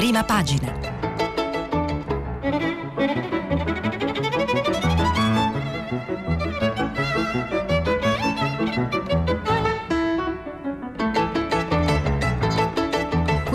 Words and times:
prima 0.00 0.24
pagina. 0.24 0.99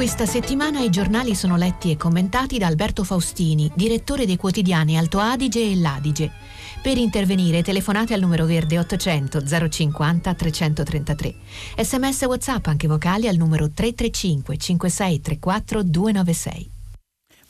Questa 0.05 0.27
settimana 0.27 0.81
i 0.81 0.91
giornali 0.91 1.33
sono 1.33 1.57
letti 1.57 1.89
e 1.89 1.97
commentati 1.97 2.59
da 2.59 2.67
Alberto 2.67 3.03
Faustini, 3.03 3.71
direttore 3.73 4.27
dei 4.27 4.37
quotidiani 4.37 4.99
Alto 4.99 5.17
Adige 5.17 5.59
e 5.59 5.75
L'Adige. 5.75 6.31
Per 6.79 6.95
intervenire 6.95 7.63
telefonate 7.63 8.13
al 8.13 8.19
numero 8.19 8.45
verde 8.45 8.77
800 8.77 9.41
050 9.67 10.33
333. 10.35 11.35
Sms 11.79 12.21
WhatsApp 12.21 12.67
anche 12.67 12.87
vocali 12.87 13.27
al 13.27 13.35
numero 13.35 13.71
335 13.71 14.57
5634 14.57 15.81
296. 15.81 16.74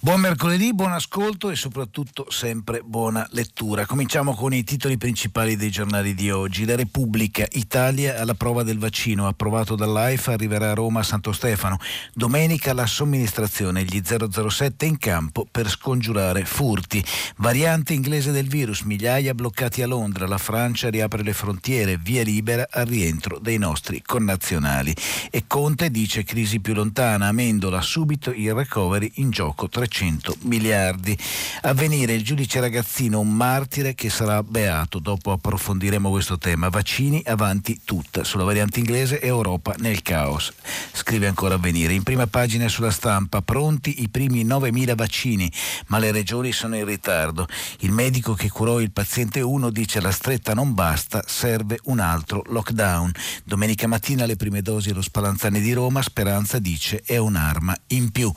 Buon 0.06 0.20
mercoledì, 0.20 0.72
buon 0.72 0.92
ascolto 0.92 1.50
e 1.50 1.56
soprattutto 1.56 2.28
sempre 2.30 2.84
buona 2.86 3.28
lettura. 3.32 3.88
Cominciamo 3.88 4.36
con 4.36 4.54
i 4.54 4.64
titoli 4.64 5.00
principali 5.00 5.56
dei 5.56 5.72
giornali 5.72 6.14
di 6.14 6.30
oggi. 6.30 6.64
La 6.64 6.76
Repubblica, 6.76 7.44
Italia 7.54 8.20
alla 8.20 8.36
prova 8.36 8.62
del 8.62 8.78
vaccino, 8.78 9.26
approvato 9.26 9.74
dall'AIFA, 9.74 10.34
arriverà 10.34 10.70
a 10.70 10.74
Roma 10.76 11.00
a 11.00 11.04
Santo 11.04 11.32
Stefano. 11.32 11.80
Domenica 12.14 12.72
la 12.74 12.86
somministrazione, 12.86 13.84
gli 13.84 14.00
007 14.04 14.86
in 14.86 15.00
campo 15.00 15.48
per 15.50 15.68
scongiurare 15.68 16.46
furti. 16.46 17.04
Variante 17.38 17.94
inglese 17.94 18.32
del 18.32 18.48
virus, 18.48 18.82
migliaia 18.82 19.34
bloccati 19.34 19.82
a 19.82 19.88
Londra, 19.88 20.28
la 20.28 20.38
Francia 20.38 20.92
riapre 20.92 21.24
le 21.24 21.34
frontiere, 21.34 21.98
via 21.98 22.22
libera 22.22 22.68
al 22.70 22.86
rientro 22.86 23.40
dei 23.40 23.58
nostri 23.58 24.04
connazionali. 24.04 24.96
E 25.32 25.46
Conte 25.48 25.90
dice 25.90 26.24
crisi 26.24 26.60
più 26.60 26.76
lontana, 26.76 27.30
Amendola 27.30 27.82
subito 27.82 28.30
il 28.32 28.54
recovery 28.54 29.14
in 29.16 29.32
gioco 29.32 29.68
300 29.68 29.94
300 29.96 30.36
miliardi. 30.42 31.18
A 31.62 31.74
venire 31.74 32.14
il 32.14 32.24
giudice 32.24 32.60
ragazzino, 32.60 33.22
un 33.22 33.34
martire 33.34 33.96
che 33.96 34.10
sarà 34.10 34.44
beato. 34.44 35.00
Dopo 35.00 35.32
approfondiremo 35.32 36.10
questo 36.10 36.38
tema. 36.38 36.68
Vaccini 36.68 37.24
avanti 37.26 37.80
tutta. 37.86 38.26
Sulla 38.26 38.44
variante 38.44 38.80
inglese 38.80 39.22
Europa 39.22 39.74
nel 39.78 40.02
caos. 40.02 40.52
Scrive 40.92 41.28
ancora 41.28 41.56
a 41.56 41.60
venire. 41.60 41.94
In 41.94 42.04
prima 42.04 42.28
pagina 42.28 42.68
sulla 42.68 42.92
stampa, 42.92 43.42
pronti 43.42 44.02
i 44.02 44.10
primi 44.10 44.46
9.000 44.46 44.96
vaccini, 44.96 45.50
ma 45.88 45.98
le 45.98 46.12
regioni 46.12 46.52
sono 46.52 46.76
in 46.76 46.84
ritardo. 46.84 47.48
Il 47.80 47.92
medico 47.92 48.34
che 48.34 48.50
curò 48.50 48.82
il 48.82 48.92
paziente 48.92 49.40
1 49.40 49.70
dice 49.70 50.02
la 50.02 50.12
stretta 50.12 50.54
non 50.54 50.74
basta, 50.74 51.24
serve 51.26 51.80
un 51.86 52.00
altro 52.00 52.44
lockdown. 52.48 53.12
Domenica 53.46 53.88
mattina 53.88 54.26
le 54.26 54.36
prime 54.36 54.62
dosi 54.62 54.90
allo 54.90 55.02
Spallanzani 55.02 55.62
di 55.62 55.72
Roma, 55.72 56.02
Speranza 56.02 56.60
dice 56.60 57.02
è 57.06 57.16
un'arma 57.16 57.74
in 57.88 58.12
più. 58.12 58.30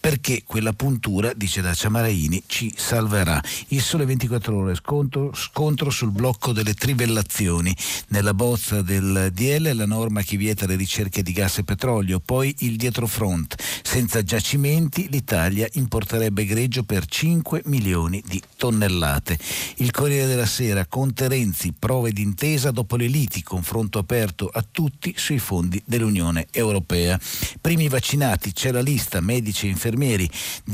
Perché 0.00 0.42
quella 0.46 0.72
punta 0.72 1.01
puntura, 1.02 1.32
dice 1.34 1.60
Dacia 1.60 1.88
Maraini, 1.88 2.44
ci 2.46 2.72
salverà. 2.76 3.42
Il 3.68 3.82
sole 3.82 4.04
24 4.04 4.56
ore 4.56 4.76
scontro, 4.76 5.34
scontro 5.34 5.90
sul 5.90 6.12
blocco 6.12 6.52
delle 6.52 6.74
trivellazioni. 6.74 7.74
Nella 8.08 8.34
bozza 8.34 8.82
del 8.82 9.30
DL 9.32 9.74
la 9.74 9.84
norma 9.84 10.22
che 10.22 10.36
vieta 10.36 10.64
le 10.64 10.76
ricerche 10.76 11.24
di 11.24 11.32
gas 11.32 11.58
e 11.58 11.64
petrolio, 11.64 12.20
poi 12.20 12.54
il 12.60 12.76
dietrofront. 12.76 13.56
Senza 13.82 14.22
giacimenti 14.22 15.08
l'Italia 15.10 15.66
importerebbe 15.72 16.44
greggio 16.44 16.84
per 16.84 17.04
5 17.04 17.62
milioni 17.64 18.22
di 18.24 18.40
tonnellate. 18.56 19.36
Il 19.78 19.90
Corriere 19.90 20.28
della 20.28 20.46
Sera, 20.46 20.86
Conte 20.86 21.26
Renzi, 21.26 21.74
prove 21.76 22.12
d'intesa 22.12 22.70
dopo 22.70 22.94
le 22.94 23.08
liti, 23.08 23.42
confronto 23.42 23.98
aperto 23.98 24.48
a 24.52 24.64
tutti 24.70 25.14
sui 25.16 25.40
fondi 25.40 25.82
dell'Unione 25.84 26.46
Europea. 26.52 27.18
Primi 27.60 27.88
vaccinati, 27.88 28.52
c'è 28.52 28.70
la 28.70 28.80
lista, 28.80 29.20
medici 29.20 29.66
e 29.66 29.70
infermieri. 29.70 30.30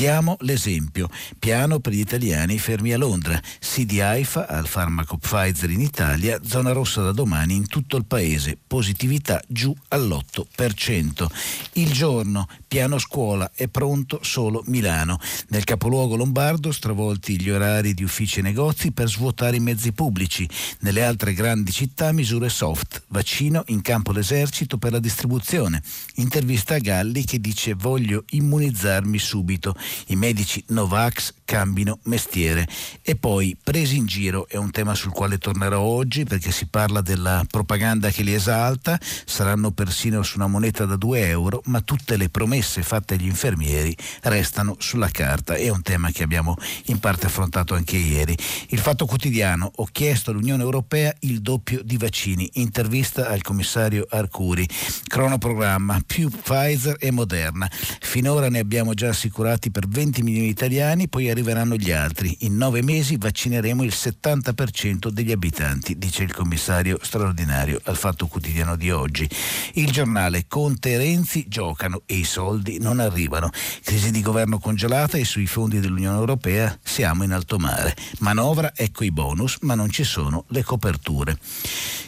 Diamo 0.09 0.39
l'esempio. 0.41 1.11
Piano 1.39 1.81
per 1.81 1.93
gli 1.93 1.99
italiani 1.99 2.59
fermi 2.59 2.95
a 2.95 2.97
Londra. 2.97 3.39
Sì 3.61 3.85
di 3.85 4.01
AIFA 4.01 4.49
al 4.49 4.67
farmaco 4.67 5.19
Pfizer 5.19 5.69
in 5.69 5.83
Italia, 5.83 6.41
zona 6.43 6.73
rossa 6.73 7.03
da 7.03 7.13
domani 7.13 7.55
in 7.55 7.67
tutto 7.67 7.99
il 7.99 8.07
paese. 8.07 8.57
Positività 8.67 9.39
giù 9.47 9.77
all'8%. 9.89 11.27
Il 11.73 11.93
giorno, 11.93 12.49
piano 12.67 12.99
scuola, 12.99 13.51
è 13.55 13.69
pronto 13.69 14.21
solo 14.23 14.63
Milano. 14.69 15.21
Nel 15.49 15.65
capoluogo 15.65 16.17
lombardo 16.17 16.73
stravolti 16.73 17.39
gli 17.39 17.51
orari 17.51 17.93
di 17.93 18.03
uffici 18.03 18.39
e 18.39 18.43
negozi 18.43 18.93
per 18.93 19.11
svuotare 19.11 19.57
i 19.57 19.61
mezzi 19.61 19.93
pubblici. 19.93 20.49
Nelle 20.81 21.05
altre 21.05 21.35
grandi 21.35 21.71
città 21.71 22.13
misure 22.13 22.49
soft. 22.49 23.03
Vaccino 23.09 23.63
in 23.67 23.83
campo 23.83 24.13
l'esercito 24.13 24.79
per 24.79 24.93
la 24.93 25.01
distribuzione. 25.01 25.83
Intervista 26.15 26.77
a 26.77 26.79
Galli 26.79 27.25
che 27.25 27.39
dice 27.39 27.75
voglio 27.75 28.25
immunizzarmi 28.27 29.19
subito 29.19 29.77
i 30.07 30.17
medici 30.17 30.63
Novax 30.69 31.35
cambino 31.45 31.99
mestiere. 32.05 32.67
E 33.03 33.17
poi 33.17 33.57
presi 33.63 33.97
in 33.97 34.07
giro 34.07 34.47
è 34.49 34.57
un 34.57 34.71
tema 34.71 34.95
sul 34.95 35.13
quale 35.13 35.39
tornerò 35.39 35.81
oggi 35.81 36.25
perché 36.25 36.51
si 36.53 36.67
parla 36.67 37.01
della 37.01 37.45
propaganda 37.51 38.11
che 38.11 38.23
li 38.23 38.35
esalta, 38.35 38.99
saranno 39.25 39.71
persino 39.71 40.23
su 40.23 40.37
una 40.37 40.47
moneta 40.47 40.85
da 40.85 40.97
2 40.97 41.27
euro, 41.29 41.63
ma 41.67 41.81
tutte 41.81 42.17
le 42.17 42.29
promesse 42.29 42.83
fatte 42.83 43.15
agli 43.15 43.27
infermieri 43.27 43.97
restano 44.23 44.77
sulla 44.79 45.09
carta. 45.09 45.55
È 45.55 45.69
un 45.69 45.83
tema 45.83 46.11
che 46.11 46.23
abbiamo 46.23 46.55
in 46.87 46.99
parte 46.99 47.27
affrontato 47.27 47.75
anche 47.75 47.97
ieri. 47.97 48.37
Il 48.69 48.79
Fatto 48.79 49.07
Quotidiano, 49.07 49.71
ho 49.77 49.89
chiesto 49.91 50.31
all'Unione 50.31 50.63
Europea 50.63 51.15
il 51.21 51.41
doppio 51.41 51.83
di 51.83 51.97
vaccini, 51.97 52.49
intervista 52.55 53.29
al 53.29 53.43
commissario 53.43 54.07
Arcuri, 54.09 54.69
cronoprogramma, 55.07 56.03
più 56.07 56.29
Pfizer 56.31 56.97
e 56.99 57.11
Moderna. 57.11 57.71
Finora 58.01 58.49
ne 58.49 58.59
abbiamo 58.59 58.95
già 58.95 59.09
assicurati 59.09 59.71
per 59.71 59.87
20 59.89 60.23
milioni 60.23 60.47
di 60.47 60.53
italiani, 60.53 61.09
poi 61.09 61.31
arriveranno 61.31 61.77
gli 61.77 61.91
altri. 61.91 62.37
In 62.41 62.57
nove 62.57 62.83
mesi 62.83 63.17
vaccineremo 63.17 63.83
il 63.83 63.93
70% 63.95 65.09
degli 65.09 65.33
abitanti, 65.33 65.97
dice 65.97 66.23
il 66.23 66.35
commissario 66.35 66.99
straordinario 67.03 67.81
al 67.85 67.97
Fatto 67.97 68.27
Quotidiano 68.27 68.77
di 68.77 68.91
oggi. 68.91 69.29
Il 69.75 69.91
giornale 69.91 70.47
Conte 70.47 70.93
e 70.93 70.99
Renzi 70.99 71.47
giocano 71.49 72.03
e 72.07 72.17
i 72.17 72.25
soldi 72.25 72.79
non 72.79 73.01
arrivano. 73.01 73.51
Crisi 73.83 74.11
di 74.11 74.21
governo 74.21 74.59
congelata 74.59 75.17
e 75.17 75.25
sui 75.25 75.47
fondi 75.47 75.81
dell'Unione 75.81 76.19
Europea 76.19 76.77
siamo 76.83 77.25
in 77.25 77.33
alto 77.33 77.59
mare. 77.59 77.97
Manovra, 78.19 78.73
ecco 78.75 79.05
i 79.05 79.11
bonus, 79.11 79.59
ma 79.63 79.75
non 79.75 79.91
ci 79.91 80.05
sono 80.05 80.45
le 80.49 80.63
coperture. 80.63 81.39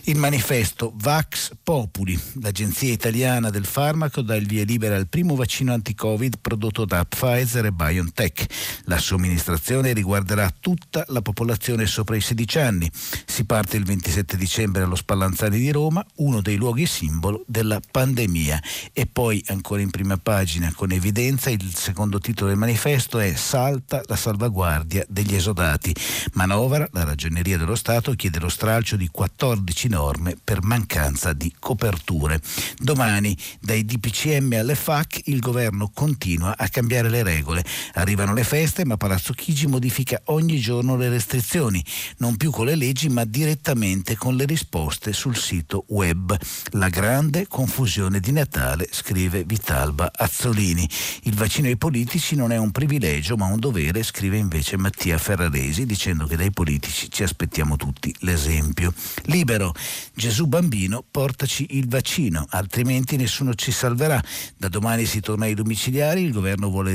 Il 0.05 0.17
manifesto 0.17 0.93
Vax 0.97 1.53
Populi, 1.63 2.19
l'agenzia 2.41 2.91
italiana 2.91 3.51
del 3.51 3.65
farmaco, 3.65 4.23
dà 4.23 4.35
il 4.35 4.47
via 4.47 4.65
libera 4.65 4.97
al 4.97 5.09
primo 5.09 5.35
vaccino 5.35 5.73
anti-Covid 5.73 6.39
prodotto 6.41 6.85
da 6.85 7.05
Pfizer 7.05 7.67
e 7.67 7.70
BioNTech. 7.73 8.47
La 8.85 8.99
somministrazione 8.99 9.93
riguarderà 9.93 10.53
tutta 10.59 11.05
la 11.09 11.23
popolazione 11.23 11.87
sopra 11.87 12.17
i 12.17 12.21
16 12.21 12.59
anni. 12.59 12.91
Si 13.25 13.45
parte 13.45 13.77
il 13.77 13.85
27 13.85 14.37
dicembre 14.37 14.83
allo 14.83 14.97
Spallanzani 14.97 15.59
di 15.59 15.71
Roma, 15.71 16.05
uno 16.17 16.41
dei 16.41 16.57
luoghi 16.57 16.87
simbolo 16.87 17.45
della 17.47 17.81
pandemia. 17.91 18.63
E 18.93 19.07
poi 19.07 19.43
ancora 19.49 19.81
in 19.81 19.91
prima 19.91 20.17
pagina 20.17 20.73
con 20.75 20.93
evidenza 20.93 21.51
il 21.51 21.75
secondo 21.75 22.19
titolo 22.19 22.49
del 22.49 22.59
manifesto 22.59 23.19
è 23.19 23.35
Salta 23.35 24.03
la 24.07 24.17
salvaguardia 24.17 25.05
degli 25.09 25.35
esodati. 25.35 25.95
Manovra, 26.33 26.89
la 26.93 27.05
ragioneria 27.05 27.59
dello 27.59 27.75
Stato 27.75 28.13
chiede 28.13 28.39
lo 28.39 28.49
stralcio 28.49 28.97
di 28.97 29.09
14 29.09 29.89
norme 29.89 30.37
per 30.43 30.63
mancanza 30.63 31.33
di 31.33 31.55
coperture. 31.59 32.41
Domani 32.79 33.37
dai 33.61 33.85
DPCM 33.85 34.53
alle 34.59 34.75
FAC 34.75 35.23
il 35.25 35.41
governo 35.41 35.91
continua 35.93 36.57
a 36.57 36.69
cambiare 36.69 37.09
le 37.09 37.23
regole. 37.23 37.60
Arrivano 37.95 38.35
le 38.35 38.45
feste 38.45 38.85
ma 38.85 38.97
Palazzo 38.97 39.33
Chigi 39.33 39.67
modifica 39.67 40.21
ogni 40.27 40.59
giorno 40.59 40.97
le 40.97 41.09
restrizioni, 41.09 41.85
non 42.19 42.37
più 42.37 42.51
con 42.51 42.67
le 42.67 42.75
leggi 42.75 43.09
ma 43.09 43.25
direttamente 43.25 44.17
con 44.17 44.37
le 44.37 44.45
risposte 44.45 45.13
sul 45.13 45.37
sito 45.37 45.85
web. 45.89 46.37
La 46.73 46.89
grande 46.89 47.47
confusione 47.47 48.21
di 48.21 48.33
Natale, 48.33 48.89
scrive 48.91 49.45
Vitalba 49.45 50.11
Azzolini. 50.15 50.89
Il 51.23 51.35
vaccino 51.35 51.69
ai 51.69 51.77
politici 51.77 52.35
non 52.35 52.53
è 52.53 52.57
un 52.57 52.71
privilegio 52.71 53.37
ma 53.37 53.47
un 53.47 53.59
dovere, 53.59 54.03
scrive 54.03 54.37
invece 54.37 54.77
Mattia 54.77 55.19
Ferraresi 55.19 55.87
dicendo 55.87 56.27
che 56.27 56.37
dai 56.37 56.51
politici 56.51 57.11
ci 57.11 57.23
aspettiamo 57.23 57.77
tutti 57.77 58.15
l'esempio. 58.21 58.93
Libero, 59.25 59.75
Gesù 60.15 60.47
bambino, 60.47 61.05
portaci 61.09 61.67
il 61.71 61.89
vaccino, 61.89 62.47
altrimenti 62.51 63.17
nessuno 63.17 63.55
ci 63.55 63.73
salverà. 63.73 64.23
Da 64.57 64.69
domani 64.69 65.07
si 65.07 65.21
torna 65.21 65.45
ai 65.47 65.55
domiciliari, 65.55 66.23
il 66.23 66.33
governo 66.33 66.69
vuole 66.69 66.95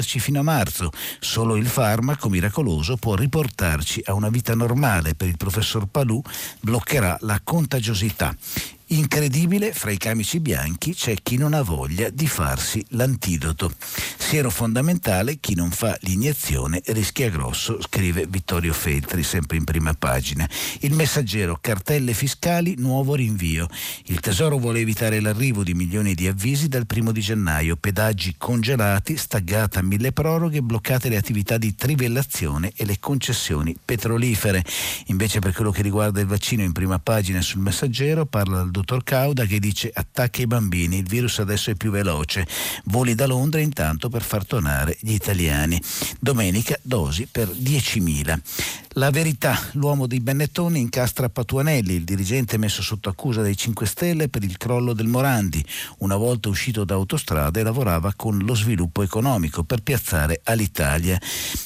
rinchiuderci 0.00 0.18
fino 0.18 0.40
a 0.40 0.42
marzo. 0.42 0.90
Solo 1.20 1.56
il 1.56 1.66
farmaco 1.66 2.28
miracoloso 2.28 2.96
può 2.96 3.14
riportarci 3.14 4.02
a 4.06 4.14
una 4.14 4.28
vita 4.28 4.54
normale. 4.54 5.14
Per 5.14 5.28
il 5.28 5.36
professor 5.36 5.86
Palù 5.86 6.20
bloccherà 6.60 7.18
la 7.20 7.40
contagiosità. 7.44 8.34
Incredibile, 8.92 9.72
fra 9.72 9.92
i 9.92 9.96
camici 9.98 10.40
bianchi 10.40 10.94
c'è 10.94 11.14
chi 11.22 11.36
non 11.36 11.54
ha 11.54 11.62
voglia 11.62 12.10
di 12.10 12.26
farsi 12.26 12.84
l'antidoto. 12.88 13.70
Siero 14.16 14.50
fondamentale, 14.50 15.38
chi 15.38 15.54
non 15.54 15.70
fa 15.70 15.96
l'iniezione 16.00 16.82
rischia 16.86 17.30
grosso, 17.30 17.80
scrive 17.80 18.26
Vittorio 18.28 18.72
Feltri, 18.72 19.22
sempre 19.22 19.58
in 19.58 19.64
prima 19.64 19.94
pagina. 19.94 20.48
Il 20.80 20.94
messaggero, 20.94 21.58
cartelle 21.60 22.14
fiscali, 22.14 22.74
nuovo 22.78 23.14
rinvio. 23.14 23.68
Il 24.06 24.18
Tesoro 24.18 24.58
vuole 24.58 24.80
evitare 24.80 25.20
l'arrivo 25.20 25.62
di 25.62 25.74
milioni 25.74 26.14
di 26.14 26.26
avvisi 26.26 26.66
dal 26.66 26.86
primo 26.86 27.12
di 27.12 27.20
gennaio, 27.20 27.76
pedaggi 27.76 28.34
congelati, 28.36 29.16
staggata 29.16 29.82
mille 29.82 30.10
proroghe, 30.10 30.62
bloccate 30.62 31.08
le 31.08 31.16
attività 31.16 31.58
di 31.58 31.76
trivellazione 31.76 32.72
e 32.74 32.84
le 32.84 32.98
concessioni 32.98 33.76
petrolifere. 33.84 34.64
Invece 35.06 35.38
per 35.38 35.52
quello 35.52 35.70
che 35.70 35.82
riguarda 35.82 36.20
il 36.20 36.26
vaccino 36.26 36.64
in 36.64 36.72
prima 36.72 36.98
pagina 36.98 37.40
sul 37.40 37.60
messaggero 37.60 38.26
parla 38.26 38.62
il 38.62 38.79
dottor 38.80 39.04
Cauda 39.04 39.44
che 39.44 39.58
dice 39.58 39.90
attacca 39.92 40.40
i 40.40 40.46
bambini, 40.46 40.98
il 40.98 41.06
virus 41.06 41.38
adesso 41.38 41.70
è 41.70 41.74
più 41.74 41.90
veloce, 41.90 42.46
voli 42.84 43.14
da 43.14 43.26
Londra 43.26 43.60
intanto 43.60 44.08
per 44.08 44.22
far 44.22 44.46
tornare 44.46 44.96
gli 45.00 45.12
italiani. 45.12 45.80
Domenica 46.18 46.78
dosi 46.82 47.26
per 47.30 47.48
10.000. 47.48 48.40
La 48.94 49.10
verità, 49.10 49.56
l'uomo 49.74 50.08
di 50.08 50.18
Bennettone 50.18 50.80
incastra 50.80 51.28
Patuanelli, 51.28 51.94
il 51.94 52.02
dirigente 52.02 52.58
messo 52.58 52.82
sotto 52.82 53.08
accusa 53.08 53.40
dai 53.40 53.56
5 53.56 53.86
Stelle 53.86 54.28
per 54.28 54.42
il 54.42 54.56
crollo 54.56 54.94
del 54.94 55.06
Morandi. 55.06 55.64
Una 55.98 56.16
volta 56.16 56.48
uscito 56.48 56.84
da 56.84 56.94
autostrada 56.94 57.60
e 57.60 57.62
lavorava 57.62 58.12
con 58.16 58.38
lo 58.38 58.54
sviluppo 58.56 59.02
economico 59.02 59.62
per 59.62 59.82
piazzare 59.82 60.40
all'Italia. 60.42 61.20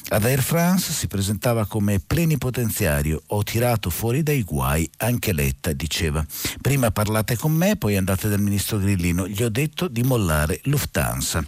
Ad 0.08 0.24
Air 0.24 0.42
France 0.42 0.92
si 0.92 1.06
presentava 1.06 1.64
come 1.64 1.98
plenipotenziario. 1.98 3.22
Ho 3.28 3.42
tirato 3.42 3.88
fuori 3.88 4.22
dai 4.22 4.42
guai 4.42 4.88
anche 4.98 5.32
Letta, 5.32 5.72
diceva. 5.72 6.24
Prima 6.60 6.90
parlate 7.04 7.36
con 7.36 7.52
me, 7.52 7.76
poi 7.76 7.98
andate 7.98 8.30
dal 8.30 8.40
ministro 8.40 8.78
Grillino. 8.78 9.28
Gli 9.28 9.42
ho 9.42 9.50
detto 9.50 9.88
di 9.88 10.02
mollare 10.02 10.60
Lufthansa. 10.64 11.44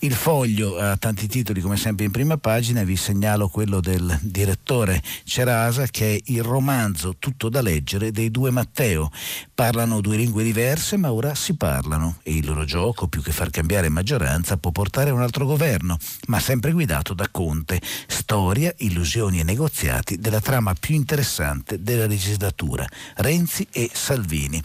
Il 0.00 0.14
foglio 0.14 0.78
ha 0.78 0.96
tanti 0.96 1.28
titoli 1.28 1.60
come 1.60 1.76
sempre 1.76 2.04
in 2.04 2.10
prima 2.10 2.36
pagina, 2.38 2.82
vi 2.82 2.96
segnalo 2.96 3.48
quello 3.48 3.80
del 3.80 4.18
direttore 4.20 5.00
Cerasa 5.22 5.86
che 5.86 6.16
è 6.16 6.20
il 6.26 6.42
romanzo 6.42 7.14
tutto 7.20 7.48
da 7.48 7.62
leggere 7.62 8.10
dei 8.10 8.32
due 8.32 8.50
Matteo. 8.50 9.12
Parlano 9.54 10.00
due 10.00 10.16
lingue 10.16 10.42
diverse 10.42 10.96
ma 10.96 11.12
ora 11.12 11.36
si 11.36 11.54
parlano 11.54 12.16
e 12.24 12.34
il 12.34 12.44
loro 12.44 12.64
gioco, 12.64 13.06
più 13.06 13.22
che 13.22 13.30
far 13.30 13.50
cambiare 13.50 13.88
maggioranza, 13.88 14.56
può 14.56 14.72
portare 14.72 15.10
a 15.10 15.14
un 15.14 15.22
altro 15.22 15.46
governo, 15.46 15.98
ma 16.26 16.40
sempre 16.40 16.72
guidato 16.72 17.14
da 17.14 17.28
Conte. 17.30 17.80
Storia, 18.08 18.74
illusioni 18.78 19.38
e 19.38 19.44
negoziati 19.44 20.18
della 20.18 20.40
trama 20.40 20.74
più 20.74 20.96
interessante 20.96 21.80
della 21.80 22.06
legislatura, 22.06 22.84
Renzi 23.14 23.68
e 23.70 23.88
Salvini. 23.92 24.60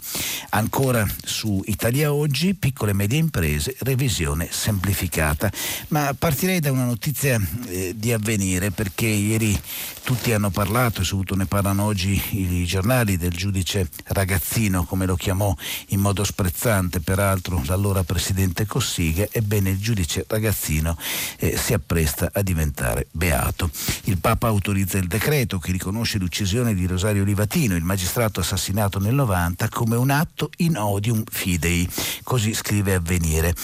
Ancora 0.50 1.06
su 1.24 1.62
Italia 1.66 2.12
Oggi, 2.12 2.54
piccole 2.54 2.90
e 2.90 2.94
medie 2.94 3.18
imprese, 3.18 3.76
revisione 3.80 4.48
semplificata. 4.50 5.50
Ma 5.88 6.14
partirei 6.18 6.60
da 6.60 6.70
una 6.72 6.84
notizia 6.84 7.40
eh, 7.66 7.94
di 7.96 8.12
avvenire 8.12 8.70
perché 8.70 9.06
ieri 9.06 9.58
tutti 10.02 10.32
hanno 10.32 10.50
parlato 10.50 11.00
e 11.00 11.04
soprattutto 11.04 11.36
ne 11.36 11.46
parlano 11.46 11.84
oggi 11.84 12.20
i 12.30 12.64
giornali 12.64 13.16
del 13.16 13.32
giudice 13.32 13.88
ragazzino, 14.06 14.84
come 14.84 15.06
lo 15.06 15.14
chiamò 15.14 15.54
in 15.88 16.00
modo 16.00 16.24
sprezzante 16.24 17.00
peraltro 17.00 17.62
l'allora 17.66 18.02
presidente 18.02 18.66
Cossiga, 18.66 19.26
ebbene 19.30 19.70
il 19.70 19.78
giudice 19.78 20.24
ragazzino 20.26 20.96
eh, 21.38 21.56
si 21.56 21.72
appresta 21.72 22.30
a 22.32 22.42
diventare 22.42 23.06
beato. 23.12 23.70
Il 24.04 24.18
Papa 24.18 24.48
autorizza 24.48 24.98
il 24.98 25.06
decreto 25.06 25.58
che 25.58 25.72
riconosce 25.72 26.18
l'uccisione 26.18 26.74
di 26.74 26.86
Rosario 26.86 27.24
Livatino, 27.24 27.76
il 27.76 27.84
magistrato 27.84 28.40
assassinato 28.40 28.98
nel 28.98 29.14
90, 29.14 29.68
come 29.68 29.96
un 29.96 30.10
atto 30.10 30.50
in 30.58 30.76
odium 30.76 31.22
fidei, 31.30 31.88
così 32.22 32.54
scrive 32.54 32.94
Avvenire. 32.94 33.54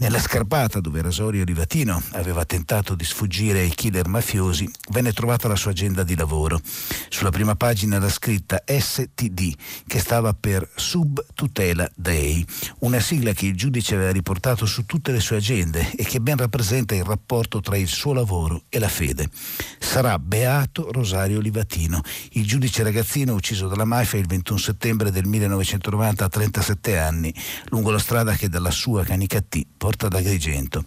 Nella 0.00 0.18
scarpata 0.18 0.80
dove 0.80 1.02
Rosario 1.02 1.44
Rivatino 1.44 2.02
aveva 2.12 2.46
tentato 2.46 2.94
di 2.94 3.04
sfuggire 3.04 3.60
ai 3.60 3.68
killer 3.68 4.08
mafiosi, 4.08 4.66
venne 4.92 5.12
trovata 5.12 5.46
la 5.46 5.56
sua 5.56 5.72
agenda 5.72 6.04
di 6.04 6.16
lavoro. 6.16 6.58
Sulla 7.10 7.28
prima 7.28 7.54
pagina 7.54 7.96
era 7.96 8.08
scritta 8.08 8.62
STD, 8.64 9.54
che 9.86 9.98
stava 9.98 10.32
per 10.32 10.66
Sub 10.74 11.22
Tutela 11.34 11.86
Dei, 11.94 12.42
una 12.78 12.98
sigla 12.98 13.34
che 13.34 13.44
il 13.44 13.54
giudice 13.54 13.94
aveva 13.94 14.10
riportato 14.10 14.64
su 14.64 14.86
tutte 14.86 15.12
le 15.12 15.20
sue 15.20 15.36
agende 15.36 15.90
e 15.94 16.04
che 16.04 16.18
ben 16.22 16.38
rappresenta 16.38 16.94
il 16.94 17.04
rapporto 17.04 17.60
tra 17.60 17.76
il 17.76 17.88
suo 17.88 18.14
lavoro 18.14 18.62
e 18.70 18.78
la 18.78 18.88
fede. 18.88 19.28
Sarà 19.78 20.18
beato 20.18 20.90
Rosario 20.90 21.40
Livatino, 21.40 22.00
il 22.32 22.46
giudice 22.46 22.82
ragazzino 22.82 23.34
ucciso 23.34 23.68
dalla 23.68 23.84
mafia 23.84 24.18
il 24.18 24.26
21 24.26 24.58
settembre 24.58 25.10
del 25.10 25.26
1990 25.26 26.24
a 26.24 26.28
37 26.30 26.98
anni, 26.98 27.34
lungo 27.66 27.90
la 27.90 27.98
strada 27.98 28.34
che 28.34 28.48
dalla 28.48 28.70
sua 28.70 29.04
Canicattì 29.04 29.66
porta 29.90 30.06
ad 30.06 30.14
Agrigento. 30.14 30.84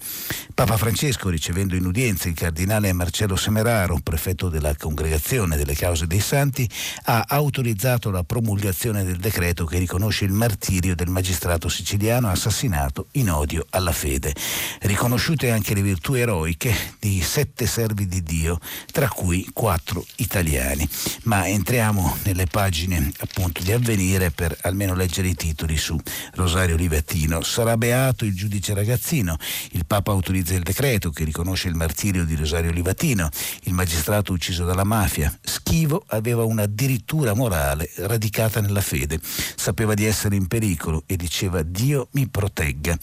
Papa 0.54 0.78
Francesco, 0.78 1.28
ricevendo 1.28 1.76
in 1.76 1.86
udienza 1.86 2.30
il 2.30 2.36
cardinale 2.36 2.94
Marcello 2.94 3.36
Semeraro, 3.36 4.00
prefetto 4.02 4.48
della 4.48 4.74
Congregazione 4.78 5.58
delle 5.58 5.76
Cause 5.76 6.08
dei 6.08 6.22
Santi, 6.22 6.70
ha 7.06 7.26
autorizzato 7.28 8.12
la 8.12 8.24
promulgazione 8.24 9.04
del 9.04 9.18
decreto 9.18 9.66
che 9.66 9.78
riconosce 9.78 10.24
il 10.24 10.32
martirio 10.32 10.96
del 10.96 11.10
magistrato 11.10 11.68
siciliano 11.68 12.30
assassinato 12.30 13.08
in 13.14 13.30
odio 13.30 13.66
alla 13.72 13.92
fede. 13.92 14.34
Riconosciute 14.82 15.52
anche 15.52 15.74
le 15.74 15.82
virtù 15.82 16.14
eroiche 16.14 16.74
di 17.00 17.22
sette 17.22 17.66
servi 17.66 18.08
di 18.08 18.24
Dio, 18.24 18.58
tra 18.90 19.10
cui 19.10 19.50
quattro 19.52 20.06
italiani. 20.18 20.88
Ma 21.24 21.46
entriamo 21.46 22.20
nelle 22.24 22.46
pagine 22.46 23.12
appunto 23.20 23.62
di 23.64 23.74
avvenire 23.74 24.32
per 24.32 24.56
almeno 24.62 24.96
leggere 24.96 25.28
i 25.28 25.36
titoli 25.36 25.76
su 25.76 26.00
Rosario 26.36 26.78
Livettino. 26.78 27.42
Sarà 27.42 27.76
beato 27.76 28.24
il 28.24 28.34
giudice 28.34 28.74
ragazzi 28.74 28.92
Ragazzino. 28.94 29.38
Il 29.72 29.86
Papa 29.88 30.12
autorizza 30.12 30.54
il 30.54 30.62
decreto 30.62 31.10
che 31.10 31.24
riconosce 31.24 31.68
il 31.68 31.76
martirio 31.76 32.26
di 32.26 32.36
Rosario 32.36 32.72
Livatino, 32.72 33.30
il 33.64 33.74
magistrato 33.74 34.34
ucciso 34.34 34.66
dalla 34.66 34.84
mafia. 34.84 35.36
Schivo 35.42 36.04
aveva 36.08 36.44
una 36.44 36.68
dirittura 36.68 37.34
morale 37.34 37.90
radicata 37.98 38.62
nella 38.62 38.82
fede. 38.82 39.20
Sapeva 39.24 39.96
di 39.96 40.06
essere 40.06 40.36
in 40.36 40.48
pericolo 40.48 41.04
e 41.08 41.16
diceva 41.16 41.64
Dio 41.64 42.10
mi 42.12 42.28
protegga. 42.28 42.98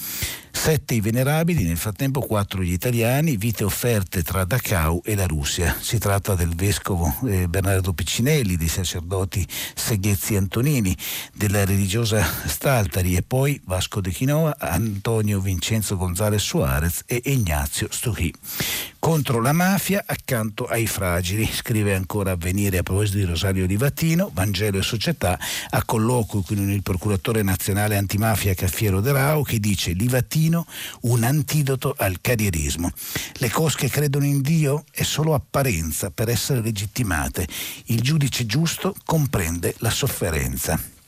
Sette 0.62 0.92
i 0.92 1.00
venerabili, 1.00 1.64
nel 1.64 1.78
frattempo 1.78 2.20
quattro 2.20 2.62
gli 2.62 2.72
italiani, 2.72 3.38
vite 3.38 3.64
offerte 3.64 4.22
tra 4.22 4.44
Dachau 4.44 5.00
e 5.02 5.14
la 5.14 5.26
Russia. 5.26 5.74
Si 5.80 5.96
tratta 5.96 6.34
del 6.34 6.54
vescovo 6.54 7.16
eh, 7.24 7.48
Bernardo 7.48 7.94
Piccinelli, 7.94 8.58
dei 8.58 8.68
sacerdoti 8.68 9.44
Seghezzi 9.74 10.36
Antonini, 10.36 10.94
della 11.32 11.64
religiosa 11.64 12.22
Staltari 12.44 13.16
e 13.16 13.22
poi 13.22 13.58
Vasco 13.64 14.02
de 14.02 14.12
Quinoa, 14.12 14.56
Antonio 14.58 15.40
Vincenzo 15.40 15.96
González 15.96 16.42
Suarez 16.42 17.04
e 17.06 17.22
Ignazio 17.24 17.88
Stucchi. 17.90 18.30
Contro 18.98 19.40
la 19.40 19.52
mafia, 19.52 20.04
accanto 20.06 20.66
ai 20.66 20.86
fragili, 20.86 21.48
scrive 21.50 21.94
ancora 21.94 22.32
Avvenire 22.32 22.76
a 22.76 22.82
proposito 22.82 23.16
di 23.16 23.24
Rosario 23.24 23.64
Livatino, 23.64 24.30
Vangelo 24.34 24.76
e 24.76 24.82
Società, 24.82 25.38
a 25.70 25.82
colloquio 25.84 26.42
con 26.42 26.58
il 26.70 26.82
procuratore 26.82 27.42
nazionale 27.42 27.96
antimafia 27.96 28.52
Caffiero 28.52 29.00
De 29.00 29.10
Rao 29.10 29.42
che 29.42 29.58
dice 29.58 29.92
Livatino 29.92 30.49
un 31.02 31.22
antidoto 31.24 31.94
al 31.96 32.20
carrierismo. 32.20 32.90
Le 33.34 33.50
cosche 33.50 33.88
credono 33.88 34.24
in 34.24 34.40
Dio 34.40 34.84
è 34.90 35.02
solo 35.02 35.34
apparenza 35.34 36.10
per 36.10 36.28
essere 36.28 36.60
legittimate. 36.60 37.46
Il 37.86 38.00
giudice 38.00 38.46
giusto 38.46 38.94
comprende 39.04 39.74
la 39.78 39.90
sofferenza. 39.90 40.98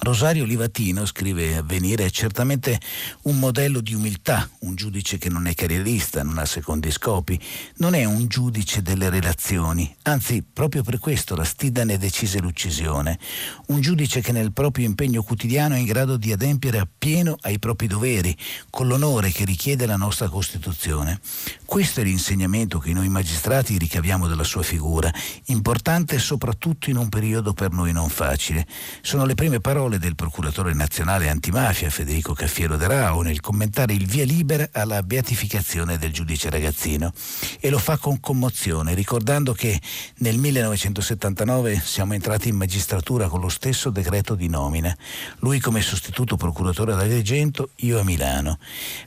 Rosario 0.00 0.44
Livatino, 0.44 1.04
scrive 1.06 1.56
Avvenire, 1.56 2.06
è 2.06 2.10
certamente 2.10 2.80
un 3.22 3.38
modello 3.38 3.80
di 3.80 3.94
umiltà, 3.94 4.48
un 4.60 4.76
giudice 4.76 5.18
che 5.18 5.28
non 5.28 5.46
è 5.46 5.54
carrierista, 5.54 6.22
non 6.22 6.38
ha 6.38 6.44
secondi 6.44 6.90
scopi, 6.92 7.38
non 7.76 7.94
è 7.94 8.04
un 8.04 8.28
giudice 8.28 8.80
delle 8.80 9.10
relazioni, 9.10 9.92
anzi 10.02 10.44
proprio 10.50 10.82
per 10.82 11.00
questo 11.00 11.34
la 11.34 11.44
Stida 11.44 11.84
ne 11.84 11.98
decise 11.98 12.38
l'uccisione, 12.38 13.18
un 13.66 13.80
giudice 13.80 14.20
che 14.20 14.30
nel 14.30 14.52
proprio 14.52 14.86
impegno 14.86 15.22
quotidiano 15.22 15.74
è 15.74 15.78
in 15.78 15.86
grado 15.86 16.16
di 16.16 16.30
adempiere 16.30 16.78
appieno 16.78 17.36
ai 17.40 17.58
propri 17.58 17.88
doveri, 17.88 18.36
con 18.70 18.86
l'onore 18.86 19.32
che 19.32 19.44
richiede 19.44 19.84
la 19.84 19.96
nostra 19.96 20.28
Costituzione. 20.28 21.20
Questo 21.64 22.00
è 22.00 22.04
l'insegnamento 22.04 22.78
che 22.78 22.92
noi 22.92 23.08
magistrati 23.08 23.76
ricaviamo 23.76 24.28
dalla 24.28 24.44
sua 24.44 24.62
figura, 24.62 25.12
importante 25.46 26.18
soprattutto 26.18 26.88
in 26.88 26.96
un 26.96 27.08
periodo 27.08 27.52
per 27.52 27.72
noi 27.72 27.92
non 27.92 28.08
facile. 28.08 28.66
Sono 29.02 29.26
le 29.26 29.34
prime 29.34 29.60
parole 29.60 29.87
parole 29.88 29.98
del 29.98 30.14
procuratore 30.14 30.74
nazionale 30.74 31.30
antimafia 31.30 31.88
Federico 31.88 32.34
Caffiero 32.34 32.76
De 32.76 32.86
Rao 32.86 33.22
nel 33.22 33.40
commentare 33.40 33.94
il 33.94 34.06
via 34.06 34.24
libera 34.24 34.68
alla 34.72 35.02
beatificazione 35.02 35.96
del 35.96 36.12
giudice 36.12 36.50
ragazzino 36.50 37.10
e 37.58 37.70
lo 37.70 37.78
fa 37.78 37.96
con 37.96 38.20
commozione 38.20 38.92
ricordando 38.92 39.54
che 39.54 39.80
nel 40.18 40.36
1979 40.36 41.80
siamo 41.82 42.12
entrati 42.12 42.50
in 42.50 42.56
magistratura 42.56 43.28
con 43.28 43.40
lo 43.40 43.48
stesso 43.48 43.88
decreto 43.88 44.34
di 44.34 44.48
nomina, 44.48 44.94
lui 45.38 45.58
come 45.58 45.80
sostituto 45.80 46.36
procuratore 46.36 46.92
ad 46.92 47.00
Agrigento, 47.00 47.70
io 47.76 47.98
a 47.98 48.04
Milano. 48.04 48.58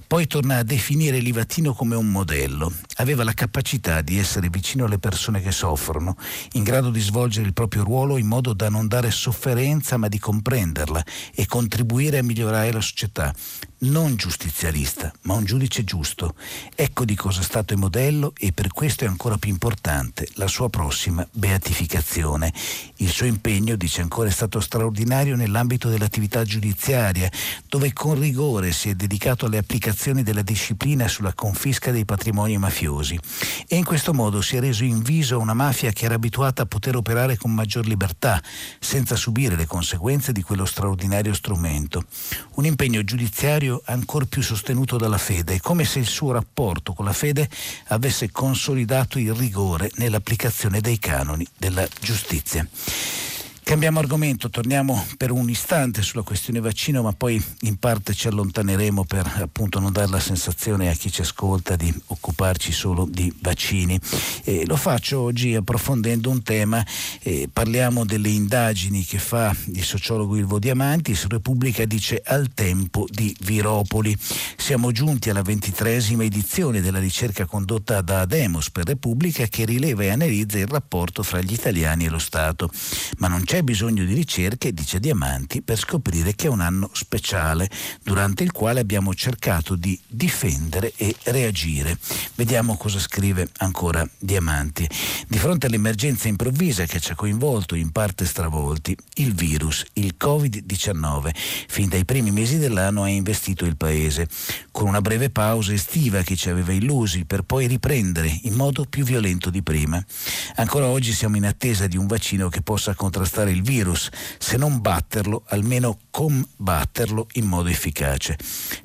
Poi 0.07 0.25
torna 0.25 0.57
a 0.57 0.63
definire 0.63 1.19
Livatino 1.19 1.73
come 1.73 1.95
un 1.95 2.09
modello. 2.09 2.73
aveva 2.97 3.23
la 3.23 3.33
capacità 3.33 4.01
di 4.01 4.17
essere 4.17 4.49
vicino 4.49 4.85
alle 4.85 4.97
persone 4.97 5.41
che 5.41 5.51
soffrono, 5.51 6.15
in 6.53 6.63
grado 6.63 6.89
di 6.89 6.99
svolgere 6.99 7.45
il 7.45 7.53
proprio 7.53 7.83
ruolo 7.83 8.17
in 8.17 8.27
modo 8.27 8.53
da 8.53 8.69
non 8.69 8.87
dare 8.87 9.11
sofferenza 9.11 9.97
ma 9.97 10.07
di 10.07 10.19
comprenderla 10.71 11.03
e 11.35 11.45
contribuire 11.45 12.17
a 12.17 12.23
migliorare 12.23 12.71
la 12.71 12.81
società, 12.81 13.33
non 13.81 14.15
giustizialista, 14.15 15.11
ma 15.23 15.33
un 15.33 15.43
giudice 15.43 15.83
giusto. 15.83 16.35
Ecco 16.75 17.03
di 17.03 17.15
cosa 17.15 17.41
è 17.41 17.43
stato 17.43 17.73
il 17.73 17.79
modello 17.79 18.33
e 18.37 18.51
per 18.51 18.67
questo 18.67 19.05
è 19.05 19.07
ancora 19.07 19.37
più 19.37 19.49
importante 19.49 20.27
la 20.35 20.47
sua 20.47 20.69
prossima 20.69 21.27
beatificazione. 21.31 22.53
Il 22.97 23.09
suo 23.09 23.25
impegno, 23.25 23.75
dice 23.75 24.01
ancora, 24.01 24.29
è 24.29 24.31
stato 24.31 24.59
straordinario 24.59 25.35
nell'ambito 25.35 25.89
dell'attività 25.89 26.43
giudiziaria, 26.43 27.31
dove 27.67 27.91
con 27.93 28.19
rigore 28.19 28.71
si 28.71 28.89
è 28.89 28.93
dedicato 28.93 29.47
alle 29.47 29.57
applicazioni 29.57 30.21
della 30.21 30.43
disciplina 30.43 31.07
sulla 31.07 31.33
confisca 31.33 31.91
dei 31.91 32.05
patrimoni 32.05 32.57
mafiosi 32.57 33.19
e 33.67 33.75
in 33.75 33.83
questo 33.83 34.13
modo 34.13 34.41
si 34.41 34.57
è 34.57 34.59
reso 34.59 34.83
inviso 34.83 35.35
a 35.35 35.39
una 35.39 35.53
mafia 35.53 35.91
che 35.91 36.05
era 36.05 36.15
abituata 36.15 36.63
a 36.63 36.65
poter 36.65 36.95
operare 36.95 37.35
con 37.37 37.51
maggior 37.51 37.87
libertà, 37.87 38.41
senza 38.79 39.15
subire 39.15 39.55
le 39.55 39.65
conseguenze 39.65 40.31
di 40.31 40.43
quello 40.43 40.65
straordinario 40.65 41.33
strumento. 41.33 42.05
Un 42.55 42.65
impegno 42.65 43.03
giudiziario 43.03 43.70
giudizio 43.71 43.81
ancor 43.85 44.25
più 44.25 44.41
sostenuto 44.41 44.97
dalla 44.97 45.17
fede, 45.17 45.61
come 45.61 45.85
se 45.85 45.99
il 45.99 46.05
suo 46.05 46.31
rapporto 46.31 46.93
con 46.93 47.05
la 47.05 47.13
fede 47.13 47.49
avesse 47.87 48.31
consolidato 48.31 49.17
il 49.17 49.33
rigore 49.33 49.89
nell'applicazione 49.95 50.81
dei 50.81 50.99
canoni 50.99 51.47
della 51.57 51.87
giustizia. 52.01 52.67
Cambiamo 53.71 53.99
argomento, 53.99 54.49
torniamo 54.49 55.01
per 55.15 55.31
un 55.31 55.49
istante 55.49 56.01
sulla 56.01 56.23
questione 56.23 56.59
vaccino, 56.59 57.03
ma 57.03 57.13
poi 57.13 57.41
in 57.61 57.77
parte 57.77 58.13
ci 58.13 58.27
allontaneremo 58.27 59.05
per 59.05 59.25
appunto 59.39 59.79
non 59.79 59.93
dare 59.93 60.09
la 60.09 60.19
sensazione 60.19 60.89
a 60.89 60.93
chi 60.93 61.09
ci 61.09 61.21
ascolta 61.21 61.77
di 61.77 61.89
occuparci 62.07 62.73
solo 62.73 63.07
di 63.09 63.33
vaccini. 63.39 63.97
Eh, 64.43 64.65
lo 64.65 64.75
faccio 64.75 65.21
oggi 65.21 65.55
approfondendo 65.55 66.29
un 66.29 66.43
tema, 66.43 66.85
eh, 67.21 67.47
parliamo 67.51 68.03
delle 68.03 68.27
indagini 68.27 69.05
che 69.05 69.19
fa 69.19 69.55
il 69.67 69.85
sociologo 69.85 70.35
Ilvo 70.35 70.59
Diamanti 70.59 71.15
su 71.15 71.29
Repubblica 71.29 71.85
dice 71.85 72.21
al 72.25 72.53
tempo 72.53 73.07
di 73.09 73.33
Viropoli. 73.39 74.17
Siamo 74.57 74.91
giunti 74.91 75.29
alla 75.29 75.43
ventitresima 75.43 76.25
edizione 76.25 76.81
della 76.81 76.99
ricerca 76.99 77.45
condotta 77.45 78.01
da 78.01 78.25
Demos 78.25 78.69
per 78.69 78.85
Repubblica 78.85 79.45
che 79.45 79.63
rileva 79.63 80.03
e 80.03 80.09
analizza 80.09 80.59
il 80.59 80.67
rapporto 80.67 81.23
fra 81.23 81.39
gli 81.39 81.53
italiani 81.53 82.03
e 82.03 82.09
lo 82.09 82.19
Stato. 82.19 82.69
Ma 83.19 83.29
non 83.29 83.45
c'è 83.45 83.59
bisogno 83.63 84.03
di 84.03 84.13
ricerche, 84.13 84.73
dice 84.73 84.99
Diamanti, 84.99 85.61
per 85.61 85.77
scoprire 85.77 86.35
che 86.35 86.47
è 86.47 86.49
un 86.49 86.61
anno 86.61 86.89
speciale, 86.93 87.69
durante 88.03 88.43
il 88.43 88.51
quale 88.51 88.79
abbiamo 88.79 89.13
cercato 89.13 89.75
di 89.75 89.99
difendere 90.07 90.93
e 90.95 91.15
reagire. 91.23 91.97
Vediamo 92.35 92.77
cosa 92.77 92.99
scrive 92.99 93.49
ancora 93.57 94.07
Diamanti. 94.19 94.87
Di 95.27 95.37
fronte 95.37 95.67
all'emergenza 95.67 96.27
improvvisa 96.27 96.85
che 96.85 96.99
ci 96.99 97.11
ha 97.11 97.15
coinvolto, 97.15 97.75
in 97.75 97.91
parte 97.91 98.25
stravolti, 98.25 98.95
il 99.15 99.33
virus, 99.33 99.85
il 99.93 100.15
Covid-19, 100.19 101.31
fin 101.67 101.89
dai 101.89 102.05
primi 102.05 102.31
mesi 102.31 102.57
dell'anno 102.57 103.03
ha 103.03 103.09
investito 103.09 103.65
il 103.65 103.77
Paese, 103.77 104.27
con 104.71 104.87
una 104.87 105.01
breve 105.01 105.29
pausa 105.29 105.73
estiva 105.73 106.21
che 106.21 106.35
ci 106.35 106.49
aveva 106.49 106.73
illusi, 106.73 107.25
per 107.25 107.41
poi 107.41 107.67
riprendere 107.67 108.39
in 108.43 108.53
modo 108.53 108.85
più 108.85 109.03
violento 109.03 109.49
di 109.49 109.61
prima. 109.61 110.03
Ancora 110.55 110.85
oggi 110.85 111.13
siamo 111.13 111.37
in 111.37 111.45
attesa 111.45 111.87
di 111.87 111.97
un 111.97 112.07
vaccino 112.07 112.49
che 112.49 112.61
possa 112.61 112.93
contrastare 112.93 113.40
il 113.49 113.63
virus, 113.63 114.09
se 114.37 114.57
non 114.57 114.79
batterlo, 114.79 115.43
almeno 115.47 115.97
combatterlo 116.11 117.27
in 117.33 117.45
modo 117.45 117.69
efficace. 117.69 118.37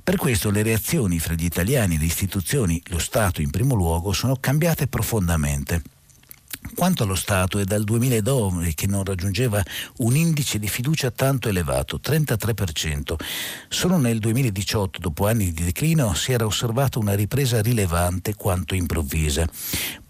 Per 0.03 0.17
questo 0.17 0.51
le 0.51 0.63
reazioni 0.63 1.19
fra 1.19 1.35
gli 1.35 1.45
italiani, 1.45 1.99
le 1.99 2.07
istituzioni, 2.07 2.81
lo 2.87 2.99
Stato 2.99 3.43
in 3.43 3.51
primo 3.51 3.75
luogo, 3.75 4.13
sono 4.13 4.37
cambiate 4.37 4.87
profondamente. 4.87 5.83
Quanto 6.75 7.05
allo 7.05 7.15
Stato 7.15 7.59
è 7.59 7.65
dal 7.65 7.85
2009 7.85 8.75
che 8.75 8.87
non 8.87 9.05
raggiungeva 9.05 9.63
un 9.99 10.17
indice 10.17 10.59
di 10.59 10.69
fiducia 10.69 11.11
tanto 11.11 11.49
elevato, 11.49 12.01
33%. 12.03 13.15
Solo 13.69 13.97
nel 13.97 14.19
2018, 14.19 14.99
dopo 14.99 15.27
anni 15.27 15.53
di 15.53 15.65
declino, 15.65 16.15
si 16.15 16.33
era 16.33 16.47
osservata 16.47 16.99
una 16.99 17.15
ripresa 17.15 17.61
rilevante 17.61 18.35
quanto 18.35 18.75
improvvisa 18.75 19.49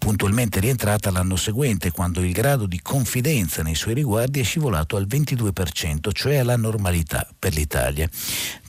puntualmente 0.07 0.61
rientrata 0.61 1.11
l'anno 1.11 1.35
seguente, 1.35 1.91
quando 1.91 2.21
il 2.21 2.31
grado 2.31 2.65
di 2.65 2.79
confidenza 2.81 3.61
nei 3.61 3.75
suoi 3.75 3.93
riguardi 3.93 4.39
è 4.39 4.43
scivolato 4.43 4.95
al 4.95 5.05
22%, 5.05 6.13
cioè 6.13 6.37
alla 6.37 6.55
normalità 6.55 7.27
per 7.37 7.53
l'Italia. 7.53 8.09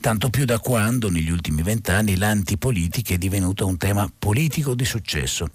Tanto 0.01 0.29
più 0.29 0.43
da 0.43 0.59
quando, 0.59 1.09
negli 1.09 1.29
ultimi 1.29 1.61
vent'anni, 1.61 2.17
l'antipolitica 2.17 3.13
è 3.13 3.17
divenuta 3.17 3.63
un 3.63 3.77
tema 3.77 4.11
politico 4.19 4.75
di 4.75 4.83
successo. 4.83 5.47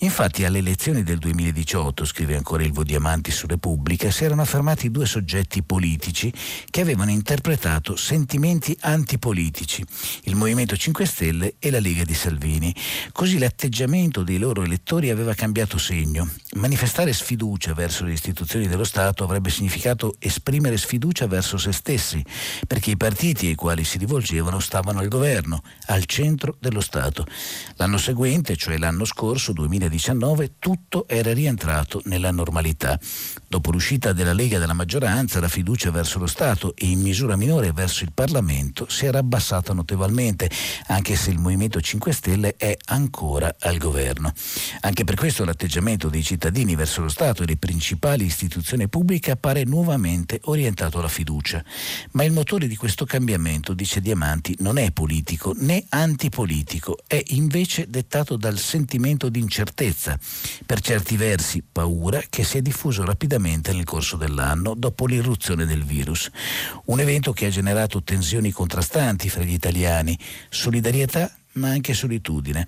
Infatti, 0.00 0.44
alle 0.44 0.58
elezioni 0.58 1.02
del 1.02 1.16
2018, 1.16 1.79
scrive 2.04 2.36
ancora 2.36 2.62
il 2.62 2.72
Vodiamanti 2.72 3.30
su 3.30 3.46
Repubblica, 3.46 4.10
si 4.10 4.24
erano 4.24 4.42
affermati 4.42 4.90
due 4.90 5.06
soggetti 5.06 5.62
politici 5.62 6.30
che 6.68 6.82
avevano 6.82 7.10
interpretato 7.10 7.96
sentimenti 7.96 8.76
antipolitici, 8.80 9.82
il 10.24 10.36
Movimento 10.36 10.76
5 10.76 11.06
Stelle 11.06 11.54
e 11.58 11.70
la 11.70 11.80
Lega 11.80 12.04
di 12.04 12.12
Salvini. 12.12 12.74
Così 13.12 13.38
l'atteggiamento 13.38 14.22
dei 14.22 14.36
loro 14.36 14.62
elettori 14.62 15.08
aveva 15.08 15.32
cambiato 15.32 15.78
segno. 15.78 16.28
Manifestare 16.56 17.14
sfiducia 17.14 17.72
verso 17.72 18.04
le 18.04 18.12
istituzioni 18.12 18.68
dello 18.68 18.84
Stato 18.84 19.24
avrebbe 19.24 19.48
significato 19.48 20.16
esprimere 20.18 20.76
sfiducia 20.76 21.26
verso 21.26 21.56
se 21.56 21.72
stessi, 21.72 22.22
perché 22.66 22.90
i 22.90 22.96
partiti 22.98 23.46
ai 23.46 23.54
quali 23.54 23.84
si 23.84 23.96
rivolgevano 23.96 24.60
stavano 24.60 24.98
al 24.98 25.08
governo, 25.08 25.62
al 25.86 26.04
centro 26.04 26.56
dello 26.60 26.80
Stato. 26.80 27.26
L'anno 27.76 27.96
seguente, 27.96 28.56
cioè 28.56 28.76
l'anno 28.76 29.06
scorso, 29.06 29.52
2019, 29.52 30.56
tutto 30.58 31.08
era 31.08 31.32
rientrato 31.32 31.68
nella 32.04 32.30
normalità. 32.30 32.98
Dopo 33.46 33.70
l'uscita 33.70 34.12
della 34.12 34.32
Lega 34.32 34.58
dalla 34.58 34.72
maggioranza, 34.72 35.40
la 35.40 35.48
fiducia 35.48 35.90
verso 35.90 36.18
lo 36.18 36.26
Stato 36.26 36.74
e 36.76 36.86
in 36.86 37.00
misura 37.00 37.36
minore 37.36 37.72
verso 37.72 38.04
il 38.04 38.12
Parlamento 38.12 38.88
si 38.88 39.06
era 39.06 39.18
abbassata 39.18 39.72
notevolmente, 39.72 40.50
anche 40.86 41.16
se 41.16 41.30
il 41.30 41.38
Movimento 41.38 41.80
5 41.80 42.12
Stelle 42.12 42.54
è 42.56 42.76
ancora 42.86 43.56
al 43.60 43.76
governo. 43.78 44.32
Anche 44.80 45.04
per 45.04 45.16
questo 45.16 45.44
l'atteggiamento 45.44 46.08
dei 46.08 46.22
cittadini 46.22 46.74
verso 46.74 47.02
lo 47.02 47.08
Stato 47.08 47.42
e 47.42 47.46
le 47.46 47.56
principali 47.56 48.24
istituzioni 48.24 48.88
pubbliche 48.88 49.32
appare 49.32 49.64
nuovamente 49.64 50.40
orientato 50.44 50.98
alla 50.98 51.08
fiducia. 51.08 51.64
Ma 52.12 52.24
il 52.24 52.32
motore 52.32 52.66
di 52.68 52.76
questo 52.76 53.04
cambiamento, 53.04 53.74
dice 53.74 54.00
Diamanti, 54.00 54.56
non 54.60 54.78
è 54.78 54.90
politico 54.92 55.54
né 55.56 55.84
antipolitico, 55.88 56.98
è 57.06 57.20
invece 57.28 57.86
dettato 57.88 58.36
dal 58.36 58.58
sentimento 58.58 59.28
di 59.28 59.40
incertezza, 59.40 60.18
per 60.64 60.80
certi 60.80 61.16
versi 61.16 61.49
paura, 61.62 62.22
che 62.28 62.44
si 62.44 62.58
è 62.58 62.62
diffuso 62.62 63.04
rapidamente 63.04 63.72
nel 63.72 63.84
corso 63.84 64.16
dell'anno 64.16 64.74
dopo 64.74 65.06
l'irruzione 65.06 65.66
del 65.66 65.84
virus. 65.84 66.30
Un 66.86 67.00
evento 67.00 67.32
che 67.32 67.46
ha 67.46 67.50
generato 67.50 68.02
tensioni 68.02 68.50
contrastanti 68.50 69.28
fra 69.28 69.42
gli 69.42 69.52
italiani, 69.52 70.18
solidarietà 70.48 71.30
ma 71.54 71.70
anche 71.70 71.94
solitudine 71.94 72.66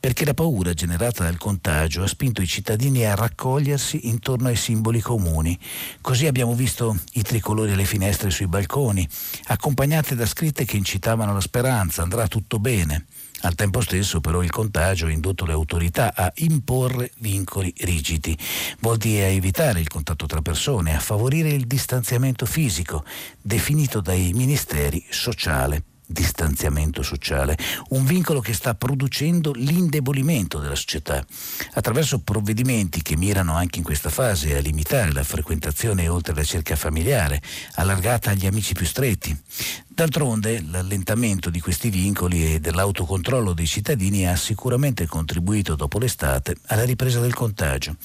perché 0.00 0.24
la 0.24 0.32
paura 0.32 0.72
generata 0.72 1.24
dal 1.24 1.36
contagio 1.36 2.02
ha 2.02 2.06
spinto 2.06 2.40
i 2.40 2.46
cittadini 2.46 3.04
a 3.04 3.14
raccogliersi 3.14 4.08
intorno 4.08 4.48
ai 4.48 4.56
simboli 4.56 5.00
comuni. 5.00 5.56
Così 6.00 6.26
abbiamo 6.26 6.54
visto 6.54 6.98
i 7.12 7.22
tricolori 7.22 7.72
alle 7.72 7.84
finestre 7.84 8.30
sui 8.30 8.46
balconi, 8.46 9.06
accompagnate 9.48 10.14
da 10.14 10.24
scritte 10.24 10.64
che 10.64 10.78
incitavano 10.78 11.34
la 11.34 11.40
speranza, 11.40 12.00
andrà 12.00 12.26
tutto 12.28 12.58
bene. 12.58 13.04
Al 13.42 13.54
tempo 13.54 13.80
stesso 13.80 14.20
però 14.20 14.42
il 14.42 14.50
contagio 14.50 15.06
ha 15.06 15.10
indotto 15.10 15.44
le 15.44 15.52
autorità 15.52 16.14
a 16.14 16.30
imporre 16.36 17.10
vincoli 17.18 17.72
rigidi, 17.78 18.36
volti 18.80 19.18
a 19.18 19.26
evitare 19.26 19.80
il 19.80 19.88
contatto 19.88 20.26
tra 20.26 20.42
persone, 20.42 20.94
a 20.94 21.00
favorire 21.00 21.48
il 21.48 21.66
distanziamento 21.66 22.44
fisico, 22.44 23.04
definito 23.40 24.00
dai 24.00 24.32
ministeri 24.34 25.04
sociale 25.08 25.84
distanziamento 26.10 27.02
sociale, 27.02 27.56
un 27.90 28.04
vincolo 28.04 28.40
che 28.40 28.52
sta 28.52 28.74
producendo 28.74 29.52
l'indebolimento 29.52 30.58
della 30.58 30.74
società, 30.74 31.24
attraverso 31.74 32.20
provvedimenti 32.20 33.02
che 33.02 33.16
mirano 33.16 33.54
anche 33.54 33.78
in 33.78 33.84
questa 33.84 34.10
fase 34.10 34.56
a 34.56 34.60
limitare 34.60 35.12
la 35.12 35.24
frequentazione 35.24 36.08
oltre 36.08 36.34
la 36.34 36.44
cerca 36.44 36.76
familiare, 36.76 37.40
allargata 37.74 38.30
agli 38.30 38.46
amici 38.46 38.74
più 38.74 38.86
stretti, 38.86 39.36
D'altronde 40.00 40.64
l'allentamento 40.70 41.50
di 41.50 41.60
questi 41.60 41.90
vincoli 41.90 42.54
e 42.54 42.58
dell'autocontrollo 42.58 43.52
dei 43.52 43.66
cittadini 43.66 44.26
ha 44.26 44.34
sicuramente 44.34 45.06
contribuito 45.06 45.74
dopo 45.74 45.98
l'estate 45.98 46.56
alla 46.68 46.84
ripresa 46.84 47.20
del 47.20 47.34
contagio. 47.34 47.96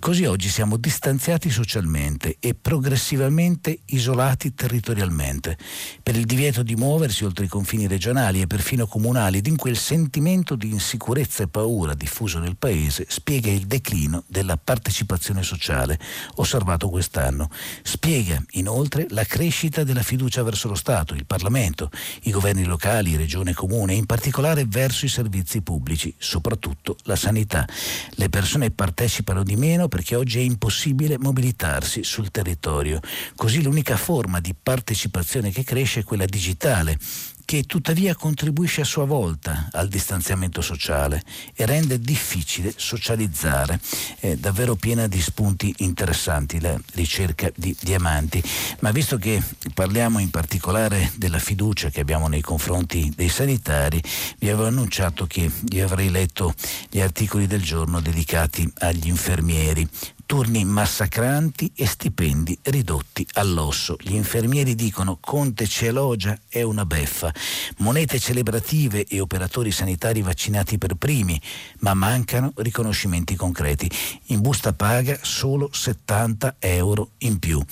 Così 0.00 0.24
oggi 0.24 0.48
siamo 0.48 0.76
distanziati 0.76 1.48
socialmente 1.48 2.38
e 2.40 2.56
progressivamente 2.60 3.78
isolati 3.84 4.54
territorialmente. 4.54 5.56
Per 6.02 6.16
il 6.16 6.24
divieto 6.24 6.64
di 6.64 6.74
muoversi 6.74 7.24
oltre 7.24 7.45
i 7.46 7.48
confini 7.48 7.86
regionali 7.86 8.40
e 8.40 8.46
perfino 8.46 8.86
comunali 8.86 9.38
ed 9.38 9.46
in 9.46 9.56
quel 9.56 9.76
sentimento 9.76 10.54
di 10.54 10.70
insicurezza 10.70 11.42
e 11.42 11.48
paura 11.48 11.94
diffuso 11.94 12.38
nel 12.38 12.56
paese 12.56 13.06
spiega 13.08 13.50
il 13.50 13.66
declino 13.66 14.24
della 14.26 14.56
partecipazione 14.56 15.42
sociale 15.42 15.98
osservato 16.34 16.88
quest'anno. 16.88 17.48
Spiega 17.82 18.42
inoltre 18.50 19.06
la 19.10 19.24
crescita 19.24 19.84
della 19.84 20.02
fiducia 20.02 20.42
verso 20.42 20.68
lo 20.68 20.74
Stato, 20.74 21.14
il 21.14 21.26
Parlamento, 21.26 21.90
i 22.22 22.30
governi 22.30 22.64
locali, 22.64 23.16
regione 23.16 23.52
e 23.52 23.54
comune, 23.54 23.94
in 23.94 24.06
particolare 24.06 24.64
verso 24.66 25.04
i 25.04 25.08
servizi 25.08 25.62
pubblici, 25.62 26.14
soprattutto 26.18 26.96
la 27.04 27.16
sanità. 27.16 27.66
Le 28.10 28.28
persone 28.28 28.70
partecipano 28.70 29.42
di 29.42 29.56
meno 29.56 29.88
perché 29.88 30.14
oggi 30.16 30.38
è 30.38 30.42
impossibile 30.42 31.18
mobilitarsi 31.18 32.02
sul 32.02 32.30
territorio. 32.30 33.00
Così 33.34 33.62
l'unica 33.62 33.96
forma 33.96 34.40
di 34.40 34.54
partecipazione 34.60 35.50
che 35.50 35.64
cresce 35.64 36.00
è 36.00 36.04
quella 36.04 36.26
digitale 36.26 36.98
che 37.46 37.62
tuttavia 37.62 38.14
contribuisce 38.14 38.82
a 38.82 38.84
sua 38.84 39.06
volta 39.06 39.68
al 39.72 39.88
distanziamento 39.88 40.60
sociale 40.60 41.22
e 41.54 41.64
rende 41.64 42.00
difficile 42.00 42.74
socializzare. 42.76 43.80
È 44.18 44.34
davvero 44.36 44.74
piena 44.74 45.06
di 45.06 45.20
spunti 45.20 45.72
interessanti 45.78 46.60
la 46.60 46.78
ricerca 46.94 47.48
di 47.54 47.74
diamanti. 47.80 48.42
Ma 48.80 48.90
visto 48.90 49.16
che 49.16 49.40
parliamo 49.72 50.18
in 50.18 50.30
particolare 50.30 51.12
della 51.16 51.38
fiducia 51.38 51.88
che 51.88 52.00
abbiamo 52.00 52.26
nei 52.26 52.42
confronti 52.42 53.12
dei 53.14 53.28
sanitari, 53.28 54.02
vi 54.38 54.48
avevo 54.48 54.66
annunciato 54.66 55.26
che 55.26 55.48
vi 55.62 55.80
avrei 55.80 56.10
letto 56.10 56.52
gli 56.90 57.00
articoli 57.00 57.46
del 57.46 57.62
giorno 57.62 58.00
dedicati 58.00 58.70
agli 58.78 59.06
infermieri 59.06 59.88
turni 60.26 60.64
massacranti 60.64 61.70
e 61.74 61.86
stipendi 61.86 62.58
ridotti 62.64 63.26
all'osso. 63.34 63.96
Gli 64.00 64.14
infermieri 64.14 64.74
dicono 64.74 65.18
Conte 65.20 65.66
ci 65.66 65.86
elogia, 65.86 66.36
è 66.48 66.62
una 66.62 66.84
beffa. 66.84 67.32
Monete 67.78 68.18
celebrative 68.18 69.06
e 69.06 69.20
operatori 69.20 69.70
sanitari 69.70 70.20
vaccinati 70.22 70.76
per 70.76 70.96
primi, 70.96 71.40
ma 71.78 71.94
mancano 71.94 72.52
riconoscimenti 72.56 73.36
concreti. 73.36 73.88
In 74.26 74.40
busta 74.40 74.72
paga 74.72 75.18
solo 75.22 75.70
70 75.72 76.56
euro 76.58 77.10
in 77.18 77.38
più. 77.38 77.64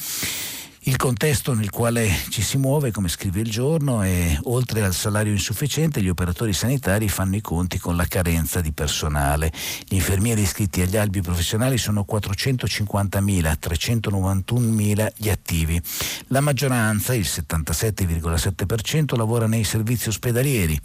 Il 0.87 0.97
contesto 0.97 1.55
nel 1.55 1.71
quale 1.71 2.15
ci 2.29 2.43
si 2.43 2.59
muove, 2.59 2.91
come 2.91 3.09
scrive 3.09 3.41
il 3.41 3.51
giorno, 3.51 4.03
è 4.03 4.39
oltre 4.43 4.83
al 4.83 4.93
salario 4.93 5.33
insufficiente, 5.33 6.03
gli 6.03 6.11
operatori 6.11 6.53
sanitari 6.53 7.09
fanno 7.09 7.37
i 7.37 7.41
conti 7.41 7.79
con 7.79 7.97
la 7.97 8.05
carenza 8.05 8.61
di 8.61 8.71
personale. 8.71 9.51
Gli 9.89 9.95
infermieri 9.95 10.43
iscritti 10.43 10.83
agli 10.83 10.99
albi 10.99 11.23
professionali 11.23 11.79
sono 11.79 12.05
450.000, 12.07 13.57
391.000 13.59 15.13
gli 15.17 15.31
attivi. 15.31 15.81
La 16.27 16.41
maggioranza, 16.41 17.15
il 17.15 17.27
77,7%, 17.31 19.17
lavora 19.17 19.47
nei 19.47 19.65
servizi 19.65 20.11
ospedalieri. 20.11 20.79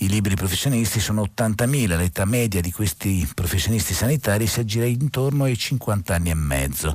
I 0.00 0.08
liberi 0.08 0.34
professionisti 0.34 1.00
sono 1.00 1.22
80.000, 1.34 1.96
l'età 1.96 2.26
media 2.26 2.60
di 2.60 2.72
questi 2.72 3.26
professionisti 3.34 3.94
sanitari 3.94 4.46
si 4.46 4.60
aggira 4.60 4.84
intorno 4.84 5.44
ai 5.44 5.56
50 5.56 6.14
anni 6.14 6.28
e 6.28 6.34
mezzo. 6.34 6.94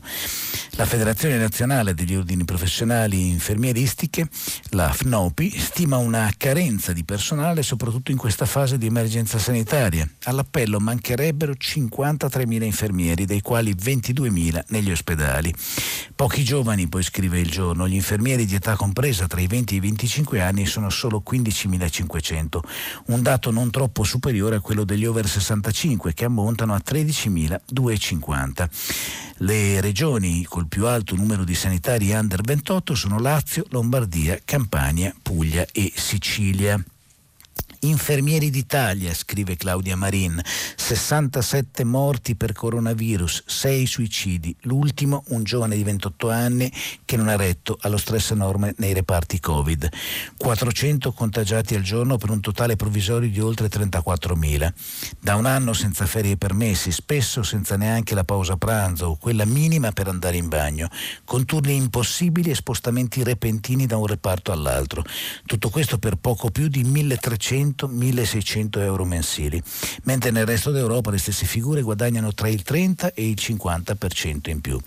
La 0.75 0.85
Federazione 0.85 1.37
Nazionale 1.37 1.95
degli 1.95 2.13
Ordini 2.13 2.49
professionali 2.51 3.29
infermieristiche, 3.29 4.27
la 4.71 4.91
FNOPI, 4.91 5.57
stima 5.57 5.95
una 5.95 6.29
carenza 6.35 6.91
di 6.91 7.05
personale 7.05 7.63
soprattutto 7.63 8.11
in 8.11 8.17
questa 8.17 8.45
fase 8.45 8.77
di 8.77 8.87
emergenza 8.87 9.39
sanitaria. 9.39 10.05
All'appello 10.23 10.77
mancherebbero 10.81 11.53
53.000 11.53 12.63
infermieri, 12.63 13.23
dei 13.23 13.39
quali 13.39 13.73
22.000 13.73 14.63
negli 14.67 14.91
ospedali. 14.91 15.53
Pochi 16.13 16.43
giovani, 16.43 16.89
poi 16.89 17.03
scrive 17.03 17.39
il 17.39 17.49
giorno, 17.49 17.87
gli 17.87 17.93
infermieri 17.93 18.45
di 18.45 18.55
età 18.55 18.75
compresa 18.75 19.27
tra 19.27 19.39
i 19.39 19.47
20 19.47 19.73
e 19.73 19.77
i 19.77 19.79
25 19.79 20.41
anni 20.41 20.65
sono 20.65 20.89
solo 20.89 21.23
15.500, 21.25 22.59
un 23.07 23.21
dato 23.21 23.49
non 23.51 23.69
troppo 23.69 24.03
superiore 24.03 24.57
a 24.57 24.59
quello 24.59 24.83
degli 24.83 25.05
over 25.05 25.25
65 25.25 26.13
che 26.13 26.25
ammontano 26.25 26.73
a 26.73 26.81
13.250. 26.85 28.67
Le 29.43 29.81
regioni 29.81 30.43
col 30.43 30.67
più 30.67 30.85
alto 30.85 31.15
numero 31.15 31.43
di 31.43 31.55
sanitari 31.55 32.11
under 32.11 32.40
28 32.41 32.95
sono 32.95 33.19
Lazio, 33.19 33.65
Lombardia, 33.69 34.39
Campania, 34.43 35.13
Puglia 35.21 35.65
e 35.71 35.91
Sicilia. 35.95 36.83
Infermieri 37.83 38.51
d'Italia, 38.51 39.11
scrive 39.11 39.55
Claudia 39.55 39.95
Marin, 39.95 40.39
67 40.75 41.83
morti 41.83 42.35
per 42.35 42.53
coronavirus, 42.53 43.41
6 43.47 43.85
suicidi, 43.87 44.55
l'ultimo 44.61 45.23
un 45.29 45.43
giovane 45.43 45.75
di 45.75 45.81
28 45.81 46.29
anni 46.29 46.71
che 47.03 47.17
non 47.17 47.27
ha 47.27 47.35
retto 47.35 47.79
allo 47.81 47.97
stress 47.97 48.31
enorme 48.31 48.75
nei 48.77 48.93
reparti 48.93 49.39
Covid, 49.39 49.89
400 50.37 51.11
contagiati 51.11 51.73
al 51.73 51.81
giorno 51.81 52.17
per 52.17 52.29
un 52.29 52.39
totale 52.39 52.75
provvisorio 52.75 53.27
di 53.27 53.39
oltre 53.39 53.67
34.000. 53.67 54.73
Da 55.19 55.35
un 55.35 55.47
anno 55.47 55.73
senza 55.73 56.05
ferie 56.05 56.37
permessi, 56.37 56.91
spesso 56.91 57.41
senza 57.41 57.77
neanche 57.77 58.13
la 58.13 58.23
pausa 58.23 58.57
pranzo 58.57 59.07
o 59.07 59.17
quella 59.17 59.45
minima 59.45 59.91
per 59.91 60.07
andare 60.07 60.37
in 60.37 60.49
bagno, 60.49 60.87
con 61.25 61.45
turni 61.45 61.77
impossibili 61.77 62.51
e 62.51 62.55
spostamenti 62.55 63.23
repentini 63.23 63.87
da 63.87 63.97
un 63.97 64.05
reparto 64.05 64.51
all'altro. 64.51 65.03
Tutto 65.47 65.71
questo 65.71 65.97
per 65.97 66.17
poco 66.17 66.51
più 66.51 66.67
di 66.67 66.83
1300 66.83 67.69
100-1600 67.75 68.79
euro 68.81 69.05
mensili, 69.05 69.61
mentre 70.03 70.31
nel 70.31 70.45
resto 70.45 70.71
d'Europa 70.71 71.11
le 71.11 71.17
stesse 71.17 71.45
figure 71.45 71.81
guadagnano 71.81 72.33
tra 72.33 72.47
il 72.47 72.61
30 72.61 73.13
e 73.13 73.27
il 73.27 73.37
50% 73.39 74.49
in 74.49 74.61
più. 74.61 74.79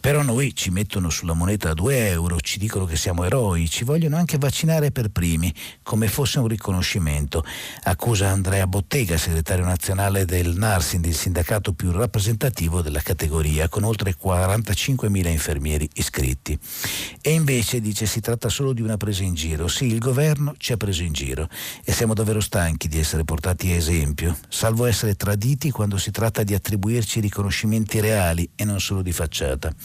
Però 0.00 0.22
noi 0.22 0.54
ci 0.54 0.70
mettono 0.70 1.10
sulla 1.10 1.34
moneta 1.34 1.70
a 1.70 1.74
2 1.74 2.08
euro, 2.08 2.40
ci 2.40 2.58
dicono 2.58 2.86
che 2.86 2.96
siamo 2.96 3.24
eroi, 3.24 3.68
ci 3.68 3.84
vogliono 3.84 4.16
anche 4.16 4.38
vaccinare 4.38 4.90
per 4.92 5.10
primi, 5.10 5.52
come 5.82 6.08
fosse 6.08 6.38
un 6.38 6.48
riconoscimento, 6.48 7.44
accusa 7.82 8.30
Andrea 8.30 8.66
Bottega, 8.66 9.18
segretario 9.18 9.66
nazionale 9.66 10.24
del 10.24 10.56
Narsin, 10.56 11.04
il 11.04 11.14
sindacato 11.14 11.74
più 11.74 11.90
rappresentativo 11.90 12.80
della 12.80 13.02
categoria, 13.02 13.68
con 13.68 13.84
oltre 13.84 14.16
45.000 14.16 15.28
infermieri 15.28 15.86
iscritti. 15.92 16.58
E 17.20 17.32
invece 17.32 17.82
dice 17.82 18.06
si 18.06 18.20
tratta 18.20 18.48
solo 18.48 18.72
di 18.72 18.80
una 18.80 18.96
presa 18.96 19.22
in 19.22 19.34
giro. 19.34 19.68
Sì, 19.68 19.84
il 19.84 19.98
governo 19.98 20.54
ci 20.56 20.72
ha 20.72 20.78
preso 20.78 21.02
in 21.02 21.12
giro 21.12 21.46
e 21.84 21.92
siamo 21.92 22.14
davvero 22.14 22.40
stanchi 22.40 22.88
di 22.88 22.98
essere 22.98 23.24
portati 23.24 23.70
a 23.70 23.74
esempio, 23.74 24.34
salvo 24.48 24.86
essere 24.86 25.14
traditi 25.14 25.70
quando 25.70 25.98
si 25.98 26.10
tratta 26.10 26.42
di 26.42 26.54
attribuirci 26.54 27.20
riconoscimenti 27.20 28.00
reali 28.00 28.48
e 28.54 28.64
non 28.64 28.80
solo 28.80 29.02
di 29.02 29.12
facciata. 29.12 29.70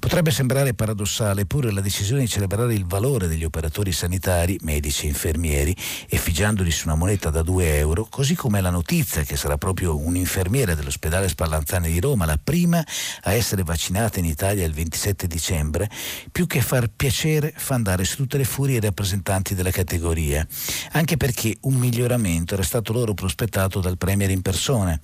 Potrebbe 0.00 0.30
sembrare 0.30 0.72
paradossale, 0.72 1.42
eppure 1.42 1.70
la 1.70 1.82
decisione 1.82 2.22
di 2.22 2.28
celebrare 2.28 2.72
il 2.72 2.86
valore 2.86 3.28
degli 3.28 3.44
operatori 3.44 3.92
sanitari, 3.92 4.58
medici 4.62 5.04
e 5.04 5.08
infermieri, 5.08 5.76
effigiandoli 6.08 6.70
su 6.70 6.86
una 6.86 6.96
moneta 6.96 7.28
da 7.28 7.42
2 7.42 7.76
euro, 7.76 8.06
così 8.08 8.34
come 8.34 8.62
la 8.62 8.70
notizia 8.70 9.24
che 9.24 9.36
sarà 9.36 9.58
proprio 9.58 9.98
un'infermiera 9.98 10.74
dell'ospedale 10.74 11.28
Spallanzani 11.28 11.92
di 11.92 12.00
Roma, 12.00 12.24
la 12.24 12.40
prima 12.42 12.82
a 13.24 13.32
essere 13.34 13.62
vaccinata 13.62 14.18
in 14.18 14.24
Italia 14.24 14.64
il 14.64 14.72
27 14.72 15.26
dicembre, 15.26 15.90
più 16.32 16.46
che 16.46 16.62
far 16.62 16.88
piacere 16.88 17.52
fa 17.54 17.74
andare 17.74 18.04
su 18.04 18.16
tutte 18.16 18.38
le 18.38 18.44
furie 18.44 18.78
i 18.78 18.80
rappresentanti 18.80 19.54
della 19.54 19.70
categoria, 19.70 20.44
anche 20.92 21.18
perché 21.18 21.58
un 21.62 21.74
miglioramento 21.74 22.54
era 22.54 22.62
stato 22.62 22.94
loro 22.94 23.12
prospettato 23.12 23.80
dal 23.80 23.98
Premier 23.98 24.30
in 24.30 24.40
persona. 24.40 24.98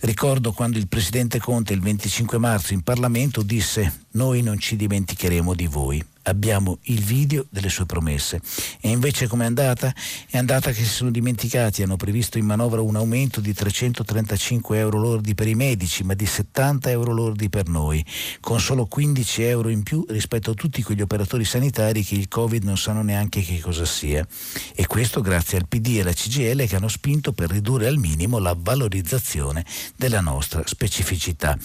Ricordo 0.00 0.52
quando 0.52 0.78
il 0.78 0.86
Presidente 0.86 1.40
Conte 1.40 1.72
il 1.72 1.80
25 1.80 2.38
marzo 2.38 2.72
in 2.72 2.82
Parlamento 2.82 3.42
disse 3.42 4.06
noi 4.28 4.42
non 4.42 4.58
ci 4.58 4.76
dimenticheremo 4.76 5.54
di 5.54 5.66
voi 5.66 6.04
abbiamo 6.28 6.78
il 6.82 7.02
video 7.02 7.46
delle 7.50 7.68
sue 7.68 7.86
promesse. 7.86 8.40
E 8.80 8.90
invece 8.90 9.26
com'è 9.26 9.44
andata? 9.44 9.94
È 10.28 10.36
andata 10.36 10.70
che 10.72 10.84
si 10.84 10.90
sono 10.90 11.10
dimenticati, 11.10 11.82
hanno 11.82 11.96
previsto 11.96 12.38
in 12.38 12.44
manovra 12.44 12.80
un 12.80 12.96
aumento 12.96 13.40
di 13.40 13.52
335 13.52 14.78
euro 14.78 14.98
lordi 14.98 15.34
per 15.34 15.48
i 15.48 15.54
medici, 15.54 16.04
ma 16.04 16.14
di 16.14 16.26
70 16.26 16.90
euro 16.90 17.12
lordi 17.12 17.48
per 17.48 17.68
noi, 17.68 18.04
con 18.40 18.60
solo 18.60 18.86
15 18.86 19.42
euro 19.42 19.68
in 19.68 19.82
più 19.82 20.04
rispetto 20.08 20.50
a 20.50 20.54
tutti 20.54 20.82
quegli 20.82 21.00
operatori 21.00 21.44
sanitari 21.44 22.04
che 22.04 22.14
il 22.14 22.28
Covid 22.28 22.62
non 22.64 22.76
sanno 22.76 23.02
neanche 23.02 23.42
che 23.42 23.60
cosa 23.60 23.84
sia. 23.84 24.26
E 24.74 24.86
questo 24.86 25.20
grazie 25.20 25.58
al 25.58 25.66
PD 25.66 25.96
e 25.96 26.00
alla 26.00 26.12
CGL 26.12 26.66
che 26.66 26.76
hanno 26.76 26.88
spinto 26.88 27.32
per 27.32 27.50
ridurre 27.50 27.86
al 27.86 27.96
minimo 27.96 28.38
la 28.38 28.56
valorizzazione 28.56 29.64
della 29.96 30.20
nostra 30.20 30.62
specificità. 30.64 31.56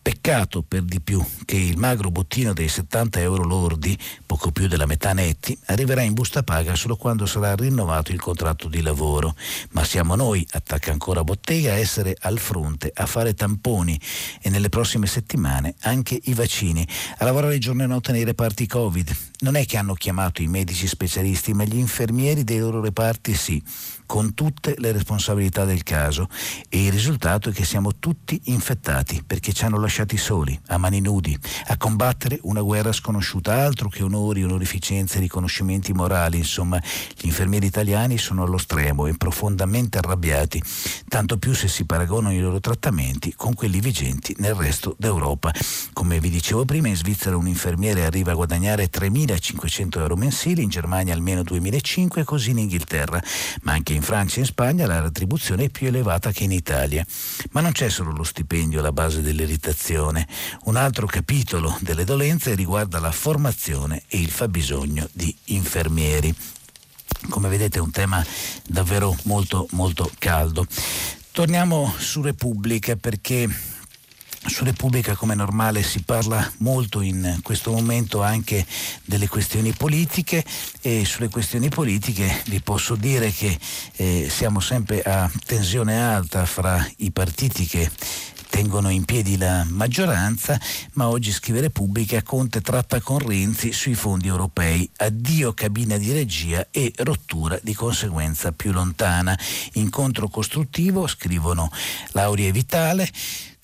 Peccato 0.00 0.62
per 0.62 0.82
di 0.82 1.00
più 1.00 1.24
che 1.44 1.56
il 1.56 1.76
magro 1.76 2.10
bottino 2.10 2.52
dei 2.52 2.68
70 2.68 3.20
euro 3.20 3.44
lordi 3.44 3.96
poco 4.24 4.50
più 4.50 4.68
della 4.68 4.86
metà 4.86 5.12
netti, 5.12 5.56
arriverà 5.66 6.02
in 6.02 6.14
busta 6.14 6.42
paga 6.42 6.74
solo 6.74 6.96
quando 6.96 7.26
sarà 7.26 7.54
rinnovato 7.54 8.12
il 8.12 8.20
contratto 8.20 8.68
di 8.68 8.82
lavoro. 8.82 9.34
Ma 9.70 9.84
siamo 9.84 10.14
noi, 10.14 10.46
attacca 10.50 10.92
ancora 10.92 11.24
Bottega, 11.24 11.72
a 11.72 11.76
essere 11.76 12.16
al 12.20 12.38
fronte, 12.38 12.90
a 12.94 13.06
fare 13.06 13.34
tamponi 13.34 14.00
e 14.40 14.50
nelle 14.50 14.68
prossime 14.68 15.06
settimane 15.06 15.74
anche 15.80 16.20
i 16.24 16.34
vaccini, 16.34 16.86
a 17.18 17.24
lavorare 17.24 17.58
giorno 17.58 17.82
e 17.82 17.86
notte 17.86 18.12
nei 18.12 18.24
reparti 18.24 18.66
Covid. 18.66 19.16
Non 19.40 19.54
è 19.54 19.64
che 19.66 19.76
hanno 19.76 19.94
chiamato 19.94 20.42
i 20.42 20.46
medici 20.46 20.86
specialisti, 20.86 21.52
ma 21.52 21.64
gli 21.64 21.76
infermieri 21.76 22.44
dei 22.44 22.58
loro 22.58 22.80
reparti 22.80 23.34
sì 23.34 23.62
con 24.06 24.34
tutte 24.34 24.74
le 24.78 24.92
responsabilità 24.92 25.64
del 25.64 25.82
caso 25.82 26.28
e 26.68 26.84
il 26.84 26.92
risultato 26.92 27.50
è 27.50 27.52
che 27.52 27.64
siamo 27.64 27.96
tutti 27.98 28.40
infettati 28.44 29.22
perché 29.26 29.52
ci 29.52 29.64
hanno 29.64 29.78
lasciati 29.78 30.16
soli, 30.16 30.58
a 30.68 30.78
mani 30.78 31.00
nudi, 31.00 31.36
a 31.66 31.76
combattere 31.76 32.38
una 32.42 32.62
guerra 32.62 32.92
sconosciuta, 32.92 33.64
altro 33.64 33.88
che 33.88 34.02
onori, 34.02 34.44
onorificenze, 34.44 35.18
riconoscimenti 35.18 35.92
morali, 35.92 36.38
insomma 36.38 36.80
gli 37.16 37.26
infermieri 37.26 37.66
italiani 37.66 38.16
sono 38.18 38.44
allo 38.44 38.58
stremo 38.58 39.06
e 39.06 39.14
profondamente 39.16 39.98
arrabbiati, 39.98 40.62
tanto 41.08 41.36
più 41.38 41.52
se 41.52 41.68
si 41.68 41.84
paragonano 41.84 42.34
i 42.34 42.40
loro 42.40 42.60
trattamenti 42.60 43.34
con 43.34 43.54
quelli 43.54 43.80
vigenti 43.80 44.34
nel 44.38 44.54
resto 44.54 44.94
d'Europa. 44.98 45.52
Come 45.92 46.20
vi 46.20 46.30
dicevo 46.30 46.64
prima, 46.64 46.88
in 46.88 46.96
Svizzera 46.96 47.36
un 47.36 47.48
infermiere 47.48 48.04
arriva 48.04 48.32
a 48.32 48.34
guadagnare 48.34 48.88
3.500 48.90 49.98
euro 49.98 50.16
mensili, 50.16 50.62
in 50.62 50.68
Germania 50.68 51.12
almeno 51.12 51.40
2.500 51.42 52.18
e 52.20 52.24
così 52.24 52.50
in 52.50 52.58
Inghilterra, 52.58 53.22
ma 53.62 53.72
anche 53.72 53.94
in 53.96 54.02
Francia 54.02 54.36
e 54.36 54.40
in 54.40 54.46
Spagna 54.46 54.86
la 54.86 55.00
retribuzione 55.00 55.64
è 55.64 55.68
più 55.68 55.88
elevata 55.88 56.30
che 56.30 56.44
in 56.44 56.52
Italia. 56.52 57.04
Ma 57.50 57.60
non 57.60 57.72
c'è 57.72 57.88
solo 57.88 58.12
lo 58.12 58.22
stipendio 58.22 58.78
alla 58.78 58.92
base 58.92 59.22
dell'irritazione. 59.22 60.26
Un 60.64 60.76
altro 60.76 61.06
capitolo 61.06 61.76
delle 61.80 62.04
dolenze 62.04 62.54
riguarda 62.54 63.00
la 63.00 63.12
formazione 63.12 64.02
e 64.08 64.20
il 64.20 64.30
fabbisogno 64.30 65.08
di 65.12 65.34
infermieri. 65.46 66.34
Come 67.28 67.48
vedete 67.48 67.78
è 67.78 67.82
un 67.82 67.90
tema 67.90 68.24
davvero 68.68 69.16
molto 69.24 69.66
molto 69.72 70.10
caldo. 70.18 70.66
Torniamo 71.32 71.92
su 71.98 72.22
Repubblica 72.22 72.96
perché 72.96 73.48
su 74.48 74.64
Repubblica 74.64 75.14
come 75.14 75.34
normale 75.34 75.82
si 75.82 76.02
parla 76.02 76.50
molto 76.58 77.00
in 77.00 77.40
questo 77.42 77.72
momento 77.72 78.22
anche 78.22 78.64
delle 79.04 79.28
questioni 79.28 79.72
politiche 79.72 80.44
e 80.80 81.04
sulle 81.04 81.28
questioni 81.28 81.68
politiche 81.68 82.42
vi 82.46 82.60
posso 82.60 82.94
dire 82.94 83.32
che 83.32 83.58
eh, 83.96 84.28
siamo 84.30 84.60
sempre 84.60 85.02
a 85.02 85.30
tensione 85.44 86.00
alta 86.00 86.46
fra 86.46 86.86
i 86.98 87.10
partiti 87.10 87.66
che 87.66 87.90
tengono 88.48 88.88
in 88.88 89.04
piedi 89.04 89.36
la 89.36 89.66
maggioranza, 89.68 90.58
ma 90.94 91.08
oggi 91.08 91.30
scrive 91.30 91.60
Repubblica 91.60 92.22
Conte 92.22 92.62
tratta 92.62 93.00
con 93.00 93.18
Renzi 93.18 93.72
sui 93.72 93.94
fondi 93.94 94.28
europei, 94.28 94.88
addio 94.96 95.52
cabina 95.52 95.98
di 95.98 96.10
regia 96.12 96.68
e 96.70 96.90
rottura 96.98 97.58
di 97.62 97.74
conseguenza 97.74 98.52
più 98.52 98.72
lontana. 98.72 99.38
Incontro 99.74 100.28
costruttivo, 100.28 101.06
scrivono 101.06 101.70
Lauria 102.12 102.48
e 102.48 102.52
Vitale, 102.52 103.10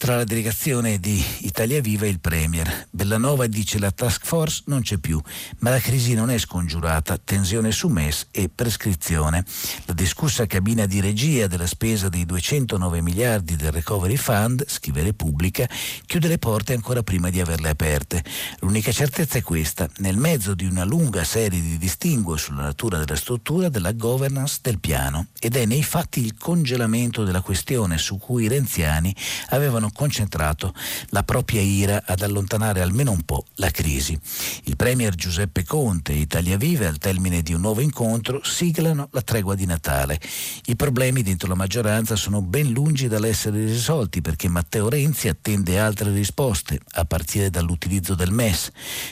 tra 0.03 0.17
la 0.17 0.25
delegazione 0.25 0.99
di 0.99 1.25
Italia 1.43 1.81
Viva 1.81 2.07
e 2.07 2.09
il 2.09 2.19
Premier. 2.19 2.88
Bellanova 2.91 3.47
dice 3.47 3.79
la 3.79 3.93
task 3.93 4.27
force 4.27 4.65
non 4.67 4.81
c'è 4.81 4.97
più, 4.97 5.23
ma 5.61 5.71
la 5.71 5.79
crisi 5.79 6.15
non 6.15 6.29
è 6.29 6.38
scongiurata, 6.38 7.19
tensione 7.19 7.71
su 7.71 7.87
MES 7.87 8.27
e 8.33 8.51
prescrizione. 8.53 9.45
La 9.85 9.93
discussa 9.93 10.47
cabina 10.47 10.87
di 10.87 11.01
regia 11.01 11.47
della 11.47 11.69
spesa 11.69 12.09
dei 12.09 12.27
209 12.27 13.01
miliardi 13.01 13.55
del 13.55 13.71
Recovery 13.71 14.17
Fund, 14.17 14.65
scrive 14.67 15.05
Repubblica, 15.05 15.69
chiude 16.05 16.27
le 16.27 16.38
porte 16.38 16.73
ancora 16.73 17.05
prima 17.05 17.31
di 17.31 17.41
averle 17.41 17.69
aperte. 17.69 18.25
L'unica 18.59 18.91
certezza 18.91 19.38
è 19.38 19.43
questa, 19.43 19.88
nel 19.99 20.17
mezzo 20.17 20.57
di 20.57 20.65
una 20.65 20.83
lunga 20.83 21.23
serie 21.23 21.61
di 21.61 21.79
distinguo 21.79 22.37
sulla 22.37 22.62
natura 22.62 22.99
della 22.99 23.15
struttura 23.15 23.69
della 23.69 23.93
governance 23.93 24.59
del 24.62 24.81
piano 24.81 25.29
ed 25.38 25.55
è 25.55 25.65
nei 25.65 25.85
fatti 25.85 26.19
il 26.25 26.37
congelamento 26.37 27.23
della 27.23 27.41
questione 27.41 27.99
su 27.99 28.19
cui 28.19 28.47
i 28.47 28.49
renziani 28.49 29.15
avevano 29.51 29.91
concentrato 29.92 30.74
la 31.09 31.22
propria 31.22 31.61
ira 31.61 32.02
ad 32.07 32.22
allontanare 32.22 32.81
almeno 32.81 33.11
un 33.11 33.22
po' 33.22 33.44
la 33.57 33.70
crisi. 33.70 34.18
Il 34.64 34.76
premier 34.76 35.14
Giuseppe 35.14 35.64
Conte 35.64 36.12
e 36.12 36.16
Italia 36.16 36.57
Viva, 36.57 36.88
al 36.88 36.98
termine 36.98 37.42
di 37.42 37.52
un 37.52 37.61
nuovo 37.61 37.81
incontro, 37.81 38.40
siglano 38.42 39.09
la 39.12 39.22
tregua 39.22 39.55
di 39.55 39.66
Natale. 39.66 40.20
I 40.66 40.76
problemi 40.76 41.22
dentro 41.22 41.48
la 41.48 41.55
maggioranza 41.55 42.16
sono 42.16 42.42
ben 42.42 42.70
lungi 42.70 43.09
dall'essere 43.09 43.64
risolti 43.64 44.20
perché 44.20 44.48
Matteo 44.48 44.88
Renzi 44.88 45.28
attende 45.28 45.78
altre 45.78 46.12
risposte, 46.12 46.81
a 46.92 47.05
partire 47.05 47.50
dall'utilizzo 47.50 48.14
del 48.14 48.31
MES, 48.31 48.70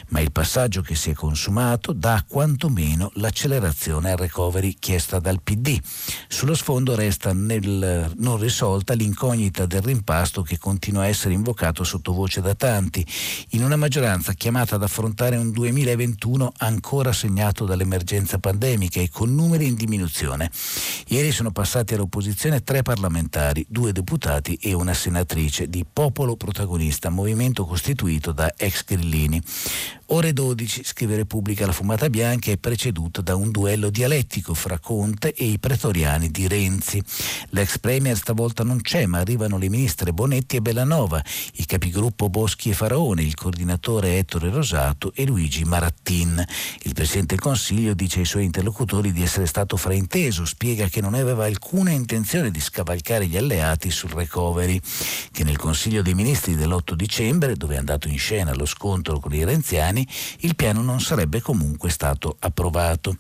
ma 0.09 0.21
il 0.21 0.33
passaggio 0.33 0.83
che 0.83 0.95
si 0.95 1.11
è 1.11 1.15
consumato 1.15 1.93
dà 1.93 2.25
quantomeno 2.27 3.11
l'accelerazione 3.15 4.13
al 4.13 4.19
recovery 4.19 4.77
chiesta 4.79 5.19
dal 5.19 5.43
PD. 5.43 5.79
Sullo 6.29 6.55
sfondo 6.55 6.95
resta 6.95 7.33
nel 7.33 8.13
non 8.17 8.39
risolta 8.39 8.95
l'incognita 8.95 9.67
del 9.67 9.83
rimpasto 9.83 10.43
che 10.43 10.59
continua 10.59 10.70
a 11.01 11.07
essere 11.07 11.35
invocato 11.35 11.83
sottovoce 11.83 12.41
da 12.41 12.55
tanti, 12.55 13.05
in 13.51 13.65
una 13.65 13.77
maggioranza 13.77 14.33
chiamata 14.35 14.77
ad 14.77 14.83
affrontare 14.83 15.37
un 15.37 15.51
2021 15.51 16.53
ancora 16.59 17.13
segnato 17.13 17.65
dall'emergenza 17.65 18.39
pandemica 18.39 19.01
e 19.01 19.09
con 19.11 19.35
numeri 19.35 19.67
in 19.67 19.75
diminuzione. 19.75 20.51
Ieri 21.09 21.33
sono 21.33 21.51
passati 21.51 21.95
all'opposizione 21.95 22.63
tre 22.63 22.83
parlamentari, 22.83 23.65
due 23.69 23.93
deputati 23.93 24.55
e 24.61 24.73
una 24.73 24.95
senatrice 24.95 25.69
di 25.69 25.85
Popolo 25.91 26.37
Protagonista, 26.37 27.11
movimento 27.11 27.65
costituito 27.65 28.33
da 28.33 28.53
ex 28.57 28.85
grillini. 28.85 29.43
Ore 30.13 30.33
12, 30.33 30.83
scrive 30.83 31.15
Repubblica, 31.15 31.67
la 31.67 31.73
fumata 31.73 32.11
bianca 32.11 32.51
è 32.51 32.57
preceduta 32.57 33.21
da 33.21 33.37
un 33.37 33.53
duello 33.53 33.91
dialettico 33.91 34.55
fra 34.55 34.79
Conte 34.81 35.33
e 35.33 35.45
i 35.45 35.61
pretoriani 35.61 36.33
di 36.33 36.49
Renzi. 36.49 37.01
L'ex 37.51 37.79
premier 37.79 38.17
stavolta 38.17 38.65
non 38.65 38.81
c'è, 38.81 39.07
ma 39.07 39.19
arrivano 39.19 39.57
le 39.57 39.69
ministre 39.69 40.13
Bonetti 40.13 40.50
e 40.57 40.61
Bellanova, 40.61 41.23
i 41.55 41.67
capigruppo 41.67 42.29
Boschi 42.29 42.71
e 42.71 42.75
Faraone, 42.75 43.23
il 43.23 43.35
coordinatore 43.35 44.19
Ettore 44.19 44.51
Rosato 44.51 45.13
e 45.15 45.27
Luigi 45.27 45.65
Marattin. 45.65 46.45
Il 46.83 46.95
Presidente 46.95 47.35
del 47.35 47.45
Consiglio 47.45 47.95
dice 47.95 48.21
ai 48.21 48.25
suoi 48.25 48.45
interlocutori 48.45 49.13
di 49.13 49.23
essere 49.23 49.47
stato 49.47 49.77
frainteso, 49.77 50.45
spiega 50.45 50.89
che 50.89 51.01
non 51.01 51.15
aveva 51.15 51.45
alcuna 51.45 51.91
intenzione 51.91 52.51
di 52.51 52.61
scavalcare 52.61 53.27
gli 53.27 53.37
alleati 53.37 53.91
sul 53.91 54.11
recovery, 54.11 54.81
che 55.31 55.45
nel 55.45 55.57
Consiglio 55.57 56.03
dei 56.03 56.15
Ministri 56.15 56.57
dell'8 56.57 56.95
dicembre, 56.95 57.55
dove 57.55 57.75
è 57.75 57.79
andato 57.79 58.09
in 58.09 58.19
scena 58.19 58.55
lo 58.55 58.67
scontro 58.67 59.19
con 59.21 59.33
i 59.33 59.45
renziani, 59.45 60.07
il 60.41 60.57
piano 60.57 60.83
non 60.83 61.01
sarebbe 61.01 61.41
comunque 61.41 61.91
stato 61.91 62.37
approvato. 62.41 63.17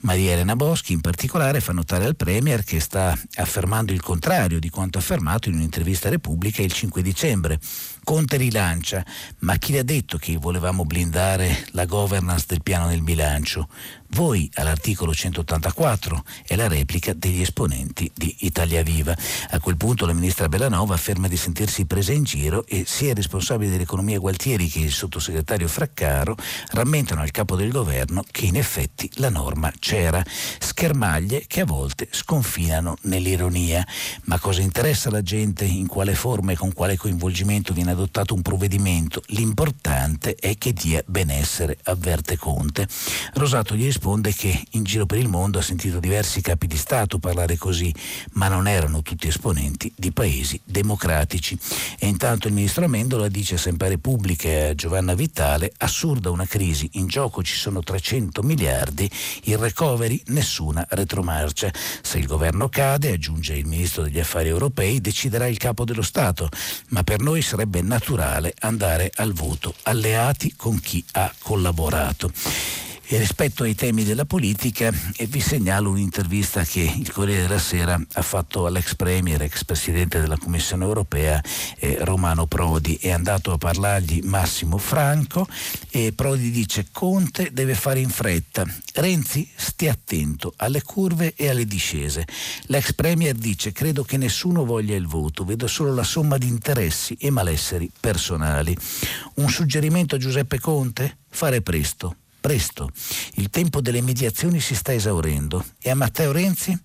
Maria 0.00 0.32
Elena 0.32 0.56
Boschi 0.56 0.92
in 0.92 1.00
particolare 1.00 1.60
fa 1.60 1.72
notare 1.72 2.06
al 2.06 2.16
Premier 2.16 2.64
che 2.64 2.80
sta 2.80 3.16
affermando 3.34 3.92
il 3.92 4.00
contrario 4.00 4.58
di 4.58 4.70
quanto 4.70 4.98
affermato 4.98 5.48
in 5.48 5.56
un'intervista 5.56 6.08
a 6.08 6.12
Repubblica 6.12 6.62
il 6.62 6.69
5 6.72 7.02
dicembre. 7.02 7.58
Conte 8.02 8.36
rilancia, 8.36 9.04
ma 9.40 9.56
chi 9.56 9.72
le 9.72 9.80
ha 9.80 9.84
detto 9.84 10.18
che 10.18 10.36
volevamo 10.36 10.84
blindare 10.84 11.66
la 11.72 11.84
governance 11.84 12.46
del 12.48 12.62
piano 12.62 12.88
del 12.88 13.02
bilancio? 13.02 13.68
Voi 14.12 14.50
all'articolo 14.54 15.14
184 15.14 16.24
è 16.44 16.56
la 16.56 16.66
replica 16.66 17.12
degli 17.12 17.42
esponenti 17.42 18.10
di 18.12 18.34
Italia 18.40 18.82
Viva. 18.82 19.16
A 19.50 19.60
quel 19.60 19.76
punto 19.76 20.04
la 20.04 20.12
ministra 20.12 20.48
Bellanova 20.48 20.94
afferma 20.94 21.28
di 21.28 21.36
sentirsi 21.36 21.84
presa 21.84 22.12
in 22.12 22.24
giro 22.24 22.66
e 22.66 22.84
sia 22.86 23.10
il 23.10 23.16
responsabile 23.16 23.70
dell'economia 23.70 24.18
Gualtieri 24.18 24.66
che 24.66 24.80
il 24.80 24.90
sottosegretario 24.90 25.68
Fraccaro 25.68 26.36
rammentano 26.70 27.20
al 27.20 27.30
capo 27.30 27.54
del 27.54 27.70
governo 27.70 28.24
che 28.28 28.46
in 28.46 28.56
effetti 28.56 29.08
la 29.14 29.28
norma 29.28 29.72
c'era. 29.78 30.24
Schermaglie 30.80 31.44
che 31.46 31.60
a 31.60 31.66
volte 31.66 32.08
sconfinano 32.10 32.96
nell'ironia. 33.02 33.86
Ma 34.24 34.38
cosa 34.38 34.62
interessa 34.62 35.10
la 35.10 35.20
gente 35.20 35.66
in 35.66 35.86
quale 35.86 36.14
forma 36.14 36.52
e 36.52 36.56
con 36.56 36.72
quale 36.72 36.96
coinvolgimento 36.96 37.74
viene 37.74 37.90
adottato 37.90 38.32
un 38.32 38.40
provvedimento? 38.40 39.22
L'importante 39.26 40.36
è 40.36 40.56
che 40.56 40.72
dia 40.72 41.02
benessere, 41.04 41.76
avverte 41.82 42.38
Conte. 42.38 42.88
Rosato 43.34 43.76
gli 43.76 43.84
risponde 43.84 44.32
che 44.32 44.58
in 44.70 44.82
giro 44.84 45.04
per 45.04 45.18
il 45.18 45.28
mondo 45.28 45.58
ha 45.58 45.62
sentito 45.62 46.00
diversi 46.00 46.40
capi 46.40 46.66
di 46.66 46.78
Stato 46.78 47.18
parlare 47.18 47.58
così, 47.58 47.94
ma 48.32 48.48
non 48.48 48.66
erano 48.66 49.02
tutti 49.02 49.28
esponenti 49.28 49.92
di 49.94 50.12
paesi 50.12 50.58
democratici. 50.64 51.58
E 51.98 52.06
intanto 52.06 52.48
il 52.48 52.54
ministro 52.54 52.86
Amendola 52.86 53.28
dice 53.28 53.58
sempre 53.58 53.88
a 53.88 53.90
Repubblica 53.90 54.48
e 54.48 54.68
a 54.68 54.74
Giovanna 54.74 55.12
Vitale, 55.12 55.74
assurda 55.76 56.30
una 56.30 56.46
crisi, 56.46 56.88
in 56.92 57.06
gioco 57.06 57.42
ci 57.42 57.54
sono 57.54 57.82
300 57.82 58.40
miliardi, 58.40 59.10
il 59.42 59.58
recovery 59.58 60.22
nessuna 60.70 60.86
retromarcia. 60.90 61.70
Se 62.02 62.18
il 62.18 62.26
governo 62.26 62.68
cade, 62.68 63.12
aggiunge 63.12 63.54
il 63.54 63.66
ministro 63.66 64.02
degli 64.02 64.18
affari 64.18 64.48
europei, 64.48 65.00
deciderà 65.00 65.46
il 65.46 65.58
capo 65.58 65.84
dello 65.84 66.02
Stato, 66.02 66.48
ma 66.88 67.02
per 67.02 67.20
noi 67.20 67.42
sarebbe 67.42 67.82
naturale 67.82 68.54
andare 68.60 69.10
al 69.16 69.32
voto, 69.32 69.74
alleati 69.82 70.54
con 70.56 70.80
chi 70.80 71.04
ha 71.12 71.32
collaborato. 71.38 72.89
E 73.12 73.18
rispetto 73.18 73.64
ai 73.64 73.74
temi 73.74 74.04
della 74.04 74.24
politica 74.24 74.92
eh, 75.16 75.26
vi 75.26 75.40
segnalo 75.40 75.90
un'intervista 75.90 76.62
che 76.62 76.94
il 76.96 77.10
Corriere 77.10 77.42
della 77.42 77.58
Sera 77.58 78.00
ha 78.12 78.22
fatto 78.22 78.66
all'ex 78.66 78.94
premier, 78.94 79.42
ex 79.42 79.64
presidente 79.64 80.20
della 80.20 80.36
Commissione 80.36 80.84
europea 80.84 81.42
eh, 81.78 81.96
Romano 82.02 82.46
Prodi. 82.46 82.94
È 83.00 83.10
andato 83.10 83.50
a 83.50 83.58
parlargli 83.58 84.20
Massimo 84.22 84.78
Franco 84.78 85.48
e 85.90 86.12
Prodi 86.12 86.52
dice 86.52 86.86
Conte 86.92 87.50
deve 87.52 87.74
fare 87.74 87.98
in 87.98 88.10
fretta. 88.10 88.64
Renzi 88.94 89.50
stia 89.56 89.90
attento 89.90 90.52
alle 90.58 90.80
curve 90.80 91.34
e 91.34 91.48
alle 91.48 91.64
discese. 91.64 92.24
L'ex 92.66 92.92
premier 92.94 93.34
dice 93.34 93.72
credo 93.72 94.04
che 94.04 94.18
nessuno 94.18 94.64
voglia 94.64 94.94
il 94.94 95.08
voto, 95.08 95.44
vedo 95.44 95.66
solo 95.66 95.92
la 95.92 96.04
somma 96.04 96.38
di 96.38 96.46
interessi 96.46 97.16
e 97.18 97.30
malesseri 97.30 97.90
personali. 97.98 98.76
Un 99.34 99.50
suggerimento 99.50 100.14
a 100.14 100.18
Giuseppe 100.18 100.60
Conte? 100.60 101.16
Fare 101.28 101.60
presto 101.60 102.14
presto. 102.40 102.90
Il 103.34 103.50
tempo 103.50 103.80
delle 103.80 104.00
mediazioni 104.00 104.60
si 104.60 104.74
sta 104.74 104.92
esaurendo. 104.92 105.64
E 105.80 105.90
a 105.90 105.94
Matteo 105.94 106.32
Renzi? 106.32 106.78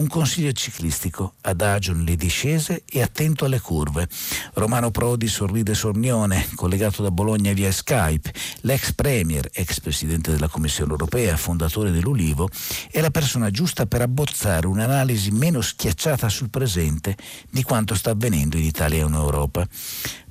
Un 0.00 0.06
consiglio 0.06 0.52
ciclistico, 0.52 1.34
adagio 1.42 1.92
nelle 1.92 2.16
discese 2.16 2.84
e 2.88 3.02
attento 3.02 3.44
alle 3.44 3.60
curve. 3.60 4.08
Romano 4.54 4.90
Prodi 4.90 5.28
sorride 5.28 5.74
sornione, 5.74 6.48
collegato 6.54 7.02
da 7.02 7.10
Bologna 7.10 7.52
via 7.52 7.70
Skype. 7.70 8.32
L'ex 8.62 8.94
premier, 8.94 9.50
ex 9.52 9.78
presidente 9.80 10.30
della 10.30 10.48
Commissione 10.48 10.92
europea, 10.92 11.36
fondatore 11.36 11.90
dell'Ulivo, 11.90 12.48
è 12.90 13.02
la 13.02 13.10
persona 13.10 13.50
giusta 13.50 13.84
per 13.84 14.00
abbozzare 14.00 14.66
un'analisi 14.66 15.32
meno 15.32 15.60
schiacciata 15.60 16.30
sul 16.30 16.48
presente 16.48 17.14
di 17.50 17.62
quanto 17.62 17.94
sta 17.94 18.10
avvenendo 18.10 18.56
in 18.56 18.64
Italia 18.64 19.02
e 19.02 19.06
in 19.06 19.12
Europa. 19.12 19.68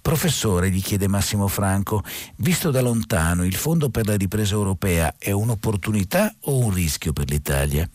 Professore, 0.01 0.71
gli 0.71 0.81
chiede 0.81 1.07
Massimo 1.07 1.47
Franco, 1.47 2.03
visto 2.37 2.71
da 2.71 2.81
lontano 2.81 3.43
il 3.43 3.55
Fondo 3.55 3.89
per 3.89 4.07
la 4.07 4.15
ripresa 4.15 4.53
europea 4.53 5.15
è 5.17 5.31
un'opportunità 5.31 6.33
o 6.41 6.57
un 6.57 6.73
rischio 6.73 7.13
per 7.13 7.29
l'Italia? 7.29 7.87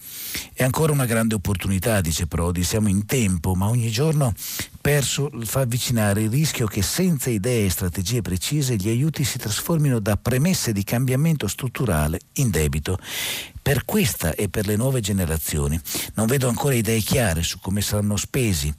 È 0.53 0.63
ancora 0.63 0.93
una 0.93 1.07
grande 1.07 1.35
opportunità, 1.35 2.01
dice 2.01 2.27
Prodi, 2.27 2.63
siamo 2.63 2.89
in 2.89 3.07
tempo, 3.07 3.55
ma 3.55 3.69
ogni 3.69 3.91
giorno 3.91 4.35
perso 4.81 5.31
fa 5.45 5.61
avvicinare 5.61 6.23
il 6.23 6.31
rischio 6.31 6.67
che 6.67 6.83
senza 6.83 7.31
idee 7.31 7.65
e 7.65 7.71
strategie 7.71 8.21
precise 8.21 8.77
gli 8.77 8.89
aiuti 8.89 9.25
si 9.25 9.39
trasformino 9.39 9.99
da 9.99 10.17
premesse 10.17 10.73
di 10.73 10.85
cambiamento 10.85 11.49
strutturale 11.49 12.21
in 12.35 12.51
debito 12.51 12.99
per 13.63 13.87
questa 13.87 14.35
e 14.35 14.51
per 14.51 14.67
le 14.67 14.77
nuove 14.77 15.01
generazioni. 15.01 15.81
Non 16.17 16.27
vedo 16.27 16.49
ancora 16.49 16.75
idee 16.75 17.01
chiare 17.01 17.43
su 17.43 17.59
come 17.61 17.81
saranno 17.81 18.19
spesi 18.19 18.71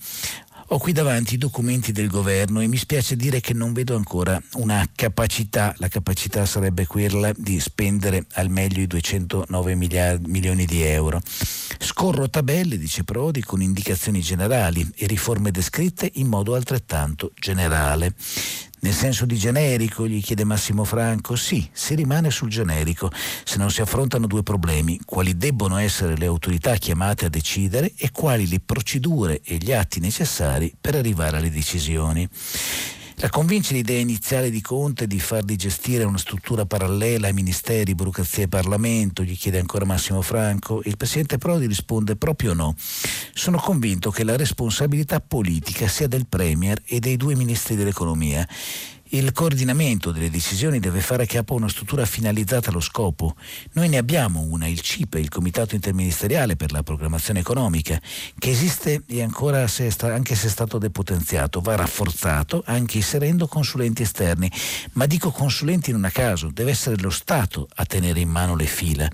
ho 0.70 0.80
qui 0.80 0.94
davanti 0.94 1.36
i 1.36 1.38
documenti 1.38 1.92
del 1.92 2.08
governo 2.08 2.60
e 2.60 2.68
mi 2.68 2.78
spiace 2.78 3.16
dire 3.16 3.40
che 3.40 3.54
non 3.54 3.72
vedo 3.72 3.96
ancora 3.96 4.42
una 4.54 4.90
capacità, 4.96 5.76
la 5.78 5.90
capacità 5.90 6.46
sarebbe 6.48 6.88
quella 6.88 7.32
di 7.36 7.60
spendere 7.60 8.26
al 8.34 8.50
meglio 8.50 8.82
i 8.82 8.88
209 8.88 9.76
miliardi, 9.76 10.28
milioni 10.30 10.66
di 10.66 10.82
euro. 10.82 11.22
Scorro 11.78 12.30
tabelle, 12.32 12.80
dice 12.80 13.04
Prodi, 13.04 13.44
con 13.44 13.62
indicazioni 13.62 14.22
generali 14.22 14.90
e 14.96 15.06
riforme 15.06 15.52
descritte 15.52 16.10
in 16.16 16.28
modo 16.28 16.56
altrettanto 16.56 17.32
generale. 17.36 18.16
Nel 18.82 18.94
senso 18.94 19.26
di 19.26 19.36
generico, 19.36 20.08
gli 20.08 20.22
chiede 20.22 20.44
Massimo 20.44 20.84
Franco, 20.84 21.36
sì, 21.36 21.68
si 21.72 21.96
rimane 21.96 22.30
sul 22.30 22.50
generico, 22.50 23.10
se 23.44 23.58
non 23.58 23.72
si 23.72 23.82
affrontano 23.82 24.28
due 24.28 24.44
problemi, 24.44 25.00
quali 25.06 25.38
debbono 25.38 25.78
essere 25.78 26.16
le 26.18 26.26
autorità 26.26 26.76
chiamate 26.76 27.26
a 27.26 27.30
decidere 27.30 27.94
e 27.98 28.12
quali 28.12 28.48
le 28.48 28.60
procedure 28.64 29.42
e 29.44 29.58
gli 29.58 29.72
atti 29.72 30.00
necessari 30.00 30.74
per 30.80 30.96
arrivare 30.96 31.38
alle 31.38 31.50
decisioni. 31.50 32.30
La 33.20 33.30
convince 33.30 33.74
l'idea 33.74 34.00
iniziale 34.00 34.50
di 34.50 34.60
Conte 34.60 35.08
di 35.08 35.22
farli 35.22 35.56
gestire 35.56 36.04
una 36.04 36.18
struttura 36.18 36.66
parallela 36.66 37.28
ai 37.28 37.34
ministeri, 37.34 37.96
burocrazia 37.96 38.44
e 38.44 38.48
Parlamento, 38.50 39.24
gli 39.24 39.38
chiede 39.38 39.58
ancora 39.58 39.86
Massimo 39.86 40.22
Franco, 40.22 40.82
il 40.84 40.98
Presidente 40.98 41.38
Prodi 41.38 41.66
risponde 41.66 42.18
proprio 42.18 42.54
no. 42.54 42.76
Sono 43.34 43.58
convinto 43.58 44.12
che 44.12 44.26
la 44.26 44.36
responsabilità 44.36 45.22
politica 45.22 45.88
sia 45.88 46.08
del 46.08 46.28
Premier 46.28 46.82
e 46.86 47.00
dei 47.00 47.16
due 47.16 47.36
ministri 47.36 47.76
dell'economia 47.76 48.46
il 49.10 49.32
coordinamento 49.34 50.12
delle 50.12 50.32
decisioni 50.32 50.80
deve 50.80 51.00
fare 51.00 51.28
capo 51.28 51.54
a 51.54 51.58
una 51.58 51.70
struttura 51.70 52.06
finalizzata 52.06 52.70
allo 52.72 52.80
scopo. 52.80 53.36
Noi 53.74 53.88
ne 53.88 53.98
abbiamo 53.98 54.42
una, 54.42 54.68
il 54.68 54.82
CIPE, 54.82 55.20
il 55.20 55.30
Comitato 55.30 55.76
Interministeriale 55.76 56.56
per 56.56 56.72
la 56.72 56.82
Programmazione 56.82 57.40
Economica, 57.40 58.02
che 58.38 58.50
esiste 58.50 59.04
e 59.06 59.22
ancora 59.22 59.68
se 59.68 59.92
sta, 59.92 60.14
anche 60.14 60.36
se 60.36 60.48
è 60.48 60.50
stato 60.50 60.80
depotenziato, 60.80 61.62
va 61.62 61.76
rafforzato 61.76 62.64
anche 62.66 62.98
inserendo 62.98 63.48
consulenti 63.48 64.02
esterni. 64.02 64.52
Ma 64.94 65.06
dico 65.06 65.30
consulenti 65.30 65.92
non 65.92 66.06
a 66.06 66.12
caso, 66.12 66.50
deve 66.52 66.72
essere 66.72 66.98
lo 66.98 67.12
Stato 67.12 67.68
a 67.76 67.86
tenere 67.86 68.20
in 68.20 68.30
mano 68.30 68.56
le 68.56 68.66
fila. 68.66 69.08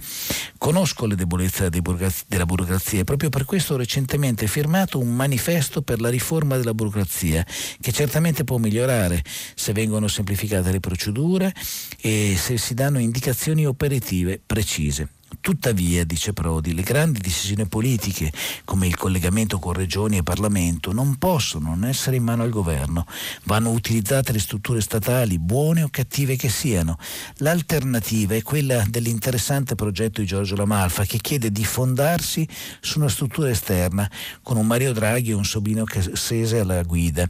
Conosco 0.58 1.06
le 1.06 1.16
debolezze 1.16 1.70
della 1.70 2.46
burocrazia 2.46 3.02
e 3.02 3.04
proprio 3.04 3.30
per 3.30 3.46
questo 3.46 3.74
ho 3.74 3.78
recentemente 3.78 4.48
firmato 4.48 5.00
un 5.00 5.14
manifesto 5.14 5.82
per 5.82 6.00
la 6.00 6.10
riforma 6.10 6.56
della 6.58 6.74
burocrazia, 6.74 7.46
che 7.80 7.92
certamente 7.92 8.44
può 8.44 8.58
migliorare 8.58 9.22
se 9.56 9.74
vengono 9.74 9.91
semplificate 10.08 10.72
le 10.72 10.80
procedure 10.80 11.54
e 12.00 12.36
se 12.38 12.58
si 12.58 12.74
danno 12.74 13.00
indicazioni 13.00 13.66
operative 13.66 14.42
precise. 14.46 15.08
Tuttavia, 15.40 16.04
dice 16.04 16.34
Prodi, 16.34 16.74
le 16.74 16.82
grandi 16.82 17.20
decisioni 17.20 17.66
politiche, 17.66 18.32
come 18.66 18.86
il 18.88 18.96
collegamento 18.96 19.60
con 19.60 19.74
regioni 19.74 20.18
e 20.18 20.24
Parlamento, 20.24 20.92
non 20.92 21.16
possono 21.16 21.70
non 21.70 21.86
essere 21.86 22.18
in 22.18 22.24
mano 22.24 22.44
al 22.44 22.50
governo. 22.50 23.06
Vanno 23.46 23.72
utilizzate 23.72 24.34
le 24.34 24.40
strutture 24.40 24.82
statali, 24.82 25.40
buone 25.40 25.84
o 25.84 25.90
cattive 25.90 26.36
che 26.36 26.50
siano. 26.50 26.98
L'alternativa 27.38 28.36
è 28.36 28.44
quella 28.44 28.84
dell'interessante 28.88 29.76
progetto 29.76 30.22
di 30.22 30.28
Giorgio 30.28 30.56
Lamalfa, 30.56 31.06
che 31.06 31.18
chiede 31.18 31.52
di 31.52 31.64
fondarsi 31.64 32.48
su 32.80 33.00
una 33.00 33.10
struttura 33.10 33.50
esterna, 33.50 34.10
con 34.44 34.58
un 34.58 34.68
Mario 34.68 34.92
Draghi 34.94 35.32
e 35.32 35.34
un 35.34 35.46
Sobino 35.46 35.86
Cassese 35.86 36.60
alla 36.60 36.84
guida. 36.84 37.28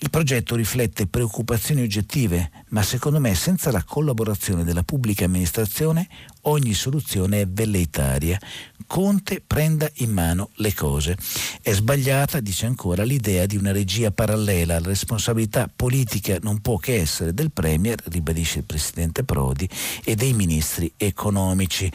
Il 0.00 0.10
progetto 0.10 0.56
riflette 0.56 1.06
preoccupazioni 1.06 1.82
oggettive, 1.82 2.50
ma 2.70 2.82
secondo 2.82 3.20
me 3.20 3.34
senza 3.34 3.70
la 3.70 3.82
collaborazione 3.84 4.64
della 4.64 4.82
pubblica 4.82 5.24
amministrazione 5.24 6.08
ogni 6.44 6.74
soluzione 6.74 7.42
è 7.42 7.48
velleitaria. 7.48 8.38
Conte 8.86 9.42
prenda 9.44 9.90
in 9.96 10.10
mano 10.12 10.50
le 10.56 10.74
cose. 10.74 11.16
È 11.62 11.72
sbagliata, 11.72 12.40
dice 12.40 12.66
ancora, 12.66 13.02
l'idea 13.02 13.46
di 13.46 13.56
una 13.56 13.72
regia 13.72 14.10
parallela. 14.10 14.78
La 14.78 14.86
responsabilità 14.86 15.70
politica 15.74 16.38
non 16.42 16.60
può 16.60 16.76
che 16.76 17.00
essere 17.00 17.32
del 17.34 17.50
Premier, 17.50 17.98
ribadisce 18.04 18.58
il 18.58 18.64
Presidente 18.64 19.24
Prodi, 19.24 19.68
e 20.04 20.14
dei 20.14 20.32
ministri 20.32 20.92
economici. 20.96 21.90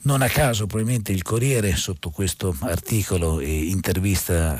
Non 0.00 0.22
a 0.22 0.28
caso 0.28 0.66
probabilmente 0.66 1.10
il 1.10 1.22
Corriere 1.22 1.74
sotto 1.74 2.10
questo 2.10 2.56
articolo 2.60 3.40
e 3.40 3.64
intervista 3.64 4.56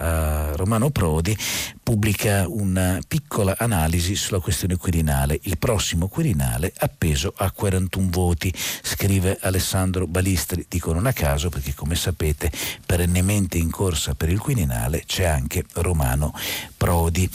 a 0.50 0.56
Romano 0.56 0.90
Prodi 0.90 1.34
pubblica 1.80 2.44
una 2.48 2.98
piccola 3.06 3.54
analisi 3.56 4.16
sulla 4.16 4.40
questione 4.40 4.76
Quirinale. 4.76 5.38
Il 5.44 5.56
prossimo 5.56 6.08
Quirinale 6.08 6.72
appeso 6.78 7.32
a 7.36 7.52
41 7.52 8.08
voti, 8.10 8.52
scrive 8.82 9.38
Alessandro 9.40 10.08
Balistri. 10.08 10.66
Dico 10.68 10.92
non 10.92 11.06
a 11.06 11.12
caso 11.12 11.50
perché 11.50 11.72
come 11.72 11.94
sapete 11.94 12.50
perennemente 12.84 13.58
in 13.58 13.70
corsa 13.70 14.14
per 14.14 14.30
il 14.30 14.40
Quirinale 14.40 15.04
c'è 15.06 15.24
anche 15.24 15.64
Romano 15.74 16.34
Prodi. 16.76 17.30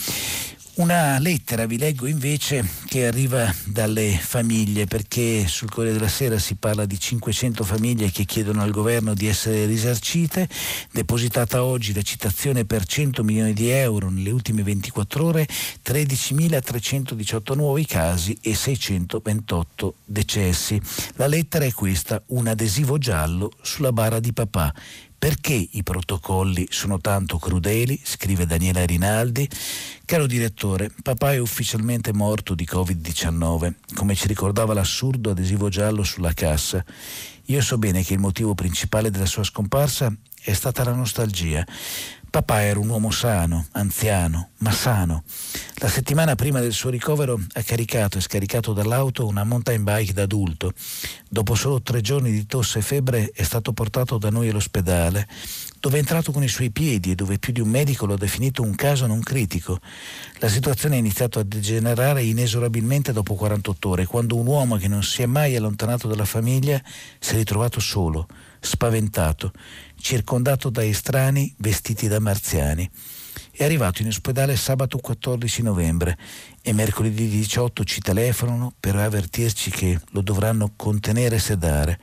Una 0.76 1.20
lettera 1.20 1.68
vi 1.68 1.78
leggo 1.78 2.08
invece 2.08 2.68
che 2.88 3.06
arriva 3.06 3.54
dalle 3.64 4.18
famiglie 4.20 4.88
perché 4.88 5.46
sul 5.48 5.70
Corriere 5.70 5.98
della 6.00 6.10
Sera 6.10 6.40
si 6.40 6.56
parla 6.56 6.86
di 6.86 7.00
500 7.00 7.64
famiglie 7.64 8.10
che 8.10 8.26
chiedono 8.26 8.64
al 8.64 8.72
governo 8.72 9.14
di 9.14 9.28
essere 9.28 9.68
risarcite, 9.68 10.50
depositata 10.92 11.64
oggi 11.64 11.94
la 11.94 12.02
citazione 12.02 12.66
per 12.66 12.86
100 12.86 13.24
milioni 13.24 13.54
di 13.54 13.70
euro 13.70 14.10
nelle 14.10 14.32
ultime 14.32 14.64
24 14.64 15.24
ore, 15.24 15.48
13.318 15.86 17.56
nuovi 17.56 17.86
casi 17.86 18.36
e 18.42 18.56
628 18.56 19.94
decessi. 20.06 20.82
La 21.18 21.28
lettera 21.28 21.66
è 21.66 21.72
questa, 21.72 22.20
un 22.30 22.48
adesivo 22.48 22.98
giallo 22.98 23.52
sulla 23.62 23.92
bara 23.92 24.20
di 24.20 24.34
papà. 24.34 24.74
Perché 25.24 25.54
i 25.54 25.84
protocolli 25.84 26.68
sono 26.70 27.00
tanto 27.00 27.38
crudeli? 27.38 27.98
scrive 28.04 28.46
Daniela 28.46 28.86
Rinaldi. 28.86 29.48
Caro 30.04 30.28
direttore, 30.28 30.92
papà 31.02 31.32
è 31.32 31.38
ufficialmente 31.38 32.12
morto 32.12 32.54
di 32.54 32.68
Covid-19, 32.70 33.74
come 33.94 34.16
ci 34.16 34.28
ricordava 34.28 34.74
l'assurdo 34.74 35.30
adesivo 35.30 35.70
giallo 35.70 36.04
sulla 36.04 36.34
cassa. 36.34 36.84
Io 37.46 37.62
so 37.62 37.78
bene 37.78 38.04
che 38.04 38.12
il 38.12 38.20
motivo 38.20 38.54
principale 38.54 39.12
della 39.12 39.26
sua 39.26 39.46
scomparsa 39.46 40.14
è 40.42 40.52
stata 40.52 40.84
la 40.84 40.94
nostalgia. 40.94 41.66
Papà 42.34 42.64
era 42.64 42.80
un 42.80 42.90
uomo 42.90 43.12
sano, 43.12 43.68
anziano, 43.74 44.50
ma 44.58 44.72
sano. 44.72 45.24
La 45.76 45.88
settimana 45.88 46.34
prima 46.34 46.62
del 46.62 46.74
suo 46.74 46.90
ricovero 46.90 47.40
ha 47.54 47.62
caricato 47.62 48.18
e 48.18 48.22
scaricato 48.22 48.74
dall'auto 48.74 49.28
una 49.28 49.44
mountain 49.44 49.84
bike 49.84 50.14
da 50.14 50.24
adulto. 50.24 50.74
Dopo 51.30 51.54
solo 51.54 51.84
tre 51.84 52.02
giorni 52.02 52.32
di 52.32 52.48
tosse 52.48 52.80
e 52.80 52.82
febbre 52.82 53.30
è 53.36 53.44
stato 53.44 53.72
portato 53.72 54.18
da 54.18 54.32
noi 54.32 54.50
all'ospedale, 54.50 55.28
dove 55.80 55.98
è 55.98 56.00
entrato 56.00 56.32
con 56.32 56.42
i 56.42 56.48
suoi 56.48 56.72
piedi 56.72 57.12
e 57.12 57.16
dove 57.16 57.38
più 57.38 57.54
di 57.54 57.62
un 57.62 57.70
medico 57.70 58.08
lo 58.08 58.14
ha 58.16 58.18
definito 58.18 58.64
un 58.64 58.74
caso 58.74 59.06
non 59.06 59.22
critico. 59.22 59.80
La 60.40 60.50
situazione 60.50 60.96
ha 60.96 61.00
iniziato 61.00 61.38
a 61.38 61.44
degenerare 61.44 62.24
inesorabilmente 62.24 63.14
dopo 63.14 63.36
48 63.36 63.90
ore, 63.90 64.06
quando 64.08 64.38
un 64.38 64.48
uomo 64.48 64.78
che 64.78 64.88
non 64.88 65.04
si 65.04 65.22
è 65.22 65.28
mai 65.28 65.56
allontanato 65.56 66.08
dalla 66.08 66.26
famiglia 66.26 66.82
si 67.20 67.36
è 67.36 67.38
ritrovato 67.38 67.80
solo, 67.80 68.26
spaventato 68.60 69.52
circondato 70.04 70.70
da 70.70 70.84
estranei 70.84 71.56
vestiti 71.60 72.10
da 72.10 72.20
marziani. 72.20 72.88
È 73.50 73.64
arrivato 73.64 74.02
in 74.02 74.10
ospedale 74.10 74.58
sabato 74.58 74.98
14 74.98 75.62
novembre 75.62 76.18
e 76.62 76.74
mercoledì 76.74 77.30
18 77.30 77.86
ci 77.86 78.02
telefonano 78.02 78.74
per 78.78 78.98
avvertirci 78.98 79.72
che 79.72 79.98
lo 80.10 80.22
dovranno 80.22 80.74
contenere 80.76 81.38
e 81.38 81.40
sedare. 81.40 82.00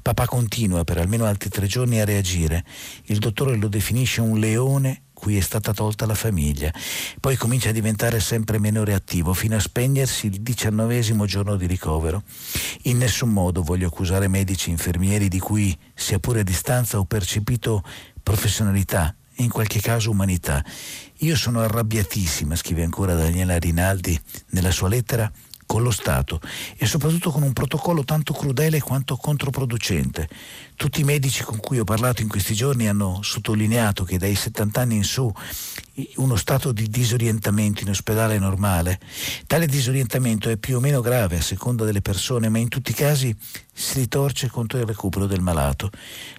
Papà 0.00 0.24
continua 0.24 0.82
per 0.84 0.96
almeno 0.96 1.26
altri 1.26 1.50
tre 1.50 1.66
giorni 1.66 2.00
a 2.00 2.06
reagire. 2.06 2.64
Il 3.04 3.18
dottore 3.18 3.54
lo 3.56 3.68
definisce 3.68 4.22
un 4.22 4.38
leone 4.38 5.02
cui 5.22 5.36
è 5.36 5.40
stata 5.40 5.72
tolta 5.72 6.04
la 6.04 6.16
famiglia. 6.16 6.74
Poi 7.20 7.36
comincia 7.36 7.68
a 7.68 7.72
diventare 7.72 8.18
sempre 8.18 8.58
meno 8.58 8.82
reattivo 8.82 9.32
fino 9.34 9.54
a 9.54 9.60
spegnersi 9.60 10.26
il 10.26 10.40
diciannovesimo 10.40 11.26
giorno 11.26 11.54
di 11.54 11.66
ricovero. 11.66 12.24
In 12.82 12.98
nessun 12.98 13.28
modo 13.28 13.62
voglio 13.62 13.86
accusare 13.86 14.26
medici 14.26 14.68
e 14.68 14.72
infermieri 14.72 15.28
di 15.28 15.38
cui, 15.38 15.78
sia 15.94 16.18
pure 16.18 16.40
a 16.40 16.42
distanza, 16.42 16.98
ho 16.98 17.04
percepito 17.04 17.84
professionalità 18.20 19.14
e 19.36 19.44
in 19.44 19.48
qualche 19.48 19.80
caso 19.80 20.10
umanità. 20.10 20.64
Io 21.18 21.36
sono 21.36 21.60
arrabbiatissima, 21.60 22.56
scrive 22.56 22.82
ancora 22.82 23.14
Daniela 23.14 23.56
Rinaldi 23.60 24.20
nella 24.48 24.72
sua 24.72 24.88
lettera, 24.88 25.30
con 25.72 25.82
lo 25.82 25.90
Stato 25.90 26.38
e 26.76 26.84
soprattutto 26.84 27.30
con 27.30 27.42
un 27.42 27.54
protocollo 27.54 28.04
tanto 28.04 28.34
crudele 28.34 28.80
quanto 28.80 29.16
controproducente. 29.16 30.28
Tutti 30.82 31.02
i 31.02 31.04
medici 31.04 31.44
con 31.44 31.58
cui 31.58 31.78
ho 31.78 31.84
parlato 31.84 32.22
in 32.22 32.28
questi 32.28 32.54
giorni 32.54 32.88
hanno 32.88 33.20
sottolineato 33.22 34.02
che 34.02 34.18
dai 34.18 34.34
70 34.34 34.80
anni 34.80 34.96
in 34.96 35.04
su 35.04 35.32
uno 36.16 36.34
stato 36.34 36.72
di 36.72 36.88
disorientamento 36.88 37.82
in 37.82 37.90
ospedale 37.90 38.34
è 38.34 38.38
normale. 38.40 38.98
Tale 39.46 39.66
disorientamento 39.66 40.50
è 40.50 40.56
più 40.56 40.78
o 40.78 40.80
meno 40.80 41.00
grave 41.00 41.36
a 41.36 41.40
seconda 41.40 41.84
delle 41.84 42.02
persone, 42.02 42.48
ma 42.48 42.58
in 42.58 42.66
tutti 42.66 42.90
i 42.90 42.94
casi 42.94 43.32
si 43.72 44.00
ritorce 44.00 44.48
contro 44.48 44.80
il 44.80 44.84
recupero 44.84 45.26
del 45.26 45.40
malato. 45.40 45.88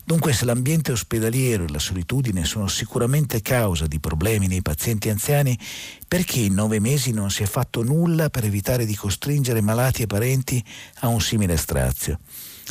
Dunque 0.03 0.34
se 0.34 0.43
l'ambiente 0.43 0.91
ospedaliero 0.91 1.63
e 1.63 1.69
la 1.69 1.79
solitudine 1.79 2.43
sono 2.43 2.67
sicuramente 2.67 3.41
causa 3.41 3.88
di 3.88 4.01
problemi 4.01 4.47
nei 4.47 4.62
pazienti 4.62 5.08
anziani, 5.08 5.58
perché 6.06 6.41
in 6.41 6.53
nove 6.53 6.82
mesi 6.82 7.13
non 7.13 7.32
si 7.32 7.43
è 7.43 7.45
fatto 7.45 7.82
nulla 7.82 8.29
per 8.29 8.43
evitare 8.43 8.86
di 8.86 8.95
costringere 8.97 9.62
malati 9.62 10.01
e 10.01 10.08
parenti 10.08 10.62
a 10.95 11.08
un 11.08 11.21
simile 11.21 11.56
strazio? 11.56 12.19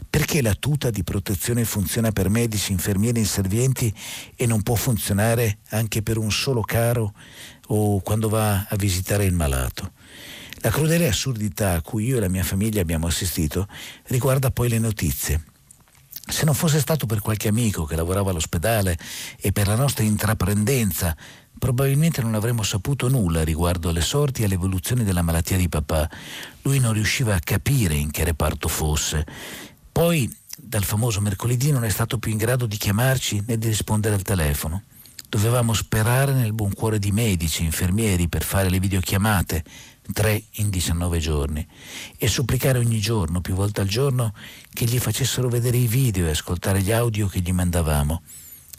Perché 0.08 0.42
la 0.42 0.54
tuta 0.54 0.90
di 0.90 1.04
protezione 1.04 1.64
funziona 1.64 2.12
per 2.12 2.28
medici, 2.28 2.72
infermieri 2.72 3.18
e 3.18 3.22
inservienti 3.22 3.92
e 4.34 4.46
non 4.46 4.62
può 4.62 4.74
funzionare 4.74 5.58
anche 5.70 6.02
per 6.02 6.18
un 6.18 6.30
solo 6.30 6.62
caro 6.62 7.12
o 7.68 8.00
quando 8.00 8.28
va 8.28 8.66
a 8.68 8.76
visitare 8.76 9.24
il 9.24 9.34
malato? 9.34 9.92
La 10.56 10.70
crudele 10.70 11.08
assurdità 11.08 11.72
a 11.72 11.82
cui 11.82 12.06
io 12.06 12.18
e 12.18 12.20
la 12.20 12.28
mia 12.28 12.44
famiglia 12.44 12.80
abbiamo 12.80 13.06
assistito 13.06 13.66
riguarda 14.04 14.50
poi 14.50 14.68
le 14.68 14.78
notizie. 14.78 15.44
Se 16.24 16.44
non 16.44 16.54
fosse 16.54 16.78
stato 16.78 17.04
per 17.04 17.20
qualche 17.20 17.48
amico 17.48 17.84
che 17.84 17.96
lavorava 17.96 18.30
all'ospedale 18.30 18.96
e 19.40 19.50
per 19.50 19.66
la 19.66 19.74
nostra 19.74 20.04
intraprendenza, 20.04 21.16
probabilmente 21.58 22.22
non 22.22 22.34
avremmo 22.34 22.62
saputo 22.62 23.08
nulla 23.08 23.42
riguardo 23.42 23.88
alle 23.88 24.00
sorti 24.00 24.42
e 24.42 24.44
all'evoluzione 24.44 25.02
della 25.02 25.22
malattia 25.22 25.56
di 25.56 25.68
papà. 25.68 26.08
Lui 26.62 26.78
non 26.78 26.92
riusciva 26.92 27.34
a 27.34 27.40
capire 27.40 27.94
in 27.94 28.10
che 28.12 28.24
reparto 28.24 28.68
fosse 28.68 29.26
poi, 29.92 30.28
dal 30.56 30.84
famoso 30.84 31.20
mercoledì, 31.20 31.70
non 31.70 31.84
è 31.84 31.90
stato 31.90 32.18
più 32.18 32.32
in 32.32 32.38
grado 32.38 32.64
di 32.64 32.78
chiamarci 32.78 33.44
né 33.46 33.58
di 33.58 33.68
rispondere 33.68 34.14
al 34.14 34.22
telefono. 34.22 34.84
Dovevamo 35.28 35.74
sperare 35.74 36.32
nel 36.32 36.54
buon 36.54 36.72
cuore 36.72 36.98
di 36.98 37.12
medici, 37.12 37.62
infermieri 37.62 38.28
per 38.28 38.42
fare 38.42 38.70
le 38.70 38.80
videochiamate, 38.80 39.64
tre 40.12 40.42
in 40.52 40.70
19 40.70 41.18
giorni, 41.18 41.66
e 42.16 42.26
supplicare 42.26 42.78
ogni 42.78 43.00
giorno, 43.00 43.40
più 43.40 43.54
volte 43.54 43.82
al 43.82 43.86
giorno, 43.86 44.34
che 44.72 44.86
gli 44.86 44.98
facessero 44.98 45.48
vedere 45.48 45.76
i 45.76 45.86
video 45.86 46.26
e 46.26 46.30
ascoltare 46.30 46.82
gli 46.82 46.92
audio 46.92 47.28
che 47.28 47.40
gli 47.40 47.52
mandavamo. 47.52 48.22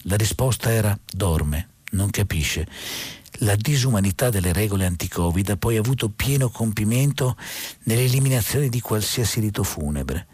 La 0.03 0.15
risposta 0.15 0.71
era 0.71 0.97
dorme, 1.05 1.69
non 1.91 2.09
capisce. 2.09 2.67
La 3.37 3.55
disumanità 3.55 4.29
delle 4.29 4.53
regole 4.53 4.85
anti-Covid 4.85 5.49
ha 5.49 5.57
poi 5.57 5.77
avuto 5.77 6.09
pieno 6.09 6.49
compimento 6.49 7.35
nell'eliminazione 7.83 8.69
di 8.69 8.79
qualsiasi 8.79 9.39
rito 9.39 9.63
funebre. 9.63 10.27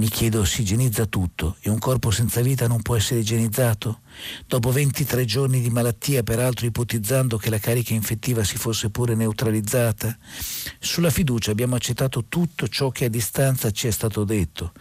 Mi 0.00 0.08
chiedo, 0.08 0.46
si 0.46 0.62
igienizza 0.62 1.04
tutto 1.04 1.56
e 1.60 1.68
un 1.68 1.78
corpo 1.78 2.10
senza 2.10 2.40
vita 2.40 2.66
non 2.66 2.80
può 2.80 2.96
essere 2.96 3.20
igienizzato? 3.20 4.00
Dopo 4.46 4.70
23 4.70 5.26
giorni 5.26 5.60
di 5.60 5.68
malattia, 5.68 6.22
peraltro 6.22 6.64
ipotizzando 6.64 7.36
che 7.36 7.50
la 7.50 7.58
carica 7.58 7.92
infettiva 7.92 8.42
si 8.42 8.56
fosse 8.56 8.88
pure 8.88 9.14
neutralizzata? 9.14 10.16
Sulla 10.78 11.10
fiducia 11.10 11.50
abbiamo 11.50 11.74
accettato 11.74 12.24
tutto 12.30 12.66
ciò 12.68 12.88
che 12.88 13.04
a 13.04 13.08
distanza 13.10 13.70
ci 13.72 13.88
è 13.88 13.90
stato 13.90 14.24
detto. 14.24 14.72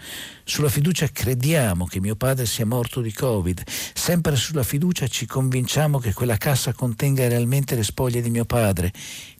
Sulla 0.45 0.69
fiducia 0.69 1.09
crediamo 1.11 1.85
che 1.85 1.99
mio 1.99 2.15
padre 2.15 2.45
sia 2.45 2.65
morto 2.65 3.01
di 3.01 3.11
Covid. 3.11 3.63
Sempre 3.67 4.37
sulla 4.37 4.63
fiducia 4.63 5.05
ci 5.07 5.25
convinciamo 5.25 5.99
che 5.99 6.13
quella 6.13 6.37
cassa 6.37 6.71
contenga 6.71 7.27
realmente 7.27 7.75
le 7.75 7.83
spoglie 7.83 8.21
di 8.21 8.29
mio 8.29 8.45
padre 8.45 8.93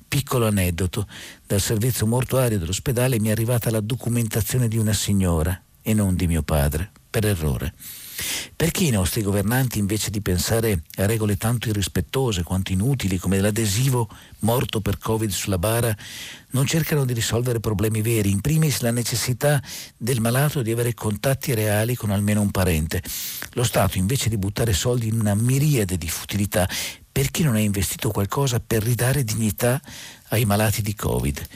piccolo 0.09 0.45
aneddoto. 0.45 1.07
Dal 1.47 1.61
servizio 1.61 2.05
mortuario 2.05 2.59
dell'ospedale 2.59 3.17
mi 3.21 3.29
è 3.29 3.31
arrivata 3.31 3.71
la 3.71 3.79
documentazione 3.79 4.67
di 4.67 4.77
una 4.77 4.91
signora 4.91 5.57
e 5.81 5.93
non 5.93 6.15
di 6.15 6.27
mio 6.27 6.43
padre, 6.43 6.91
per 7.09 7.25
errore. 7.25 7.73
Perché 8.55 8.83
i 8.83 8.89
nostri 8.89 9.21
governanti, 9.21 9.79
invece 9.79 10.09
di 10.09 10.21
pensare 10.21 10.83
a 10.97 11.05
regole 11.05 11.37
tanto 11.37 11.69
irrispettose 11.69 12.43
quanto 12.43 12.73
inutili 12.73 13.17
come 13.17 13.39
l'adesivo 13.39 14.09
morto 14.39 14.81
per 14.81 14.97
Covid 14.97 15.29
sulla 15.29 15.57
bara, 15.57 15.95
non 16.51 16.65
cercano 16.65 17.05
di 17.05 17.13
risolvere 17.13 17.61
problemi 17.61 18.01
veri, 18.01 18.29
in 18.29 18.41
primis 18.41 18.81
la 18.81 18.91
necessità 18.91 19.61
del 19.95 20.19
malato 20.19 20.61
di 20.61 20.71
avere 20.71 20.93
contatti 20.93 21.53
reali 21.53 21.95
con 21.95 22.11
almeno 22.11 22.41
un 22.41 22.51
parente? 22.51 23.01
Lo 23.53 23.63
Stato, 23.63 23.97
invece 23.97 24.27
di 24.27 24.37
buttare 24.37 24.73
soldi 24.73 25.07
in 25.07 25.19
una 25.19 25.35
miriade 25.35 25.97
di 25.97 26.09
futilità, 26.09 26.69
perché 27.11 27.43
non 27.43 27.55
ha 27.55 27.59
investito 27.59 28.11
qualcosa 28.11 28.59
per 28.59 28.83
ridare 28.83 29.23
dignità 29.23 29.81
ai 30.29 30.43
malati 30.43 30.81
di 30.81 30.93
Covid? 30.93 31.47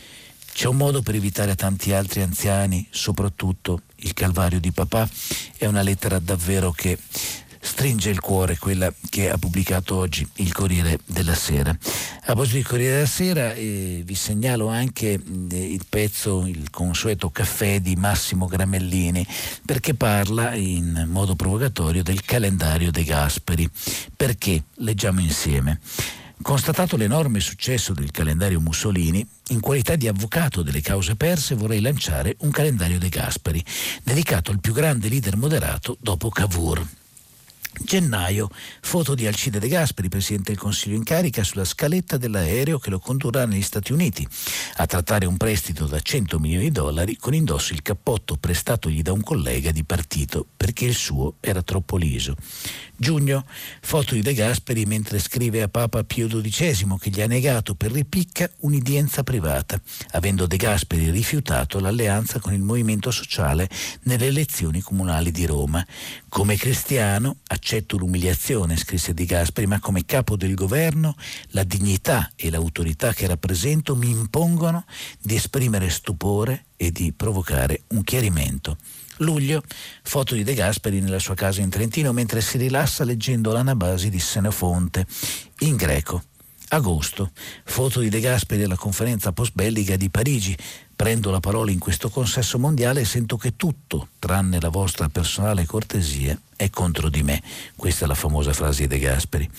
C'è 0.54 0.68
un 0.68 0.78
modo 0.78 1.02
per 1.02 1.16
evitare 1.16 1.52
a 1.52 1.56
tanti 1.56 1.92
altri 1.94 2.22
anziani, 2.22 2.88
soprattutto 2.92 3.82
il 4.04 4.13
calvario 4.13 4.60
di 4.60 4.72
papà? 4.72 5.10
È 5.58 5.66
una 5.66 5.82
lettera 5.82 6.20
davvero 6.20 6.72
che 6.72 6.98
stringe 7.63 8.10
il 8.10 8.20
cuore 8.20 8.58
quella 8.58 8.94
che 9.10 9.30
ha 9.30 9.38
pubblicato 9.38 9.96
oggi 9.96 10.28
il 10.36 10.52
Corriere 10.52 11.00
della 11.06 11.34
Sera. 11.34 11.70
A 11.72 12.26
proposito 12.26 12.56
del 12.56 12.68
Corriere 12.68 12.94
della 12.96 13.08
Sera 13.08 13.54
eh, 13.54 14.02
vi 14.06 14.16
segnalo 14.16 14.68
anche 14.68 15.13
eh, 15.13 15.74
il 15.74 15.86
pezzo, 15.88 16.46
il 16.46 16.70
consueto 16.70 17.30
caffè 17.30 17.80
di 17.80 17.96
Massimo 17.96 18.48
Gramellini, 18.48 19.26
perché 19.66 19.94
parla 19.96 20.54
in 20.56 21.08
modo 21.10 21.36
provocatorio 21.36 22.04
del 22.04 22.24
calendario 22.26 22.92
dei 22.92 23.06
Gasperi. 23.06 23.70
Perché? 24.16 24.63
Leggiamo 24.76 25.22
insieme. 25.22 25.80
Constatato 26.41 26.98
l'enorme 26.98 27.39
successo 27.39 27.93
del 27.93 28.12
calendario 28.12 28.60
Mussolini, 28.60 29.26
in 29.50 29.60
qualità 29.60 29.96
di 29.96 30.08
avvocato 30.08 30.62
delle 30.62 30.82
cause 30.82 31.15
perse 31.15 31.56
vorrei 31.56 31.80
lanciare 31.80 32.36
un 32.39 32.52
calendario 32.52 33.00
De 33.00 33.10
Gasperi, 33.10 33.63
dedicato 34.04 34.52
al 34.52 34.60
più 34.60 34.74
grande 34.74 35.08
leader 35.08 35.38
moderato 35.38 35.98
dopo 36.00 36.30
Cavour. 36.30 37.03
Gennaio, 37.82 38.50
foto 38.82 39.16
di 39.16 39.26
Alcide 39.26 39.60
De 39.60 39.68
Gasperi, 39.68 40.10
Presidente 40.10 40.52
del 40.52 40.60
Consiglio 40.60 40.96
in 40.96 41.04
carica, 41.04 41.44
sulla 41.44 41.66
scaletta 41.66 42.18
dell'aereo 42.18 42.80
che 42.80 42.90
lo 42.90 43.00
condurrà 43.00 43.46
negli 43.46 43.62
Stati 43.62 43.92
Uniti 43.92 44.28
a 44.78 44.86
trattare 44.86 45.26
un 45.26 45.38
prestito 45.38 45.86
da 45.86 46.00
100 46.00 46.40
milioni 46.40 46.66
di 46.66 46.72
dollari 46.72 47.18
con 47.18 47.34
indosso 47.34 47.74
il 47.74 47.82
cappotto 47.82 48.38
prestatogli 48.38 49.02
da 49.02 49.12
un 49.12 49.22
collega 49.22 49.72
di 49.72 49.84
partito 49.84 50.46
perché 50.56 50.86
il 50.86 50.96
suo 50.96 51.36
era 51.40 51.62
troppo 51.62 51.98
liso. 51.98 52.36
Giugno, 52.96 53.46
foto 53.82 54.14
di 54.14 54.22
De 54.22 54.34
Gasperi 54.34 54.86
mentre 54.86 55.20
scrive 55.20 55.62
a 55.62 55.68
Papa 55.68 56.04
Pio 56.04 56.28
XII 56.28 56.96
che 57.00 57.10
gli 57.10 57.22
ha 57.22 57.28
negato 57.28 57.76
per 57.76 57.92
ripicca 57.92 58.50
un'udienza 58.60 59.24
privata, 59.24 59.82
avendo 60.12 60.46
De 60.46 60.56
Gasperi 60.56 61.10
rifiutato 61.10 61.80
l'alleanza 61.80 62.40
con 62.40 62.54
il 62.54 62.62
movimento 62.62 63.12
sociale 63.12 63.70
nelle 64.04 64.28
elezioni 64.28 64.82
comunali 64.82 65.32
di 65.32 65.46
Roma. 65.46 65.86
Come 66.30 66.56
cristiano 66.56 67.38
accetto 67.63 67.95
l'umiliazione, 67.95 68.76
scrisse 68.76 69.13
De 69.13 69.23
Gasperi, 69.23 69.67
ma 69.67 69.80
come 69.80 70.04
capo 70.04 70.36
del 70.36 70.54
governo 70.54 71.15
la 71.52 71.63
dignità 71.63 72.30
e 72.36 72.49
l'autorità 72.49 73.13
che 73.13 73.26
rappresento 73.26 73.95
mi 73.95 74.10
impongono 74.10 74.84
di 75.21 75.36
esprimere 75.36 75.89
stupore 75.89 76.65
e 76.76 76.91
di 76.91 77.13
provocare 77.13 77.84
un 77.89 78.04
chiarimento. 78.04 78.78
Luglio, 79.17 79.63
foto 80.02 80.36
di 80.36 80.43
De 80.43 80.54
Gasperi 80.54 80.99
nella 80.99 81.19
sua 81.19 81.36
casa 81.36 81.62
in 81.62 81.69
Trentino 81.69 82.12
mentre 82.12 82.41
si 82.41 82.58
rilassa 82.58 83.06
leggendo 83.06 83.54
l'anabasi 83.54 84.10
di 84.10 84.19
Senofonte 84.19 85.08
in 85.60 85.78
greco. 85.78 86.23
Agosto, 86.69 87.32
foto 87.63 88.02
di 88.02 88.10
De 88.10 88.19
Gasperi 88.19 88.63
alla 88.63 88.76
conferenza 88.76 89.32
post-bellica 89.32 89.95
di 89.95 90.10
Parigi. 90.10 90.58
Prendo 90.95 91.32
la 91.32 91.39
parola 91.39 91.71
in 91.71 91.80
questo 91.80 92.10
consesso 92.10 92.60
mondiale 92.60 93.02
e 93.02 93.06
sento 93.06 93.38
che 93.38 93.56
tutto, 93.56 94.10
tranne 94.19 94.60
la 94.60 94.69
vostra 94.69 95.08
personale 95.10 95.65
cortesia, 95.65 96.38
è 96.56 96.70
contro 96.70 97.10
di 97.10 97.24
me. 97.24 97.42
Questa 97.76 98.06
è 98.06 98.08
la 98.08 98.16
famosa 98.16 98.54
frase 98.54 98.82
di 98.82 98.88
De 98.88 99.00
Gasperi. 99.00 99.50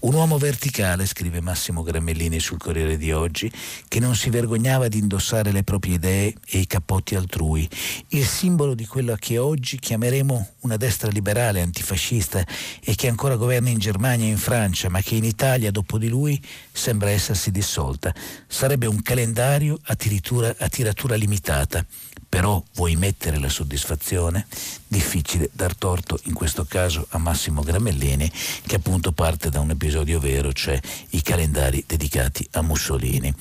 Un 0.00 0.14
uomo 0.14 0.38
verticale, 0.38 1.06
scrive 1.06 1.40
Massimo 1.40 1.82
Gramellini 1.82 2.40
sul 2.40 2.58
Corriere 2.58 2.96
di 2.96 3.12
oggi, 3.12 3.50
che 3.88 4.00
non 4.00 4.14
si 4.14 4.30
vergognava 4.30 4.88
di 4.88 4.98
indossare 4.98 5.52
le 5.52 5.62
proprie 5.62 5.94
idee 5.94 6.34
e 6.46 6.58
i 6.58 6.66
cappotti 6.66 7.14
altrui, 7.14 7.68
il 8.08 8.24
simbolo 8.26 8.74
di 8.74 8.86
quella 8.86 9.16
che 9.16 9.38
oggi 9.38 9.78
chiameremo 9.78 10.48
una 10.60 10.76
destra 10.76 11.10
liberale 11.10 11.60
antifascista 11.60 12.44
e 12.82 12.94
che 12.94 13.08
ancora 13.08 13.36
governa 13.36 13.70
in 13.70 13.78
Germania 13.78 14.26
e 14.26 14.30
in 14.30 14.38
Francia, 14.38 14.88
ma 14.88 15.00
che 15.00 15.14
in 15.14 15.24
Italia 15.24 15.70
dopo 15.70 15.98
di 15.98 16.08
lui 16.08 16.40
sembra 16.72 17.10
essersi 17.10 17.50
dissolta. 17.50 18.14
Sarebbe 18.46 18.86
un 18.86 19.02
calendario 19.02 19.78
a 19.84 19.94
tiratura, 19.94 20.54
a 20.58 20.68
tiratura 20.68 21.16
limitata 21.16 21.84
però 22.28 22.62
vuoi 22.74 22.96
mettere 22.96 23.38
la 23.38 23.48
soddisfazione? 23.48 24.46
Difficile 24.86 25.48
dar 25.52 25.74
torto 25.74 26.20
in 26.24 26.34
questo 26.34 26.64
caso 26.64 27.06
a 27.10 27.18
Massimo 27.18 27.62
Gramellini 27.62 28.30
che 28.66 28.76
appunto 28.76 29.12
parte 29.12 29.48
da 29.48 29.60
un 29.60 29.70
episodio 29.70 30.20
vero, 30.20 30.52
cioè 30.52 30.78
i 31.10 31.22
calendari 31.22 31.82
dedicati 31.86 32.46
a 32.52 32.62
Mussolini. 32.62 33.34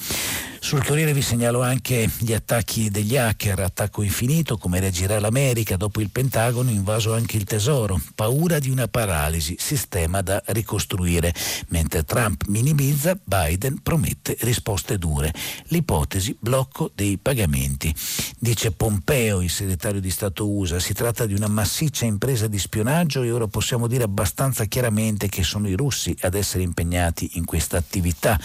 Sul 0.67 0.83
Corriere 0.83 1.13
vi 1.13 1.21
segnalo 1.21 1.61
anche 1.61 2.11
gli 2.17 2.33
attacchi 2.33 2.89
degli 2.89 3.15
hacker, 3.15 3.57
attacco 3.57 4.01
infinito, 4.01 4.57
come 4.57 4.81
reagirà 4.81 5.17
l'America 5.17 5.77
dopo 5.77 6.01
il 6.01 6.09
Pentagono 6.09 6.69
invaso 6.69 7.13
anche 7.13 7.37
il 7.37 7.45
Tesoro, 7.45 8.01
paura 8.13 8.59
di 8.59 8.69
una 8.69 8.89
paralisi, 8.89 9.55
sistema 9.57 10.21
da 10.21 10.43
ricostruire, 10.47 11.33
mentre 11.69 12.03
Trump 12.03 12.47
minimizza, 12.47 13.17
Biden 13.23 13.81
promette 13.81 14.35
risposte 14.41 14.97
dure, 14.97 15.33
l'ipotesi 15.67 16.35
blocco 16.37 16.91
dei 16.93 17.17
pagamenti. 17.17 17.95
Dice 18.37 18.71
Pompeo, 18.71 19.41
il 19.41 19.49
segretario 19.49 20.01
di 20.01 20.11
Stato 20.11 20.49
USA, 20.49 20.79
si 20.79 20.93
tratta 20.93 21.25
di 21.25 21.33
una 21.33 21.47
massiccia 21.47 22.03
impresa 22.03 22.47
di 22.47 22.59
spionaggio 22.59 23.23
e 23.23 23.31
ora 23.31 23.47
possiamo 23.47 23.87
dire 23.87 24.03
abbastanza 24.03 24.65
chiaramente 24.65 25.29
che 25.29 25.43
sono 25.43 25.69
i 25.69 25.75
russi 25.75 26.13
ad 26.23 26.35
essere 26.35 26.63
impegnati 26.63 27.29
in 27.35 27.45
questa 27.45 27.77
attività. 27.77 28.37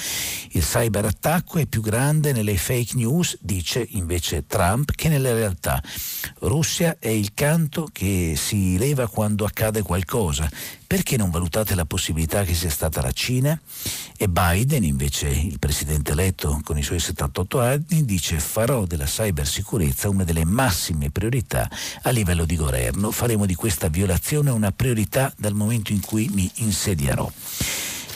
Il 0.50 0.62
cyberattacco 0.62 1.58
è 1.58 1.66
più 1.66 1.80
grande 1.80 2.10
grande 2.12 2.32
nelle 2.32 2.58
fake 2.58 2.94
news, 2.94 3.38
dice 3.40 3.86
invece 3.92 4.44
Trump, 4.46 4.92
che 4.94 5.08
nella 5.08 5.32
realtà. 5.32 5.82
Russia 6.40 6.96
è 6.98 7.08
il 7.08 7.32
canto 7.32 7.88
che 7.90 8.34
si 8.36 8.76
leva 8.76 9.08
quando 9.08 9.46
accade 9.46 9.80
qualcosa. 9.80 10.50
Perché 10.86 11.16
non 11.16 11.30
valutate 11.30 11.74
la 11.74 11.86
possibilità 11.86 12.44
che 12.44 12.52
sia 12.52 12.68
stata 12.68 13.00
la 13.00 13.12
Cina? 13.12 13.58
E 14.18 14.28
Biden, 14.28 14.84
invece 14.84 15.28
il 15.28 15.58
presidente 15.58 16.12
eletto 16.12 16.60
con 16.62 16.76
i 16.76 16.82
suoi 16.82 17.00
78 17.00 17.60
anni, 17.60 18.04
dice 18.04 18.38
farò 18.38 18.84
della 18.84 19.06
cybersicurezza 19.06 20.10
una 20.10 20.24
delle 20.24 20.44
massime 20.44 21.10
priorità 21.10 21.70
a 22.02 22.10
livello 22.10 22.44
di 22.44 22.56
governo. 22.56 23.10
Faremo 23.10 23.46
di 23.46 23.54
questa 23.54 23.88
violazione 23.88 24.50
una 24.50 24.70
priorità 24.70 25.32
dal 25.38 25.54
momento 25.54 25.92
in 25.92 26.00
cui 26.00 26.28
mi 26.30 26.50
insedierò. 26.56 27.30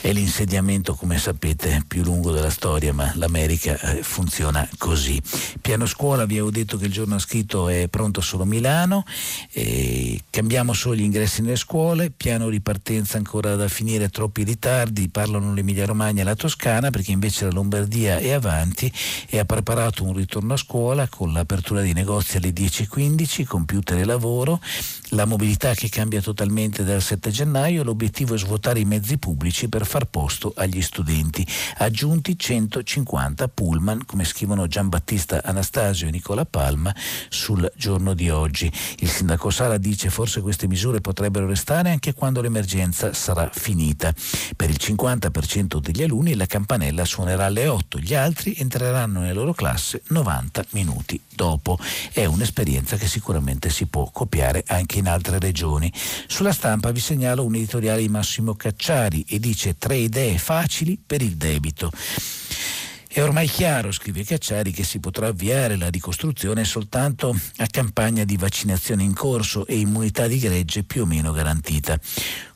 È 0.07 0.13
l'insediamento, 0.13 0.93
come 0.93 1.17
sapete, 1.17 1.83
più 1.85 2.01
lungo 2.01 2.31
della 2.31 2.49
storia, 2.49 2.93
ma 2.93 3.11
l'America 3.15 3.77
eh, 3.77 4.03
funziona 4.03 4.65
così. 4.77 5.21
Piano 5.59 5.85
scuola, 5.85 6.23
vi 6.23 6.35
avevo 6.35 6.49
detto 6.49 6.77
che 6.77 6.85
il 6.85 6.93
giorno 6.93 7.19
scritto 7.19 7.67
è 7.67 7.89
pronto 7.89 8.21
solo 8.21 8.45
Milano, 8.45 9.03
eh, 9.51 10.17
cambiamo 10.29 10.71
solo 10.71 10.95
gli 10.95 11.01
ingressi 11.01 11.41
nelle 11.41 11.57
scuole, 11.57 12.09
piano 12.09 12.47
ripartenza 12.47 13.17
ancora 13.17 13.55
da 13.55 13.67
finire, 13.67 14.07
troppi 14.07 14.43
ritardi, 14.43 15.09
parlano 15.09 15.53
l'Emilia 15.53 15.85
Romagna 15.85 16.21
e 16.21 16.23
la 16.23 16.35
Toscana, 16.35 16.89
perché 16.89 17.11
invece 17.11 17.43
la 17.43 17.51
Lombardia 17.51 18.17
è 18.17 18.31
avanti 18.31 18.89
e 19.27 19.39
ha 19.39 19.43
preparato 19.43 20.05
un 20.05 20.13
ritorno 20.13 20.53
a 20.53 20.57
scuola 20.57 21.09
con 21.09 21.33
l'apertura 21.33 21.81
dei 21.81 21.91
negozi 21.91 22.37
alle 22.37 22.51
10.15, 22.51 23.43
computer 23.43 23.97
e 23.97 24.05
lavoro, 24.05 24.61
la 25.09 25.25
mobilità 25.25 25.73
che 25.73 25.89
cambia 25.89 26.21
totalmente 26.21 26.85
dal 26.85 27.01
7 27.01 27.29
gennaio, 27.29 27.83
l'obiettivo 27.83 28.35
è 28.35 28.37
svuotare 28.37 28.79
i 28.79 28.85
mezzi 28.85 29.17
pubblici 29.17 29.67
per 29.67 29.85
far 29.97 30.05
posto 30.05 30.53
agli 30.55 30.81
studenti. 30.83 31.45
Aggiunti 31.77 32.37
150 32.37 33.47
pullman, 33.47 34.05
come 34.05 34.25
scrivono 34.25 34.67
Giambattista 34.67 35.41
Anastasio 35.43 36.07
e 36.07 36.11
Nicola 36.11 36.45
Palma 36.45 36.93
sul 37.29 37.71
giorno 37.75 38.13
di 38.13 38.29
oggi. 38.29 38.71
Il 38.99 39.09
sindaco 39.09 39.49
Sala 39.49 39.77
dice 39.77 40.11
forse 40.11 40.41
queste 40.41 40.67
misure 40.67 41.01
potrebbero 41.01 41.47
restare 41.47 41.89
anche 41.89 42.13
quando 42.13 42.41
l'emergenza 42.41 43.13
sarà 43.13 43.49
finita. 43.51 44.13
Per 44.55 44.69
il 44.69 44.77
50% 44.79 45.79
degli 45.79 46.03
alunni 46.03 46.35
la 46.35 46.45
campanella 46.45 47.03
suonerà 47.03 47.45
alle 47.45 47.67
8, 47.67 47.97
gli 47.97 48.13
altri 48.13 48.53
entreranno 48.57 49.21
nella 49.21 49.33
loro 49.33 49.53
classe 49.53 50.03
90 50.09 50.65
minuti 50.71 51.19
dopo. 51.33 51.79
È 52.11 52.25
un'esperienza 52.25 52.97
che 52.97 53.07
sicuramente 53.07 53.69
si 53.69 53.87
può 53.87 54.09
copiare 54.11 54.63
anche 54.67 54.99
in 54.99 55.07
altre 55.07 55.39
regioni. 55.39 55.91
Sulla 56.27 56.51
stampa 56.51 56.91
vi 56.91 56.99
segnalo 56.99 57.43
un 57.43 57.55
editoriale 57.55 58.01
di 58.01 58.09
Massimo 58.09 58.55
Cacciari 58.55 59.25
e 59.27 59.39
dice 59.39 59.76
tre 59.77 59.95
idee 59.97 60.37
facili 60.37 60.99
per 61.03 61.21
il 61.21 61.35
debito. 61.37 61.91
È 63.17 63.23
ormai 63.23 63.47
chiaro, 63.47 63.91
scrive 63.91 64.23
Cacciari, 64.23 64.71
che 64.71 64.83
si 64.83 64.99
potrà 64.99 65.29
avviare 65.29 65.75
la 65.75 65.89
ricostruzione 65.89 66.63
soltanto 66.63 67.35
a 67.55 67.65
campagna 67.65 68.23
di 68.23 68.37
vaccinazione 68.37 69.01
in 69.01 69.15
corso 69.15 69.65
e 69.65 69.79
immunità 69.79 70.27
di 70.27 70.37
gregge 70.37 70.83
più 70.83 71.01
o 71.01 71.05
meno 71.07 71.31
garantita. 71.31 71.99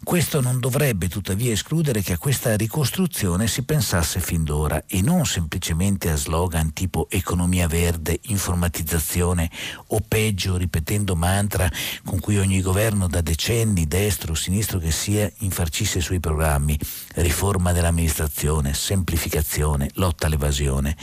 Questo 0.04 0.40
non 0.40 0.60
dovrebbe 0.60 1.08
tuttavia 1.08 1.52
escludere 1.52 2.02
che 2.02 2.14
a 2.14 2.18
questa 2.18 2.56
ricostruzione 2.56 3.48
si 3.48 3.64
pensasse 3.64 4.20
fin 4.20 4.44
d'ora 4.44 4.84
e 4.88 5.02
non 5.02 5.26
semplicemente 5.26 6.10
a 6.12 6.16
slogan 6.16 6.74
tipo 6.74 7.08
economia 7.10 7.68
verde, 7.68 8.20
informatizzazione 8.24 9.50
o 9.88 10.02
peggio 10.08 10.58
ripetendo 10.58 11.16
mantra 11.16 11.72
con 12.04 12.20
cui 12.20 12.38
ogni 12.38 12.62
governo 12.62 13.08
da 13.08 13.22
decenni, 13.22 13.88
destro 13.88 14.34
o 14.34 14.36
sinistro 14.36 14.78
che 14.78 14.92
sia, 14.92 15.32
infarcisce 15.40 16.00
i 16.00 16.02
suoi 16.02 16.20
programmi, 16.20 16.78
riforma 17.16 17.72
dell'amministrazione, 17.72 18.76
semplificazione, 18.76 19.90
lotta 19.96 20.28
all'evasione 20.28 20.50
occasione. 20.52 20.96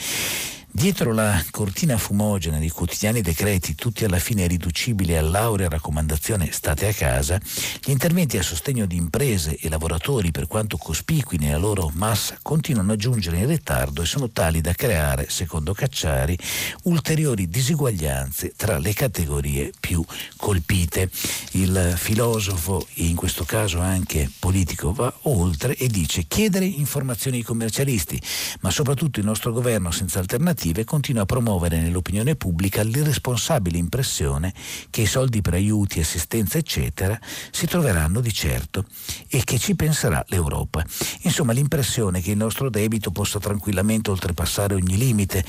Dietro 0.79 1.13
la 1.13 1.45
cortina 1.51 1.99
fumogena 1.99 2.59
dei 2.59 2.71
quotidiani 2.71 3.21
decreti, 3.21 3.75
tutti 3.75 4.05
alla 4.05 4.21
fine 4.21 4.47
riducibili 4.47 5.17
all'aurea 5.17 5.69
raccomandazione 5.69 6.53
state 6.53 6.87
a 6.87 6.93
casa, 6.93 7.41
gli 7.85 7.91
interventi 7.91 8.39
a 8.39 8.45
sostegno 8.45 8.87
di 8.87 8.95
imprese 8.95 9.57
e 9.57 9.69
lavoratori, 9.69 10.31
per 10.31 10.47
quanto 10.47 10.77
cospicui 10.77 11.37
nella 11.37 11.59
loro 11.59 11.91
massa, 11.95 12.39
continuano 12.43 12.93
a 12.93 12.97
giungere 12.97 13.39
in 13.39 13.49
ritardo 13.49 14.03
e 14.03 14.07
sono 14.07 14.31
tali 14.31 14.61
da 14.61 14.73
creare, 14.73 15.27
secondo 15.29 15.75
Cacciari, 15.75 16.39
ulteriori 16.85 17.49
disuguaglianze 17.49 18.53
tra 18.57 18.79
le 18.79 18.93
categorie 18.93 19.73
più 19.81 20.05
colpite. 20.37 21.11
Il 21.53 21.95
filosofo, 21.97 22.87
in 22.95 23.17
questo 23.17 23.45
caso 23.45 23.81
anche 23.81 24.31
politico, 24.39 24.93
va 24.93 25.13
oltre 25.23 25.75
e 25.75 25.89
dice 25.89 26.27
chiedere 26.29 26.67
informazioni 26.67 27.39
ai 27.39 27.43
commercialisti, 27.43 28.23
ma 28.61 28.71
soprattutto 28.71 29.19
il 29.19 29.27
nostro 29.27 29.51
governo 29.51 29.91
senza 29.91 30.21
alternative 30.21 30.67
alternative 30.69 30.85
continua 30.85 31.23
a 31.23 31.27
promuovere 31.27 31.81
nell'opinione 31.81 32.37
pubblica 32.37 32.83
l'irresponsabile 32.83 33.79
impressione 33.79 34.53
che 34.91 35.03
i 35.03 35.07
soldi 35.07 35.41
per 35.41 35.55
aiuti, 35.55 36.01
assistenza, 36.01 36.59
eccetera, 36.59 37.19
si 37.51 37.67
troveranno 37.67 38.21
di 38.21 38.33
certo 38.33 38.85
e 39.29 39.43
che 39.45 39.59
ci 39.59 39.75
penserà 39.75 40.25
l'Europa. 40.29 40.85
Insomma, 41.23 41.53
l'impressione 41.53 42.21
che 42.21 42.33
il 42.33 42.37
nostro 42.37 42.71
debito 42.71 43.11
possa 43.11 43.39
tranquillamente 43.39 44.11
oltrepassare 44.11 44.75
ogni 44.75 44.97
limite 44.97 45.45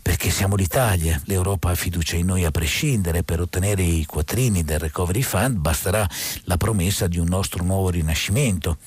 perché 0.00 0.30
siamo 0.30 0.56
l'Italia, 0.56 1.20
l'Europa 1.26 1.70
ha 1.70 1.74
fiducia 1.74 2.16
in 2.16 2.26
noi 2.26 2.44
a 2.44 2.50
prescindere, 2.50 3.22
per 3.22 3.40
ottenere 3.40 3.82
i 3.82 4.04
quattrini 4.04 4.64
del 4.64 4.80
Recovery 4.80 5.22
Fund 5.22 5.58
basterà 5.58 6.08
la 6.44 6.56
promessa 6.56 7.06
di 7.06 7.18
un 7.18 7.28
nostro 7.28 7.62
nuovo 7.62 7.88
rinascimento. 7.90 8.78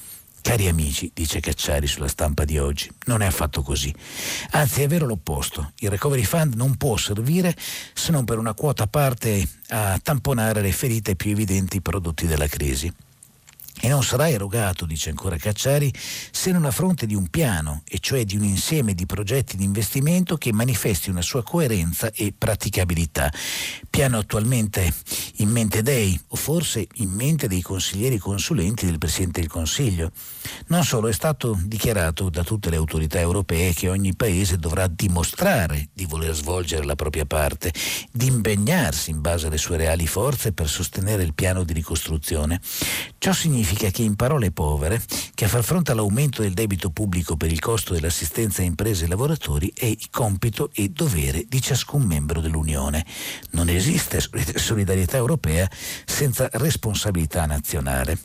Cari 0.45 0.67
amici, 0.67 1.09
dice 1.11 1.39
Cacciari 1.39 1.87
sulla 1.87 2.07
stampa 2.07 2.45
di 2.45 2.59
oggi, 2.59 2.87
non 3.05 3.23
è 3.23 3.25
affatto 3.25 3.63
così. 3.63 3.91
Anzi, 4.51 4.83
è 4.83 4.87
vero 4.87 5.07
l'opposto. 5.07 5.71
Il 5.79 5.89
Recovery 5.89 6.23
Fund 6.23 6.53
non 6.53 6.77
può 6.77 6.97
servire 6.97 7.55
se 7.95 8.11
non 8.11 8.25
per 8.25 8.37
una 8.37 8.53
quota 8.53 8.83
a 8.83 8.87
parte 8.87 9.43
a 9.69 9.99
tamponare 10.01 10.61
le 10.61 10.71
ferite 10.71 11.15
più 11.15 11.31
evidenti 11.31 11.81
prodotti 11.81 12.27
dalla 12.27 12.45
crisi 12.45 12.93
e 13.85 13.87
non 13.87 14.03
sarà 14.03 14.31
erogato, 14.31 14.87
dice 14.87 15.11
ancora 15.11 15.37
Cacciari, 15.37 15.93
se 16.31 16.51
non 16.51 16.65
a 16.65 16.71
fronte 16.71 17.05
di 17.05 17.13
un 17.13 17.27
piano, 17.27 17.83
e 17.87 17.99
cioè 17.99 18.25
di 18.25 18.35
un 18.35 18.43
insieme 18.43 18.95
di 18.95 19.05
progetti 19.05 19.57
di 19.57 19.63
investimento 19.63 20.37
che 20.37 20.51
manifesti 20.51 21.11
una 21.11 21.21
sua 21.21 21.43
coerenza 21.43 22.11
e 22.11 22.33
praticabilità. 22.35 23.31
Piano 23.87 24.17
attualmente 24.17 24.91
in 25.35 25.49
mente 25.49 25.83
dei, 25.83 26.19
o 26.29 26.35
forse 26.35 26.87
in 26.95 27.11
mente 27.11 27.47
dei 27.47 27.61
consiglieri 27.61 28.17
consulenti 28.17 28.87
del 28.87 28.97
Presidente 28.97 29.41
del 29.41 29.51
Consiglio. 29.51 30.11
Non 30.67 30.83
solo 30.83 31.07
è 31.07 31.13
stato 31.13 31.55
dichiarato 31.63 32.31
da 32.31 32.43
tutte 32.43 32.71
le 32.71 32.77
autorità 32.77 33.19
europee 33.19 33.71
che 33.73 33.87
ogni 33.89 34.15
paese 34.15 34.57
dovrà 34.57 34.87
dimostrare 34.87 35.89
di 35.93 36.05
voler 36.05 36.33
svolgere 36.33 36.85
la 36.85 36.95
propria 36.95 37.25
parte, 37.25 37.71
di 38.11 38.25
impegnarsi 38.25 39.11
in 39.11 39.21
base 39.21 39.45
alle 39.45 39.57
sue 39.57 39.77
reali 39.77 40.07
forze 40.07 40.53
per 40.53 40.67
sostenere 40.67 41.21
il 41.21 41.35
piano 41.35 41.63
di 41.63 41.73
ricostruzione. 41.73 42.59
Ciò 43.19 43.31
significa 43.31 43.74
significa 43.75 43.89
che 43.89 44.03
in 44.03 44.15
parole 44.15 44.51
povere 44.51 45.01
che 45.33 45.45
a 45.45 45.47
far 45.47 45.63
fronte 45.63 45.91
all'aumento 45.91 46.41
del 46.41 46.53
debito 46.53 46.89
pubblico 46.89 47.35
per 47.35 47.51
il 47.51 47.59
costo 47.59 47.93
dell'assistenza 47.93 48.61
a 48.61 48.65
imprese 48.65 49.05
e 49.05 49.07
lavoratori 49.07 49.71
è 49.75 49.85
il 49.85 50.09
compito 50.09 50.69
e 50.73 50.89
dovere 50.89 51.45
di 51.47 51.61
ciascun 51.61 52.03
membro 52.03 52.39
dell'Unione. 52.39 53.05
Non 53.51 53.69
esiste 53.69 54.19
solidarietà 54.55 55.17
europea 55.17 55.69
senza 56.05 56.47
responsabilità 56.53 57.45
nazionale. 57.45 58.17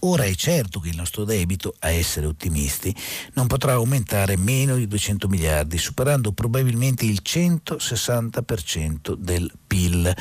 Ora 0.00 0.24
è 0.24 0.34
certo 0.34 0.80
che 0.80 0.90
il 0.90 0.96
nostro 0.96 1.24
debito, 1.24 1.74
a 1.78 1.90
essere 1.90 2.26
ottimisti, 2.26 2.94
non 3.34 3.46
potrà 3.46 3.72
aumentare 3.72 4.36
meno 4.36 4.76
di 4.76 4.86
200 4.86 5.28
miliardi, 5.28 5.78
superando 5.78 6.32
probabilmente 6.32 7.06
il 7.06 7.20
160% 7.22 9.14
del 9.14 9.50
PIL. 9.74 10.14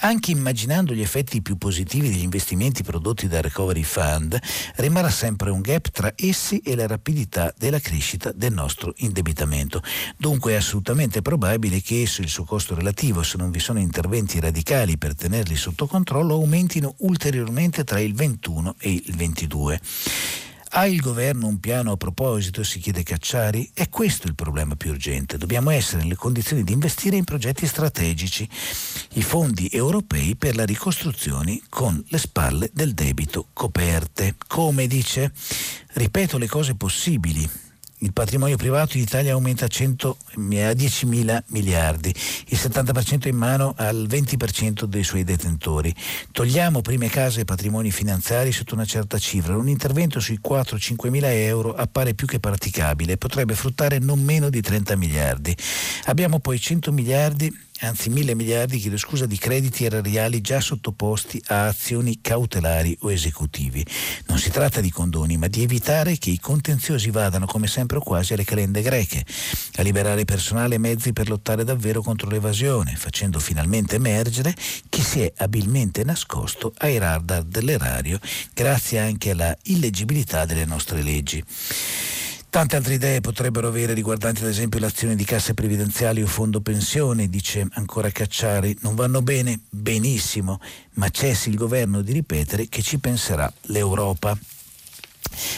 Anche 0.00 0.32
immaginando 0.32 0.92
gli 0.92 1.00
effetti 1.00 1.40
più 1.40 1.56
positivi 1.56 2.10
degli 2.10 2.24
investimenti 2.24 2.82
prodotti 2.82 3.28
dal 3.28 3.42
Recovery 3.42 3.84
Fund, 3.84 4.36
rimarrà 4.76 5.10
sempre 5.10 5.50
un 5.50 5.60
gap 5.60 5.90
tra 5.90 6.12
essi 6.16 6.58
e 6.58 6.74
la 6.74 6.88
rapidità 6.88 7.54
della 7.56 7.78
crescita 7.78 8.32
del 8.32 8.52
nostro 8.52 8.92
indebitamento. 8.96 9.80
Dunque 10.16 10.52
è 10.52 10.56
assolutamente 10.56 11.22
probabile 11.22 11.80
che 11.80 12.02
esso 12.02 12.20
e 12.20 12.24
il 12.24 12.30
suo 12.30 12.44
costo 12.44 12.74
relativo, 12.74 13.22
se 13.22 13.36
non 13.36 13.52
vi 13.52 13.60
sono 13.60 13.78
interventi 13.78 14.40
radicali 14.40 14.98
per 14.98 15.14
tenerli 15.14 15.54
sotto 15.54 15.86
controllo, 15.86 16.34
aumentino 16.34 16.94
ulteriormente 16.98 17.84
tra 17.84 18.00
il 18.00 18.12
21 18.12 18.74
e 18.78 18.90
il 18.90 19.14
22. 19.14 19.80
Ha 20.78 20.84
il 20.84 21.00
governo 21.00 21.46
un 21.46 21.58
piano 21.58 21.92
a 21.92 21.96
proposito, 21.96 22.62
si 22.62 22.80
chiede 22.80 23.02
Cacciari? 23.02 23.70
È 23.72 23.88
questo 23.88 24.26
il 24.26 24.34
problema 24.34 24.76
più 24.76 24.90
urgente. 24.90 25.38
Dobbiamo 25.38 25.70
essere 25.70 26.02
nelle 26.02 26.16
condizioni 26.16 26.64
di 26.64 26.74
investire 26.74 27.16
in 27.16 27.24
progetti 27.24 27.66
strategici, 27.66 28.46
i 29.14 29.22
fondi 29.22 29.70
europei 29.72 30.36
per 30.36 30.54
la 30.54 30.66
ricostruzione 30.66 31.62
con 31.70 32.04
le 32.08 32.18
spalle 32.18 32.68
del 32.74 32.92
debito 32.92 33.46
coperte. 33.54 34.34
Come 34.46 34.86
dice, 34.86 35.32
ripeto 35.94 36.36
le 36.36 36.46
cose 36.46 36.74
possibili, 36.74 37.48
il 38.00 38.12
patrimonio 38.12 38.56
privato 38.56 38.96
in 38.96 39.02
Italia 39.04 39.32
aumenta 39.32 39.64
a, 39.64 39.68
100, 39.68 40.16
a 40.34 40.72
10 40.74 41.06
mila 41.06 41.42
miliardi, 41.48 42.14
il 42.48 42.58
70% 42.58 43.26
in 43.28 43.36
mano 43.36 43.72
al 43.76 44.06
20% 44.08 44.84
dei 44.84 45.02
suoi 45.02 45.24
detentori. 45.24 45.94
Togliamo 46.30 46.82
prime 46.82 47.08
case 47.08 47.40
e 47.40 47.44
patrimoni 47.44 47.90
finanziari 47.90 48.52
sotto 48.52 48.74
una 48.74 48.84
certa 48.84 49.18
cifra. 49.18 49.56
Un 49.56 49.68
intervento 49.68 50.20
sui 50.20 50.38
4-5 50.46 51.08
mila 51.08 51.32
euro 51.32 51.74
appare 51.74 52.12
più 52.12 52.26
che 52.26 52.38
praticabile 52.38 53.16
potrebbe 53.16 53.54
fruttare 53.54 53.98
non 53.98 54.22
meno 54.22 54.50
di 54.50 54.60
30 54.60 54.94
miliardi. 54.96 55.56
Abbiamo 56.04 56.38
poi 56.38 56.60
100 56.60 56.92
miliardi 56.92 57.64
anzi 57.80 58.08
mille 58.08 58.34
miliardi, 58.34 58.78
chiedo 58.78 58.96
scusa, 58.96 59.26
di 59.26 59.36
crediti 59.36 59.84
erariali 59.84 60.40
già 60.40 60.60
sottoposti 60.60 61.42
a 61.48 61.66
azioni 61.66 62.20
cautelari 62.20 62.96
o 63.00 63.12
esecutivi. 63.12 63.84
Non 64.26 64.38
si 64.38 64.50
tratta 64.50 64.80
di 64.80 64.90
condoni, 64.90 65.36
ma 65.36 65.48
di 65.48 65.62
evitare 65.62 66.18
che 66.18 66.30
i 66.30 66.40
contenziosi 66.40 67.10
vadano 67.10 67.46
come 67.46 67.66
sempre 67.66 67.98
o 67.98 68.00
quasi 68.00 68.32
alle 68.32 68.44
calende 68.44 68.82
greche, 68.82 69.24
a 69.76 69.82
liberare 69.82 70.24
personale 70.24 70.76
e 70.76 70.78
mezzi 70.78 71.12
per 71.12 71.28
lottare 71.28 71.64
davvero 71.64 72.02
contro 72.02 72.28
l'evasione, 72.28 72.94
facendo 72.96 73.38
finalmente 73.38 73.96
emergere 73.96 74.54
chi 74.88 75.02
si 75.02 75.20
è 75.20 75.32
abilmente 75.36 76.04
nascosto 76.04 76.72
ai 76.78 76.98
radar 76.98 77.42
dell'erario, 77.42 78.18
grazie 78.54 78.98
anche 78.98 79.30
alla 79.30 79.56
illeggibilità 79.64 80.44
delle 80.44 80.64
nostre 80.64 81.02
leggi. 81.02 81.44
Tante 82.56 82.76
altre 82.76 82.94
idee 82.94 83.20
potrebbero 83.20 83.68
avere 83.68 83.92
riguardanti 83.92 84.40
ad 84.40 84.48
esempio 84.48 84.80
l'azione 84.80 85.14
di 85.14 85.26
casse 85.26 85.52
previdenziali 85.52 86.22
o 86.22 86.26
fondo 86.26 86.62
pensione, 86.62 87.28
dice 87.28 87.68
ancora 87.72 88.10
Cacciari. 88.10 88.74
Non 88.80 88.94
vanno 88.94 89.20
bene? 89.20 89.60
Benissimo, 89.68 90.58
ma 90.92 91.10
cessi 91.10 91.50
il 91.50 91.56
governo 91.56 92.00
di 92.00 92.14
ripetere 92.14 92.66
che 92.70 92.80
ci 92.80 92.96
penserà 92.96 93.52
l'Europa. 93.64 94.34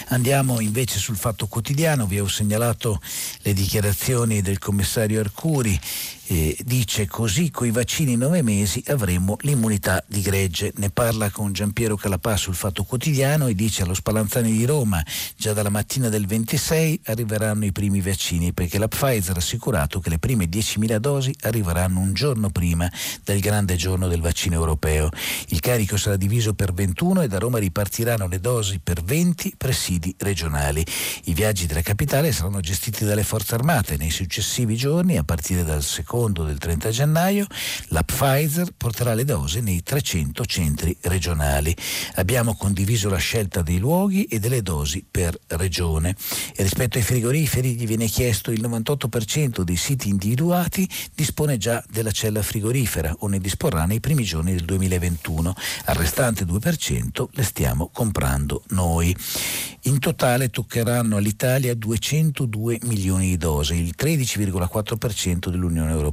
Andiamo 0.09 0.59
invece 0.59 0.99
sul 0.99 1.15
fatto 1.15 1.47
quotidiano, 1.47 2.05
vi 2.05 2.19
ho 2.19 2.27
segnalato 2.27 3.01
le 3.43 3.53
dichiarazioni 3.53 4.43
del 4.43 4.59
commissario 4.59 5.21
Arcuri 5.21 5.79
eh, 6.31 6.57
dice 6.65 7.07
così 7.07 7.51
con 7.51 7.67
i 7.67 7.71
vaccini 7.71 8.13
in 8.13 8.19
nove 8.19 8.43
mesi 8.43 8.83
avremo 8.89 9.37
l'immunità 9.41 10.05
di 10.07 10.21
gregge. 10.21 10.73
Ne 10.77 10.91
parla 10.91 11.31
con 11.31 11.53
Giampiero 11.53 11.97
Calapà 11.97 12.37
sul 12.37 12.55
Fatto 12.55 12.85
Quotidiano 12.85 13.47
e 13.47 13.55
dice 13.55 13.83
allo 13.83 13.95
Spallanzani 13.95 14.53
di 14.53 14.67
Roma 14.67 15.03
già 15.37 15.55
dalla 15.55 15.71
mattina 15.71 16.11
del 16.11 16.27
26 16.27 17.01
arriveranno 17.05 17.65
i 17.65 17.73
primi 17.73 18.03
vaccini 18.03 18.53
perché 18.53 18.79
la 18.79 18.89
Pfizer 18.89 19.37
ha 19.37 19.39
assicurato 19.39 20.01
che 20.01 20.11
le 20.11 20.19
prime 20.19 20.45
10.000 20.45 20.97
dosi 20.97 21.35
arriveranno 21.43 22.01
un 22.01 22.13
giorno 22.13 22.51
prima 22.51 22.91
del 23.25 23.41
grande 23.41 23.77
giorno 23.77 24.07
del 24.07 24.21
vaccino 24.21 24.55
europeo. 24.55 25.09
Il 25.49 25.61
carico 25.61 25.97
sarà 25.97 26.17
diviso 26.17 26.53
per 26.53 26.75
21 26.75 27.23
e 27.23 27.29
da 27.29 27.39
Roma 27.39 27.59
ripartiranno 27.59 28.29
le 28.29 28.41
dosi 28.41 28.81
per 28.83 29.03
20 29.03 29.55
presidi 29.57 30.15
regionali. 30.19 30.85
I 31.25 31.33
viaggi 31.33 31.65
della 31.65 31.81
capitale 31.81 32.33
saranno 32.33 32.61
gestiti 32.61 33.07
dalle 33.07 33.25
forze 33.25 33.55
armate 33.55 33.97
nei 33.97 34.11
successivi 34.11 34.77
giorni 34.77 35.17
a 35.17 35.25
partire 35.25 35.65
dal 35.65 35.83
secondo 35.83 36.17
secondo 36.19 36.43
del 36.43 36.59
30 36.59 36.91
gennaio, 36.91 37.47
la 37.91 38.03
Pfizer 38.03 38.73
porterà 38.77 39.15
le 39.15 39.25
dosi 39.25 39.61
nei 39.61 39.85
300 39.85 40.45
centri 40.47 40.97
regionali. 41.03 41.75
Abbiamo 42.17 42.57
condiviso 42.57 43.09
la 43.09 43.19
scelta 43.19 43.63
dei 43.63 43.79
luoghi 43.79 44.25
e 44.25 44.41
delle 44.41 44.63
dosi 44.63 45.07
per 45.09 45.39
regione. 45.47 46.17
E 46.57 46.63
rispetto 46.65 46.99
ai 46.99 47.05
frigoriferi 47.05 47.77
gli 47.77 47.87
viene 47.87 48.07
chiesto 48.07 48.51
il 48.51 48.61
98% 48.61 49.61
dei 49.61 49.77
siti 49.77 50.09
individuati 50.09 50.89
dispone 51.15 51.57
già 51.57 51.85
della 51.89 52.11
cella 52.11 52.43
frigorifera 52.43 53.15
o 53.21 53.29
ne 53.29 53.39
disporrà 53.39 53.85
nei 53.85 54.01
primi 54.01 54.25
giorni 54.25 54.55
del 54.55 54.65
2021. 54.65 55.55
Al 55.85 55.95
restante 55.95 56.45
2% 56.45 57.27
le 57.31 57.43
stiamo 57.45 57.91
comprando 57.93 58.65
noi. 58.71 59.15
In 59.83 60.01
totale 60.01 60.51
toccheranno 60.51 61.17
all'Italia 61.17 61.75
202 61.75 62.81
milioni 62.83 63.29
di 63.29 63.37
dosi, 63.37 63.77
il 63.77 63.95
13,4% 63.97 65.49
dell'Unione 65.49 65.93
Europea. 65.93 66.07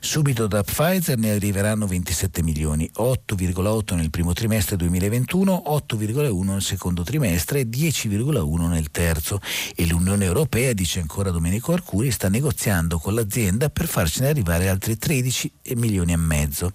Subito 0.00 0.46
da 0.46 0.62
Pfizer 0.62 1.18
ne 1.18 1.30
arriveranno 1.32 1.86
27 1.86 2.42
milioni, 2.42 2.90
8,8 2.96 3.94
nel 3.94 4.10
primo 4.10 4.32
trimestre 4.32 4.76
2021, 4.76 5.64
8,1 5.66 6.44
nel 6.44 6.62
secondo 6.62 7.02
trimestre 7.02 7.60
e 7.60 7.68
10,1 7.68 8.68
nel 8.68 8.90
terzo. 8.90 9.40
E 9.74 9.86
l'Unione 9.86 10.24
Europea, 10.24 10.72
dice 10.72 11.00
ancora 11.00 11.30
Domenico 11.30 11.72
Arcuri, 11.72 12.10
sta 12.10 12.28
negoziando 12.28 12.98
con 12.98 13.14
l'azienda 13.14 13.68
per 13.70 13.86
farcene 13.86 14.28
arrivare 14.28 14.68
altri 14.68 14.96
13 14.96 15.52
milioni 15.76 16.12
e 16.12 16.16
mezzo. 16.16 16.72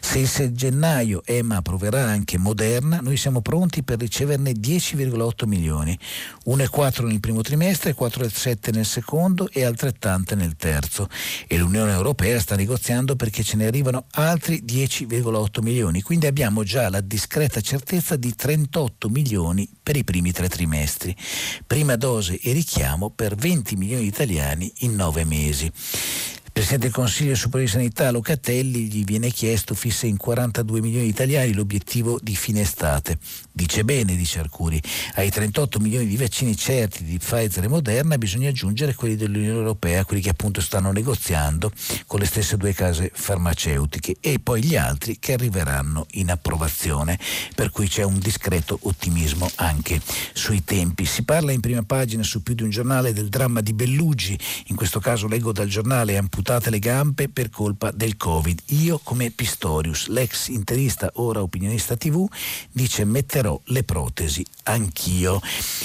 Se 0.00 0.18
il 0.18 0.28
6 0.28 0.52
gennaio 0.52 1.22
EMA 1.24 1.56
approverà 1.56 2.04
anche 2.04 2.38
Moderna, 2.38 3.00
noi 3.00 3.16
siamo 3.16 3.40
pronti 3.40 3.82
per 3.82 3.98
riceverne 3.98 4.52
10,8 4.52 5.46
milioni, 5.46 5.98
1,4 6.46 7.06
nel 7.06 7.20
primo 7.20 7.42
trimestre, 7.42 7.94
4,7 7.94 8.72
nel 8.72 8.86
secondo 8.86 9.48
e 9.50 9.64
altrettante 9.64 10.34
nel 10.34 10.56
terzo. 10.56 11.08
E 11.46 11.56
l'Unione 11.56 11.73
Europea 11.78 12.38
sta 12.38 12.56
negoziando 12.56 13.16
perché 13.16 13.42
ce 13.42 13.56
ne 13.56 13.66
arrivano 13.66 14.06
altri 14.12 14.62
10,8 14.64 15.62
milioni, 15.62 16.02
quindi 16.02 16.26
abbiamo 16.26 16.62
già 16.62 16.88
la 16.88 17.00
discreta 17.00 17.60
certezza 17.60 18.16
di 18.16 18.34
38 18.34 19.08
milioni 19.08 19.68
per 19.82 19.96
i 19.96 20.04
primi 20.04 20.32
tre 20.32 20.48
trimestri. 20.48 21.14
Prima 21.66 21.96
dose 21.96 22.38
e 22.38 22.52
richiamo 22.52 23.10
per 23.10 23.34
20 23.34 23.76
milioni 23.76 24.02
di 24.02 24.08
italiani 24.08 24.72
in 24.78 24.94
nove 24.94 25.24
mesi. 25.24 25.70
Presidente 26.54 26.86
del 26.86 26.94
Consiglio 26.94 27.34
Superiore 27.34 27.64
di 27.64 27.78
Sanità 27.78 28.10
Locatelli 28.12 28.86
gli 28.86 29.02
viene 29.02 29.28
chiesto 29.30 29.74
fissa 29.74 30.06
in 30.06 30.16
42 30.16 30.80
milioni 30.80 31.06
di 31.06 31.10
italiani 31.10 31.52
l'obiettivo 31.52 32.20
di 32.22 32.36
fine 32.36 32.60
estate. 32.60 33.18
Dice 33.56 33.84
bene, 33.84 34.16
dice 34.16 34.40
Arcuri, 34.40 34.82
ai 35.14 35.30
38 35.30 35.78
milioni 35.78 36.06
di 36.06 36.16
vaccini 36.16 36.56
certi 36.56 37.04
di 37.04 37.18
Pfizer 37.18 37.62
e 37.62 37.68
Moderna 37.68 38.18
bisogna 38.18 38.48
aggiungere 38.48 38.96
quelli 38.96 39.14
dell'Unione 39.14 39.58
Europea, 39.58 40.04
quelli 40.04 40.20
che 40.20 40.30
appunto 40.30 40.60
stanno 40.60 40.90
negoziando 40.90 41.70
con 42.08 42.18
le 42.18 42.26
stesse 42.26 42.56
due 42.56 42.74
case 42.74 43.12
farmaceutiche 43.14 44.16
e 44.18 44.40
poi 44.40 44.64
gli 44.64 44.74
altri 44.74 45.20
che 45.20 45.34
arriveranno 45.34 46.06
in 46.14 46.32
approvazione, 46.32 47.16
per 47.54 47.70
cui 47.70 47.86
c'è 47.86 48.02
un 48.02 48.18
discreto 48.18 48.76
ottimismo 48.82 49.48
anche 49.54 50.00
sui 50.32 50.64
tempi. 50.64 51.04
Si 51.04 51.22
parla 51.22 51.52
in 51.52 51.60
prima 51.60 51.84
pagina 51.84 52.24
su 52.24 52.42
più 52.42 52.54
di 52.54 52.64
un 52.64 52.70
giornale 52.70 53.12
del 53.12 53.28
dramma 53.28 53.60
di 53.60 53.72
Bellugi, 53.72 54.36
in 54.66 54.74
questo 54.74 54.98
caso 54.98 55.28
leggo 55.28 55.52
dal 55.52 55.68
giornale 55.68 56.16
amputate 56.16 56.70
le 56.70 56.80
gambe 56.80 57.28
per 57.28 57.50
colpa 57.50 57.92
del 57.92 58.16
Covid. 58.16 58.62
Io 58.70 58.98
come 59.00 59.30
Pistorius, 59.30 60.08
l'ex 60.08 60.48
interista, 60.48 61.08
ora 61.14 61.40
opinionista 61.40 61.96
TV, 61.96 62.28
dice 62.72 63.04
metterò 63.44 63.60
le 63.66 63.84
protesi 63.84 64.44
anch'io. 64.64 65.40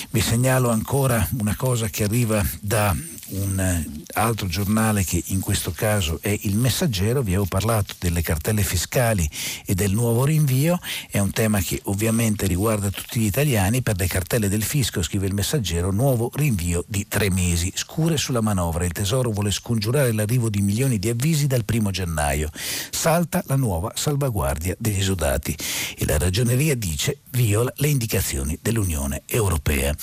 Vi 0.09 0.21
segnalo 0.21 0.69
ancora 0.69 1.27
una 1.39 1.55
cosa 1.55 1.87
che 1.87 2.05
arriva 2.05 2.43
da 2.61 2.95
un 3.29 3.59
eh, 3.59 4.03
altro 4.13 4.47
giornale 4.47 5.03
che 5.03 5.21
in 5.27 5.39
questo 5.39 5.71
caso 5.71 6.19
è 6.21 6.35
il 6.43 6.55
Messaggero, 6.55 7.21
vi 7.21 7.31
avevo 7.31 7.45
parlato 7.45 7.93
delle 7.99 8.21
cartelle 8.21 8.63
fiscali 8.63 9.29
e 9.65 9.75
del 9.75 9.91
nuovo 9.91 10.25
rinvio, 10.25 10.79
è 11.09 11.19
un 11.19 11.31
tema 11.31 11.59
che 11.59 11.79
ovviamente 11.85 12.47
riguarda 12.47 12.89
tutti 12.89 13.19
gli 13.19 13.25
italiani, 13.25 13.81
per 13.81 13.97
le 13.97 14.07
cartelle 14.07 14.49
del 14.49 14.63
fisco 14.63 15.01
scrive 15.01 15.27
il 15.27 15.33
Messaggero, 15.33 15.91
nuovo 15.91 16.31
rinvio 16.33 16.83
di 16.87 17.07
tre 17.07 17.29
mesi, 17.29 17.71
scure 17.75 18.17
sulla 18.17 18.41
manovra, 18.41 18.85
il 18.85 18.91
Tesoro 18.91 19.31
vuole 19.31 19.51
scongiurare 19.51 20.11
l'arrivo 20.11 20.49
di 20.49 20.61
milioni 20.61 20.99
di 20.99 21.09
avvisi 21.09 21.47
dal 21.47 21.65
primo 21.65 21.91
gennaio, 21.91 22.49
salta 22.89 23.43
la 23.45 23.55
nuova 23.55 23.91
salvaguardia 23.95 24.75
degli 24.77 24.99
esodati. 24.99 25.55
E 25.97 26.05
la 26.05 26.17
ragioneria 26.17 26.75
dice 26.75 27.19
viola 27.31 27.71
le 27.77 27.87
indicazioni 27.87 28.57
dell'Unione 28.61 29.21
Europea. 29.25 29.95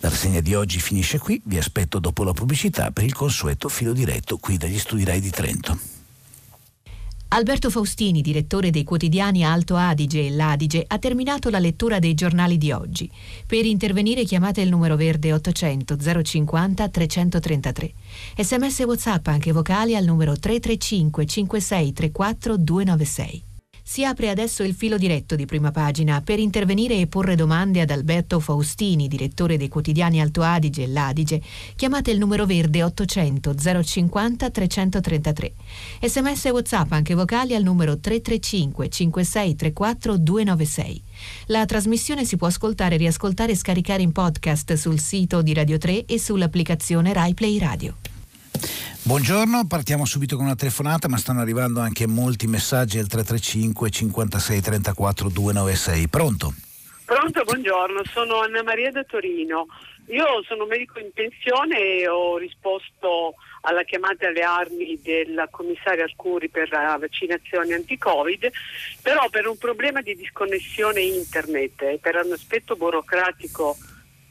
La 0.00 0.10
rassegna 0.10 0.40
di 0.40 0.54
oggi 0.54 0.78
finisce 0.78 1.18
qui, 1.18 1.40
vi 1.44 1.58
aspetto 1.58 1.98
dopo 1.98 2.22
la 2.22 2.32
pubblicità 2.32 2.92
per 2.92 3.02
il 3.02 3.14
consueto 3.14 3.68
filo 3.68 3.92
diretto 3.92 4.38
qui 4.38 4.56
dagli 4.56 4.78
studi 4.78 5.04
Rai 5.04 5.20
di 5.20 5.30
Trento. 5.30 5.96
Alberto 7.30 7.68
Faustini, 7.68 8.22
direttore 8.22 8.70
dei 8.70 8.84
quotidiani 8.84 9.44
Alto 9.44 9.76
Adige 9.76 10.26
e 10.26 10.30
L'Adige, 10.30 10.84
ha 10.86 10.98
terminato 10.98 11.50
la 11.50 11.58
lettura 11.58 11.98
dei 11.98 12.14
giornali 12.14 12.56
di 12.56 12.72
oggi. 12.72 13.10
Per 13.44 13.66
intervenire 13.66 14.24
chiamate 14.24 14.62
il 14.62 14.70
numero 14.70 14.96
verde 14.96 15.32
800 15.32 15.96
050 16.22 16.88
333. 16.88 17.92
Sms 18.38 18.78
WhatsApp 18.80 19.26
anche 19.26 19.52
vocali 19.52 19.94
al 19.94 20.04
numero 20.04 20.38
335 20.38 21.26
5634 21.26 22.56
296. 22.56 23.47
Si 23.90 24.04
apre 24.04 24.28
adesso 24.28 24.62
il 24.64 24.74
filo 24.74 24.98
diretto 24.98 25.34
di 25.34 25.46
prima 25.46 25.70
pagina 25.70 26.20
per 26.20 26.38
intervenire 26.38 27.00
e 27.00 27.06
porre 27.06 27.34
domande 27.34 27.80
ad 27.80 27.90
Alberto 27.90 28.38
Faustini, 28.38 29.08
direttore 29.08 29.56
dei 29.56 29.68
quotidiani 29.68 30.20
Alto 30.20 30.42
Adige 30.42 30.82
e 30.82 30.88
L'Adige. 30.88 31.40
Chiamate 31.74 32.10
il 32.10 32.18
numero 32.18 32.44
verde 32.44 32.82
800 32.82 33.54
050 33.82 34.50
333. 34.50 35.52
Sms 36.02 36.44
e 36.44 36.50
WhatsApp 36.50 36.92
anche 36.92 37.14
vocali 37.14 37.54
al 37.54 37.62
numero 37.62 37.96
335 37.98 38.90
5634 38.90 40.18
296. 40.18 41.02
La 41.46 41.64
trasmissione 41.64 42.26
si 42.26 42.36
può 42.36 42.48
ascoltare, 42.48 42.98
riascoltare 42.98 43.52
e 43.52 43.56
scaricare 43.56 44.02
in 44.02 44.12
podcast 44.12 44.74
sul 44.74 45.00
sito 45.00 45.40
di 45.40 45.54
Radio 45.54 45.78
3 45.78 46.04
e 46.04 46.18
sull'applicazione 46.18 47.14
RaiPlay 47.14 47.58
Radio. 47.58 47.96
Buongiorno, 49.02 49.66
partiamo 49.66 50.04
subito 50.04 50.36
con 50.36 50.44
una 50.44 50.54
telefonata, 50.54 51.08
ma 51.08 51.16
stanno 51.16 51.40
arrivando 51.40 51.80
anche 51.80 52.06
molti 52.06 52.46
messaggi 52.46 52.98
al 52.98 53.06
335 53.06 53.90
56 53.90 54.60
34 54.60 55.28
296. 55.30 56.08
Pronto? 56.08 56.52
Pronto, 57.06 57.42
buongiorno, 57.42 58.02
sono 58.12 58.40
Anna 58.40 58.62
Maria 58.62 58.90
da 58.90 59.02
Torino. 59.04 59.66
Io 60.08 60.42
sono 60.46 60.66
medico 60.66 60.98
in 60.98 61.10
pensione 61.14 61.78
e 61.78 62.08
ho 62.08 62.36
risposto 62.36 63.34
alla 63.62 63.82
chiamata 63.82 64.28
alle 64.28 64.42
armi 64.42 65.00
del 65.02 65.48
commissario 65.50 66.04
Arcuri 66.04 66.50
per 66.50 66.70
la 66.70 66.96
vaccinazione 67.00 67.74
anti-Covid, 67.74 68.50
però 69.00 69.28
per 69.30 69.46
un 69.46 69.56
problema 69.56 70.02
di 70.02 70.14
disconnessione 70.16 71.00
internet 71.00 71.80
e 71.82 71.98
per 72.00 72.20
un 72.22 72.32
aspetto 72.32 72.76
burocratico 72.76 73.76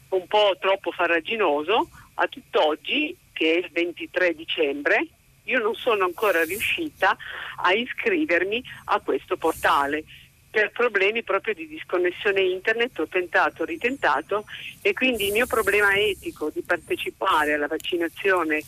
un 0.10 0.28
po' 0.28 0.56
troppo 0.60 0.92
farraginoso, 0.92 1.90
a 2.16 2.28
tutt'oggi 2.28 3.16
che 3.38 3.54
è 3.54 3.58
il 3.58 3.70
23 3.72 4.34
dicembre, 4.34 5.08
io 5.44 5.60
non 5.60 5.76
sono 5.76 6.06
ancora 6.06 6.44
riuscita 6.44 7.16
a 7.58 7.72
iscrivermi 7.72 8.64
a 8.86 9.00
questo 9.00 9.38
portale 9.38 10.04
per 10.50 10.72
problemi 10.72 11.22
proprio 11.22 11.54
di 11.54 11.68
disconnessione 11.68 12.42
internet, 12.42 12.98
ho 13.00 13.08
tentato, 13.08 13.64
ritentato 13.64 14.46
e 14.82 14.94
quindi 14.94 15.28
il 15.28 15.34
mio 15.34 15.46
problema 15.46 15.96
etico 15.96 16.50
di 16.50 16.64
partecipare 16.64 17.54
alla 17.54 17.68
vaccinazione 17.68 18.64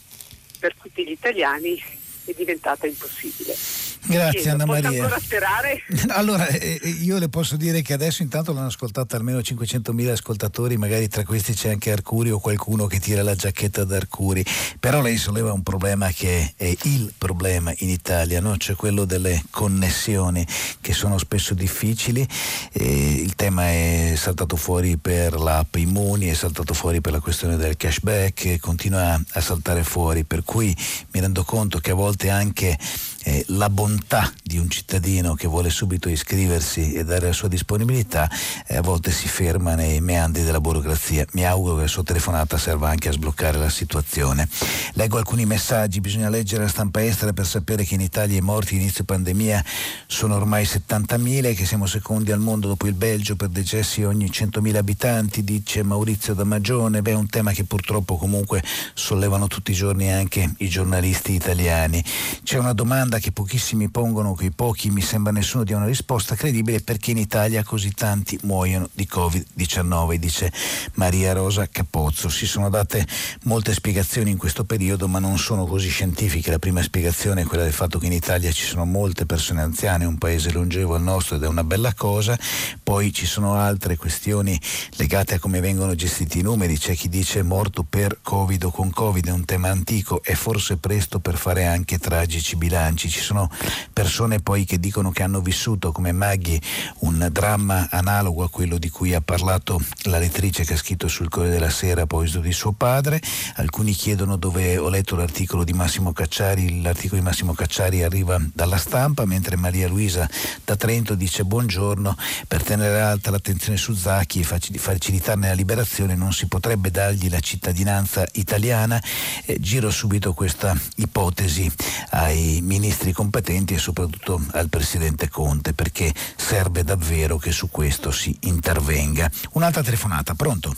per 0.59 0.75
tutti 0.75 1.03
gli 1.03 1.11
italiani 1.11 1.81
è 2.25 2.33
diventata 2.33 2.85
impossibile. 2.85 3.88
Grazie 4.05 4.41
Chiedo, 4.41 4.63
Anna 4.63 4.65
Maria. 4.65 5.07
Allora, 6.09 6.47
eh, 6.47 6.79
eh, 6.81 6.89
io 6.89 7.17
le 7.17 7.29
posso 7.29 7.55
dire 7.55 7.81
che 7.81 7.93
adesso 7.93 8.21
intanto 8.21 8.53
l'hanno 8.53 8.67
ascoltata 8.67 9.15
almeno 9.15 9.39
500.000 9.39 10.09
ascoltatori, 10.09 10.77
magari 10.77 11.07
tra 11.07 11.23
questi 11.23 11.53
c'è 11.53 11.69
anche 11.69 11.91
Arcuri 11.91 12.31
o 12.31 12.39
qualcuno 12.39 12.87
che 12.87 12.99
tira 12.99 13.21
la 13.23 13.35
giacchetta 13.35 13.83
d'Arcuri, 13.83 14.43
però 14.79 15.01
lei 15.01 15.17
solleva 15.17 15.51
un 15.51 15.63
problema 15.63 16.09
che 16.11 16.53
è 16.55 16.75
il 16.83 17.13
problema 17.17 17.73
in 17.77 17.89
Italia, 17.89 18.39
no? 18.39 18.57
cioè 18.57 18.75
quello 18.75 19.05
delle 19.05 19.43
connessioni 19.49 20.45
che 20.81 20.93
sono 20.93 21.17
spesso 21.17 21.53
difficili, 21.53 22.27
il 22.73 23.35
tema 23.35 23.67
è 23.67 24.13
saltato 24.15 24.55
fuori 24.55 24.97
per 24.97 25.39
l'app 25.39 25.75
Immuni, 25.75 26.27
è 26.27 26.33
saltato 26.33 26.73
fuori 26.73 27.01
per 27.01 27.11
la 27.11 27.19
questione 27.19 27.57
del 27.57 27.77
cashback, 27.77 28.59
continua 28.59 29.19
a 29.31 29.41
saltare 29.41 29.83
fuori, 29.83 30.23
per 30.23 30.43
cui 30.43 30.75
mi 31.11 31.19
rendo 31.19 31.43
conto 31.43 31.79
che 31.79 31.91
a 31.91 31.95
volte 31.95 32.29
anche 32.29 32.77
eh, 33.23 33.43
la 33.49 33.69
bontà 33.69 34.31
di 34.43 34.57
un 34.57 34.69
cittadino 34.69 35.35
che 35.35 35.47
vuole 35.47 35.69
subito 35.69 36.09
iscriversi 36.09 36.93
e 36.93 37.03
dare 37.03 37.27
la 37.27 37.33
sua 37.33 37.47
disponibilità 37.47 38.29
eh, 38.67 38.77
a 38.77 38.81
volte 38.81 39.11
si 39.11 39.27
ferma 39.27 39.75
nei 39.75 40.01
meandri 40.01 40.43
della 40.43 40.61
burocrazia. 40.61 41.25
Mi 41.33 41.45
auguro 41.45 41.75
che 41.75 41.81
la 41.81 41.87
sua 41.87 42.03
telefonata 42.03 42.57
serva 42.57 42.89
anche 42.89 43.09
a 43.09 43.11
sbloccare 43.11 43.57
la 43.57 43.69
situazione. 43.69 44.47
Leggo 44.93 45.17
alcuni 45.17 45.45
messaggi, 45.45 45.99
bisogna 45.99 46.29
leggere 46.29 46.63
la 46.63 46.69
stampa 46.69 47.03
estera 47.03 47.33
per 47.33 47.45
sapere 47.45 47.83
che 47.83 47.95
in 47.95 48.01
Italia 48.01 48.37
i 48.37 48.41
morti 48.41 48.75
inizio 48.75 49.03
pandemia 49.03 49.63
sono 50.07 50.35
ormai 50.35 50.63
70.000 50.63 51.45
e 51.45 51.53
che 51.53 51.65
siamo 51.65 51.85
secondi 51.85 52.31
al 52.31 52.39
mondo 52.39 52.67
dopo 52.67 52.87
il 52.87 52.93
Belgio 52.93 53.35
per 53.35 53.49
decessi 53.49 54.03
ogni 54.03 54.29
100.000 54.29 54.75
abitanti, 54.75 55.43
dice 55.43 55.83
Maurizio 55.83 56.33
Damagione. 56.33 57.01
Beh, 57.01 57.11
è 57.11 57.15
un 57.15 57.27
tema 57.27 57.51
che 57.51 57.63
purtroppo 57.63 58.17
comunque 58.17 58.63
sollevano 58.93 59.47
tutti 59.47 59.71
i 59.71 59.75
giorni 59.75 60.11
anche 60.11 60.53
i 60.57 60.69
giornalisti 60.69 61.33
italiani. 61.33 62.03
C'è 62.43 62.57
una 62.57 62.73
domanda 62.73 63.08
che 63.17 63.31
pochissimi 63.31 63.89
pongono, 63.89 64.35
quei 64.35 64.51
pochi 64.51 64.91
mi 64.91 65.01
sembra 65.01 65.31
nessuno 65.31 65.63
dia 65.63 65.77
una 65.77 65.87
risposta 65.87 66.35
credibile 66.35 66.81
perché 66.81 67.11
in 67.11 67.17
Italia 67.17 67.63
così 67.63 67.91
tanti 67.91 68.37
muoiono 68.43 68.89
di 68.93 69.07
Covid-19, 69.09 70.15
dice 70.15 70.51
Maria 70.95 71.33
Rosa 71.33 71.67
Capozzo. 71.67 72.29
Si 72.29 72.45
sono 72.45 72.69
date 72.69 73.07
molte 73.43 73.73
spiegazioni 73.73 74.29
in 74.29 74.37
questo 74.37 74.65
periodo, 74.65 75.07
ma 75.07 75.17
non 75.17 75.39
sono 75.39 75.65
così 75.65 75.89
scientifiche. 75.89 76.51
La 76.51 76.59
prima 76.59 76.83
spiegazione 76.83 77.41
è 77.41 77.45
quella 77.45 77.63
del 77.63 77.73
fatto 77.73 77.97
che 77.97 78.05
in 78.05 78.11
Italia 78.11 78.51
ci 78.51 78.65
sono 78.65 78.85
molte 78.85 79.25
persone 79.25 79.61
anziane, 79.61 80.05
un 80.05 80.17
paese 80.17 80.51
longevo 80.51 80.95
al 80.95 81.01
nostro 81.01 81.37
ed 81.37 81.43
è 81.43 81.47
una 81.47 81.63
bella 81.63 81.93
cosa. 81.93 82.37
Poi 82.83 83.11
ci 83.13 83.25
sono 83.25 83.55
altre 83.55 83.97
questioni 83.97 84.59
legate 84.97 85.35
a 85.35 85.39
come 85.39 85.61
vengono 85.61 85.95
gestiti 85.95 86.39
i 86.39 86.43
numeri. 86.43 86.77
C'è 86.77 86.95
chi 86.95 87.09
dice 87.09 87.41
morto 87.43 87.83
per 87.83 88.19
Covid 88.21 88.65
o 88.65 88.71
con 88.71 88.89
Covid, 88.89 89.27
è 89.27 89.31
un 89.31 89.45
tema 89.45 89.69
antico, 89.69 90.21
è 90.21 90.33
forse 90.33 90.77
presto 90.77 91.19
per 91.19 91.37
fare 91.37 91.65
anche 91.65 91.97
tragici 91.97 92.57
bilanci. 92.57 92.98
Ci 93.07 93.21
sono 93.21 93.49
persone 93.93 94.39
poi 94.39 94.65
che 94.65 94.77
dicono 94.77 95.11
che 95.11 95.23
hanno 95.23 95.39
vissuto 95.39 95.91
come 95.93 96.11
Maghi 96.11 96.59
un 96.99 97.29
dramma 97.31 97.87
analogo 97.89 98.43
a 98.43 98.49
quello 98.49 98.77
di 98.77 98.89
cui 98.89 99.13
ha 99.13 99.21
parlato 99.21 99.81
la 100.03 100.19
lettrice 100.19 100.65
che 100.65 100.73
ha 100.73 100.77
scritto 100.77 101.07
sul 101.07 101.29
Corriere 101.29 101.55
della 101.55 101.69
Sera 101.69 102.01
a 102.01 102.05
proposito 102.05 102.39
di 102.39 102.51
suo 102.51 102.73
padre. 102.73 103.21
Alcuni 103.55 103.93
chiedono 103.93 104.35
dove 104.35 104.77
ho 104.77 104.89
letto 104.89 105.15
l'articolo 105.15 105.63
di 105.63 105.71
Massimo 105.71 106.11
Cacciari, 106.11 106.81
l'articolo 106.81 107.21
di 107.21 107.25
Massimo 107.25 107.53
Cacciari 107.53 108.03
arriva 108.03 108.37
dalla 108.53 108.77
stampa, 108.77 109.25
mentre 109.25 109.55
Maria 109.55 109.87
Luisa 109.87 110.29
da 110.65 110.75
Trento 110.75 111.15
dice 111.15 111.45
buongiorno, 111.45 112.17
per 112.47 112.63
tenere 112.63 112.99
alta 112.99 113.31
l'attenzione 113.31 113.77
su 113.77 113.93
Zacchi 113.93 114.41
e 114.41 114.43
facilitarne 114.43 115.47
la 115.47 115.53
liberazione 115.53 116.15
non 116.15 116.33
si 116.33 116.47
potrebbe 116.47 116.91
dargli 116.91 117.29
la 117.29 117.39
cittadinanza 117.39 118.27
italiana. 118.33 119.01
Eh, 119.45 119.57
giro 119.59 119.89
subito 119.89 120.33
questa 120.33 120.77
ipotesi 120.95 121.71
ai 122.11 122.59
ministri 122.61 122.87
competenti 123.13 123.73
e 123.73 123.77
soprattutto 123.77 124.41
al 124.53 124.69
Presidente 124.69 125.29
Conte 125.29 125.73
perché 125.73 126.11
serve 126.35 126.83
davvero 126.83 127.37
che 127.37 127.51
su 127.51 127.69
questo 127.69 128.11
si 128.11 128.35
intervenga. 128.41 129.29
Un'altra 129.53 129.83
telefonata, 129.83 130.33
pronto? 130.33 130.75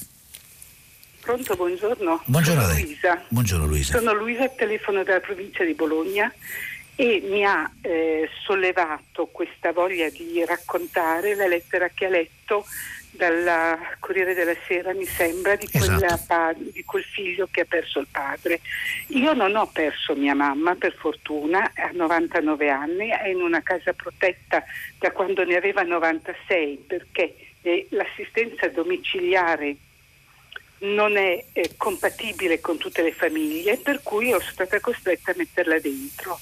Pronto, 1.22 1.56
buongiorno. 1.56 2.24
Buongiorno 2.26 2.62
a 2.64 2.68
lei. 2.68 2.84
Luisa. 2.84 3.24
Buongiorno 3.28 3.66
Luisa. 3.66 3.98
Sono 3.98 4.14
Luisa, 4.14 4.48
telefono 4.50 5.04
dalla 5.04 5.20
provincia 5.20 5.64
di 5.64 5.74
Bologna 5.74 6.34
e 6.96 7.24
mi 7.30 7.46
ha 7.46 7.72
eh, 7.82 8.30
sollevato 8.46 9.28
questa 9.32 9.72
voglia 9.72 10.10
di 10.10 10.44
raccontare 10.46 11.36
la 11.36 11.48
lettera 11.48 11.90
che 11.90 12.06
ha 12.06 12.10
letto 12.10 12.66
dal 13.12 13.78
Corriere 14.00 14.34
della 14.34 14.56
Sera, 14.68 14.94
mi 14.94 15.06
sembra, 15.06 15.56
di, 15.56 15.68
Esatto. 15.72 16.24
pa- 16.28 16.54
di 16.56 16.84
quel 16.84 17.04
figlio 17.04 17.48
che 17.52 17.62
ha 17.62 17.66
perso 17.66 18.00
il 18.00 18.08
padre. 18.10 18.62
Io 19.08 19.34
non 19.34 19.56
ho 19.56 19.68
perso 19.68 20.16
mia 20.16 20.34
mamma, 20.34 20.76
per 20.76 20.96
fortuna, 20.96 21.72
ha 21.76 21.90
99 21.94 22.70
anni, 22.70 23.10
è 23.10 23.28
in 23.28 23.42
una 23.42 23.62
casa 23.62 23.94
protetta 23.94 24.64
da 24.98 25.12
quando 25.12 25.44
ne 25.44 25.56
aveva 25.56 25.84
96, 25.84 26.84
perché 26.88 27.36
eh, 27.62 27.88
l'assistenza 27.90 28.68
domiciliare 28.70 29.76
non 30.80 31.16
è 31.16 31.44
eh, 31.54 31.72
compatibile 31.78 32.60
con 32.60 32.78
tutte 32.78 33.04
le 33.04 33.12
famiglie, 33.12 33.78
per 33.78 34.02
cui 34.02 34.28
io 34.30 34.40
sono 34.40 34.52
stata 34.52 34.80
costretta 34.80 35.32
a 35.32 35.36
metterla 35.38 35.80
dentro. 35.80 36.40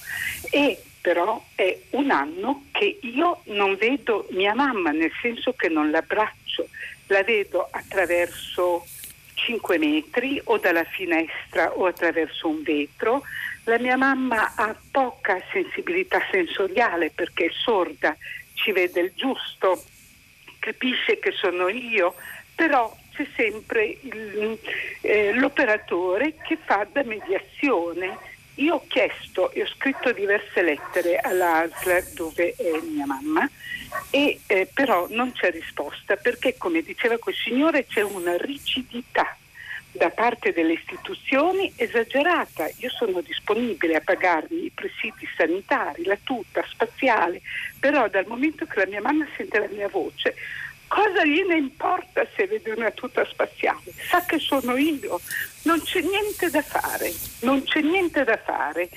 E 0.50 0.82
però 1.00 1.42
è 1.54 1.78
un 1.90 2.10
anno 2.10 2.66
che 2.72 2.98
io 3.02 3.40
non 3.44 3.76
vedo 3.76 4.26
mia 4.30 4.54
mamma, 4.54 4.90
nel 4.90 5.12
senso 5.20 5.52
che 5.54 5.68
non 5.68 5.90
l'abbraccio, 5.90 6.68
la 7.06 7.22
vedo 7.22 7.68
attraverso 7.70 8.86
5 9.34 9.78
metri 9.78 10.40
o 10.44 10.58
dalla 10.58 10.84
finestra 10.84 11.72
o 11.72 11.86
attraverso 11.86 12.48
un 12.48 12.62
vetro. 12.62 13.22
La 13.64 13.78
mia 13.78 13.96
mamma 13.96 14.54
ha 14.56 14.74
poca 14.90 15.40
sensibilità 15.52 16.20
sensoriale 16.30 17.10
perché 17.10 17.46
è 17.46 17.50
sorda, 17.50 18.16
ci 18.54 18.72
vede 18.72 19.00
il 19.00 19.12
giusto, 19.14 19.82
capisce 20.58 21.18
che 21.18 21.32
sono 21.32 21.68
io, 21.68 22.14
però 22.54 22.94
c'è 23.14 23.26
sempre 23.36 23.96
il- 24.02 24.58
eh, 25.00 25.32
l'operatore 25.32 26.34
che 26.46 26.58
fa 26.62 26.86
da 26.90 27.02
mediazione. 27.04 28.16
Io 28.60 28.74
ho 28.74 28.84
chiesto 28.86 29.50
e 29.52 29.62
ho 29.62 29.66
scritto 29.66 30.12
diverse 30.12 30.60
lettere 30.60 31.16
all'ASL 31.16 32.12
dove 32.12 32.54
è 32.56 32.78
mia 32.82 33.06
mamma 33.06 33.48
e 34.10 34.38
eh, 34.46 34.68
però 34.72 35.06
non 35.08 35.32
c'è 35.32 35.50
risposta 35.50 36.16
perché 36.16 36.56
come 36.58 36.82
diceva 36.82 37.16
quel 37.16 37.34
signore 37.34 37.86
c'è 37.86 38.02
una 38.02 38.36
rigidità 38.36 39.34
da 39.92 40.10
parte 40.10 40.52
delle 40.52 40.74
istituzioni 40.74 41.72
esagerata. 41.74 42.68
Io 42.76 42.90
sono 42.90 43.22
disponibile 43.22 43.96
a 43.96 44.02
pagarmi 44.02 44.66
i 44.66 44.70
presidi 44.70 45.26
sanitari, 45.36 46.04
la 46.04 46.18
tuta 46.22 46.62
spaziale, 46.68 47.40
però 47.78 48.08
dal 48.08 48.26
momento 48.26 48.66
che 48.66 48.78
la 48.78 48.86
mia 48.86 49.00
mamma 49.00 49.26
sente 49.36 49.58
la 49.58 49.68
mia 49.70 49.88
voce 49.88 50.34
Cosa 50.90 51.24
gliene 51.24 51.54
importa 51.54 52.26
se 52.34 52.48
vede 52.48 52.72
una 52.72 52.90
tuta 52.90 53.24
spaziale? 53.24 53.94
Sa 54.08 54.24
che 54.24 54.40
sono 54.40 54.76
io, 54.76 55.20
non 55.62 55.80
c'è 55.80 56.00
niente 56.00 56.50
da 56.50 56.62
fare, 56.62 57.14
non 57.42 57.62
c'è 57.62 57.80
niente 57.80 58.24
da 58.24 58.36
fare. 58.36 58.88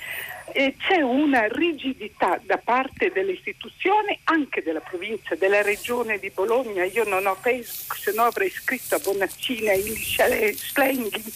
E 0.55 0.75
c'è 0.77 1.01
una 1.01 1.47
rigidità 1.47 2.39
da 2.43 2.57
parte 2.57 3.11
delle 3.13 3.33
istituzioni, 3.33 4.19
anche 4.23 4.63
della 4.63 4.79
provincia, 4.79 5.35
della 5.35 5.61
regione 5.61 6.17
di 6.17 6.31
Bologna. 6.33 6.83
Io 6.83 7.03
non 7.03 7.27
ho 7.27 7.35
Facebook, 7.35 7.95
se 7.95 8.11
no 8.11 8.23
avrei 8.23 8.49
scritto 8.49 8.95
a 8.95 8.99
Bonaccina, 8.99 9.73
il 9.73 9.95
Schlenghi. 10.57 11.33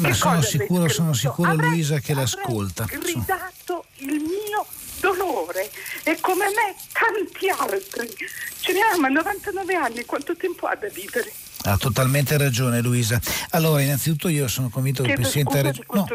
Ma 0.00 0.12
sono 0.12 0.42
sicuro, 0.42 0.88
sono 0.88 1.12
sicuro 1.12 1.54
Luisa 1.54 2.00
che 2.00 2.14
l'ascolta. 2.14 2.82
Ho 2.82 2.98
gridato 2.98 3.84
il 3.98 4.20
mio 4.20 4.66
dolore 5.04 5.70
e 6.02 6.16
come 6.20 6.46
me 6.46 6.74
tanti 6.92 7.48
altri. 7.50 8.08
Ce 8.60 8.72
ne 8.72 8.80
ha 8.80 8.96
99 8.96 9.74
anni, 9.74 10.04
quanto 10.06 10.34
tempo 10.34 10.66
ha 10.66 10.74
da 10.74 10.88
vivere? 10.88 11.30
Ha 11.66 11.78
totalmente 11.78 12.36
ragione 12.36 12.82
Luisa. 12.82 13.18
Allora, 13.50 13.80
innanzitutto 13.80 14.28
io 14.28 14.48
sono 14.48 14.68
convinto 14.68 15.02
che 15.02 15.12
il 15.12 15.14
Presidente 15.14 15.62
Regione... 15.62 15.88
No, 15.92 16.06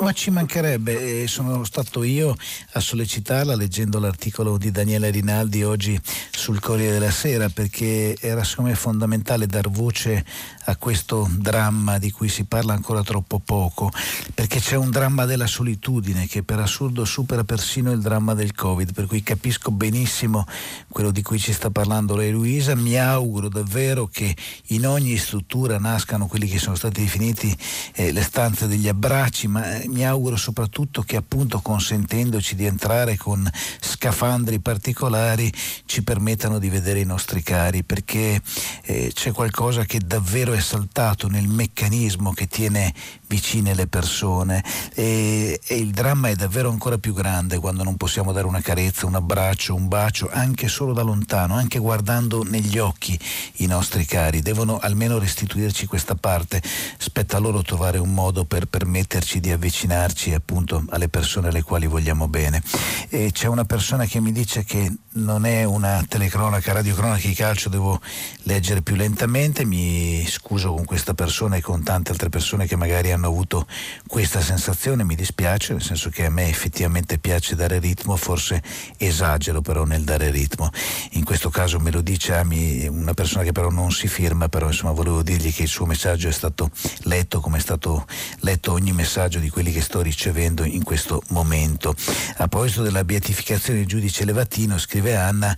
ma 0.00 0.12
ci 0.12 0.30
mancherebbe, 0.30 1.22
eh, 1.22 1.28
sono 1.28 1.64
stato 1.64 2.02
io 2.02 2.34
a 2.72 2.80
sollecitarla 2.80 3.54
leggendo 3.54 4.00
l'articolo 4.00 4.58
di 4.58 4.72
Daniele 4.72 5.10
Rinaldi 5.10 5.62
oggi 5.62 6.00
sul 6.30 6.58
Corriere 6.58 6.94
della 6.94 7.12
Sera 7.12 7.48
perché 7.48 8.16
era 8.20 8.42
secondo 8.42 8.70
me 8.70 8.76
fondamentale 8.76 9.46
dar 9.46 9.70
voce 9.70 10.24
a 10.68 10.76
questo 10.76 11.28
dramma 11.30 11.98
di 11.98 12.10
cui 12.10 12.28
si 12.28 12.44
parla 12.44 12.72
ancora 12.72 13.02
troppo 13.02 13.38
poco, 13.38 13.90
perché 14.34 14.58
c'è 14.58 14.76
un 14.76 14.90
dramma 14.90 15.24
della 15.24 15.46
solitudine 15.46 16.26
che 16.26 16.42
per 16.42 16.58
assurdo 16.58 17.04
supera 17.04 17.44
persino 17.44 17.92
il 17.92 18.00
dramma 18.00 18.34
del 18.34 18.54
Covid, 18.54 18.92
per 18.92 19.06
cui 19.06 19.22
capisco 19.22 19.70
benissimo 19.70 20.44
quello 20.88 21.10
di 21.12 21.22
cui 21.22 21.38
ci 21.38 21.52
sta 21.52 21.70
parlando 21.70 22.16
lei 22.16 22.32
Luisa, 22.32 22.74
mi 22.74 22.98
auguro 22.98 23.48
davvero 23.48 24.06
che 24.06 24.34
in 24.68 24.86
ogni 24.86 25.16
struttura 25.16 25.78
nascano 25.78 26.26
quelli 26.26 26.48
che 26.48 26.58
sono 26.58 26.74
stati 26.74 27.02
definiti 27.02 27.56
eh, 27.94 28.10
le 28.10 28.22
stanze 28.22 28.66
degli 28.66 28.88
abbracci, 28.88 29.46
ma 29.46 29.76
eh, 29.76 29.88
mi 29.88 30.04
auguro 30.04 30.36
soprattutto 30.36 31.02
che 31.02 31.16
appunto 31.16 31.60
consentendoci 31.60 32.56
di 32.56 32.64
entrare 32.64 33.16
con 33.16 33.48
scafandri 33.80 34.58
particolari 34.58 35.52
ci 35.84 36.02
permettano 36.02 36.58
di 36.58 36.68
vedere 36.68 37.00
i 37.00 37.04
nostri 37.04 37.42
cari, 37.42 37.84
perché 37.84 38.40
eh, 38.82 39.12
c'è 39.14 39.30
qualcosa 39.30 39.84
che 39.84 40.00
davvero 40.04 40.54
è 40.56 40.60
saltato 40.60 41.28
nel 41.28 41.48
meccanismo 41.48 42.32
che 42.32 42.46
tiene 42.46 42.92
vicine 43.26 43.74
le 43.74 43.86
persone 43.86 44.64
e, 44.94 45.60
e, 45.62 45.76
il 45.76 45.90
dramma 45.90 46.28
è 46.28 46.34
davvero 46.34 46.70
ancora 46.70 46.96
più 46.98 47.12
grande 47.12 47.58
quando 47.58 47.82
non 47.82 47.96
possiamo 47.96 48.32
dare 48.32 48.46
una 48.46 48.60
carezza, 48.60 49.06
un 49.06 49.14
abbraccio, 49.14 49.74
un 49.74 49.88
bacio, 49.88 50.28
anche 50.32 50.68
solo 50.68 50.92
da 50.92 51.02
lontano, 51.02 51.54
anche 51.54 51.78
guardando 51.78 52.42
negli 52.42 52.78
occhi 52.78 53.18
i 53.56 53.66
nostri 53.66 54.04
cari. 54.06 54.40
Devono 54.40 54.78
almeno 54.78 55.18
restituirci 55.18 55.86
questa 55.86 56.14
parte. 56.14 56.62
Spetta 56.96 57.38
loro 57.38 57.62
trovare 57.62 57.98
un 57.98 58.14
modo 58.14 58.44
per 58.44 58.66
permetterci 58.66 59.40
di 59.40 59.50
avvicinarci 59.50 60.32
appunto 60.32 60.84
alle 60.90 61.08
persone 61.08 61.48
alle 61.48 61.62
quali 61.62 61.86
vogliamo 61.86 62.28
bene. 62.28 62.62
E 63.08 63.30
c'è 63.32 63.48
una 63.48 63.64
persona 63.64 64.06
che 64.06 64.20
mi 64.20 64.32
dice 64.32 64.64
che 64.64 64.90
non 65.16 65.44
è 65.44 65.64
una 65.64 66.04
telecronaca, 66.06 66.72
radiocronaca 66.72 67.26
di 67.26 67.34
calcio, 67.34 67.68
devo 67.68 68.00
leggere 68.42 68.82
più 68.82 68.94
lentamente, 68.94 69.64
mi 69.64 70.24
scuso 70.26 70.45
con 70.48 70.84
questa 70.84 71.12
persona 71.12 71.56
e 71.56 71.60
con 71.60 71.82
tante 71.82 72.12
altre 72.12 72.28
persone 72.28 72.66
che 72.66 72.76
magari 72.76 73.10
hanno 73.10 73.26
avuto 73.26 73.66
questa 74.06 74.40
sensazione, 74.40 75.02
mi 75.02 75.16
dispiace, 75.16 75.72
nel 75.72 75.82
senso 75.82 76.08
che 76.08 76.24
a 76.24 76.30
me 76.30 76.48
effettivamente 76.48 77.18
piace 77.18 77.56
dare 77.56 77.80
ritmo, 77.80 78.16
forse 78.16 78.62
esagero 78.96 79.60
però 79.60 79.84
nel 79.84 80.04
dare 80.04 80.30
ritmo. 80.30 80.70
In 81.12 81.24
questo 81.24 81.50
caso 81.50 81.80
me 81.80 81.90
lo 81.90 82.00
dice 82.00 82.34
Ami, 82.34 82.86
una 82.86 83.12
persona 83.12 83.42
che 83.42 83.50
però 83.50 83.70
non 83.70 83.90
si 83.90 84.06
firma, 84.06 84.48
però 84.48 84.68
insomma 84.68 84.92
volevo 84.92 85.22
dirgli 85.22 85.52
che 85.52 85.62
il 85.62 85.68
suo 85.68 85.84
messaggio 85.84 86.28
è 86.28 86.32
stato 86.32 86.70
letto 87.02 87.40
come 87.40 87.58
è 87.58 87.60
stato 87.60 88.06
letto 88.40 88.70
ogni 88.70 88.92
messaggio 88.92 89.40
di 89.40 89.50
quelli 89.50 89.72
che 89.72 89.80
sto 89.80 90.00
ricevendo 90.00 90.62
in 90.62 90.84
questo 90.84 91.22
momento. 91.28 91.94
A 92.36 92.46
proposito 92.46 92.82
della 92.82 93.02
beatificazione 93.02 93.80
del 93.80 93.88
giudice 93.88 94.24
Levatino, 94.24 94.78
scrive 94.78 95.16
Anna, 95.16 95.56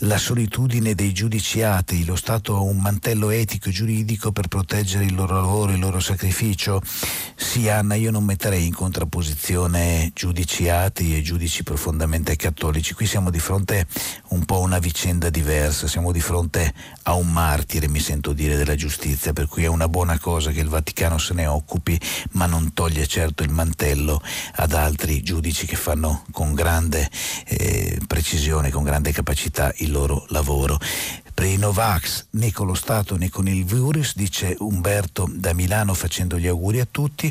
la 0.00 0.18
solitudine 0.18 0.94
dei 0.94 1.14
giudici 1.14 1.62
atei, 1.62 2.04
lo 2.04 2.16
Stato 2.16 2.54
ha 2.54 2.60
un 2.60 2.78
mantello 2.78 3.30
etico 3.30 3.70
e 3.70 3.72
giuridico 3.72 4.25
per 4.32 4.48
proteggere 4.48 5.04
il 5.04 5.14
loro 5.14 5.34
lavoro, 5.34 5.72
il 5.72 5.78
loro 5.78 6.00
sacrificio. 6.00 6.80
Sì 7.34 7.68
Anna, 7.68 7.94
io 7.94 8.10
non 8.10 8.24
metterei 8.24 8.66
in 8.66 8.74
contrapposizione 8.74 10.10
giudici 10.14 10.68
atei 10.68 11.16
e 11.16 11.22
giudici 11.22 11.62
profondamente 11.62 12.36
cattolici. 12.36 12.94
Qui 12.94 13.06
siamo 13.06 13.30
di 13.30 13.38
fronte 13.38 13.86
un 14.28 14.44
po' 14.44 14.56
a 14.56 14.60
una 14.60 14.78
vicenda 14.78 15.30
diversa, 15.30 15.86
siamo 15.86 16.12
di 16.12 16.20
fronte 16.20 16.72
a 17.04 17.14
un 17.14 17.30
martire, 17.32 17.88
mi 17.88 18.00
sento 18.00 18.32
dire, 18.32 18.56
della 18.56 18.74
giustizia, 18.74 19.32
per 19.32 19.46
cui 19.46 19.64
è 19.64 19.68
una 19.68 19.88
buona 19.88 20.18
cosa 20.18 20.50
che 20.50 20.60
il 20.60 20.68
Vaticano 20.68 21.18
se 21.18 21.34
ne 21.34 21.46
occupi, 21.46 21.98
ma 22.32 22.46
non 22.46 22.72
toglie 22.72 23.06
certo 23.06 23.42
il 23.42 23.50
mantello 23.50 24.20
ad 24.56 24.72
altri 24.72 25.22
giudici 25.22 25.66
che 25.66 25.76
fanno 25.76 26.24
con 26.32 26.54
grande 26.54 27.08
eh, 27.46 27.98
precisione, 28.06 28.70
con 28.70 28.82
grande 28.82 29.12
capacità 29.12 29.72
il 29.76 29.90
loro 29.90 30.24
lavoro. 30.28 30.78
Per 31.36 31.44
i 31.44 31.58
Novax 31.58 32.28
né 32.30 32.50
con 32.50 32.66
lo 32.66 32.72
Stato 32.72 33.16
né 33.18 33.28
con 33.28 33.46
il 33.46 33.66
virus, 33.66 34.15
dice 34.16 34.56
Umberto 34.60 35.28
da 35.30 35.52
Milano 35.52 35.92
facendo 35.92 36.38
gli 36.38 36.46
auguri 36.46 36.80
a 36.80 36.88
tutti. 36.90 37.30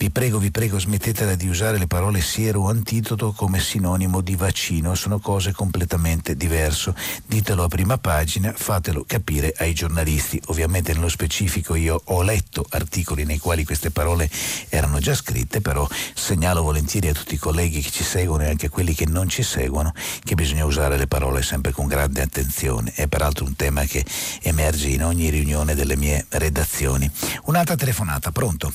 Vi 0.00 0.10
prego, 0.10 0.38
vi 0.38 0.50
prego, 0.50 0.78
smettetela 0.78 1.34
di 1.34 1.46
usare 1.46 1.76
le 1.76 1.86
parole 1.86 2.22
siero 2.22 2.68
antidoto 2.68 3.32
come 3.32 3.60
sinonimo 3.60 4.22
di 4.22 4.34
vaccino, 4.34 4.94
sono 4.94 5.18
cose 5.18 5.52
completamente 5.52 6.36
diverse. 6.36 6.94
Ditelo 7.26 7.64
a 7.64 7.68
prima 7.68 7.98
pagina, 7.98 8.50
fatelo 8.56 9.04
capire 9.06 9.54
ai 9.58 9.74
giornalisti. 9.74 10.40
Ovviamente 10.46 10.94
nello 10.94 11.10
specifico 11.10 11.74
io 11.74 12.00
ho 12.02 12.22
letto 12.22 12.64
articoli 12.70 13.24
nei 13.24 13.38
quali 13.38 13.64
queste 13.64 13.90
parole 13.90 14.30
erano 14.70 15.00
già 15.00 15.14
scritte, 15.14 15.60
però 15.60 15.86
segnalo 16.14 16.62
volentieri 16.62 17.08
a 17.08 17.12
tutti 17.12 17.34
i 17.34 17.38
colleghi 17.38 17.82
che 17.82 17.90
ci 17.90 18.04
seguono 18.04 18.44
e 18.44 18.48
anche 18.48 18.66
a 18.66 18.70
quelli 18.70 18.94
che 18.94 19.06
non 19.06 19.28
ci 19.28 19.42
seguono 19.42 19.92
che 20.24 20.34
bisogna 20.34 20.64
usare 20.64 20.96
le 20.96 21.08
parole 21.08 21.42
sempre 21.42 21.72
con 21.72 21.86
grande 21.86 22.22
attenzione. 22.22 22.92
È 22.94 23.06
peraltro 23.06 23.44
un 23.44 23.54
tema 23.54 23.84
che 23.84 24.02
emerge 24.40 24.88
in 24.88 25.04
ogni 25.04 25.28
riunione 25.28 25.74
delle 25.74 25.96
mie 26.00 26.24
redazioni. 26.30 27.08
Un'altra 27.44 27.76
telefonata, 27.76 28.32
pronto? 28.32 28.72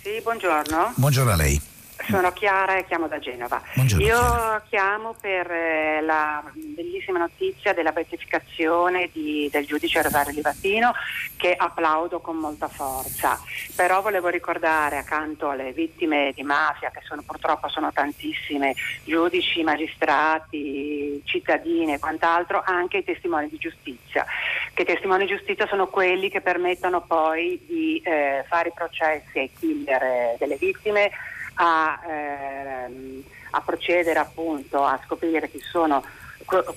Sì, 0.00 0.20
buongiorno. 0.22 0.94
Buongiorno 0.94 1.32
a 1.32 1.36
lei. 1.36 1.60
Sono 2.08 2.32
Chiara 2.32 2.76
e 2.76 2.86
chiamo 2.86 3.08
da 3.08 3.18
Genova. 3.18 3.60
Buongiorno, 3.74 4.04
Io 4.04 4.16
Chiara. 4.16 4.64
chiamo 4.68 5.14
per 5.20 5.50
eh, 5.50 6.00
la 6.00 6.42
bellissima 6.52 7.18
notizia 7.18 7.72
della 7.72 7.92
beatificazione 7.92 9.10
di, 9.12 9.48
del 9.52 9.66
giudice 9.66 10.02
Rosario 10.02 10.32
Livatino 10.32 10.92
che 11.36 11.54
applaudo 11.56 12.20
con 12.20 12.36
molta 12.36 12.68
forza. 12.68 13.38
Però 13.76 14.00
volevo 14.02 14.28
ricordare 14.28 14.98
accanto 14.98 15.50
alle 15.50 15.72
vittime 15.72 16.32
di 16.34 16.42
mafia, 16.42 16.90
che 16.90 17.00
sono, 17.04 17.22
purtroppo 17.24 17.68
sono 17.68 17.92
tantissime, 17.92 18.74
giudici, 19.04 19.62
magistrati, 19.62 21.22
cittadini 21.24 21.94
e 21.94 21.98
quant'altro, 21.98 22.62
anche 22.64 22.98
i 22.98 23.04
testimoni 23.04 23.48
di 23.48 23.58
giustizia. 23.58 24.24
Che 24.72 24.82
i 24.82 24.86
testimoni 24.86 25.26
di 25.26 25.34
giustizia 25.34 25.66
sono 25.66 25.88
quelli 25.88 26.28
che 26.28 26.40
permettono 26.40 27.02
poi 27.02 27.60
di 27.66 28.00
eh, 28.04 28.44
fare 28.48 28.68
i 28.68 28.72
processi 28.74 29.38
ai 29.38 29.50
killer 29.58 30.36
delle 30.38 30.56
vittime 30.56 31.10
a, 31.54 32.00
ehm, 32.06 33.22
a 33.50 33.60
procedere 33.60 34.18
appunto 34.18 34.84
a 34.84 35.00
scoprire 35.04 35.50
chi 35.50 35.60
sono 35.60 36.02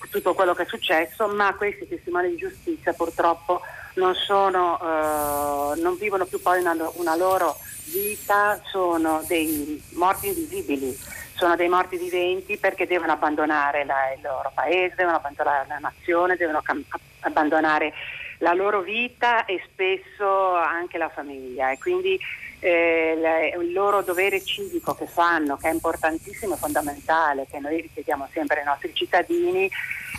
tutto 0.09 0.33
quello 0.33 0.53
che 0.53 0.63
è 0.63 0.67
successo, 0.67 1.27
ma 1.27 1.55
questi 1.55 1.87
testimoni 1.87 2.29
di 2.29 2.35
giustizia 2.35 2.93
purtroppo 2.93 3.61
non, 3.95 4.13
sono, 4.13 4.79
eh, 4.79 5.81
non 5.81 5.97
vivono 5.97 6.25
più 6.25 6.41
poi 6.41 6.59
una, 6.59 6.75
una, 6.95 7.15
loro 7.15 7.57
vita, 7.85 8.61
sono 8.65 9.23
dei 9.27 9.81
morti 9.93 10.27
invisibili, 10.27 10.95
sono 11.35 11.55
dei 11.55 11.69
morti 11.69 11.97
viventi 11.97 12.57
perché 12.57 12.85
devono 12.85 13.13
abbandonare 13.13 13.85
la, 13.85 14.13
il 14.15 14.21
loro 14.21 14.51
paese, 14.53 14.95
devono 14.95 15.17
abbandonare 15.17 15.65
la 15.67 15.79
nazione, 15.79 16.35
devono 16.35 16.61
cam- 16.61 16.85
abbandonare 17.21 17.93
la 18.39 18.53
loro 18.53 18.81
vita 18.81 19.45
e 19.45 19.61
spesso 19.71 20.53
anche 20.55 20.97
la 20.97 21.09
famiglia. 21.09 21.71
E 21.71 21.77
quindi 21.77 22.19
eh, 22.63 23.55
il 23.59 23.73
loro 23.73 24.01
dovere 24.01 24.41
civico 24.43 24.95
che 24.95 25.05
fanno, 25.05 25.57
che 25.57 25.69
è 25.69 25.73
importantissimo 25.73 26.55
e 26.55 26.57
fondamentale, 26.57 27.45
che 27.49 27.59
noi 27.59 27.81
richiediamo 27.81 28.29
sempre 28.31 28.59
ai 28.59 28.65
nostri 28.65 28.93
cittadini, 28.93 29.69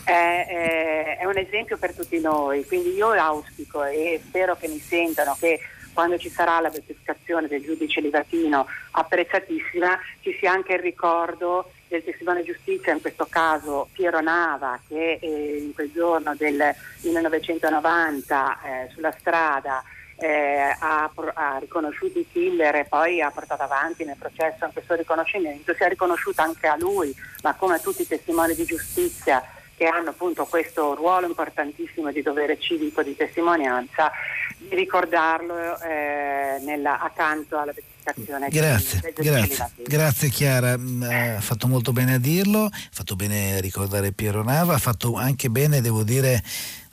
è, 0.05 0.11
è, 0.11 1.18
è 1.20 1.24
un 1.24 1.38
esempio 1.38 1.78
per 1.78 1.95
tutti 1.95 2.20
noi. 2.20 2.66
Quindi 2.66 2.92
io 2.92 3.12
auspico 3.12 3.84
e 3.84 4.20
spero 4.22 4.57
che 4.57 4.68
mi 4.68 4.78
sentano 4.78 5.36
che 5.40 5.59
quando 5.95 6.18
ci 6.18 6.28
sarà 6.28 6.61
la 6.61 6.68
beatificazione 6.68 7.47
del 7.47 7.62
giudice 7.62 8.01
Livatino 8.01 8.66
apprezzatissima 8.90 9.99
ci 10.20 10.36
sia 10.38 10.51
anche 10.51 10.74
il 10.74 10.80
ricordo 10.80 11.70
del 11.88 12.05
testimone 12.05 12.42
di 12.42 12.53
giustizia, 12.53 12.92
in 12.92 13.01
questo 13.01 13.26
caso 13.30 13.88
Piero 13.92 14.20
Nava, 14.20 14.78
che 14.88 15.18
eh, 15.20 15.59
in 15.59 15.72
quel 15.72 15.90
giorno 15.92 16.34
del 16.34 16.74
1990 17.03 18.59
eh, 18.62 18.90
sulla 18.92 19.14
strada 19.16 19.82
eh, 20.16 20.76
ha, 20.78 21.10
ha, 21.34 21.58
riconosciuto 21.58 22.18
i 22.18 22.26
killer 22.30 22.74
e 22.76 22.84
poi 22.84 23.20
ha 23.20 23.30
portato 23.30 23.62
avanti 23.62 24.04
nel 24.04 24.16
processo 24.16 24.70
questo 24.72 24.94
riconoscimento, 24.94 25.74
sia 25.74 25.88
riconosciuto 25.88 26.42
anche 26.42 26.66
a 26.66 26.76
lui, 26.76 27.14
ma 27.42 27.54
come 27.54 27.74
a 27.74 27.78
tutti 27.78 28.02
i 28.02 28.06
testimoni 28.06 28.54
di 28.54 28.64
giustizia 28.64 29.42
che 29.76 29.86
hanno 29.86 30.10
appunto 30.10 30.44
questo 30.44 30.94
ruolo 30.94 31.26
importantissimo 31.26 32.12
di 32.12 32.22
dovere 32.22 32.58
civico 32.58 33.02
di 33.02 33.16
testimonianza, 33.16 34.10
di 34.56 34.74
ricordarlo 34.74 35.80
eh, 35.80 36.60
nella, 36.60 37.00
accanto 37.00 37.58
alla 37.58 37.72
beatificazione. 37.72 38.48
Grazie, 38.50 39.12
di, 39.14 39.22
grazie, 39.22 39.70
grazie 39.82 40.28
Chiara, 40.28 40.76
mm, 40.78 41.02
ha 41.02 41.40
fatto 41.40 41.66
molto 41.66 41.92
bene 41.92 42.14
a 42.14 42.18
dirlo, 42.18 42.64
ha 42.66 42.70
fatto 42.90 43.16
bene 43.16 43.56
a 43.56 43.60
ricordare 43.60 44.12
Piero 44.12 44.44
Nava, 44.44 44.74
ha 44.74 44.78
fatto 44.78 45.16
anche 45.16 45.50
bene, 45.50 45.80
devo 45.80 46.04
dire, 46.04 46.42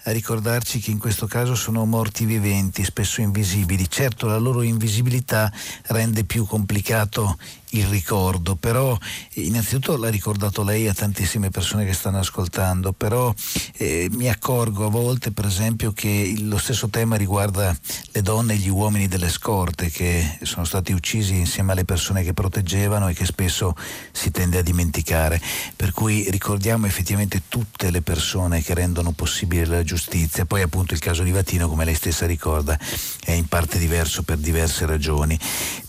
a 0.04 0.12
ricordarci 0.12 0.80
che 0.80 0.92
in 0.92 0.98
questo 0.98 1.28
caso 1.28 1.54
sono 1.54 1.86
morti 1.86 2.26
viventi, 2.26 2.84
spesso 2.84 3.22
invisibili. 3.22 3.90
Certo 3.90 4.28
la 4.28 4.38
loro 4.38 4.62
invisibilità 4.62 5.52
rende 5.88 6.24
più 6.24 6.46
complicato 6.46 7.38
il 7.72 7.86
ricordo, 7.86 8.56
però 8.56 8.98
innanzitutto 9.34 9.98
l'ha 9.98 10.10
ricordato 10.10 10.64
lei 10.64 10.88
a 10.88 10.94
tantissime 10.94 11.50
persone 11.50 11.86
che 11.86 11.94
stanno 11.94 12.20
ascoltando, 12.20 12.92
però 12.92 13.34
eh, 13.78 14.10
mi 14.12 14.30
accorgo 14.30 14.86
a 14.86 14.90
volte 14.90 15.32
per 15.32 15.46
esempio 15.46 15.92
che 15.92 16.34
lo 16.40 16.58
stesso 16.58 16.90
tema 16.90 17.16
riguarda 17.16 17.76
le 18.12 18.22
donne 18.22 18.54
e 18.54 18.58
gli 18.58 18.70
uomini 18.70 19.08
delle 19.08 19.30
scorte 19.30 19.90
che 19.90 20.40
sono 20.44 20.66
stati 20.66 20.92
uccisi 20.92 21.36
insieme 21.36 21.72
alle 21.72 21.86
persone 21.86 22.24
che 22.24 22.34
proteggevano 22.34 23.08
e 23.08 23.14
che 23.14 23.26
spesso 23.26 23.76
si 24.12 24.32
tende 24.32 24.58
a 24.58 24.62
dimenticare, 24.62 25.42
per 25.76 25.92
cui 25.92 26.30
ricordiamo 26.30 26.88
effettivamente 26.88 27.44
tutte 27.48 27.90
le 27.92 28.02
persone 28.02 28.62
che 28.62 28.74
rendono 28.74 29.12
possibile 29.12 29.66
la 29.66 29.84
giustizia, 29.84 30.46
poi 30.46 30.62
appunto 30.62 30.94
il 30.94 31.00
caso 31.00 31.24
di 31.24 31.32
Vatino 31.32 31.68
come 31.68 31.86
lei 31.86 31.96
stessa 31.96 32.26
ricorda 32.26 32.78
è 33.24 33.32
in 33.32 33.48
parte 33.48 33.78
diverso 33.78 34.24
per 34.24 34.38
diverse 34.38 34.86
ragioni. 34.86 35.40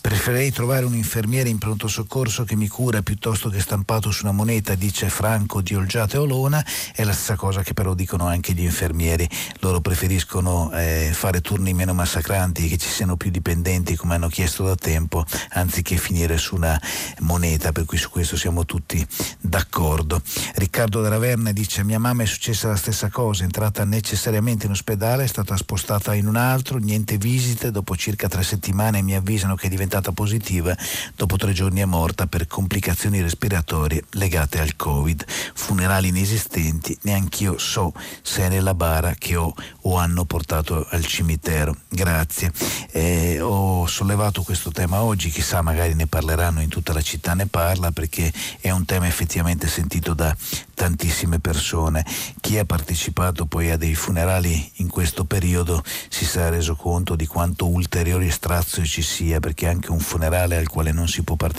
Preferirei 0.00 0.50
trovare 0.52 0.84
un 0.84 0.94
infermiere 0.94 1.48
in 1.48 1.58
pronto 1.72 1.88
soccorso 1.88 2.44
che 2.44 2.54
mi 2.54 2.68
cura 2.68 3.00
piuttosto 3.00 3.48
che 3.48 3.58
stampato 3.58 4.10
su 4.10 4.24
una 4.24 4.34
moneta, 4.34 4.74
dice 4.74 5.08
Franco 5.08 5.62
di 5.62 5.74
Olgiate 5.74 6.18
Olona, 6.18 6.62
è 6.94 7.02
la 7.02 7.12
stessa 7.12 7.34
cosa 7.34 7.62
che 7.62 7.72
però 7.72 7.94
dicono 7.94 8.26
anche 8.26 8.52
gli 8.52 8.62
infermieri. 8.62 9.26
Loro 9.60 9.80
preferiscono 9.80 10.70
eh, 10.72 11.10
fare 11.14 11.40
turni 11.40 11.72
meno 11.72 11.94
massacranti, 11.94 12.68
che 12.68 12.76
ci 12.76 12.88
siano 12.88 13.16
più 13.16 13.30
dipendenti 13.30 13.96
come 13.96 14.16
hanno 14.16 14.28
chiesto 14.28 14.64
da 14.64 14.74
tempo, 14.74 15.24
anziché 15.52 15.96
finire 15.96 16.36
su 16.36 16.56
una 16.56 16.78
moneta, 17.20 17.72
per 17.72 17.86
cui 17.86 17.96
su 17.96 18.10
questo 18.10 18.36
siamo 18.36 18.66
tutti 18.66 19.06
d'accordo. 19.40 20.20
Riccardo 20.56 21.00
da 21.00 21.08
Raverna 21.08 21.52
dice 21.52 21.84
mia 21.84 21.98
mamma 21.98 22.24
è 22.24 22.26
successa 22.26 22.68
la 22.68 22.76
stessa 22.76 23.08
cosa, 23.08 23.42
è 23.42 23.44
entrata 23.44 23.84
necessariamente 23.84 24.66
in 24.66 24.72
ospedale, 24.72 25.24
è 25.24 25.28
stata 25.28 25.56
spostata 25.56 26.12
in 26.14 26.26
un 26.26 26.36
altro, 26.36 26.76
niente 26.76 27.16
visite, 27.16 27.70
dopo 27.70 27.96
circa 27.96 28.28
tre 28.28 28.42
settimane 28.42 29.00
mi 29.00 29.14
avvisano 29.14 29.54
che 29.54 29.68
è 29.68 29.70
diventata 29.70 30.12
positiva, 30.12 30.76
dopo 31.16 31.36
tre 31.36 31.52
giorni 31.52 31.60
è 31.70 31.84
morta 31.84 32.26
per 32.26 32.48
complicazioni 32.48 33.22
respiratorie 33.22 34.04
legate 34.12 34.58
al 34.58 34.74
Covid. 34.74 35.24
Funerali 35.54 36.08
inesistenti, 36.08 36.96
neanch'io 37.02 37.56
so 37.58 37.92
se 38.22 38.42
è 38.42 38.48
nella 38.48 38.74
bara 38.74 39.14
che 39.14 39.36
ho 39.36 39.54
o 39.82 39.96
hanno 39.96 40.24
portato 40.24 40.86
al 40.90 41.04
cimitero. 41.04 41.76
Grazie. 41.88 42.50
Eh, 42.90 43.40
ho 43.40 43.86
sollevato 43.86 44.42
questo 44.42 44.72
tema 44.72 45.02
oggi, 45.02 45.30
chissà 45.30 45.62
magari 45.62 45.94
ne 45.94 46.06
parleranno 46.06 46.60
in 46.60 46.68
tutta 46.68 46.92
la 46.92 47.00
città, 47.00 47.34
ne 47.34 47.46
parla 47.46 47.92
perché 47.92 48.32
è 48.60 48.70
un 48.70 48.84
tema 48.84 49.06
effettivamente 49.06 49.68
sentito 49.68 50.14
da 50.14 50.36
tantissime 50.74 51.38
persone. 51.38 52.04
Chi 52.40 52.58
ha 52.58 52.64
partecipato 52.64 53.46
poi 53.46 53.70
a 53.70 53.76
dei 53.76 53.94
funerali 53.94 54.72
in 54.76 54.88
questo 54.88 55.24
periodo 55.24 55.82
si 56.08 56.24
sarà 56.24 56.48
reso 56.48 56.74
conto 56.74 57.14
di 57.14 57.26
quanto 57.26 57.68
ulteriore 57.68 58.30
strazio 58.30 58.84
ci 58.84 59.02
sia, 59.02 59.38
perché 59.38 59.68
anche 59.68 59.90
un 59.92 60.00
funerale 60.00 60.56
al 60.56 60.68
quale 60.68 60.90
non 60.90 61.06
si 61.06 61.22
può 61.22 61.36
partecipare, 61.36 61.51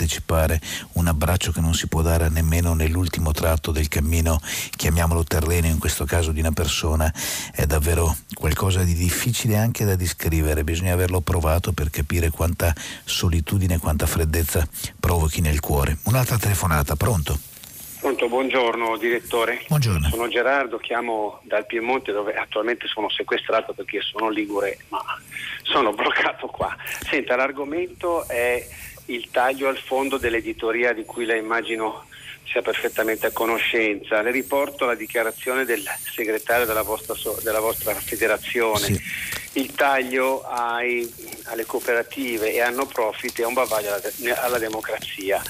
un 0.93 1.07
abbraccio 1.07 1.51
che 1.51 1.61
non 1.61 1.73
si 1.73 1.87
può 1.87 2.01
dare 2.01 2.29
nemmeno 2.29 2.73
nell'ultimo 2.73 3.31
tratto 3.31 3.71
del 3.71 3.87
cammino, 3.87 4.39
chiamiamolo 4.75 5.23
terreno, 5.23 5.67
in 5.67 5.79
questo 5.79 6.05
caso 6.05 6.31
di 6.31 6.39
una 6.39 6.51
persona, 6.51 7.11
è 7.53 7.65
davvero 7.65 8.15
qualcosa 8.33 8.83
di 8.83 8.93
difficile 8.93 9.57
anche 9.57 9.85
da 9.85 9.95
descrivere, 9.95 10.63
bisogna 10.63 10.93
averlo 10.93 11.21
provato 11.21 11.71
per 11.71 11.89
capire 11.89 12.29
quanta 12.29 12.73
solitudine, 13.03 13.79
quanta 13.79 14.05
freddezza 14.05 14.67
provochi 14.99 15.41
nel 15.41 15.59
cuore. 15.59 15.97
Un'altra 16.03 16.37
telefonata, 16.37 16.95
pronto? 16.95 17.37
Pronto, 18.03 18.27
buongiorno 18.27 18.97
direttore. 18.97 19.63
Buongiorno. 19.65 20.09
Sono 20.09 20.27
Gerardo, 20.27 20.77
chiamo 20.77 21.39
dal 21.43 21.65
Piemonte 21.65 22.11
dove 22.11 22.33
attualmente 22.33 22.85
sono 22.87 23.09
sequestrato 23.09 23.71
perché 23.71 24.01
sono 24.01 24.27
ligure, 24.29 24.79
ma 24.89 25.01
sono 25.61 25.93
bloccato 25.93 26.47
qua. 26.47 26.75
Senta, 27.09 27.37
l'argomento 27.37 28.27
è 28.27 28.67
il 29.05 29.29
taglio 29.31 29.67
al 29.67 29.77
fondo 29.77 30.17
dell'editoria 30.17 30.93
di 30.93 31.03
cui 31.03 31.25
lei 31.25 31.39
immagino 31.39 32.05
sia 32.45 32.61
perfettamente 32.61 33.27
a 33.27 33.31
conoscenza. 33.31 34.21
Le 34.21 34.31
riporto 34.31 34.85
la 34.85 34.95
dichiarazione 34.95 35.65
del 35.65 35.83
segretario 36.13 36.65
della 36.65 36.83
vostra, 36.83 37.15
della 37.41 37.59
vostra 37.59 37.93
federazione. 37.95 38.85
Sì. 38.85 39.01
Il 39.53 39.73
taglio 39.73 40.43
ai, 40.43 41.11
alle 41.45 41.65
cooperative 41.65 42.53
e 42.53 42.61
a 42.61 42.69
no 42.69 42.85
profit 42.85 43.41
è 43.41 43.45
un 43.45 43.53
bavaglio 43.53 43.93
alla, 43.93 44.41
alla 44.41 44.57
democrazia. 44.57 45.41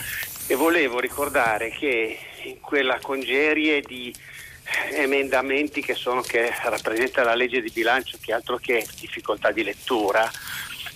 E 0.48 0.56
volevo 0.56 1.00
ricordare 1.00 1.70
che 1.70 2.18
in 2.44 2.60
quella 2.60 3.00
congerie 3.02 3.82
di 3.82 4.14
emendamenti 4.92 5.82
che, 5.82 5.94
sono, 5.94 6.22
che 6.22 6.54
rappresenta 6.64 7.24
la 7.24 7.36
legge 7.36 7.62
di 7.62 7.70
bilancio 7.70 8.18
che 8.22 8.34
altro 8.34 8.58
che 8.58 8.86
difficoltà 9.00 9.52
di 9.52 9.64
lettura, 9.64 10.30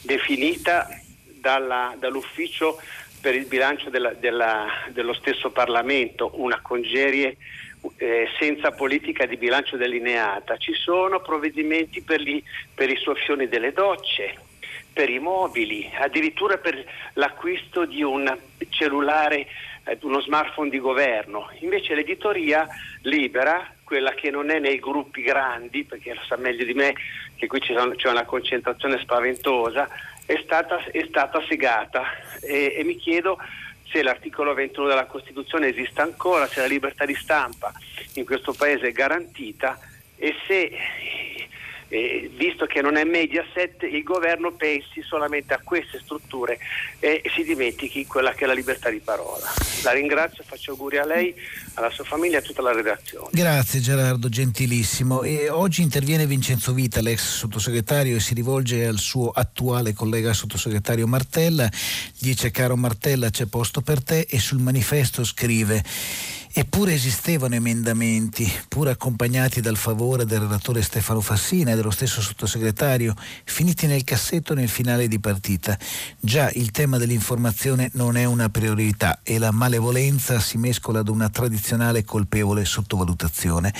definita 0.02 0.88
dalla, 1.40 1.96
dall'ufficio 1.98 2.80
per 3.20 3.36
il 3.36 3.46
bilancio 3.46 3.90
della, 3.90 4.14
della, 4.14 4.68
dello 4.90 5.14
stesso 5.14 5.50
Parlamento, 5.50 6.32
una 6.36 6.62
congerie 6.62 7.38
eh, 7.98 8.28
senza 8.40 8.72
politica 8.72 9.26
di 9.26 9.38
bilancio 9.38 9.78
delineata. 9.78 10.58
Ci 10.58 10.74
sono 10.74 11.20
provvedimenti 11.22 12.02
per, 12.02 12.22
gli, 12.22 12.42
per 12.74 12.90
i 12.90 12.98
soffioni 12.98 13.48
delle 13.48 13.74
docce, 13.74 14.36
per 14.94 15.10
i 15.10 15.20
mobili, 15.20 15.90
addirittura 15.98 16.58
per 16.58 16.84
l'acquisto 17.14 17.86
di 17.86 18.02
un 18.02 18.36
cellulare 18.70 19.48
eh, 19.84 19.98
uno 20.02 20.22
smartphone 20.22 20.70
di 20.70 20.80
governo. 20.80 21.50
Invece 21.60 21.96
l'editoria 21.96 22.68
libera, 23.02 23.74
quella 23.84 24.12
che 24.12 24.30
non 24.32 24.50
è 24.50 24.60
nei 24.60 24.80
gruppi 24.80 25.22
grandi, 25.22 25.84
perché 25.84 26.14
lo 26.14 26.22
sa 26.28 26.36
meglio 26.36 26.66
di 26.66 26.74
me 26.74 26.94
che 27.36 27.48
qui 27.48 27.60
c'è 27.60 28.10
una 28.10 28.26
concentrazione 28.26 29.00
spaventosa, 29.00 29.88
è 30.28 30.40
stata, 30.44 30.84
è 30.92 31.06
stata 31.08 31.42
segata. 31.48 32.04
E, 32.42 32.76
e 32.78 32.84
mi 32.84 32.98
chiedo 32.98 33.40
se 33.90 34.04
l'articolo 34.04 34.54
21 34.54 34.88
della 34.88 35.06
Costituzione 35.06 35.70
esiste 35.70 36.02
ancora, 36.02 36.46
se 36.48 36.60
la 36.60 36.68
libertà 36.68 37.06
di 37.06 37.16
stampa 37.16 37.72
in 38.14 38.26
questo 38.26 38.54
Paese 38.54 38.90
è 38.90 38.92
garantita 38.92 39.80
e 40.18 40.36
se 40.46 40.72
eh, 41.90 42.30
visto 42.36 42.66
che 42.66 42.82
non 42.82 42.98
è 42.98 43.04
Mediaset, 43.04 43.84
il 43.84 44.04
governo 44.04 44.52
pensi 44.52 45.02
solamente 45.02 45.54
a 45.54 45.62
queste 45.64 46.00
strutture 46.00 46.60
e 47.00 47.22
si 47.34 47.44
dimentichi 47.44 48.06
quella 48.06 48.34
che 48.34 48.44
è 48.44 48.48
la 48.48 48.54
libertà 48.54 48.90
di 48.90 49.00
parola. 49.00 49.48
La 49.84 49.92
ringrazio, 49.92 50.44
faccio 50.46 50.72
auguri 50.72 50.98
a 50.98 51.06
lei, 51.06 51.34
alla 51.76 51.90
sua 51.90 52.04
famiglia 52.04 52.38
e 52.38 52.40
a 52.40 52.44
tutta 52.44 52.62
la 52.62 52.74
redazione. 52.74 53.30
Grazie 53.32 53.80
Gerardo, 53.80 54.30
gentilissimo. 54.30 55.24
E 55.24 55.50
oggi 55.50 55.82
interviene 55.82 56.26
Vincenzo 56.26 56.74
Vita, 56.74 57.02
l'ex 57.02 57.20
sottosegretario, 57.20 58.18
e 58.18 58.20
si 58.20 58.34
rivolge 58.34 58.86
al 58.86 58.98
suo 58.98 59.30
attuale 59.30 59.94
collega 59.94 60.34
sottosegretario 60.34 61.08
Martella. 61.08 61.70
Dice 62.20 62.52
caro 62.52 62.76
Martella 62.76 63.30
c'è 63.30 63.46
posto 63.46 63.82
per 63.82 64.04
te 64.04 64.28
e 64.30 64.40
sul 64.40 64.60
manifesto 64.60 65.24
scrive 65.24 65.84
Eppure 66.60 66.94
esistevano 66.94 67.54
emendamenti, 67.54 68.52
pur 68.68 68.88
accompagnati 68.88 69.62
dal 69.62 69.78
favore 69.78 70.26
del 70.26 70.40
relatore 70.40 70.82
Stefano 70.82 71.22
Fassina 71.22 71.72
e 71.72 71.76
dello 71.76 71.92
stesso 71.92 72.20
sottosegretario, 72.20 73.14
finiti 73.44 73.86
nel 73.86 74.04
cassetto 74.04 74.56
nel 74.56 74.68
finale 74.68 75.08
di 75.08 75.20
partita. 75.20 75.78
Già 76.20 76.50
il 76.56 76.72
tema 76.72 76.98
dell'informazione 76.98 77.92
non 77.94 78.18
è 78.18 78.26
una 78.26 78.50
priorità 78.50 79.20
e 79.22 79.38
la 79.38 79.52
malevolenza 79.52 80.40
si 80.40 80.58
mescola 80.58 81.02
ad 81.02 81.10
una 81.10 81.30
tradizionale 81.30 82.04
colpevole 82.04 82.66
sottovalutazione. 82.66 83.72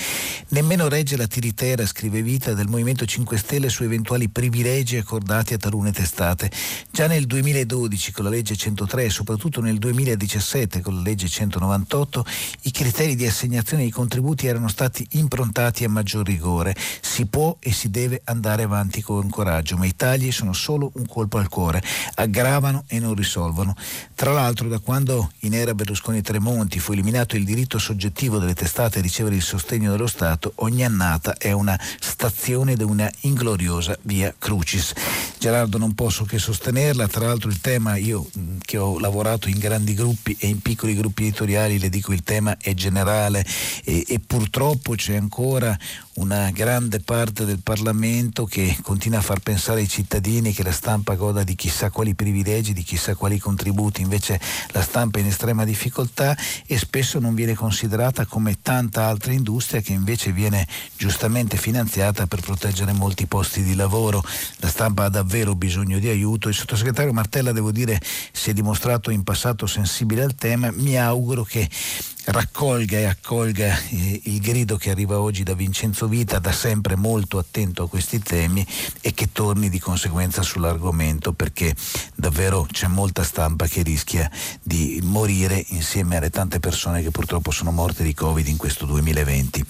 Nemmeno 0.50 0.88
regge 0.88 1.16
la 1.16 1.26
tiritera, 1.26 1.84
scrive 1.84 2.22
Vita, 2.22 2.54
del 2.54 2.68
Movimento 2.68 3.04
5 3.04 3.38
Stelle 3.38 3.70
su 3.70 3.82
eventuali 3.82 4.28
privilegi 4.28 4.98
accordati 4.98 5.52
a 5.52 5.58
talune 5.58 5.90
testate. 5.90 6.48
Già 6.92 7.08
nel 7.08 7.26
2012 7.26 8.12
con 8.12 8.22
la 8.22 8.30
legge 8.30 8.54
103 8.54 9.06
e 9.06 9.10
soprattutto 9.10 9.60
nel 9.60 9.78
2017 9.78 10.80
con 10.80 10.94
la 10.94 11.02
legge 11.02 11.26
198 11.26 12.24
i 12.68 12.70
criteri 12.70 13.16
di 13.16 13.26
assegnazione 13.26 13.84
dei 13.84 13.90
contributi 13.90 14.46
erano 14.46 14.68
stati 14.68 15.06
improntati 15.12 15.84
a 15.84 15.88
maggior 15.88 16.26
rigore. 16.26 16.76
Si 17.00 17.24
può 17.24 17.56
e 17.60 17.72
si 17.72 17.90
deve 17.90 18.20
andare 18.24 18.64
avanti 18.64 19.00
con 19.00 19.30
coraggio, 19.30 19.78
ma 19.78 19.86
i 19.86 19.96
tagli 19.96 20.30
sono 20.30 20.52
solo 20.52 20.90
un 20.96 21.06
colpo 21.06 21.38
al 21.38 21.48
cuore, 21.48 21.82
aggravano 22.16 22.84
e 22.86 22.98
non 22.98 23.14
risolvono. 23.14 23.74
Tra 24.14 24.32
l'altro, 24.32 24.68
da 24.68 24.80
quando 24.80 25.30
in 25.40 25.54
era 25.54 25.72
Berlusconi 25.72 26.20
Tremonti 26.20 26.78
fu 26.78 26.92
eliminato 26.92 27.36
il 27.36 27.46
diritto 27.46 27.78
soggettivo 27.78 28.38
delle 28.38 28.54
testate 28.54 28.98
a 28.98 29.02
ricevere 29.02 29.36
il 29.36 29.42
sostegno 29.42 29.90
dello 29.90 30.06
Stato, 30.06 30.52
ogni 30.56 30.84
annata 30.84 31.38
è 31.38 31.52
una 31.52 31.80
stazione 31.98 32.76
di 32.76 32.82
una 32.82 33.10
ingloriosa 33.20 33.96
via 34.02 34.34
Crucis. 34.38 34.92
Gerardo 35.38 35.78
non 35.78 35.94
posso 35.94 36.24
che 36.24 36.38
sostenerla, 36.38 37.08
tra 37.08 37.24
l'altro 37.24 37.48
il 37.48 37.62
tema, 37.62 37.96
io 37.96 38.28
che 38.60 38.76
ho 38.76 38.98
lavorato 38.98 39.48
in 39.48 39.58
grandi 39.58 39.94
gruppi 39.94 40.36
e 40.38 40.48
in 40.48 40.60
piccoli 40.60 40.94
gruppi 40.94 41.22
editoriali, 41.22 41.78
le 41.78 41.88
dico 41.88 42.12
il 42.12 42.22
tema 42.22 42.56
è 42.60 42.74
generale 42.74 43.44
e, 43.84 44.04
e 44.06 44.20
purtroppo 44.20 44.94
c'è 44.94 45.16
ancora 45.16 45.76
una 46.18 46.50
grande 46.50 47.00
parte 47.00 47.44
del 47.44 47.60
Parlamento 47.62 48.44
che 48.44 48.76
continua 48.82 49.18
a 49.18 49.22
far 49.22 49.38
pensare 49.38 49.80
ai 49.80 49.88
cittadini 49.88 50.52
che 50.52 50.64
la 50.64 50.72
stampa 50.72 51.14
goda 51.14 51.44
di 51.44 51.54
chissà 51.54 51.90
quali 51.90 52.14
privilegi, 52.14 52.72
di 52.72 52.82
chissà 52.82 53.14
quali 53.14 53.38
contributi, 53.38 54.02
invece 54.02 54.40
la 54.72 54.82
stampa 54.82 55.18
è 55.18 55.22
in 55.22 55.28
estrema 55.28 55.64
difficoltà 55.64 56.36
e 56.66 56.76
spesso 56.76 57.20
non 57.20 57.34
viene 57.34 57.54
considerata 57.54 58.26
come 58.26 58.58
tanta 58.60 59.04
altra 59.04 59.32
industria 59.32 59.80
che 59.80 59.92
invece 59.92 60.32
viene 60.32 60.66
giustamente 60.96 61.56
finanziata 61.56 62.26
per 62.26 62.40
proteggere 62.40 62.92
molti 62.92 63.26
posti 63.26 63.62
di 63.62 63.74
lavoro. 63.74 64.22
La 64.56 64.68
stampa 64.68 65.04
ha 65.04 65.08
davvero 65.08 65.54
bisogno 65.54 65.98
di 65.98 66.08
aiuto. 66.08 66.48
Il 66.48 66.54
sottosegretario 66.54 67.12
Martella, 67.12 67.52
devo 67.52 67.70
dire, 67.70 68.00
si 68.32 68.50
è 68.50 68.52
dimostrato 68.52 69.10
in 69.10 69.22
passato 69.22 69.66
sensibile 69.66 70.24
al 70.24 70.34
tema. 70.34 70.70
Mi 70.72 70.96
auguro 70.96 71.44
che 71.44 71.68
raccolga 72.38 72.98
e 72.98 73.04
accolga 73.04 73.76
il 73.90 74.38
grido 74.38 74.76
che 74.76 74.90
arriva 74.90 75.18
oggi 75.18 75.42
da 75.42 75.54
Vincenzo 75.54 76.06
Vita, 76.06 76.38
da 76.38 76.52
sempre 76.52 76.94
molto 76.94 77.38
attento 77.38 77.82
a 77.82 77.88
questi 77.88 78.20
temi 78.20 78.64
e 79.00 79.12
che 79.12 79.32
torni 79.32 79.68
di 79.68 79.80
conseguenza 79.80 80.42
sull'argomento 80.42 81.32
perché 81.32 81.74
davvero 82.14 82.64
c'è 82.70 82.86
molta 82.86 83.24
stampa 83.24 83.66
che 83.66 83.82
rischia 83.82 84.30
di 84.62 85.00
morire 85.02 85.64
insieme 85.70 86.16
alle 86.16 86.30
tante 86.30 86.60
persone 86.60 87.02
che 87.02 87.10
purtroppo 87.10 87.50
sono 87.50 87.72
morte 87.72 88.04
di 88.04 88.14
Covid 88.14 88.46
in 88.46 88.56
questo 88.56 88.86
2020. 88.86 89.64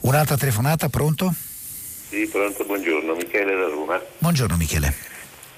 Un'altra 0.00 0.36
telefonata, 0.36 0.88
pronto? 0.88 1.32
Sì, 2.08 2.26
pronto, 2.26 2.64
buongiorno, 2.64 3.14
Michele 3.14 3.54
da 3.54 3.68
Roma. 3.68 4.02
Buongiorno 4.18 4.56
Michele. 4.56 4.92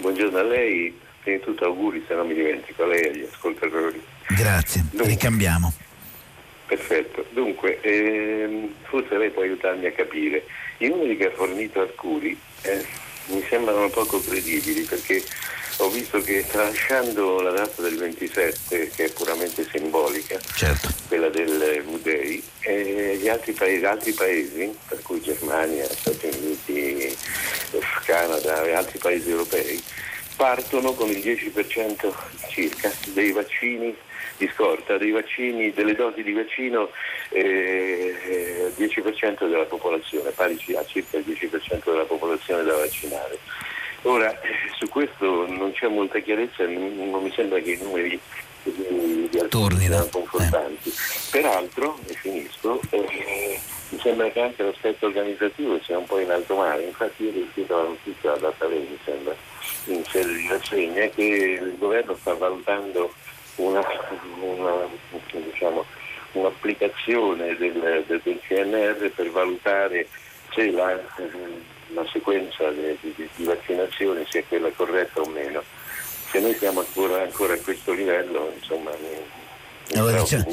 Buongiorno 0.01 0.37
a 0.37 0.43
lei, 0.43 0.95
prima 1.23 1.39
di 1.39 1.45
tutto 1.45 1.65
auguri 1.65 2.05
se 2.07 2.15
non 2.15 2.27
mi 2.27 2.35
dimentico, 2.35 2.83
a 2.83 2.89
lei 2.89 3.05
e 3.05 3.09
agli 3.09 3.27
ascoltatori. 3.33 4.03
Grazie, 4.29 4.85
Dunque, 4.91 5.09
ricambiamo. 5.09 5.73
Perfetto, 6.67 7.25
dunque 7.31 7.81
ehm, 7.81 8.75
forse 8.83 9.17
lei 9.17 9.31
può 9.31 9.43
aiutarmi 9.43 9.87
a 9.87 9.93
capire. 9.93 10.45
I 10.79 10.89
numeri 10.89 11.17
che 11.17 11.27
ha 11.27 11.31
fornito 11.31 11.81
Arcuri 11.81 12.39
eh, 12.63 12.85
mi 13.27 13.45
sembrano 13.49 13.89
poco 13.89 14.21
credibili 14.21 14.83
perché 14.83 15.23
ho 15.79 15.91
visto 15.91 16.21
che 16.21 16.45
tralasciando 16.49 17.41
la 17.41 17.51
data 17.51 17.83
del 17.83 17.97
27, 17.97 18.91
che 18.95 19.05
è 19.05 19.13
puramente 19.13 19.67
simbolica, 19.71 20.41
certo. 20.55 20.89
quella 21.07 21.29
del 21.29 21.85
V-Day, 21.85 22.43
eh, 22.61 23.19
gli 23.21 23.29
altri 23.29 23.53
paesi, 23.53 23.85
altri 23.85 24.13
paesi, 24.13 24.75
per 24.89 25.03
cui 25.03 25.21
Germania, 25.21 25.85
Stati 25.85 26.29
Uniti, 26.41 27.15
Canada 28.05 28.65
e 28.65 28.73
altri 28.73 28.99
paesi 28.99 29.29
europei, 29.29 29.83
partono 30.37 30.93
con 30.95 31.11
il 31.11 31.19
10% 31.19 32.13
circa 32.49 32.91
dei 33.13 33.33
vaccini 33.33 33.95
di 34.37 34.51
scorta 34.55 34.97
dei 34.99 35.11
vaccini, 35.11 35.73
delle 35.73 35.95
dosi 35.95 36.23
di 36.23 36.33
vaccino 36.33 36.91
eh, 37.31 38.73
10% 38.77 39.49
della 39.49 39.65
popolazione, 39.65 40.31
pari 40.31 40.59
a 40.77 40.85
circa 40.85 41.19
il 41.19 41.25
10% 41.27 41.85
della 41.85 42.05
popolazione 42.05 42.63
da 42.63 42.77
vaccinare. 42.77 43.39
Ora, 44.03 44.33
su 44.77 44.89
questo 44.89 45.47
non 45.49 45.73
c'è 45.73 45.89
molta 45.89 46.21
chiarezza, 46.21 46.65
non 46.65 47.23
mi 47.23 47.33
sembra 47.33 47.59
che 47.59 47.73
i 47.73 47.83
numeri 47.83 48.21
di, 48.63 49.29
di 49.31 49.49
Tornino. 49.49 49.81
siano 49.81 50.09
confortanti. 50.11 50.89
Eh. 50.89 50.93
Peraltro, 51.31 51.99
e 52.07 52.15
finisco, 52.15 52.81
eh, 52.91 53.61
mi 53.89 53.99
sembra 54.01 54.29
che 54.31 54.41
anche 54.41 54.63
l'aspetto 54.63 55.07
organizzativo 55.07 55.81
sia 55.83 55.99
un 55.99 56.07
po' 56.07 56.19
in 56.19 56.31
alto 56.31 56.57
mare, 56.57 56.83
infatti 56.83 57.25
io 57.25 57.31
ho 57.31 57.33
riuscito 57.33 57.77
la 57.77 57.83
notizia 57.83 58.31
da 58.33 58.37
data 58.37 58.67
mi 58.69 58.99
sembra, 59.05 59.35
in 59.87 60.05
sede 60.05 60.35
di 60.35 60.49
rassegna, 60.49 61.07
che 61.07 61.23
il 61.23 61.77
governo 61.79 62.17
sta 62.17 62.35
valutando 62.35 63.13
una, 63.57 63.85
una, 64.41 64.89
diciamo, 65.33 65.85
un'applicazione 66.33 67.57
del, 67.57 68.05
del, 68.07 68.21
del, 68.23 68.41
CNR 68.47 69.11
per 69.15 69.31
valutare 69.31 70.07
se 70.53 70.71
la, 70.71 70.99
la 71.89 72.07
sequenza 72.07 72.71
di, 72.71 72.97
di, 73.01 73.29
di, 73.35 73.45
vaccinazione 73.45 74.25
sia 74.29 74.43
quella 74.47 74.71
corretta 74.71 75.21
o 75.21 75.29
meno. 75.29 75.63
Se 76.31 76.41
noi 76.41 76.55
siamo 76.55 76.81
ancora, 76.81 77.23
ancora 77.23 77.55
a 77.55 77.59
questo 77.59 77.93
livello, 77.93 78.53
insomma, 78.55 78.91
allora, 79.95 80.21
diciamo, 80.21 80.45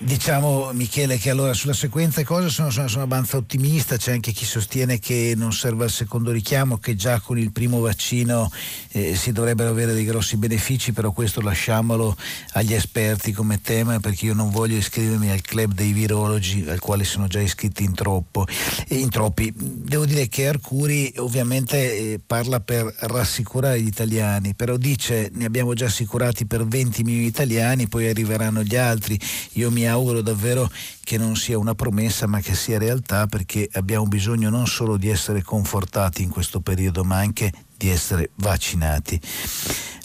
diciamo, 0.00 0.72
Michele 0.72 1.18
che 1.18 1.30
allora 1.30 1.52
sulla 1.52 1.72
sequenza 1.72 2.22
cose 2.24 2.48
sono, 2.48 2.70
sono, 2.70 2.88
sono, 2.88 3.04
abbastanza 3.04 3.36
ottimista, 3.36 3.96
c'è 3.96 4.12
anche 4.12 4.32
chi 4.32 4.44
sostiene 4.44 4.98
che 4.98 5.34
non 5.36 5.52
serva 5.52 5.84
il 5.84 5.90
secondo 5.90 6.32
richiamo, 6.32 6.78
che 6.78 6.96
già 6.96 7.20
con 7.20 7.38
il 7.38 7.52
primo 7.52 7.80
vaccino 7.80 8.50
eh, 8.90 9.14
si 9.14 9.32
dovrebbero 9.32 9.70
avere 9.70 9.94
dei 9.94 10.04
grossi 10.04 10.36
benefici, 10.36 10.92
però 10.92 11.12
questo 11.12 11.40
lasciamolo 11.40 12.16
agli 12.52 12.74
esperti 12.74 13.32
come 13.32 13.60
tema 13.60 14.00
perché 14.00 14.26
io 14.26 14.34
non 14.34 14.50
voglio 14.50 14.76
iscrivermi 14.76 15.30
al 15.30 15.40
club 15.40 15.72
dei 15.72 15.92
virologi 15.92 16.64
al 16.68 16.80
quale 16.80 17.04
sono 17.04 17.28
già 17.28 17.40
iscritti 17.40 17.84
in, 17.84 17.94
troppo, 17.94 18.44
in 18.88 19.08
troppi. 19.08 19.52
Devo 19.54 20.04
dire 20.04 20.28
che 20.28 20.48
Arcuri 20.48 21.12
ovviamente 21.18 21.76
eh, 21.76 22.20
parla 22.24 22.60
per 22.60 22.92
rassicurare 23.00 23.80
gli 23.80 23.86
italiani, 23.86 24.54
però 24.54 24.76
dice 24.76 25.30
ne 25.32 25.44
abbiamo 25.44 25.74
già 25.74 25.86
assicurati 25.86 26.46
per 26.46 26.66
20 26.66 27.02
milioni 27.04 27.22
di 27.24 27.30
italiani, 27.30 27.88
poi 27.88 28.08
arriveranno 28.08 28.63
gli 28.64 28.76
altri. 28.76 29.18
Io 29.52 29.70
mi 29.70 29.86
auguro 29.86 30.20
davvero 30.22 30.70
che 31.02 31.18
non 31.18 31.36
sia 31.36 31.58
una 31.58 31.74
promessa 31.74 32.26
ma 32.26 32.40
che 32.40 32.54
sia 32.54 32.78
realtà 32.78 33.26
perché 33.26 33.68
abbiamo 33.72 34.06
bisogno 34.06 34.50
non 34.50 34.66
solo 34.66 34.96
di 34.96 35.08
essere 35.08 35.42
confortati 35.42 36.22
in 36.22 36.30
questo 36.30 36.60
periodo 36.60 37.04
ma 37.04 37.18
anche 37.18 37.52
di 37.84 37.90
essere 37.90 38.30
vaccinati. 38.36 39.20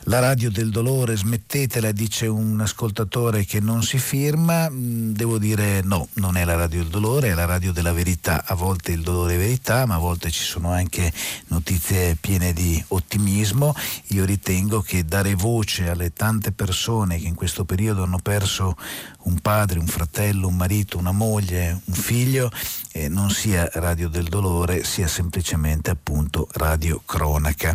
La 0.04 0.20
radio 0.20 0.50
del 0.50 0.72
dolore, 0.72 1.16
smettetela, 1.16 1.92
dice 1.92 2.26
un 2.26 2.60
ascoltatore 2.60 3.46
che 3.46 3.60
non 3.60 3.84
si 3.84 4.00
firma. 4.00 4.68
Mm, 4.68 5.12
devo 5.12 5.38
dire 5.38 5.82
no, 5.84 6.08
non 6.14 6.36
è 6.36 6.44
la 6.46 6.56
radio 6.56 6.82
del 6.82 6.90
dolore, 6.90 7.30
è 7.30 7.34
la 7.36 7.46
radio 7.46 7.72
della 7.72 7.94
verità. 7.94 8.44
A 8.46 8.56
volte 8.56 8.92
il 8.92 9.02
dolore 9.02 9.36
è 9.36 9.38
verità, 9.38 9.86
ma 9.86 9.96
a 9.96 10.00
volte 10.00 10.32
ci 10.32 10.44
sono 10.44 10.72
anche 10.72 11.14
notizie 11.48 12.18
piene 12.20 12.54
di 12.54 12.84
ottimismo. 12.88 13.76
Io 14.08 14.26
ritengo 14.26 14.82
che 14.82 15.06
dare 15.06 15.36
voce 15.36 15.90
alle 15.90 16.12
tante 16.12 16.52
persone 16.54 17.20
che 17.20 17.28
in 17.28 17.36
questo 17.36 17.64
periodo 17.64 18.02
hanno 18.02 18.20
perso 18.20 18.76
un 19.24 19.38
padre, 19.40 19.78
un 19.78 19.88
fratello, 19.88 20.48
un 20.48 20.56
marito, 20.56 20.98
una 20.98 21.12
moglie, 21.12 21.82
un 21.86 21.94
figlio, 21.94 22.50
eh, 22.94 23.10
non 23.10 23.30
sia 23.30 23.70
radio 23.74 24.10
del 24.10 24.26
dolore, 24.26 24.84
sia 24.84 25.08
semplicemente 25.08 25.92
appunto 25.92 26.48
radio 26.54 27.02
cronaca. 27.06 27.69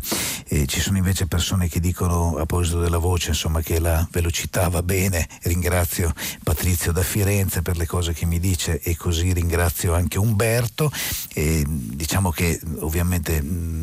Eh, 0.49 0.67
ci 0.67 0.81
sono 0.81 0.97
invece 0.97 1.27
persone 1.27 1.69
che 1.69 1.81
dicono 1.81 2.37
a 2.37 2.47
proposito 2.47 2.81
della 2.81 2.99
voce 2.99 3.31
insomma, 3.31 3.61
che 3.61 3.81
la 3.81 4.07
velocità 4.11 4.69
va 4.69 4.83
bene, 4.83 5.29
ringrazio 5.43 6.13
Patrizio 6.43 6.93
da 6.93 7.03
Firenze 7.03 7.63
per 7.63 7.77
le 7.77 7.87
cose 7.87 8.13
che 8.13 8.27
mi 8.27 8.39
dice 8.39 8.81
e 8.81 8.97
così 8.97 9.33
ringrazio 9.33 9.95
anche 9.95 10.19
Umberto. 10.19 10.91
Eh, 11.35 11.65
diciamo 11.67 12.31
che 12.31 12.61
ovviamente 12.79 13.43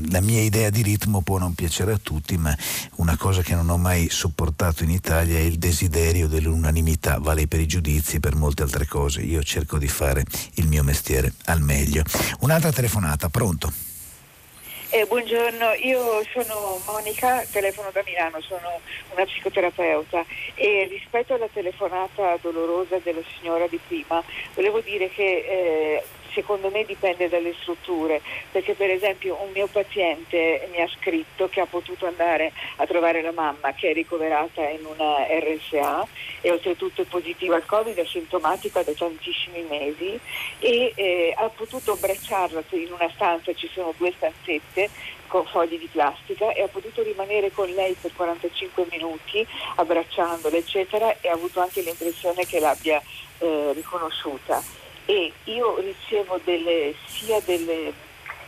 la 0.09 0.21
mia 0.21 0.41
idea 0.41 0.69
di 0.69 0.81
ritmo 0.81 1.21
può 1.21 1.37
non 1.37 1.53
piacere 1.53 1.93
a 1.93 1.99
tutti, 2.01 2.37
ma 2.37 2.55
una 2.95 3.17
cosa 3.17 3.41
che 3.41 3.55
non 3.55 3.69
ho 3.69 3.77
mai 3.77 4.09
sopportato 4.09 4.83
in 4.83 4.89
Italia 4.89 5.37
è 5.37 5.41
il 5.41 5.57
desiderio 5.57 6.27
dell'unanimità, 6.27 7.17
vale 7.19 7.47
per 7.47 7.59
i 7.59 7.67
giudizi 7.67 8.15
e 8.15 8.19
per 8.19 8.35
molte 8.35 8.63
altre 8.63 8.87
cose. 8.87 9.21
Io 9.21 9.43
cerco 9.43 9.77
di 9.77 9.87
fare 9.87 10.23
il 10.55 10.67
mio 10.67 10.83
mestiere 10.83 11.33
al 11.45 11.61
meglio. 11.61 12.03
Un'altra 12.39 12.71
telefonata, 12.71 13.29
pronto? 13.29 13.90
Eh, 14.93 15.05
buongiorno, 15.05 15.71
io 15.75 16.21
sono 16.33 16.81
Monica, 16.85 17.45
telefono 17.49 17.91
da 17.93 18.03
Milano, 18.05 18.41
sono 18.41 18.81
una 19.13 19.23
psicoterapeuta 19.23 20.25
e 20.53 20.85
rispetto 20.89 21.33
alla 21.33 21.47
telefonata 21.47 22.37
dolorosa 22.41 22.99
della 23.01 23.21
signora 23.37 23.67
di 23.67 23.79
prima 23.87 24.21
volevo 24.53 24.81
dire 24.81 25.09
che 25.09 25.23
eh, 25.23 26.03
secondo 26.33 26.69
me 26.69 26.85
dipende 26.85 27.29
dalle 27.29 27.53
strutture, 27.59 28.21
perché 28.51 28.73
per 28.73 28.89
esempio 28.89 29.37
un 29.41 29.51
mio 29.51 29.67
paziente 29.67 30.67
mi 30.71 30.81
ha 30.81 30.87
scritto 30.87 31.49
che 31.49 31.61
ha 31.61 31.65
potuto 31.65 32.05
andare 32.05 32.51
a 32.77 32.85
trovare 32.85 33.21
la 33.21 33.31
mamma 33.31 33.73
che 33.73 33.91
è 33.91 33.93
ricoverata 33.93 34.67
in 34.67 34.85
una 34.85 35.25
RSA 35.29 36.07
e 36.41 36.51
oltretutto 36.51 37.01
è 37.01 37.05
positiva 37.05 37.55
al 37.55 37.65
Covid, 37.65 37.95
è 37.95 38.05
sintomatica 38.05 38.81
da 38.83 38.93
tantissimi 38.93 39.63
mesi 39.69 40.19
e 40.59 40.91
eh, 40.95 41.33
ha 41.37 41.49
potuto 41.49 41.93
abbracciarla 41.93 42.63
in 42.71 42.91
una 42.91 43.09
stanza, 43.13 43.53
ci 43.53 43.69
sono 43.73 43.93
due 43.97 44.13
stanzette 44.15 44.89
con 45.27 45.45
fogli 45.45 45.79
di 45.79 45.87
plastica 45.89 46.51
e 46.51 46.61
ha 46.61 46.67
potuto 46.67 47.01
rimanere 47.03 47.51
con 47.51 47.69
lei 47.69 47.95
per 47.99 48.11
45 48.13 48.87
minuti 48.91 49.47
abbracciandola 49.75 50.57
eccetera 50.57 51.15
e 51.21 51.29
ha 51.29 51.33
avuto 51.33 51.61
anche 51.61 51.81
l'impressione 51.81 52.45
che 52.45 52.59
l'abbia 52.59 53.01
eh, 53.39 53.71
riconosciuta 53.73 54.80
e 55.05 55.31
io 55.45 55.79
ricevo 55.79 56.39
delle, 56.43 56.93
sia 57.05 57.39
delle, 57.41 57.93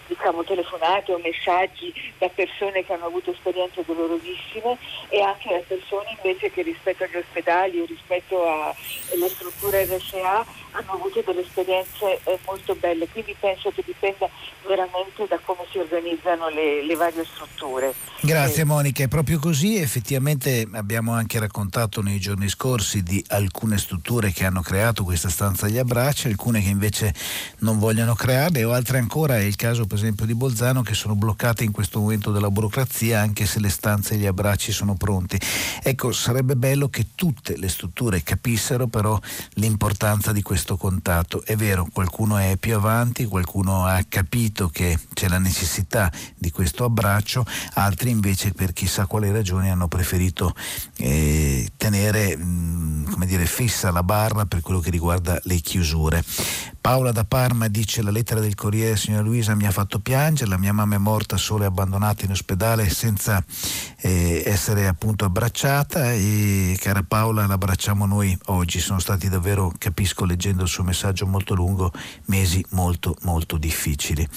diciamo, 0.08 0.43
telefonate 0.43 1.14
o 1.14 1.20
messaggi 1.20 1.93
da 2.18 2.30
persone 2.30 2.86
che 2.86 2.93
hanno 2.93 3.06
avuto 3.06 3.32
esperienze 3.32 3.84
dolorosissime 3.86 4.78
e 5.10 5.22
anche 5.22 5.49
da 5.49 5.64
persone 5.68 6.18
invece 6.22 6.51
che 6.51 6.62
rispetto 6.62 7.04
agli 7.04 7.18
ospedali 7.18 7.80
o 7.80 7.86
rispetto 7.86 8.43
alle 8.45 9.30
strutture 9.30 9.86
RSA 9.86 10.45
hanno 10.74 10.93
avuto 10.93 11.21
delle 11.26 11.41
esperienze 11.41 12.19
eh, 12.24 12.39
molto 12.45 12.76
belle, 12.76 13.07
quindi 13.07 13.36
penso 13.39 13.71
che 13.71 13.84
dipenda 13.86 14.30
veramente 14.67 15.26
da 15.28 15.39
come 15.43 15.65
si 15.71 15.78
organizzano 15.78 16.49
le, 16.49 16.84
le 16.84 16.95
varie 16.95 17.24
strutture. 17.26 17.93
Grazie 18.21 18.63
eh. 18.63 18.65
Monica, 18.65 19.03
è 19.03 19.07
proprio 19.07 19.39
così, 19.39 19.78
effettivamente 19.78 20.67
abbiamo 20.74 21.13
anche 21.13 21.39
raccontato 21.39 22.01
nei 22.01 22.19
giorni 22.19 22.47
scorsi 22.49 23.03
di 23.03 23.24
alcune 23.28 23.78
strutture 23.78 24.32
che 24.32 24.45
hanno 24.45 24.61
creato 24.61 25.03
questa 25.03 25.30
stanza 25.30 25.67
agli 25.67 25.78
abbracci, 25.78 26.28
alcune 26.28 26.61
che 26.61 26.69
invece 26.69 27.13
non 27.59 27.78
vogliono 27.78 28.15
crearle 28.15 28.63
o 28.63 28.71
altre 28.71 28.97
ancora, 28.97 29.38
è 29.38 29.43
il 29.43 29.55
caso 29.55 29.86
per 29.86 29.97
esempio 29.97 30.26
di 30.26 30.34
Bolzano, 30.34 30.82
che 30.82 30.93
sono 30.93 31.15
bloccate 31.15 31.63
in 31.63 31.71
questo 31.71 31.99
momento 31.99 32.32
dalla 32.32 32.49
burocrazia 32.49 33.19
anche 33.19 33.45
se 33.45 33.59
le 33.59 33.69
stanze 33.69 34.15
e 34.15 34.17
gli 34.17 34.26
abbracci 34.26 34.71
sono 34.71 34.95
pronti. 34.95 35.38
Ecco, 35.84 36.11
sarebbe 36.11 36.55
bello 36.55 36.88
che 36.89 37.07
tutte 37.15 37.57
le 37.57 37.67
strutture 37.67 38.24
capissero 38.24 38.88
però 38.88 39.19
l'importanza 39.55 40.32
di 40.32 40.41
questo 40.41 40.62
questo 40.64 40.78
contatto. 40.78 41.43
È 41.43 41.57
vero, 41.57 41.88
qualcuno 41.91 42.38
è 42.38 42.55
più 42.57 42.76
avanti, 42.76 43.26
qualcuno 43.26 43.86
ha 43.86 44.01
capito 44.07 44.70
che 44.70 44.97
c'è 45.14 45.28
la 45.28 45.38
necessità 45.38 46.09
di 46.38 46.51
questo 46.51 46.86
abbraccio, 46.86 47.45
altri 47.74 48.11
invece 48.11 48.53
per 48.53 48.72
chissà 48.72 49.05
quale 49.05 49.30
ragione 49.34 49.70
hanno 49.70 49.89
preferito 49.89 50.55
eh, 50.97 51.70
tenere 51.76 52.38
mh, 52.38 52.43
mm, 52.43 53.11
come 53.11 53.26
dire, 53.26 53.45
fissa 53.45 53.91
la 53.91 54.03
barra 54.03 54.45
per 54.45 54.61
quello 54.61 54.80
che 54.80 54.89
riguarda 54.89 55.38
le 55.43 55.57
chiusure. 55.57 56.24
Paola 56.84 57.14
da 57.14 57.24
Parma 57.24 57.70
dice 57.70 58.01
la 58.01 58.11
lettera 58.11 58.41
del 58.41 58.55
Corriere 58.55 58.97
signora 58.97 59.24
Luisa 59.24 59.55
mi 59.55 59.66
ha 59.66 59.72
fatto 59.72 59.99
piangere, 59.99 60.49
la 60.49 60.57
mia 60.57 60.74
mamma 60.74 60.95
è 60.95 60.97
morta 60.97 61.38
sola 61.38 61.64
e 61.64 61.68
abbandonata 61.68 62.26
in 62.26 62.32
ospedale 62.32 62.89
senza 62.89 63.41
eh, 64.01 64.43
essere 64.45 64.88
appunto 64.88 65.24
abbracciata 65.24 66.11
e 66.11 66.78
cara 66.82 67.01
Paola 67.01 67.47
l'abbracciamo 67.47 68.05
noi 68.05 68.38
oggi, 68.47 68.82
sono 68.82 68.99
stati 68.99 69.30
davvero, 69.30 69.72
capisco 69.78 70.26
leggendo 70.54 70.64
il 70.64 70.70
suo 70.70 70.84
messaggio 70.84 71.26
molto 71.26 71.54
lungo, 71.54 71.91
mesi 72.26 72.64
molto 72.70 73.16
molto 73.22 73.58
difficili. 73.58 74.28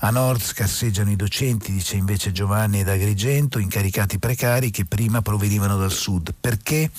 A 0.00 0.10
nord 0.10 0.40
scarseggiano 0.40 1.10
i 1.10 1.16
docenti, 1.16 1.72
dice 1.72 1.96
invece 1.96 2.32
Giovanni 2.32 2.82
da 2.82 2.92
Agrigento, 2.92 3.58
incaricati 3.58 4.18
precari 4.18 4.70
che 4.70 4.84
prima 4.84 5.20
provenivano 5.20 5.76
dal 5.76 5.92
sud. 5.92 6.34
Perché? 6.38 6.90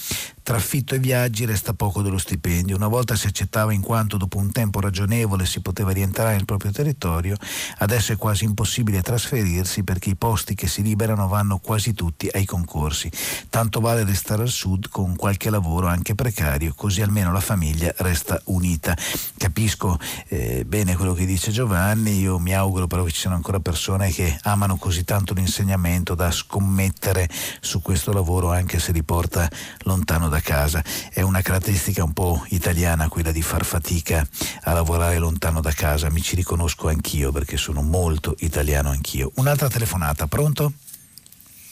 Traffitto 0.45 0.93
e 0.93 0.99
viaggi 0.99 1.43
resta 1.43 1.73
poco 1.73 2.03
dello 2.03 2.19
stipendio. 2.19 2.75
Una 2.75 2.87
volta 2.87 3.15
si 3.15 3.25
accettava 3.25 3.73
in 3.73 3.81
quanto 3.81 4.15
dopo 4.15 4.37
un 4.37 4.51
tempo 4.51 4.79
ragionevole 4.79 5.43
si 5.43 5.59
poteva 5.59 5.89
rientrare 5.89 6.35
nel 6.35 6.45
proprio 6.45 6.69
territorio, 6.69 7.35
adesso 7.79 8.11
è 8.11 8.15
quasi 8.15 8.43
impossibile 8.43 9.01
trasferirsi 9.01 9.83
perché 9.83 10.11
i 10.11 10.15
posti 10.15 10.53
che 10.53 10.67
si 10.67 10.83
liberano 10.83 11.27
vanno 11.27 11.57
quasi 11.57 11.95
tutti 11.95 12.29
ai 12.31 12.45
concorsi. 12.45 13.09
Tanto 13.49 13.79
vale 13.79 14.03
restare 14.03 14.43
al 14.43 14.49
sud 14.49 14.89
con 14.89 15.15
qualche 15.15 15.49
lavoro 15.49 15.87
anche 15.87 16.13
precario, 16.13 16.75
così 16.75 17.01
almeno 17.01 17.31
la 17.31 17.39
famiglia 17.39 17.91
resta 17.97 18.39
unita. 18.45 18.95
Capisco 19.37 19.97
eh, 20.27 20.63
bene 20.63 20.95
quello 20.95 21.15
che 21.15 21.25
dice 21.25 21.49
Giovanni, 21.49 22.19
io 22.19 22.37
mi 22.37 22.53
auguro 22.53 22.85
però 22.85 23.03
che 23.03 23.11
ci 23.11 23.21
siano 23.21 23.35
ancora 23.35 23.59
persone 23.59 24.11
che 24.11 24.37
amano 24.43 24.75
così 24.75 25.03
tanto 25.05 25.33
l'insegnamento 25.33 26.13
da 26.13 26.29
scommettere 26.29 27.27
su 27.61 27.81
questo 27.81 28.13
lavoro 28.13 28.51
anche 28.51 28.77
se 28.77 28.91
li 28.91 29.01
porta 29.01 29.49
lontano 29.85 30.29
da 30.29 30.33
da 30.35 30.41
casa. 30.41 30.83
È 31.13 31.21
una 31.21 31.41
caratteristica 31.41 32.03
un 32.03 32.13
po' 32.13 32.45
italiana 32.49 33.07
quella 33.07 33.31
di 33.31 33.41
far 33.41 33.63
fatica 33.63 34.25
a 34.63 34.73
lavorare 34.73 35.17
lontano 35.17 35.61
da 35.61 35.71
casa. 35.71 36.09
Mi 36.09 36.21
ci 36.21 36.35
riconosco 36.35 36.89
anch'io 36.89 37.31
perché 37.31 37.57
sono 37.57 37.81
molto 37.81 38.35
italiano 38.39 38.89
anch'io. 38.89 39.31
Un'altra 39.35 39.69
telefonata, 39.69 40.27
pronto? 40.27 40.73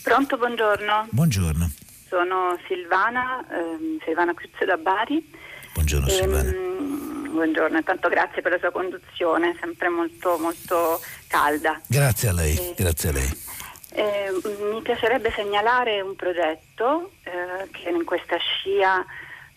Pronto, 0.04 0.38
buongiorno. 0.38 1.08
Buongiorno. 1.12 1.72
Sono 2.08 2.58
Silvana, 2.68 3.44
ehm, 3.52 4.00
Silvana 4.06 4.34
Cruzio 4.34 4.66
da 4.66 4.78
Bari. 4.78 5.32
Buongiorno 5.74 6.08
ehm, 6.08 6.14
Silvana. 6.14 6.52
buongiorno, 7.32 7.78
intanto 7.78 8.08
grazie 8.10 8.42
per 8.42 8.52
la 8.52 8.60
sua 8.60 8.72
conduzione, 8.72 9.58
sempre 9.60 9.90
molto 9.90 10.38
molto 10.38 11.02
calda. 11.28 11.82
Grazie 11.88 12.30
a 12.30 12.34
lei, 12.34 12.56
e, 12.56 12.74
grazie 12.78 13.10
a 13.10 13.12
lei. 13.12 13.43
Eh, 13.96 14.32
mi 14.72 14.82
piacerebbe 14.82 15.32
segnalare 15.36 16.02
un 16.02 16.16
progetto 16.16 17.12
eh, 17.26 17.70
che 17.70 17.90
in 17.90 18.04
questa 18.06 18.38
scia 18.38 19.06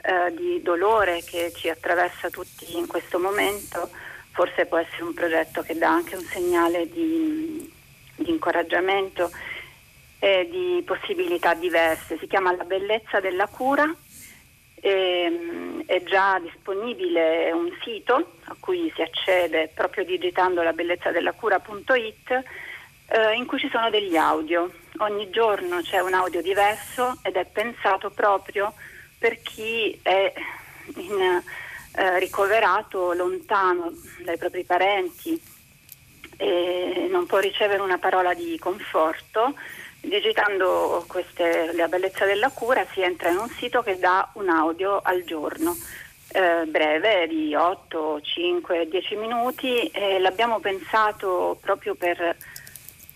eh, 0.03 0.35
di 0.35 0.61
dolore 0.61 1.23
che 1.25 1.53
ci 1.55 1.71
attraversa 1.71 2.29
tutti 2.29 2.77
in 2.77 2.87
questo 2.87 3.19
momento, 3.19 3.89
forse 4.33 4.67
può 4.67 4.77
essere 4.77 5.05
un 5.05 5.15
progetto 5.15 5.63
che 5.63 5.79
dà 5.79 5.89
anche 5.89 6.17
un 6.17 6.25
segnale 6.25 6.87
di, 6.91 7.73
di 8.15 8.31
incoraggiamento 8.31 9.31
e 10.19 10.47
di 10.51 10.83
possibilità 10.85 11.55
diverse. 11.55 12.19
Si 12.19 12.27
chiama 12.27 12.55
La 12.55 12.65
bellezza 12.65 13.21
della 13.21 13.47
cura. 13.47 13.91
E, 14.79 14.91
ehm, 14.91 15.85
è 15.87 16.03
già 16.03 16.39
disponibile 16.41 17.51
un 17.53 17.71
sito 17.83 18.33
a 18.45 18.57
cui 18.61 18.93
si 18.95 19.01
accede 19.01 19.71
proprio 19.75 20.05
digitando 20.05 20.63
la 20.63 20.75
bellezza 20.75 21.11
della 21.11 21.33
cura.it 21.33 22.45
eh, 23.09 23.35
in 23.35 23.47
cui 23.47 23.59
ci 23.59 23.69
sono 23.71 23.91
degli 23.91 24.17
audio. 24.17 24.71
Ogni 24.99 25.31
giorno 25.31 25.81
c'è 25.83 26.01
un 26.01 26.15
audio 26.15 26.43
diverso 26.43 27.19
ed 27.23 27.37
è 27.37 27.45
pensato 27.47 28.11
proprio 28.11 28.73
per 29.19 29.41
chi 29.43 29.99
è 30.03 30.33
in, 30.97 31.43
eh, 31.97 32.19
ricoverato 32.19 33.13
lontano 33.13 33.93
dai 34.23 34.37
propri 34.37 34.65
parenti 34.65 35.41
e 36.37 37.09
non 37.11 37.27
può 37.27 37.39
ricevere 37.39 37.83
una 37.83 37.99
parola 37.99 38.35
di 38.35 38.59
conforto. 38.59 39.55
Digitando 40.01 41.05
queste, 41.09 41.73
la 41.75 41.89
bellezza 41.89 42.25
della 42.27 42.51
cura 42.51 42.87
si 42.93 43.01
entra 43.01 43.31
in 43.31 43.39
un 43.39 43.49
sito 43.49 43.83
che 43.83 43.99
dà 43.99 44.29
un 44.35 44.49
audio 44.49 45.01
al 45.03 45.25
giorno. 45.25 45.77
Eh, 46.29 46.65
breve 46.67 47.27
di 47.29 47.55
8, 47.55 48.21
5, 48.21 48.89
10 48.89 49.17
minuti 49.17 49.87
e 49.89 50.19
l'abbiamo 50.19 50.59
pensato 50.59 51.57
proprio 51.61 51.95
per 51.95 52.37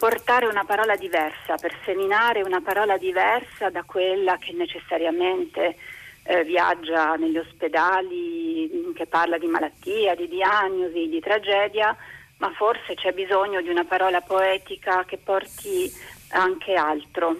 portare 0.00 0.46
una 0.46 0.64
parola 0.64 0.96
diversa, 0.96 1.56
per 1.60 1.76
seminare 1.84 2.40
una 2.40 2.62
parola 2.62 2.96
diversa 2.96 3.68
da 3.68 3.82
quella 3.82 4.38
che 4.38 4.54
necessariamente 4.54 5.76
eh, 6.22 6.42
viaggia 6.42 7.16
negli 7.16 7.36
ospedali, 7.36 8.92
che 8.94 9.04
parla 9.04 9.36
di 9.36 9.46
malattia, 9.46 10.14
di 10.14 10.26
diagnosi, 10.26 11.06
di 11.06 11.20
tragedia, 11.20 11.94
ma 12.38 12.50
forse 12.52 12.94
c'è 12.94 13.12
bisogno 13.12 13.60
di 13.60 13.68
una 13.68 13.84
parola 13.84 14.22
poetica 14.22 15.04
che 15.04 15.18
porti 15.18 15.92
anche 16.30 16.72
altro. 16.72 17.36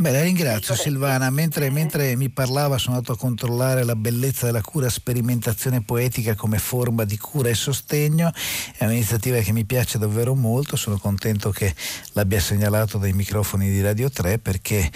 Beh, 0.00 0.12
la 0.12 0.22
ringrazio 0.22 0.76
Silvana. 0.76 1.28
Mentre, 1.28 1.70
mentre, 1.70 2.14
mi 2.14 2.28
parlava 2.28 2.78
sono 2.78 2.94
andato 2.94 3.14
a 3.14 3.16
controllare 3.16 3.82
la 3.82 3.96
bellezza 3.96 4.46
della 4.46 4.60
cura, 4.60 4.88
sperimentazione 4.88 5.82
poetica 5.82 6.36
come 6.36 6.60
forma 6.60 7.02
di 7.02 7.18
cura 7.18 7.48
e 7.48 7.54
sostegno. 7.54 8.32
È 8.76 8.84
un'iniziativa 8.84 9.40
che 9.40 9.50
mi 9.50 9.64
piace 9.64 9.98
davvero 9.98 10.36
molto, 10.36 10.76
sono 10.76 10.98
contento 10.98 11.50
che 11.50 11.74
l'abbia 12.12 12.38
segnalato 12.38 12.96
dai 12.98 13.12
microfoni 13.12 13.68
di 13.68 13.80
Radio 13.80 14.08
3 14.08 14.38
perché 14.38 14.88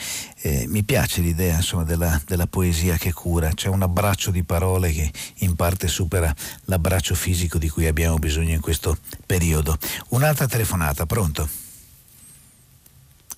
eh, 0.43 0.67
mi 0.69 0.85
piace 0.85 1.21
l'idea 1.21 1.57
insomma, 1.57 1.83
della, 1.83 2.23
della 2.25 2.47
poesia 2.47 2.97
che 2.97 3.13
cura. 3.13 3.51
C'è 3.53 3.67
un 3.67 3.83
abbraccio 3.83 4.31
di 4.31 4.45
parole 4.45 4.93
che 4.93 5.11
in 5.39 5.57
parte 5.57 5.89
supera 5.89 6.33
l'abbraccio 6.67 7.17
fisico 7.17 7.59
di 7.59 7.69
cui 7.69 7.89
abbiamo 7.89 8.19
bisogno 8.19 8.55
in 8.55 8.61
questo 8.61 8.97
periodo. 9.27 9.77
Un'altra 10.11 10.47
telefonata, 10.47 11.07
pronto? 11.07 11.49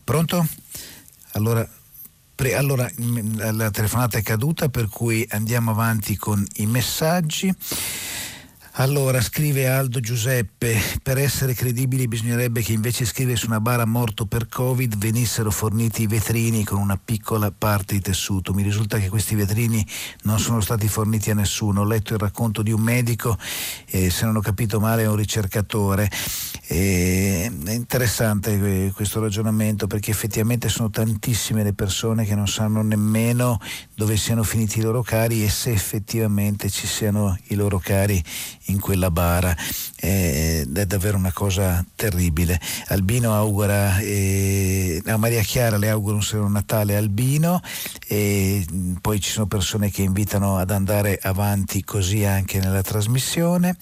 Pronto? 0.05 0.47
Allora, 1.35 1.69
pre, 2.35 2.55
allora, 2.55 2.89
la 3.35 3.71
telefonata 3.71 4.19
è 4.19 4.23
caduta 4.23 4.69
per 4.69 4.89
cui 4.89 5.27
andiamo 5.31 5.73
avanti 5.73 6.17
con 6.17 6.45
i 6.55 6.67
messaggi. 6.67 7.53
Allora, 8.77 9.21
scrive 9.21 9.69
Aldo 9.69 10.01
Giuseppe, 10.01 10.77
per 11.01 11.17
essere 11.17 11.55
credibili 11.55 12.09
bisognerebbe 12.09 12.61
che 12.61 12.73
invece 12.73 13.05
scrivere 13.05 13.37
su 13.37 13.47
una 13.47 13.61
bara 13.61 13.85
morto 13.85 14.27
per 14.27 14.49
Covid 14.49 14.97
venissero 14.97 15.53
forniti 15.53 16.03
i 16.03 16.07
vetrini 16.09 16.65
con 16.65 16.81
una 16.81 16.99
piccola 17.03 17.53
parte 17.57 17.95
di 17.95 18.01
tessuto. 18.01 18.53
Mi 18.53 18.65
risulta 18.65 18.99
che 18.99 19.09
questi 19.09 19.37
vetrini 19.37 19.87
non 20.23 20.41
sono 20.41 20.61
stati 20.61 20.89
forniti 20.89 21.31
a 21.31 21.35
nessuno. 21.35 21.83
Ho 21.83 21.85
letto 21.85 22.15
il 22.15 22.19
racconto 22.19 22.63
di 22.63 22.73
un 22.73 22.81
medico, 22.81 23.39
e 23.87 24.11
se 24.11 24.25
non 24.25 24.35
ho 24.35 24.41
capito 24.41 24.81
male 24.81 25.05
è 25.05 25.09
un 25.09 25.17
ricercatore. 25.17 26.11
E 26.67 27.53
è 27.67 27.71
interessante 27.71 28.91
questo 28.93 29.21
ragionamento 29.21 29.87
perché 29.87 30.11
effettivamente 30.11 30.69
sono 30.69 30.91
tantissime 30.91 31.63
le 31.63 31.75
persone 31.75 32.25
che 32.25 32.35
non 32.35 32.49
sanno 32.49 32.83
nemmeno 32.83 33.61
dove 33.95 34.17
siano 34.17 34.43
finiti 34.43 34.79
i 34.79 34.83
loro 34.83 35.03
cari 35.03 35.45
e 35.45 35.51
se 35.51 35.71
effettivamente 35.71 36.71
ci 36.71 36.87
siano 36.87 37.39
i 37.49 37.55
loro 37.55 37.79
cari 37.79 38.21
in 38.67 38.81
quella 38.81 39.11
bara. 39.11 39.57
Eh, 39.97 40.67
è 40.73 40.87
davvero 40.87 41.17
una 41.17 41.33
cosa 41.33 41.85
terribile. 41.95 42.61
Albino 42.89 43.35
augura, 43.35 43.99
eh, 43.99 45.03
a 45.07 45.17
Maria 45.17 45.43
Chiara 45.43 45.77
le 45.77 45.89
auguro 45.89 46.17
un 46.17 46.23
sereno 46.23 46.49
Natale 46.49 46.97
Albino 46.97 47.61
e 48.07 48.65
poi 49.01 49.21
ci 49.21 49.31
sono 49.31 49.47
persone 49.47 49.91
che 49.91 50.03
invitano 50.03 50.59
ad 50.59 50.71
andare 50.71 51.19
avanti 51.23 51.85
così 51.85 52.25
anche 52.25 52.59
nella 52.59 52.83
trasmissione. 52.83 53.77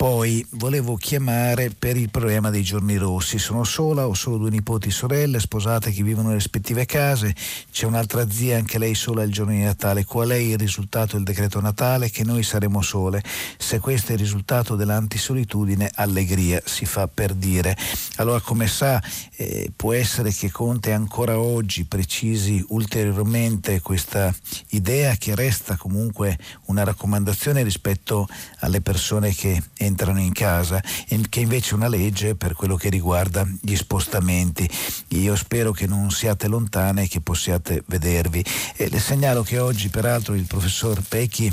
Poi 0.00 0.42
volevo 0.52 0.96
chiamare 0.96 1.70
per 1.78 1.94
il 1.94 2.08
problema 2.08 2.48
dei 2.48 2.62
giorni 2.62 2.96
rossi. 2.96 3.38
Sono 3.38 3.64
sola, 3.64 4.08
ho 4.08 4.14
solo 4.14 4.38
due 4.38 4.48
nipoti 4.48 4.90
sorelle 4.90 5.38
sposate 5.38 5.90
che 5.90 6.02
vivono 6.02 6.28
nelle 6.28 6.38
rispettive 6.38 6.86
case, 6.86 7.34
c'è 7.70 7.84
un'altra 7.84 8.26
zia, 8.30 8.56
anche 8.56 8.78
lei 8.78 8.94
sola 8.94 9.22
il 9.24 9.30
giorno 9.30 9.52
di 9.52 9.60
Natale. 9.60 10.06
Qual 10.06 10.30
è 10.30 10.36
il 10.36 10.56
risultato 10.56 11.16
del 11.16 11.24
decreto 11.26 11.60
Natale? 11.60 12.08
Che 12.08 12.24
noi 12.24 12.42
saremo 12.42 12.80
sole. 12.80 13.22
Se 13.58 13.78
questo 13.78 14.12
è 14.12 14.14
il 14.14 14.20
risultato 14.20 14.74
dell'antisolitudine, 14.74 15.90
allegria 15.96 16.62
si 16.64 16.86
fa 16.86 17.06
per 17.06 17.34
dire. 17.34 17.76
Allora, 18.16 18.40
come 18.40 18.68
sa, 18.68 19.02
eh, 19.36 19.70
può 19.76 19.92
essere 19.92 20.32
che 20.32 20.50
Conte 20.50 20.92
ancora 20.92 21.38
oggi 21.38 21.84
precisi 21.84 22.64
ulteriormente 22.68 23.82
questa 23.82 24.34
idea 24.68 25.14
che 25.16 25.34
resta 25.34 25.76
comunque 25.76 26.38
una 26.66 26.84
raccomandazione 26.84 27.62
rispetto 27.62 28.26
alle 28.60 28.80
persone 28.80 29.34
che 29.34 29.62
entrano 29.74 29.88
in 30.20 30.32
casa 30.32 30.82
che 31.28 31.40
invece 31.40 31.74
una 31.74 31.88
legge 31.88 32.34
per 32.34 32.54
quello 32.54 32.76
che 32.76 32.88
riguarda 32.88 33.46
gli 33.60 33.76
spostamenti. 33.76 34.68
Io 35.08 35.36
spero 35.36 35.72
che 35.72 35.86
non 35.86 36.10
siate 36.10 36.48
lontane 36.48 37.02
e 37.02 37.08
che 37.08 37.20
possiate 37.20 37.82
vedervi. 37.86 38.44
E 38.76 38.88
le 38.88 39.00
segnalo 39.00 39.42
che 39.42 39.58
oggi 39.58 39.88
peraltro 39.88 40.34
il 40.34 40.46
professor 40.46 41.00
Pecchi 41.06 41.52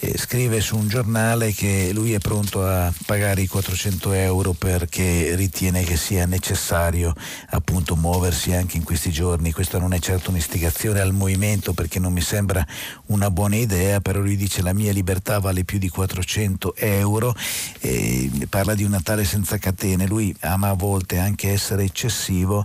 eh, 0.00 0.16
scrive 0.16 0.60
su 0.60 0.76
un 0.76 0.88
giornale 0.88 1.52
che 1.52 1.90
lui 1.92 2.12
è 2.12 2.18
pronto 2.18 2.64
a 2.64 2.92
pagare 3.06 3.40
i 3.40 3.46
400 3.46 4.12
euro 4.12 4.52
perché 4.52 5.34
ritiene 5.34 5.82
che 5.82 5.96
sia 5.96 6.26
necessario 6.26 7.14
appunto 7.50 7.96
muoversi 7.96 8.52
anche 8.52 8.76
in 8.76 8.84
questi 8.84 9.10
giorni. 9.10 9.52
Questa 9.52 9.78
non 9.78 9.92
è 9.92 9.98
certo 9.98 10.30
un'istigazione 10.30 11.00
al 11.00 11.12
movimento 11.12 11.72
perché 11.72 11.98
non 11.98 12.12
mi 12.12 12.20
sembra 12.20 12.64
una 13.06 13.30
buona 13.30 13.56
idea, 13.56 14.00
però 14.00 14.20
lui 14.20 14.36
dice 14.36 14.62
la 14.62 14.72
mia 14.72 14.92
libertà 14.92 15.40
vale 15.40 15.64
più 15.64 15.78
di 15.78 15.88
400 15.88 16.76
euro, 16.76 17.34
e 17.80 18.30
parla 18.48 18.74
di 18.74 18.84
un 18.84 18.90
Natale 18.90 19.24
senza 19.24 19.58
catene, 19.58 20.06
lui 20.06 20.34
ama 20.40 20.70
a 20.70 20.74
volte 20.74 21.18
anche 21.18 21.52
essere 21.52 21.84
eccessivo 21.84 22.64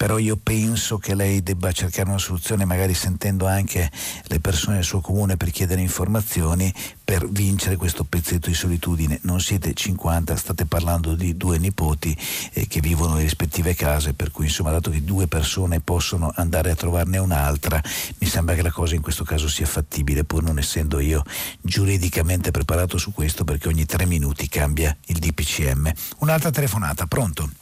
però 0.00 0.16
io 0.16 0.38
penso 0.42 0.96
che 0.96 1.14
lei 1.14 1.42
debba 1.42 1.72
cercare 1.72 2.08
una 2.08 2.16
soluzione 2.16 2.64
magari 2.64 2.94
sentendo 2.94 3.46
anche 3.46 3.90
le 4.28 4.40
persone 4.40 4.76
del 4.76 4.84
suo 4.84 5.02
comune 5.02 5.36
per 5.36 5.50
chiedere 5.50 5.82
informazioni 5.82 6.72
per 7.04 7.28
vincere 7.28 7.76
questo 7.76 8.04
pezzetto 8.04 8.48
di 8.48 8.54
solitudine. 8.54 9.18
Non 9.24 9.42
siete 9.42 9.74
50, 9.74 10.36
state 10.36 10.64
parlando 10.64 11.14
di 11.14 11.36
due 11.36 11.58
nipoti 11.58 12.16
eh, 12.54 12.66
che 12.66 12.80
vivono 12.80 13.12
nelle 13.12 13.24
rispettive 13.24 13.74
case, 13.74 14.14
per 14.14 14.30
cui 14.30 14.46
insomma 14.46 14.70
dato 14.70 14.88
che 14.88 15.04
due 15.04 15.26
persone 15.26 15.80
possono 15.80 16.32
andare 16.34 16.70
a 16.70 16.74
trovarne 16.74 17.18
un'altra, 17.18 17.78
mi 18.20 18.26
sembra 18.26 18.54
che 18.54 18.62
la 18.62 18.72
cosa 18.72 18.94
in 18.94 19.02
questo 19.02 19.24
caso 19.24 19.48
sia 19.48 19.66
fattibile, 19.66 20.24
pur 20.24 20.42
non 20.42 20.58
essendo 20.58 20.98
io 20.98 21.22
giuridicamente 21.60 22.50
preparato 22.50 22.96
su 22.96 23.12
questo 23.12 23.44
perché 23.44 23.68
ogni 23.68 23.84
tre 23.84 24.06
minuti 24.06 24.48
cambia 24.48 24.96
il 25.08 25.18
DPCM. 25.18 25.92
Un'altra 26.20 26.50
telefonata, 26.50 27.04
pronto? 27.04 27.59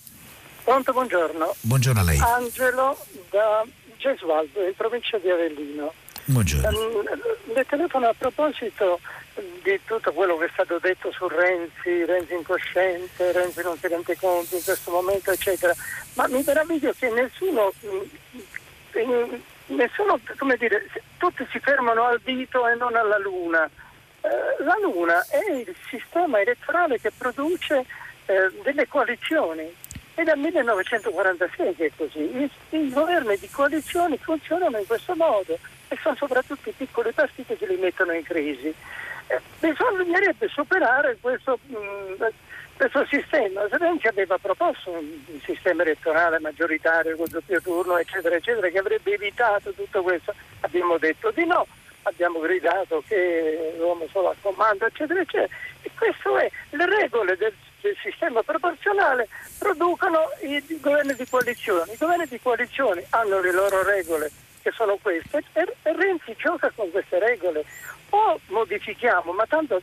Pronto, 0.69 0.93
buongiorno. 0.93 1.55
Buongiorno 1.63 2.01
a 2.01 2.05
lei. 2.05 2.19
Angelo 2.19 2.95
da 3.31 3.65
Gesualdo, 3.97 4.63
in 4.63 4.75
provincia 4.77 5.17
di 5.17 5.31
Avellino. 5.31 5.95
Buongiorno. 6.25 6.69
Um, 6.69 7.05
le 7.55 7.65
telefono 7.65 8.09
a 8.09 8.15
proposito 8.17 9.01
di 9.63 9.81
tutto 9.87 10.13
quello 10.13 10.37
che 10.37 10.45
è 10.45 10.51
stato 10.53 10.79
detto 10.79 11.11
su 11.11 11.27
Renzi, 11.27 12.05
Renzi 12.05 12.35
incosciente, 12.35 13.33
Renzi 13.33 13.63
non 13.63 13.79
si 13.79 13.89
rende 13.89 14.15
conto 14.19 14.57
in 14.57 14.63
questo 14.63 14.91
momento, 14.91 15.31
eccetera. 15.31 15.75
Ma 16.17 16.29
mi 16.29 16.43
meraviglio 16.45 16.93
che 16.99 17.09
nessuno, 17.09 17.73
nessuno 19.69 20.21
come 20.37 20.57
dire, 20.59 20.87
tutti 21.17 21.47
si 21.51 21.61
fermano 21.61 22.03
al 22.03 22.21
dito 22.23 22.69
e 22.69 22.75
non 22.75 22.95
alla 22.95 23.17
Luna. 23.17 23.65
Eh, 24.21 24.63
la 24.65 24.77
Luna 24.83 25.25
è 25.31 25.51
il 25.51 25.75
sistema 25.89 26.39
elettorale 26.39 27.01
che 27.01 27.11
produce 27.17 27.87
eh, 28.27 28.53
delle 28.63 28.87
coalizioni 28.87 29.87
è 30.21 30.25
dal 30.25 30.39
1946 30.39 31.77
che 31.77 31.87
è 31.87 31.91
così. 31.97 32.19
I, 32.19 32.51
I, 32.71 32.91
governi 32.91 33.37
di 33.39 33.49
coalizioni 33.49 34.19
funzionano 34.19 34.77
in 34.79 34.87
questo 34.87 35.15
modo 35.15 35.57
e 35.87 35.97
sono 36.03 36.17
soprattutto 36.17 36.69
i 36.69 36.75
piccoli 36.77 37.13
partiti 37.13 37.57
che 37.57 37.67
li 37.67 37.77
mettono 37.77 38.13
in 38.13 38.25
crisi. 38.25 38.75
Eh, 39.29 39.41
bisognerebbe 39.61 40.49
superare 40.49 41.19
questo, 41.21 41.61
mh, 41.67 41.77
mm, 41.77 42.29
questo 42.77 43.07
sistema. 43.07 43.65
Renzi 43.71 44.09
aveva 44.09 44.37
proposto 44.39 44.91
un, 44.91 45.41
sistema 45.45 45.83
elettorale 45.83 46.41
maggioritario 46.41 47.17
con 47.17 47.27
doppio 47.31 47.61
turno, 47.63 47.97
eccetera, 47.97 48.35
eccetera, 48.35 48.69
che 48.71 48.79
avrebbe 48.79 49.15
evitato 49.15 49.73
tutto 49.73 50.03
questo. 50.03 50.35
Abbiamo 50.63 50.99
detto 50.99 51.31
di 51.31 51.47
no 51.47 51.65
abbiamo 52.03 52.41
gridato 52.41 53.03
che 53.07 53.75
l'uomo 53.77 54.07
solo 54.11 54.31
al 54.31 54.37
comando, 54.41 54.87
eccetera, 54.87 55.21
eccetera. 55.21 55.55
E 55.83 55.91
queste 55.97 56.29
è 56.47 56.77
le 56.77 56.87
regole 56.87 57.37
del 57.37 57.53
del 57.81 57.97
sistema 58.03 58.43
proporzionale 58.43 59.29
producono 59.59 60.31
i 60.43 60.63
governi 60.81 61.15
di 61.15 61.27
coalizione. 61.29 61.93
I 61.93 61.97
governi 61.97 62.27
di 62.27 62.41
coalizione 62.41 63.05
hanno 63.11 63.41
le 63.41 63.53
loro 63.53 63.83
regole 63.83 64.31
che 64.63 64.71
sono 64.73 64.99
queste 65.01 65.43
e, 65.53 65.67
Renzi 65.83 66.35
gioca 66.37 66.71
con 66.75 66.91
queste 66.91 67.19
regole. 67.19 67.65
O 68.11 68.41
modifichiamo, 68.47 69.33
ma 69.33 69.47
tanto 69.47 69.83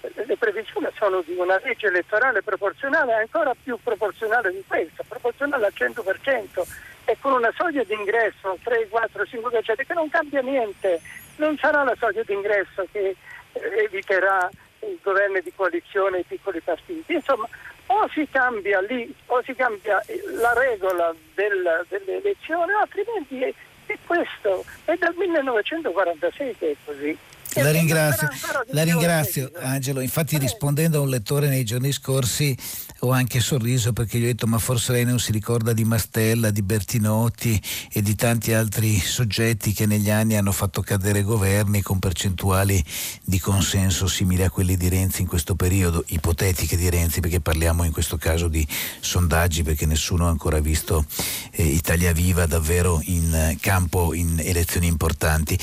le 0.00 0.36
previsioni 0.36 0.88
sono 0.96 1.22
di 1.22 1.34
una 1.36 1.60
legge 1.62 1.86
elettorale 1.86 2.42
proporzionale 2.42 3.14
ancora 3.14 3.54
più 3.60 3.78
proporzionale 3.82 4.50
di 4.52 4.62
questa, 4.66 5.04
proporzionale 5.06 5.66
al 5.66 5.72
100% 5.74 6.62
e 7.04 7.16
con 7.20 7.32
una 7.32 7.52
soglia 7.56 7.82
di 7.84 7.94
ingresso 7.94 8.58
3, 8.62 8.88
4, 8.88 9.22
5% 9.22 9.86
che 9.86 9.94
non 9.94 10.08
cambia 10.08 10.42
niente, 10.42 11.00
non 11.36 11.56
sarà 11.58 11.82
la 11.84 11.94
soglia 11.98 12.22
di 12.24 12.32
ingresso 12.32 12.86
che 12.90 13.16
eviterà 13.52 14.48
i 14.80 14.98
governi 15.02 15.40
di 15.42 15.52
coalizione 15.54 16.20
i 16.20 16.24
piccoli 16.26 16.60
partiti. 16.60 17.14
Insomma, 17.14 17.48
o 17.86 18.08
si 18.12 18.26
cambia 18.30 18.80
lì, 18.80 19.12
o 19.26 19.42
si 19.44 19.54
cambia 19.54 20.02
la 20.40 20.52
regola 20.54 21.14
del, 21.34 21.86
delle 21.88 22.16
elezioni, 22.16 22.72
altrimenti 22.72 23.42
è, 23.42 23.54
è 23.86 23.98
questo. 24.06 24.64
È 24.84 24.94
dal 24.96 25.14
1946 25.16 26.56
che 26.58 26.70
è 26.70 26.76
così. 26.84 27.16
La 27.54 27.70
ringrazio, 27.70 28.28
la 28.66 28.82
ringrazio 28.82 29.50
Angelo, 29.54 30.00
infatti 30.00 30.36
rispondendo 30.36 30.98
a 30.98 31.00
un 31.00 31.08
lettore 31.08 31.48
nei 31.48 31.64
giorni 31.64 31.90
scorsi 31.90 32.54
ho 33.00 33.10
anche 33.10 33.40
sorriso 33.40 33.92
perché 33.92 34.18
gli 34.18 34.22
ho 34.22 34.26
detto 34.26 34.46
ma 34.46 34.58
forse 34.58 34.92
lei 34.92 35.04
non 35.04 35.18
si 35.18 35.30
ricorda 35.32 35.72
di 35.72 35.84
Mastella, 35.84 36.50
di 36.50 36.62
Bertinotti 36.62 37.60
e 37.92 38.00
di 38.00 38.14
tanti 38.14 38.52
altri 38.52 38.98
soggetti 38.98 39.72
che 39.72 39.86
negli 39.86 40.10
anni 40.10 40.36
hanno 40.36 40.52
fatto 40.52 40.80
cadere 40.80 41.22
governi 41.22 41.82
con 41.82 41.98
percentuali 41.98 42.82
di 43.22 43.38
consenso 43.38 44.06
simili 44.06 44.44
a 44.44 44.50
quelli 44.50 44.76
di 44.76 44.88
Renzi 44.88 45.22
in 45.22 45.28
questo 45.28 45.54
periodo, 45.54 46.04
ipotetiche 46.06 46.76
di 46.76 46.88
Renzi 46.88 47.20
perché 47.20 47.40
parliamo 47.40 47.84
in 47.84 47.92
questo 47.92 48.16
caso 48.16 48.48
di 48.48 48.66
sondaggi 49.00 49.62
perché 49.62 49.84
nessuno 49.84 50.26
ha 50.26 50.30
ancora 50.30 50.60
visto 50.60 51.04
eh, 51.50 51.64
Italia 51.64 52.12
Viva 52.12 52.46
davvero 52.46 53.00
in 53.04 53.56
campo 53.60 54.14
in 54.14 54.40
elezioni 54.42 54.86
importanti. 54.86 55.58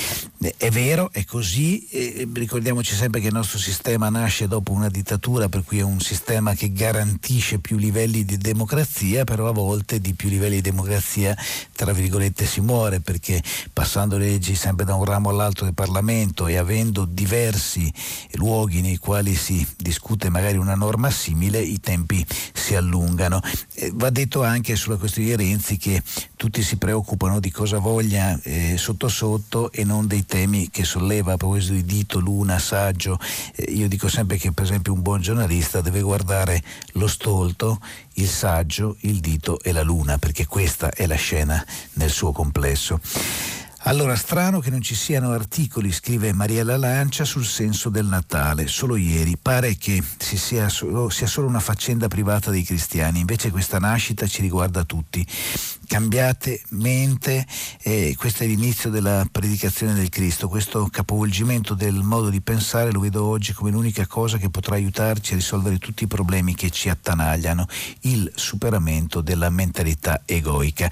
È 0.57 0.69
vero, 0.69 1.10
è 1.11 1.23
così, 1.23 1.88
e 1.88 2.27
ricordiamoci 2.31 2.95
sempre 2.95 3.22
che 3.22 3.27
il 3.27 3.34
nostro 3.34 3.57
sistema 3.57 4.10
nasce 4.10 4.47
dopo 4.47 4.72
una 4.73 4.89
dittatura, 4.89 5.47
per 5.47 5.64
cui 5.64 5.80
è 5.80 5.84
un 5.84 6.01
sistema 6.01 6.53
che 6.53 6.72
garantisce 6.73 7.23
più 7.62 7.78
livelli 7.78 8.26
di 8.26 8.38
democrazia, 8.38 9.24
però 9.24 9.48
a 9.48 9.54
volte 9.54 10.02
di 10.02 10.14
più 10.14 10.30
livelli 10.30 10.56
di 10.56 10.62
democrazia, 10.62 11.36
tra 11.74 11.94
virgolette, 11.94 12.45
si 12.45 12.60
muore, 12.60 13.00
perché 13.00 13.41
passando 13.72 14.18
le 14.18 14.26
leggi 14.26 14.56
sempre 14.56 14.86
da 14.86 14.95
un 14.95 15.06
ramo 15.06 15.30
all'altro 15.30 15.66
del 15.66 15.74
Parlamento 15.74 16.48
e 16.48 16.58
avendo 16.58 17.06
diversi 17.06 17.91
luoghi 18.34 18.82
nei 18.82 18.98
quali 18.98 19.36
si 19.36 19.66
discute 19.78 20.30
magari 20.30 20.58
una 20.58 20.76
norma 20.76 21.10
simile, 21.10 21.60
i 21.60 21.80
tempi 21.80 22.26
si 22.54 22.76
allungano. 22.76 23.41
Eh, 23.74 23.91
va 23.94 24.10
detto 24.10 24.44
anche 24.44 24.76
sulla 24.76 24.98
questione 24.98 25.30
di 25.30 25.36
Renzi 25.36 25.78
che 25.78 26.02
tutti 26.36 26.62
si 26.62 26.76
preoccupano 26.76 27.40
di 27.40 27.52
cosa 27.52 27.78
voglia 27.78 28.38
eh, 28.44 28.76
sotto 28.78 29.08
sotto 29.08 29.72
e 29.72 29.84
non 29.84 30.08
dei 30.08 30.26
temi 30.26 30.70
che 30.70 30.84
solleva. 30.84 31.34
A 31.34 31.38
proposito 31.38 31.74
di 31.74 31.86
dito, 31.86 32.20
luna, 32.20 32.60
saggio, 32.60 33.18
eh, 33.56 33.72
io 33.72 33.88
dico 33.88 34.10
sempre 34.10 34.38
che 34.38 34.52
per 34.52 34.66
esempio 34.66 34.94
un 34.94 35.02
buon 35.02 35.22
giornalista 35.22 35.82
deve 35.82 36.02
guardare 36.02 36.62
lo 36.94 37.08
stolto, 37.14 37.80
il 38.14 38.27
saggio, 38.27 38.98
il 39.02 39.19
dito 39.19 39.61
e 39.61 39.72
la 39.72 39.84
luna, 39.84 40.18
perché 40.18 40.48
questa 40.48 40.90
è 40.90 41.06
la 41.06 41.15
scena 41.15 41.64
nel 41.94 42.10
suo 42.10 42.31
complesso. 42.31 42.99
Allora, 43.85 44.15
strano 44.15 44.61
che 44.61 44.69
non 44.69 44.81
ci 44.81 44.95
siano 44.95 45.31
articoli, 45.31 45.91
scrive 45.91 46.31
Mariella 46.31 46.77
Lancia, 46.77 47.26
sul 47.26 47.43
senso 47.43 47.89
del 47.89 48.05
Natale. 48.05 48.68
Solo 48.68 48.95
ieri. 48.95 49.35
Pare 49.35 49.76
che 49.76 50.01
sia 50.19 50.69
solo, 50.69 51.10
sia 51.10 51.27
solo 51.27 51.47
una 51.47 51.60
faccenda 51.60 52.07
privata 52.07 52.49
dei 52.49 52.64
cristiani, 52.64 53.19
invece 53.19 53.51
questa 53.51 53.80
nascita 53.80 54.26
ci 54.26 54.41
riguarda 54.41 54.85
tutti. 54.85 55.27
Cambiate 55.85 56.61
mente, 56.69 57.45
eh, 57.81 58.15
questo 58.18 58.43
è 58.43 58.47
l'inizio 58.47 58.89
della 58.89 59.27
predicazione 59.30 59.93
del 59.93 60.07
Cristo, 60.07 60.47
questo 60.47 60.88
capovolgimento 60.89 61.73
del 61.73 62.01
modo 62.03 62.30
di 62.30 62.39
pensare 62.39 62.91
lo 62.91 63.01
vedo 63.01 63.26
oggi 63.26 63.51
come 63.51 63.69
l'unica 63.69 64.07
cosa 64.07 64.38
che 64.38 64.49
potrà 64.49 64.76
aiutarci 64.76 65.34
a 65.34 65.35
risolvere 65.35 65.77
tutti 65.77 66.05
i 66.05 66.07
problemi 66.07 66.55
che 66.55 66.69
ci 66.69 66.88
attanagliano, 66.88 67.68
il 68.01 68.31
superamento 68.34 69.19
della 69.19 69.49
mentalità 69.49 70.22
egoica. 70.26 70.89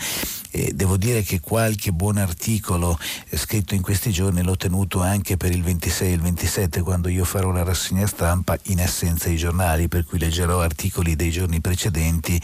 Eh, 0.53 0.73
devo 0.73 0.97
dire 0.97 1.23
che 1.23 1.39
qualche 1.39 1.93
buon 1.93 2.17
articolo 2.17 2.80
articolo 2.81 2.97
eh, 3.29 3.37
scritto 3.37 3.75
in 3.75 3.81
questi 3.81 4.11
giorni, 4.11 4.41
l'ho 4.41 4.57
tenuto 4.57 5.01
anche 5.01 5.37
per 5.37 5.51
il 5.51 5.61
26 5.61 6.09
e 6.09 6.13
il 6.13 6.21
27 6.21 6.81
quando 6.81 7.09
io 7.09 7.23
farò 7.23 7.51
la 7.51 7.63
rassegna 7.63 8.07
stampa 8.07 8.57
in 8.63 8.81
assenza 8.81 9.27
dei 9.27 9.37
giornali, 9.37 9.87
per 9.87 10.05
cui 10.05 10.17
leggerò 10.17 10.61
articoli 10.61 11.15
dei 11.15 11.29
giorni 11.29 11.61
precedenti, 11.61 12.41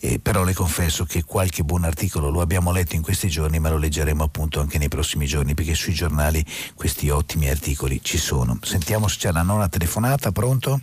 eh, 0.00 0.18
però 0.20 0.44
le 0.44 0.54
confesso 0.54 1.04
che 1.04 1.24
qualche 1.24 1.64
buon 1.64 1.84
articolo 1.84 2.30
lo 2.30 2.40
abbiamo 2.40 2.72
letto 2.72 2.94
in 2.94 3.02
questi 3.02 3.28
giorni, 3.28 3.58
ma 3.58 3.70
lo 3.70 3.78
leggeremo 3.78 4.22
appunto 4.22 4.60
anche 4.60 4.78
nei 4.78 4.88
prossimi 4.88 5.26
giorni, 5.26 5.54
perché 5.54 5.74
sui 5.74 5.92
giornali 5.92 6.44
questi 6.74 7.10
ottimi 7.10 7.48
articoli 7.48 8.00
ci 8.02 8.18
sono. 8.18 8.58
Sentiamo 8.62 9.08
se 9.08 9.18
c'è 9.18 9.32
la 9.32 9.42
nona 9.42 9.68
telefonata, 9.68 10.30
pronto? 10.30 10.80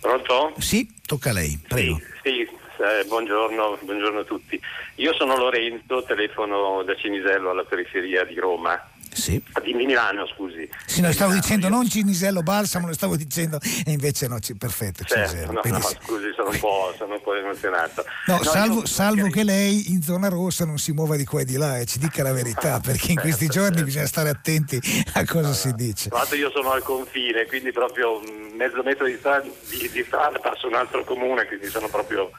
Pronto? 0.00 0.52
Sì, 0.58 0.92
tocca 1.04 1.30
a 1.30 1.32
lei, 1.32 1.58
prego. 1.66 1.98
Sì, 2.22 2.30
sì 2.46 2.62
eh, 2.84 3.04
buongiorno, 3.04 3.78
buongiorno 3.82 4.20
a 4.20 4.24
tutti. 4.24 4.60
Io 4.96 5.12
sono 5.14 5.36
Lorenzo, 5.36 6.02
telefono 6.02 6.82
da 6.82 6.94
Cinisello 6.94 7.50
alla 7.50 7.64
periferia 7.64 8.24
di 8.24 8.34
Roma. 8.34 8.80
Sì. 9.14 9.40
Di 9.62 9.72
Milano, 9.74 10.26
scusi. 10.26 10.68
Sì, 10.86 11.00
no, 11.00 11.12
stavo 11.12 11.30
Milano, 11.30 11.40
dicendo 11.40 11.66
io... 11.68 11.72
non 11.72 11.88
Cinisello 11.88 12.42
Balsamo, 12.42 12.88
lo 12.88 12.92
stavo 12.92 13.16
dicendo, 13.16 13.58
e 13.86 13.92
invece 13.92 14.26
no, 14.26 14.38
perfetto. 14.58 15.04
Certo, 15.04 15.52
no, 15.52 15.60
no, 15.62 15.80
scusi, 15.80 16.32
sono 16.34 16.50
un, 16.50 16.58
po', 16.58 16.92
sono 16.98 17.14
un 17.14 17.22
po', 17.22 17.34
emozionato. 17.34 18.04
No, 18.26 18.42
salvo, 18.42 18.80
io, 18.80 18.86
salvo 18.86 19.28
che 19.30 19.44
lei 19.44 19.92
in 19.92 20.02
zona 20.02 20.28
rossa 20.28 20.64
non 20.64 20.78
si 20.78 20.92
muova 20.92 21.16
di 21.16 21.24
qua 21.24 21.42
e 21.42 21.44
di 21.44 21.56
là 21.56 21.78
e 21.78 21.86
ci 21.86 21.98
dica 21.98 22.22
la 22.22 22.32
verità, 22.32 22.80
perché 22.80 23.12
in 23.12 23.20
questi 23.20 23.44
certo, 23.44 23.54
giorni 23.54 23.76
certo. 23.76 23.84
bisogna 23.84 24.06
stare 24.06 24.28
attenti 24.28 24.80
a 25.12 25.24
cosa 25.24 25.52
si 25.52 25.72
dice. 25.74 26.08
Tra 26.08 26.18
l'altro 26.18 26.36
io 26.36 26.50
sono 26.50 26.72
al 26.72 26.82
confine, 26.82 27.46
quindi 27.46 27.70
proprio 27.70 28.20
mezzo 28.56 28.82
metro 28.82 29.06
di 29.06 29.16
strada, 29.16 29.46
di, 29.68 29.90
di 29.90 30.04
strada 30.04 30.38
passo 30.40 30.66
un 30.66 30.74
altro 30.74 31.04
comune, 31.04 31.46
quindi 31.46 31.68
sono 31.68 31.88
proprio 31.88 32.30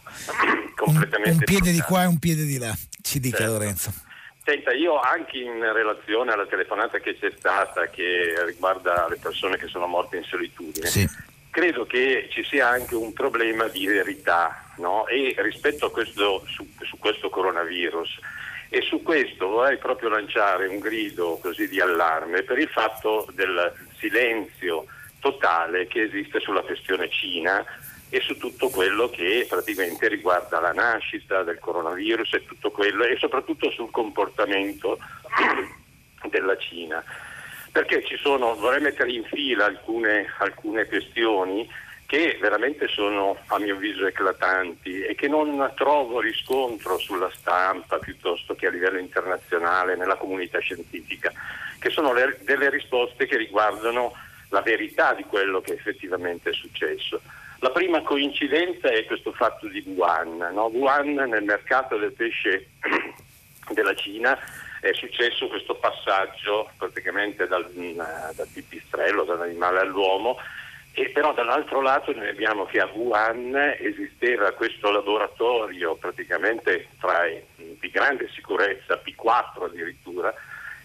completamente... 0.76 1.32
Un, 1.32 1.38
un 1.38 1.44
piede 1.44 1.72
di 1.72 1.80
qua 1.80 2.04
e 2.04 2.06
un 2.08 2.20
piede 2.20 2.44
di 2.44 2.58
là, 2.58 2.76
ci 3.02 3.20
dica 3.20 3.38
certo. 3.38 3.52
Lorenzo. 3.54 3.94
Senta, 4.46 4.72
io 4.74 5.00
anche 5.00 5.40
in 5.40 5.60
relazione 5.74 6.32
alla 6.32 6.46
telefonata 6.46 7.00
che 7.00 7.18
c'è 7.18 7.32
stata, 7.36 7.88
che 7.88 8.36
riguarda 8.46 9.08
le 9.10 9.18
persone 9.20 9.58
che 9.58 9.66
sono 9.66 9.88
morte 9.88 10.18
in 10.18 10.24
solitudine, 10.24 10.86
sì. 10.86 11.10
credo 11.50 11.88
che 11.88 12.28
ci 12.30 12.44
sia 12.44 12.68
anche 12.68 12.94
un 12.94 13.12
problema 13.12 13.68
di 13.68 13.88
verità 13.88 14.70
no? 14.78 15.08
e 15.08 15.34
rispetto 15.40 15.88
a 15.88 15.92
questo, 15.92 16.46
su, 16.46 16.64
su, 16.80 17.00
questo 17.00 17.32
coronavirus. 17.32 18.20
E 18.70 18.82
su 18.82 19.02
questo 19.02 19.48
vorrei 19.48 19.80
proprio 19.80 20.10
lanciare 20.10 20.68
un 20.68 20.78
grido 20.78 21.40
così 21.42 21.68
di 21.68 21.82
allarme 21.82 22.44
per 22.44 22.60
il 22.60 22.70
fatto 22.70 23.28
del 23.34 23.74
silenzio 23.98 24.86
totale 25.20 25.88
che 25.88 26.04
esiste 26.04 26.40
sulla 26.40 26.62
questione 26.62 27.10
Cina 27.10 27.66
e 28.16 28.22
su 28.22 28.38
tutto 28.38 28.70
quello 28.70 29.10
che 29.10 29.46
praticamente 29.50 30.08
riguarda 30.08 30.62
la 30.62 30.72
nascita 30.72 31.44
del 31.44 31.60
coronavirus 31.60 32.36
e 32.36 32.46
tutto 32.46 32.72
quello 32.72 33.04
e 33.04 33.18
soprattutto 33.18 33.70
sul 33.72 33.92
comportamento 33.92 34.98
della 36.30 36.56
Cina. 36.56 37.04
Perché 37.74 38.06
ci 38.06 38.16
sono, 38.16 38.56
vorrei 38.56 38.80
mettere 38.80 39.12
in 39.12 39.26
fila 39.26 39.66
alcune, 39.66 40.28
alcune 40.38 40.86
questioni 40.86 41.70
che 42.06 42.38
veramente 42.40 42.88
sono 42.88 43.36
a 43.48 43.60
mio 43.60 43.76
avviso 43.76 44.06
eclatanti 44.06 45.02
e 45.02 45.14
che 45.16 45.28
non 45.28 45.74
trovo 45.76 46.22
riscontro 46.22 46.98
sulla 46.98 47.30
stampa 47.34 47.98
piuttosto 47.98 48.56
che 48.56 48.68
a 48.68 48.70
livello 48.70 49.00
internazionale, 49.00 49.98
nella 49.98 50.16
comunità 50.16 50.60
scientifica, 50.60 51.34
che 51.80 51.90
sono 51.90 52.14
le, 52.14 52.38
delle 52.44 52.70
risposte 52.70 53.26
che 53.26 53.36
riguardano 53.36 54.14
la 54.50 54.62
verità 54.62 55.14
di 55.14 55.24
quello 55.24 55.60
che 55.60 55.74
effettivamente 55.74 56.52
è 56.52 56.54
successo. 56.54 57.20
La 57.66 57.72
prima 57.72 58.04
coincidenza 58.04 58.90
è 58.90 59.06
questo 59.06 59.32
fatto 59.32 59.68
di 59.68 59.84
Wuhan. 59.88 60.38
No? 60.54 60.66
Wuhan 60.66 61.16
nel 61.16 61.42
mercato 61.42 61.98
del 61.98 62.12
pesce 62.12 62.68
della 63.74 63.96
Cina 63.96 64.38
è 64.82 64.94
successo 64.94 65.48
questo 65.48 65.74
passaggio 65.74 66.70
praticamente 66.78 67.48
dal, 67.48 67.68
dal 67.74 68.48
pipistrello, 68.54 69.24
dall'animale 69.24 69.80
all'uomo, 69.80 70.38
e 70.92 71.10
però 71.10 71.34
dall'altro 71.34 71.82
lato 71.82 72.14
noi 72.14 72.28
abbiamo 72.28 72.66
che 72.66 72.80
a 72.82 72.86
Wuhan 72.94 73.56
esisteva 73.80 74.52
questo 74.52 74.92
laboratorio 74.92 75.96
praticamente 75.96 76.90
tra, 77.00 77.24
di 77.56 77.90
grande 77.90 78.30
sicurezza, 78.36 79.02
P4 79.04 79.64
addirittura, 79.64 80.32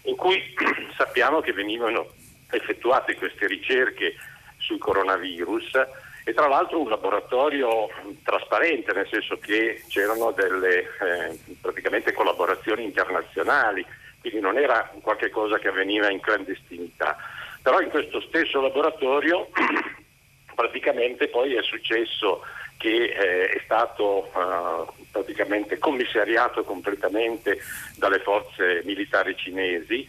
in 0.05 0.15
cui 0.15 0.41
sappiamo 0.97 1.41
che 1.41 1.53
venivano 1.53 2.07
effettuate 2.49 3.13
queste 3.17 3.45
ricerche 3.45 4.15
sul 4.57 4.79
coronavirus 4.79 6.09
e 6.23 6.33
tra 6.33 6.47
l'altro 6.47 6.79
un 6.79 6.89
laboratorio 6.89 7.89
trasparente, 8.23 8.93
nel 8.93 9.07
senso 9.09 9.37
che 9.37 9.83
c'erano 9.87 10.31
delle 10.31 10.87
eh, 10.99 12.13
collaborazioni 12.13 12.83
internazionali, 12.83 13.85
quindi 14.19 14.39
non 14.39 14.57
era 14.57 14.91
qualcosa 15.01 15.57
che 15.57 15.69
avveniva 15.69 16.09
in 16.11 16.19
clandestinità. 16.19 17.17
Però 17.61 17.79
in 17.79 17.89
questo 17.89 18.21
stesso 18.21 18.61
laboratorio 18.61 19.49
praticamente 20.55 21.27
poi 21.27 21.55
è 21.55 21.63
successo 21.63 22.43
che 22.77 23.03
eh, 23.03 23.49
è 23.49 23.61
stato 23.63 24.25
eh, 24.25 25.03
praticamente 25.11 25.77
commissariato 25.77 26.63
completamente 26.63 27.59
dalle 27.95 28.19
forze 28.19 28.81
militari 28.85 29.35
cinesi 29.35 30.07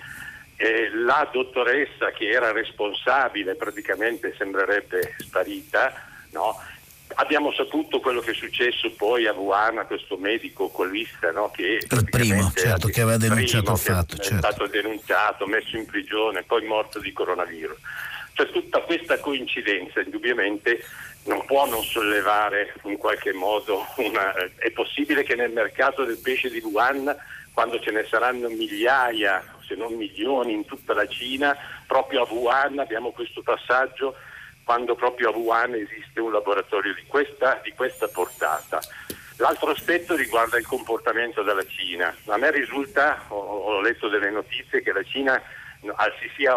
eh, 0.57 0.91
la 0.95 1.29
dottoressa 1.33 2.11
che 2.11 2.29
era 2.29 2.53
responsabile 2.53 3.55
praticamente 3.55 4.35
sembrerebbe 4.37 5.17
sparita, 5.19 5.93
no? 6.31 6.57
Abbiamo 7.15 7.53
saputo 7.53 8.01
quello 8.01 8.21
che 8.21 8.31
è 8.31 8.35
successo 8.35 8.91
poi 8.93 9.27
a 9.27 9.33
Wuhan 9.33 9.79
a 9.79 9.85
questo 9.85 10.17
medico 10.17 10.65
oculista 10.65 11.31
no? 11.31 11.51
che 11.51 11.81
il 11.87 12.09
primo, 12.09 12.51
certo, 12.55 12.89
che 12.89 13.03
aveva 13.03 13.19
denunciato 13.19 13.73
il 13.73 13.79
fatto. 13.79 14.15
È 14.15 14.19
certo. 14.19 14.39
stato 14.39 14.67
denunciato, 14.67 15.47
messo 15.47 15.77
in 15.77 15.85
prigione, 15.85 16.43
poi 16.43 16.65
morto 16.65 17.01
di 17.01 17.13
coronavirus. 17.13 17.77
Cioè 18.33 18.51
tutta 18.51 18.81
questa 18.81 19.19
coincidenza 19.19 20.01
indubbiamente 20.01 20.83
non 21.25 21.45
può 21.45 21.67
non 21.67 21.83
sollevare 21.83 22.73
in 22.85 22.97
qualche 22.97 23.33
modo 23.33 23.85
una... 23.97 24.33
È 24.57 24.71
possibile 24.71 25.23
che 25.23 25.35
nel 25.35 25.51
mercato 25.53 26.05
del 26.05 26.19
pesce 26.19 26.49
di 26.49 26.61
Wuhan, 26.61 27.15
quando 27.53 27.79
ce 27.81 27.91
ne 27.91 28.07
saranno 28.09 28.49
migliaia 28.49 29.45
se 29.73 29.75
non 29.77 29.95
milioni 29.95 30.53
in 30.53 30.65
tutta 30.67 30.93
la 30.93 31.07
Cina, 31.09 31.57
proprio 31.87 32.23
a 32.23 32.29
Wuhan 32.31 32.79
abbiamo 32.79 33.11
questo 33.11 33.43
passaggio 33.43 34.15
quando 34.65 34.95
proprio 34.95 35.31
a 35.31 35.37
Wuhan 35.37 35.75
esiste 35.75 36.21
un 36.21 36.33
laboratorio 36.33 36.95
di 36.95 37.05
questa, 37.07 37.61
di 37.65 37.73
questa 37.73 38.07
portata. 38.09 38.81
L'altro 39.39 39.71
aspetto 39.71 40.15
riguarda 40.15 40.59
il 40.59 40.67
comportamento 40.67 41.43
della 41.43 41.65
Cina. 41.67 42.15
A 42.27 42.37
me 42.37 42.51
risulta, 42.51 43.25
ho, 43.29 43.37
ho 43.37 43.81
letto 43.81 44.09
delle 44.09 44.31
notizie, 44.31 44.83
che 44.83 44.93
la 44.93 45.03
Cina 45.03 45.43
si 46.21 46.31
sia, 46.37 46.55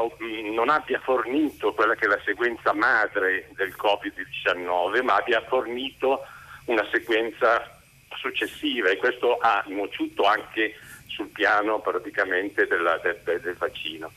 non 0.54 0.70
abbia 0.70 1.00
fornito 1.00 1.74
quella 1.74 1.96
che 1.96 2.06
è 2.06 2.08
la 2.08 2.22
sequenza 2.24 2.74
madre 2.74 3.50
del 3.56 3.74
Covid-19, 3.76 5.02
ma 5.02 5.16
abbia 5.16 5.42
fornito 5.48 6.24
una 6.66 6.86
sequenza 6.92 7.80
successiva 8.18 8.90
e 8.90 8.98
questo 8.98 9.38
ha 9.40 9.64
nociuto 9.68 10.24
anche 10.26 10.76
sul 11.16 11.30
piano 11.30 11.80
praticamente 11.80 12.68
della, 12.68 13.00
del, 13.02 13.20
del 13.24 13.56
vaccino. 13.58 14.12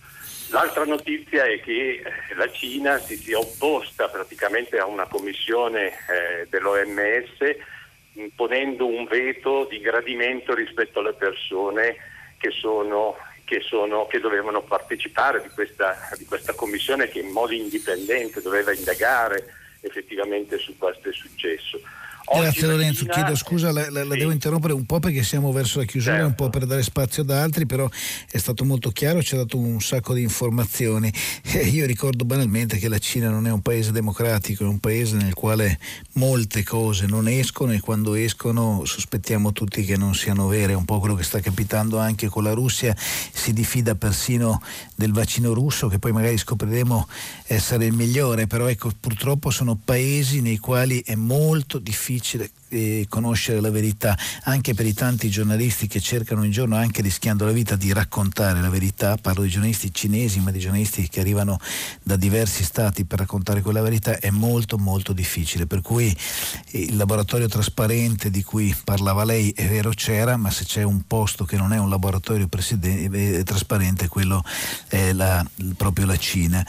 L'altra 0.51 0.85
notizia 0.85 1.45
è 1.45 1.61
che 1.61 2.03
eh, 2.03 2.35
la 2.35 2.51
Cina 2.51 2.99
si 2.99 3.17
sia 3.17 3.39
opposta 3.39 4.09
praticamente 4.09 4.79
a 4.79 4.87
una 4.87 5.07
commissione 5.07 5.89
eh, 5.89 6.47
dell'OMS 6.49 7.57
ponendo 8.35 8.87
un 8.87 9.05
veto 9.05 9.67
di 9.71 9.79
gradimento 9.79 10.55
rispetto 10.55 10.99
alle 10.99 11.13
persone 11.13 11.97
che, 12.39 12.51
sono, 12.51 13.17
che, 13.45 13.61
sono, 13.61 14.07
che 14.07 14.19
dovevano 14.19 14.63
partecipare 14.63 15.43
di 15.43 15.51
questa, 15.51 15.97
di 16.17 16.25
questa 16.25 16.55
commissione 16.55 17.09
che 17.09 17.21
in 17.21 17.29
modo 17.29 17.53
indipendente 17.53 18.43
doveva 18.43 18.73
indagare 18.73 19.55
effettivamente 19.83 20.59
su 20.59 20.77
questo 20.77 21.11
è 21.11 21.13
successo. 21.13 21.81
Grazie 22.35 22.67
Lorenzo, 22.67 23.01
Cina... 23.03 23.15
chiedo 23.15 23.37
scusa, 23.37 23.73
la, 23.73 23.89
la, 23.91 24.05
la 24.05 24.13
sì. 24.13 24.19
devo 24.19 24.31
interrompere 24.33 24.75
un 24.75 24.85
po' 24.85 25.01
perché 25.01 25.23
siamo 25.23 25.53
verso 25.53 25.79
la 25.79 25.85
chiusura, 25.85 26.15
certo. 26.15 26.29
un 26.29 26.35
po' 26.35 26.51
per 26.51 26.67
dare 26.67 26.83
spazio 26.83 27.23
ad 27.23 27.31
altri, 27.31 27.65
però 27.65 27.89
è 28.31 28.39
stato 28.39 28.65
molto 28.65 28.91
chiaro, 28.91 29.23
ci 29.23 29.35
ha 29.35 29.39
dato 29.39 29.57
un 29.57 29.81
sacco 29.81 30.13
di 30.15 30.23
informazioni. 30.23 31.13
Eh, 31.51 31.67
io 31.69 31.87
ricordo 31.87 32.25
banalmente 32.25 32.77
che 32.77 32.89
la 32.89 32.99
Cina 32.99 33.31
non 33.31 33.47
è 33.47 33.51
un 33.51 33.63
paese 33.63 33.93
democratico, 33.93 34.65
è 34.65 34.67
un 34.67 34.79
paese 34.79 35.17
nel 35.17 35.35
quale 35.35 35.79
molte 36.15 36.63
cose 36.63 37.07
non 37.07 37.29
escono 37.29 37.73
e 37.73 37.81
quando 37.81 38.15
escono 38.15 38.83
sospettiamo 38.85 39.53
tutti 39.53 39.85
che 39.85 39.97
non 39.97 40.15
siano 40.15 40.47
vere, 40.47 40.73
è 40.73 40.77
un 40.77 40.85
po' 40.85 40.99
quello 40.99 41.15
che 41.15 41.23
sta 41.23 41.41
capitando 41.41 41.99
anche 41.99 42.29
con 42.29 42.43
la 42.43 42.53
Russia, 42.53 42.95
si 42.97 43.53
diffida 43.53 43.95
persino 43.95 44.61
del 44.95 45.13
vaccino 45.13 45.55
russo 45.55 45.89
che 45.89 45.99
poi 45.99 46.13
magari 46.13 46.37
scopriremo 46.37 47.09
essere 47.47 47.87
il 47.87 47.93
migliore, 47.93 48.47
però 48.47 48.67
ecco 48.67 48.91
purtroppo 48.99 49.51
sono 49.51 49.79
paesi 49.83 50.41
nei 50.41 50.59
quali 50.59 51.03
è 51.05 51.15
molto 51.15 51.79
difficile 51.79 52.17
difficile 52.19 52.58
eh, 52.69 53.07
conoscere 53.09 53.61
la 53.61 53.71
verità, 53.71 54.17
anche 54.45 54.75
per 54.75 54.87
i 54.87 54.95
tanti 54.95 55.29
giornalisti 55.29 55.87
che 55.87 56.01
cercano 56.01 56.43
un 56.43 56.51
giorno, 56.51 56.77
anche 56.77 57.03
rischiando 57.03 57.45
la 57.45 57.53
vita, 57.53 57.77
di 57.77 57.93
raccontare 57.93 58.61
la 58.61 58.69
verità. 58.69 59.17
Parlo 59.17 59.43
di 59.43 59.49
giornalisti 59.49 59.93
cinesi, 59.93 60.41
ma 60.41 60.51
di 60.51 60.59
giornalisti 60.59 61.09
che 61.09 61.21
arrivano 61.21 61.59
da 62.03 62.17
diversi 62.17 62.65
stati 62.65 63.05
per 63.05 63.21
raccontare 63.21 63.63
quella 63.63 63.81
verità, 63.81 64.19
è 64.19 64.31
molto 64.31 64.79
molto 64.79 65.13
difficile. 65.13 65.67
Per 65.67 65.81
cui 65.81 66.15
eh, 66.71 66.79
il 66.81 66.97
laboratorio 66.97 67.49
trasparente 67.49 68.31
di 68.31 68.43
cui 68.43 68.75
parlava 68.85 69.25
lei 69.25 69.51
è 69.51 69.67
vero 69.67 69.91
c'era, 69.91 70.37
ma 70.37 70.51
se 70.51 70.65
c'è 70.65 70.83
un 70.83 71.03
posto 71.07 71.45
che 71.45 71.57
non 71.57 71.73
è 71.73 71.79
un 71.79 71.89
laboratorio 71.89 72.49
eh, 72.51 73.43
trasparente, 73.45 74.09
quello 74.09 74.45
è 74.89 75.13
la, 75.13 75.45
proprio 75.77 76.07
la 76.07 76.17
Cina. 76.17 76.65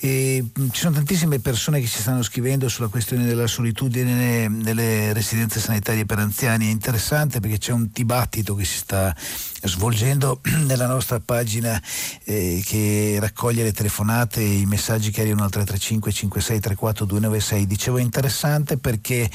E 0.00 0.42
mm, 0.42 0.68
ci 0.70 0.80
sono 0.80 0.94
tantissime 0.94 1.38
persone 1.38 1.80
che 1.80 1.86
ci 1.86 1.98
stanno 1.98 2.22
scrivendo 2.22 2.68
sulla 2.68 2.88
questione 2.88 3.24
della 3.24 3.46
solitudine 3.46 4.48
nelle 4.48 5.12
residenze 5.12 5.33
sanitarie 5.60 6.06
per 6.06 6.18
anziani. 6.18 6.66
È 6.66 6.70
interessante 6.70 7.40
perché 7.40 7.58
c'è 7.58 7.72
un 7.72 7.88
dibattito 7.92 8.54
che 8.54 8.64
si 8.64 8.78
sta 8.78 9.14
svolgendo 9.66 10.40
nella 10.66 10.86
nostra 10.86 11.20
pagina 11.20 11.80
eh, 12.24 12.62
che 12.64 13.16
raccoglie 13.20 13.62
le 13.62 13.72
telefonate 13.72 14.40
e 14.40 14.58
i 14.58 14.66
messaggi 14.66 15.10
che 15.10 15.22
arrivano 15.22 15.44
al 15.44 15.50
335 15.50 16.12
5634 16.12 17.04
296. 17.06 17.66
Dicevo 17.66 17.98
interessante 17.98 18.76
perché 18.76 19.30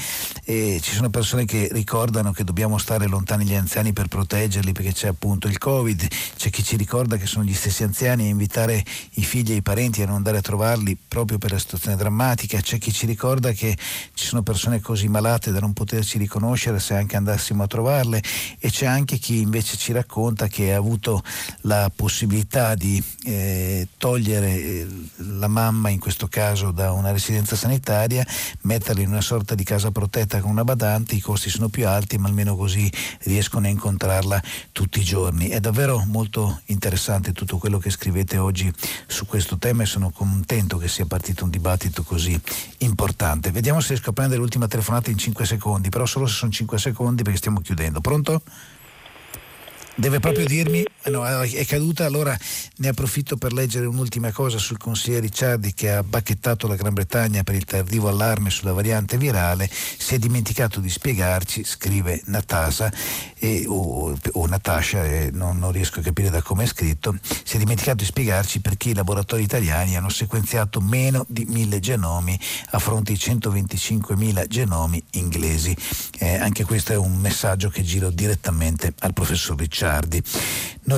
eh, 0.45 0.79
ci 0.81 0.93
sono 0.93 1.09
persone 1.09 1.45
che 1.45 1.69
ricordano 1.71 2.31
che 2.31 2.43
dobbiamo 2.43 2.77
stare 2.77 3.07
lontani 3.07 3.45
gli 3.45 3.55
anziani 3.55 3.93
per 3.93 4.07
proteggerli 4.07 4.71
perché 4.71 4.93
c'è 4.93 5.07
appunto 5.07 5.47
il 5.47 5.57
Covid, 5.57 6.07
c'è 6.37 6.49
chi 6.49 6.63
ci 6.63 6.77
ricorda 6.77 7.17
che 7.17 7.25
sono 7.25 7.43
gli 7.43 7.53
stessi 7.53 7.83
anziani 7.83 8.25
a 8.25 8.27
invitare 8.29 8.83
i 9.13 9.23
figli 9.23 9.53
e 9.53 9.55
i 9.55 9.61
parenti 9.61 10.01
a 10.03 10.05
non 10.05 10.15
andare 10.15 10.37
a 10.37 10.41
trovarli 10.41 10.97
proprio 11.07 11.37
per 11.37 11.51
la 11.51 11.59
situazione 11.59 11.97
drammatica, 11.97 12.59
c'è 12.61 12.77
chi 12.77 12.91
ci 12.91 13.05
ricorda 13.05 13.51
che 13.51 13.75
ci 14.13 14.25
sono 14.25 14.43
persone 14.43 14.79
così 14.79 15.07
malate 15.07 15.51
da 15.51 15.59
non 15.59 15.73
poterci 15.73 16.17
riconoscere 16.17 16.79
se 16.79 16.93
anche 16.95 17.15
andassimo 17.15 17.63
a 17.63 17.67
trovarle. 17.67 18.21
E 18.59 18.69
c'è 18.69 18.85
anche 18.85 19.17
chi 19.17 19.39
invece 19.39 19.77
ci 19.77 19.91
racconta 19.91 20.18
racconta 20.19 20.47
che 20.47 20.73
ha 20.73 20.77
avuto 20.77 21.23
la 21.61 21.89
possibilità 21.95 22.75
di 22.75 23.01
eh, 23.23 23.87
togliere 23.97 24.49
eh, 24.49 24.87
la 25.37 25.47
mamma, 25.47 25.89
in 25.89 25.99
questo 25.99 26.27
caso 26.27 26.71
da 26.71 26.91
una 26.91 27.11
residenza 27.11 27.55
sanitaria, 27.55 28.25
metterla 28.61 29.01
in 29.01 29.09
una 29.09 29.21
sorta 29.21 29.55
di 29.55 29.63
casa 29.63 29.91
protetta 29.91 30.41
con 30.41 30.51
una 30.51 30.65
badante, 30.65 31.15
i 31.15 31.21
costi 31.21 31.49
sono 31.49 31.69
più 31.69 31.87
alti, 31.87 32.17
ma 32.17 32.27
almeno 32.27 32.57
così 32.57 32.91
riescono 33.23 33.67
a 33.67 33.69
incontrarla 33.69 34.41
tutti 34.73 34.99
i 34.99 35.03
giorni. 35.03 35.47
È 35.47 35.61
davvero 35.61 36.03
molto 36.05 36.61
interessante 36.65 37.31
tutto 37.31 37.57
quello 37.57 37.79
che 37.79 37.89
scrivete 37.89 38.37
oggi 38.37 38.71
su 39.07 39.25
questo 39.25 39.57
tema 39.57 39.83
e 39.83 39.85
sono 39.85 40.11
contento 40.11 40.77
che 40.77 40.89
sia 40.89 41.05
partito 41.05 41.45
un 41.45 41.49
dibattito 41.49 42.03
così 42.03 42.39
importante. 42.79 43.51
Vediamo 43.51 43.79
se 43.79 43.89
riesco 43.89 44.09
a 44.09 44.13
prendere 44.13 44.39
l'ultima 44.39 44.67
telefonata 44.67 45.09
in 45.09 45.17
5 45.17 45.45
secondi, 45.45 45.89
però 45.89 46.05
solo 46.05 46.27
se 46.27 46.35
sono 46.35 46.51
5 46.51 46.77
secondi 46.77 47.23
perché 47.23 47.37
stiamo 47.37 47.61
chiudendo. 47.61 48.01
Pronto? 48.01 48.41
Deve 49.99 50.21
proprio 50.21 50.45
dirmi, 50.45 50.85
no, 51.05 51.23
è 51.23 51.65
caduta, 51.65 52.05
allora 52.05 52.37
ne 52.77 52.87
approfitto 52.89 53.37
per 53.37 53.53
leggere 53.53 53.85
un'ultima 53.85 54.31
cosa 54.31 54.57
sul 54.57 54.77
consigliere 54.77 55.21
Ricciardi 55.21 55.73
che 55.73 55.91
ha 55.91 56.03
bacchettato 56.03 56.67
la 56.67 56.75
Gran 56.75 56.93
Bretagna 56.93 57.43
per 57.43 57.55
il 57.55 57.65
tardivo 57.65 58.09
allarme 58.09 58.49
sulla 58.49 58.73
variante 58.73 59.17
virale, 59.17 59.69
si 59.69 60.15
è 60.15 60.19
dimenticato 60.19 60.79
di 60.79 60.89
spiegarci, 60.89 61.63
scrive 61.63 62.21
Natasa 62.25 62.91
e, 63.37 63.65
o, 63.67 64.17
o, 64.33 64.45
Natasha, 64.47 65.05
eh, 65.05 65.29
non, 65.31 65.59
non, 65.59 65.71
riesco 65.71 65.99
a 65.99 66.03
capire 66.03 66.29
da 66.29 66.41
come 66.41 66.63
è 66.63 66.67
scritto, 66.67 67.15
si 67.43 67.55
è 67.55 67.59
dimenticato 67.59 67.97
di 67.97 68.05
spiegarci 68.05 68.59
perché 68.59 68.89
i 68.89 68.93
laboratori 68.93 69.43
italiani 69.43 69.95
hanno 69.95 70.09
sequenziato 70.09 70.81
meno 70.81 71.25
di 71.29 71.45
mille 71.45 71.79
genomi 71.79 72.37
a 72.71 72.79
fronte 72.79 73.13
di 73.13 73.19
125.000 73.19 74.47
genomi 74.47 75.01
inglesi. 75.11 75.75
Eh, 76.17 76.35
anche 76.37 76.65
questo 76.65 76.93
è 76.93 76.97
un 76.97 77.15
messaggio 77.17 77.69
che 77.69 77.83
giro 77.83 78.09
direttamente 78.09 78.93
al 78.99 79.13
professor 79.13 79.57
Ricciardi 79.57 80.09
tardi. 80.09 80.23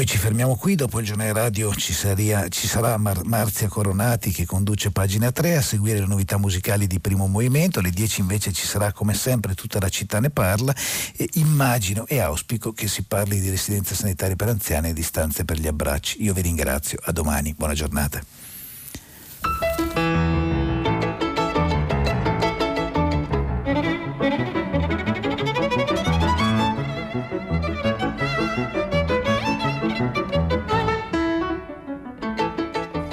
Noi 0.01 0.09
ci 0.09 0.17
fermiamo 0.17 0.55
qui, 0.55 0.73
dopo 0.73 0.99
il 0.99 1.05
giornale 1.05 1.31
radio 1.31 1.71
ci, 1.75 1.93
saria, 1.93 2.47
ci 2.47 2.65
sarà 2.65 2.97
Mar- 2.97 3.23
Marzia 3.23 3.67
Coronati 3.67 4.31
che 4.31 4.47
conduce 4.47 4.89
pagina 4.89 5.31
3 5.31 5.57
a 5.57 5.61
seguire 5.61 5.99
le 5.99 6.07
novità 6.07 6.39
musicali 6.39 6.87
di 6.87 6.99
primo 6.99 7.27
movimento, 7.27 7.77
alle 7.77 7.91
10 7.91 8.21
invece 8.21 8.51
ci 8.51 8.65
sarà 8.65 8.93
come 8.93 9.13
sempre 9.13 9.53
tutta 9.53 9.77
la 9.77 9.89
città 9.89 10.19
ne 10.19 10.31
parla 10.31 10.73
e 11.15 11.29
immagino 11.33 12.07
e 12.07 12.19
auspico 12.19 12.73
che 12.73 12.87
si 12.87 13.03
parli 13.03 13.39
di 13.39 13.51
residenze 13.51 13.93
sanitarie 13.93 14.35
per 14.35 14.47
anziani 14.47 14.89
e 14.89 14.93
di 14.93 15.03
stanze 15.03 15.45
per 15.45 15.59
gli 15.59 15.67
abbracci. 15.67 16.23
Io 16.23 16.33
vi 16.33 16.41
ringrazio, 16.41 16.97
a 17.03 17.11
domani, 17.11 17.53
buona 17.55 17.75
giornata. 17.75 18.23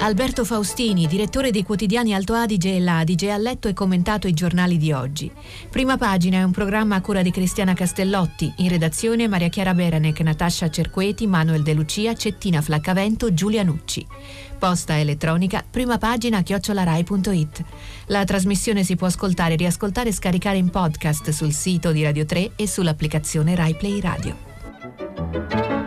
Alberto 0.09 0.43
Faustini, 0.43 1.05
direttore 1.05 1.51
dei 1.51 1.61
quotidiani 1.61 2.15
Alto 2.15 2.33
Adige 2.33 2.75
e 2.75 2.79
l'Adige, 2.79 3.29
ha 3.29 3.37
letto 3.37 3.67
e 3.67 3.73
commentato 3.73 4.27
i 4.27 4.33
giornali 4.33 4.77
di 4.77 4.91
oggi. 4.91 5.31
Prima 5.69 5.97
pagina 5.97 6.39
è 6.39 6.43
un 6.43 6.49
programma 6.49 6.95
a 6.95 7.01
cura 7.01 7.21
di 7.21 7.29
Cristiana 7.29 7.75
Castellotti, 7.75 8.51
in 8.57 8.69
redazione 8.69 9.27
Maria 9.27 9.49
Chiara 9.49 9.75
Berenec, 9.75 10.19
Natascia 10.21 10.67
Cerqueti, 10.71 11.27
Manuel 11.27 11.61
De 11.61 11.75
Lucia, 11.75 12.15
Cettina 12.15 12.59
Flaccavento, 12.59 13.35
Giulia 13.35 13.61
Nucci. 13.61 14.03
Posta 14.57 14.97
elettronica, 14.97 15.63
prima 15.69 15.99
pagina 15.99 16.41
chiocciolarai.it. 16.41 17.63
La 18.07 18.23
trasmissione 18.23 18.83
si 18.83 18.95
può 18.95 19.05
ascoltare, 19.05 19.57
riascoltare 19.57 20.09
e 20.09 20.13
scaricare 20.13 20.57
in 20.57 20.71
podcast 20.71 21.29
sul 21.29 21.53
sito 21.53 21.91
di 21.91 22.01
Radio 22.01 22.25
3 22.25 22.53
e 22.55 22.67
sull'applicazione 22.67 23.53
Rai 23.53 23.75
Play 23.75 23.99
Radio. 23.99 25.78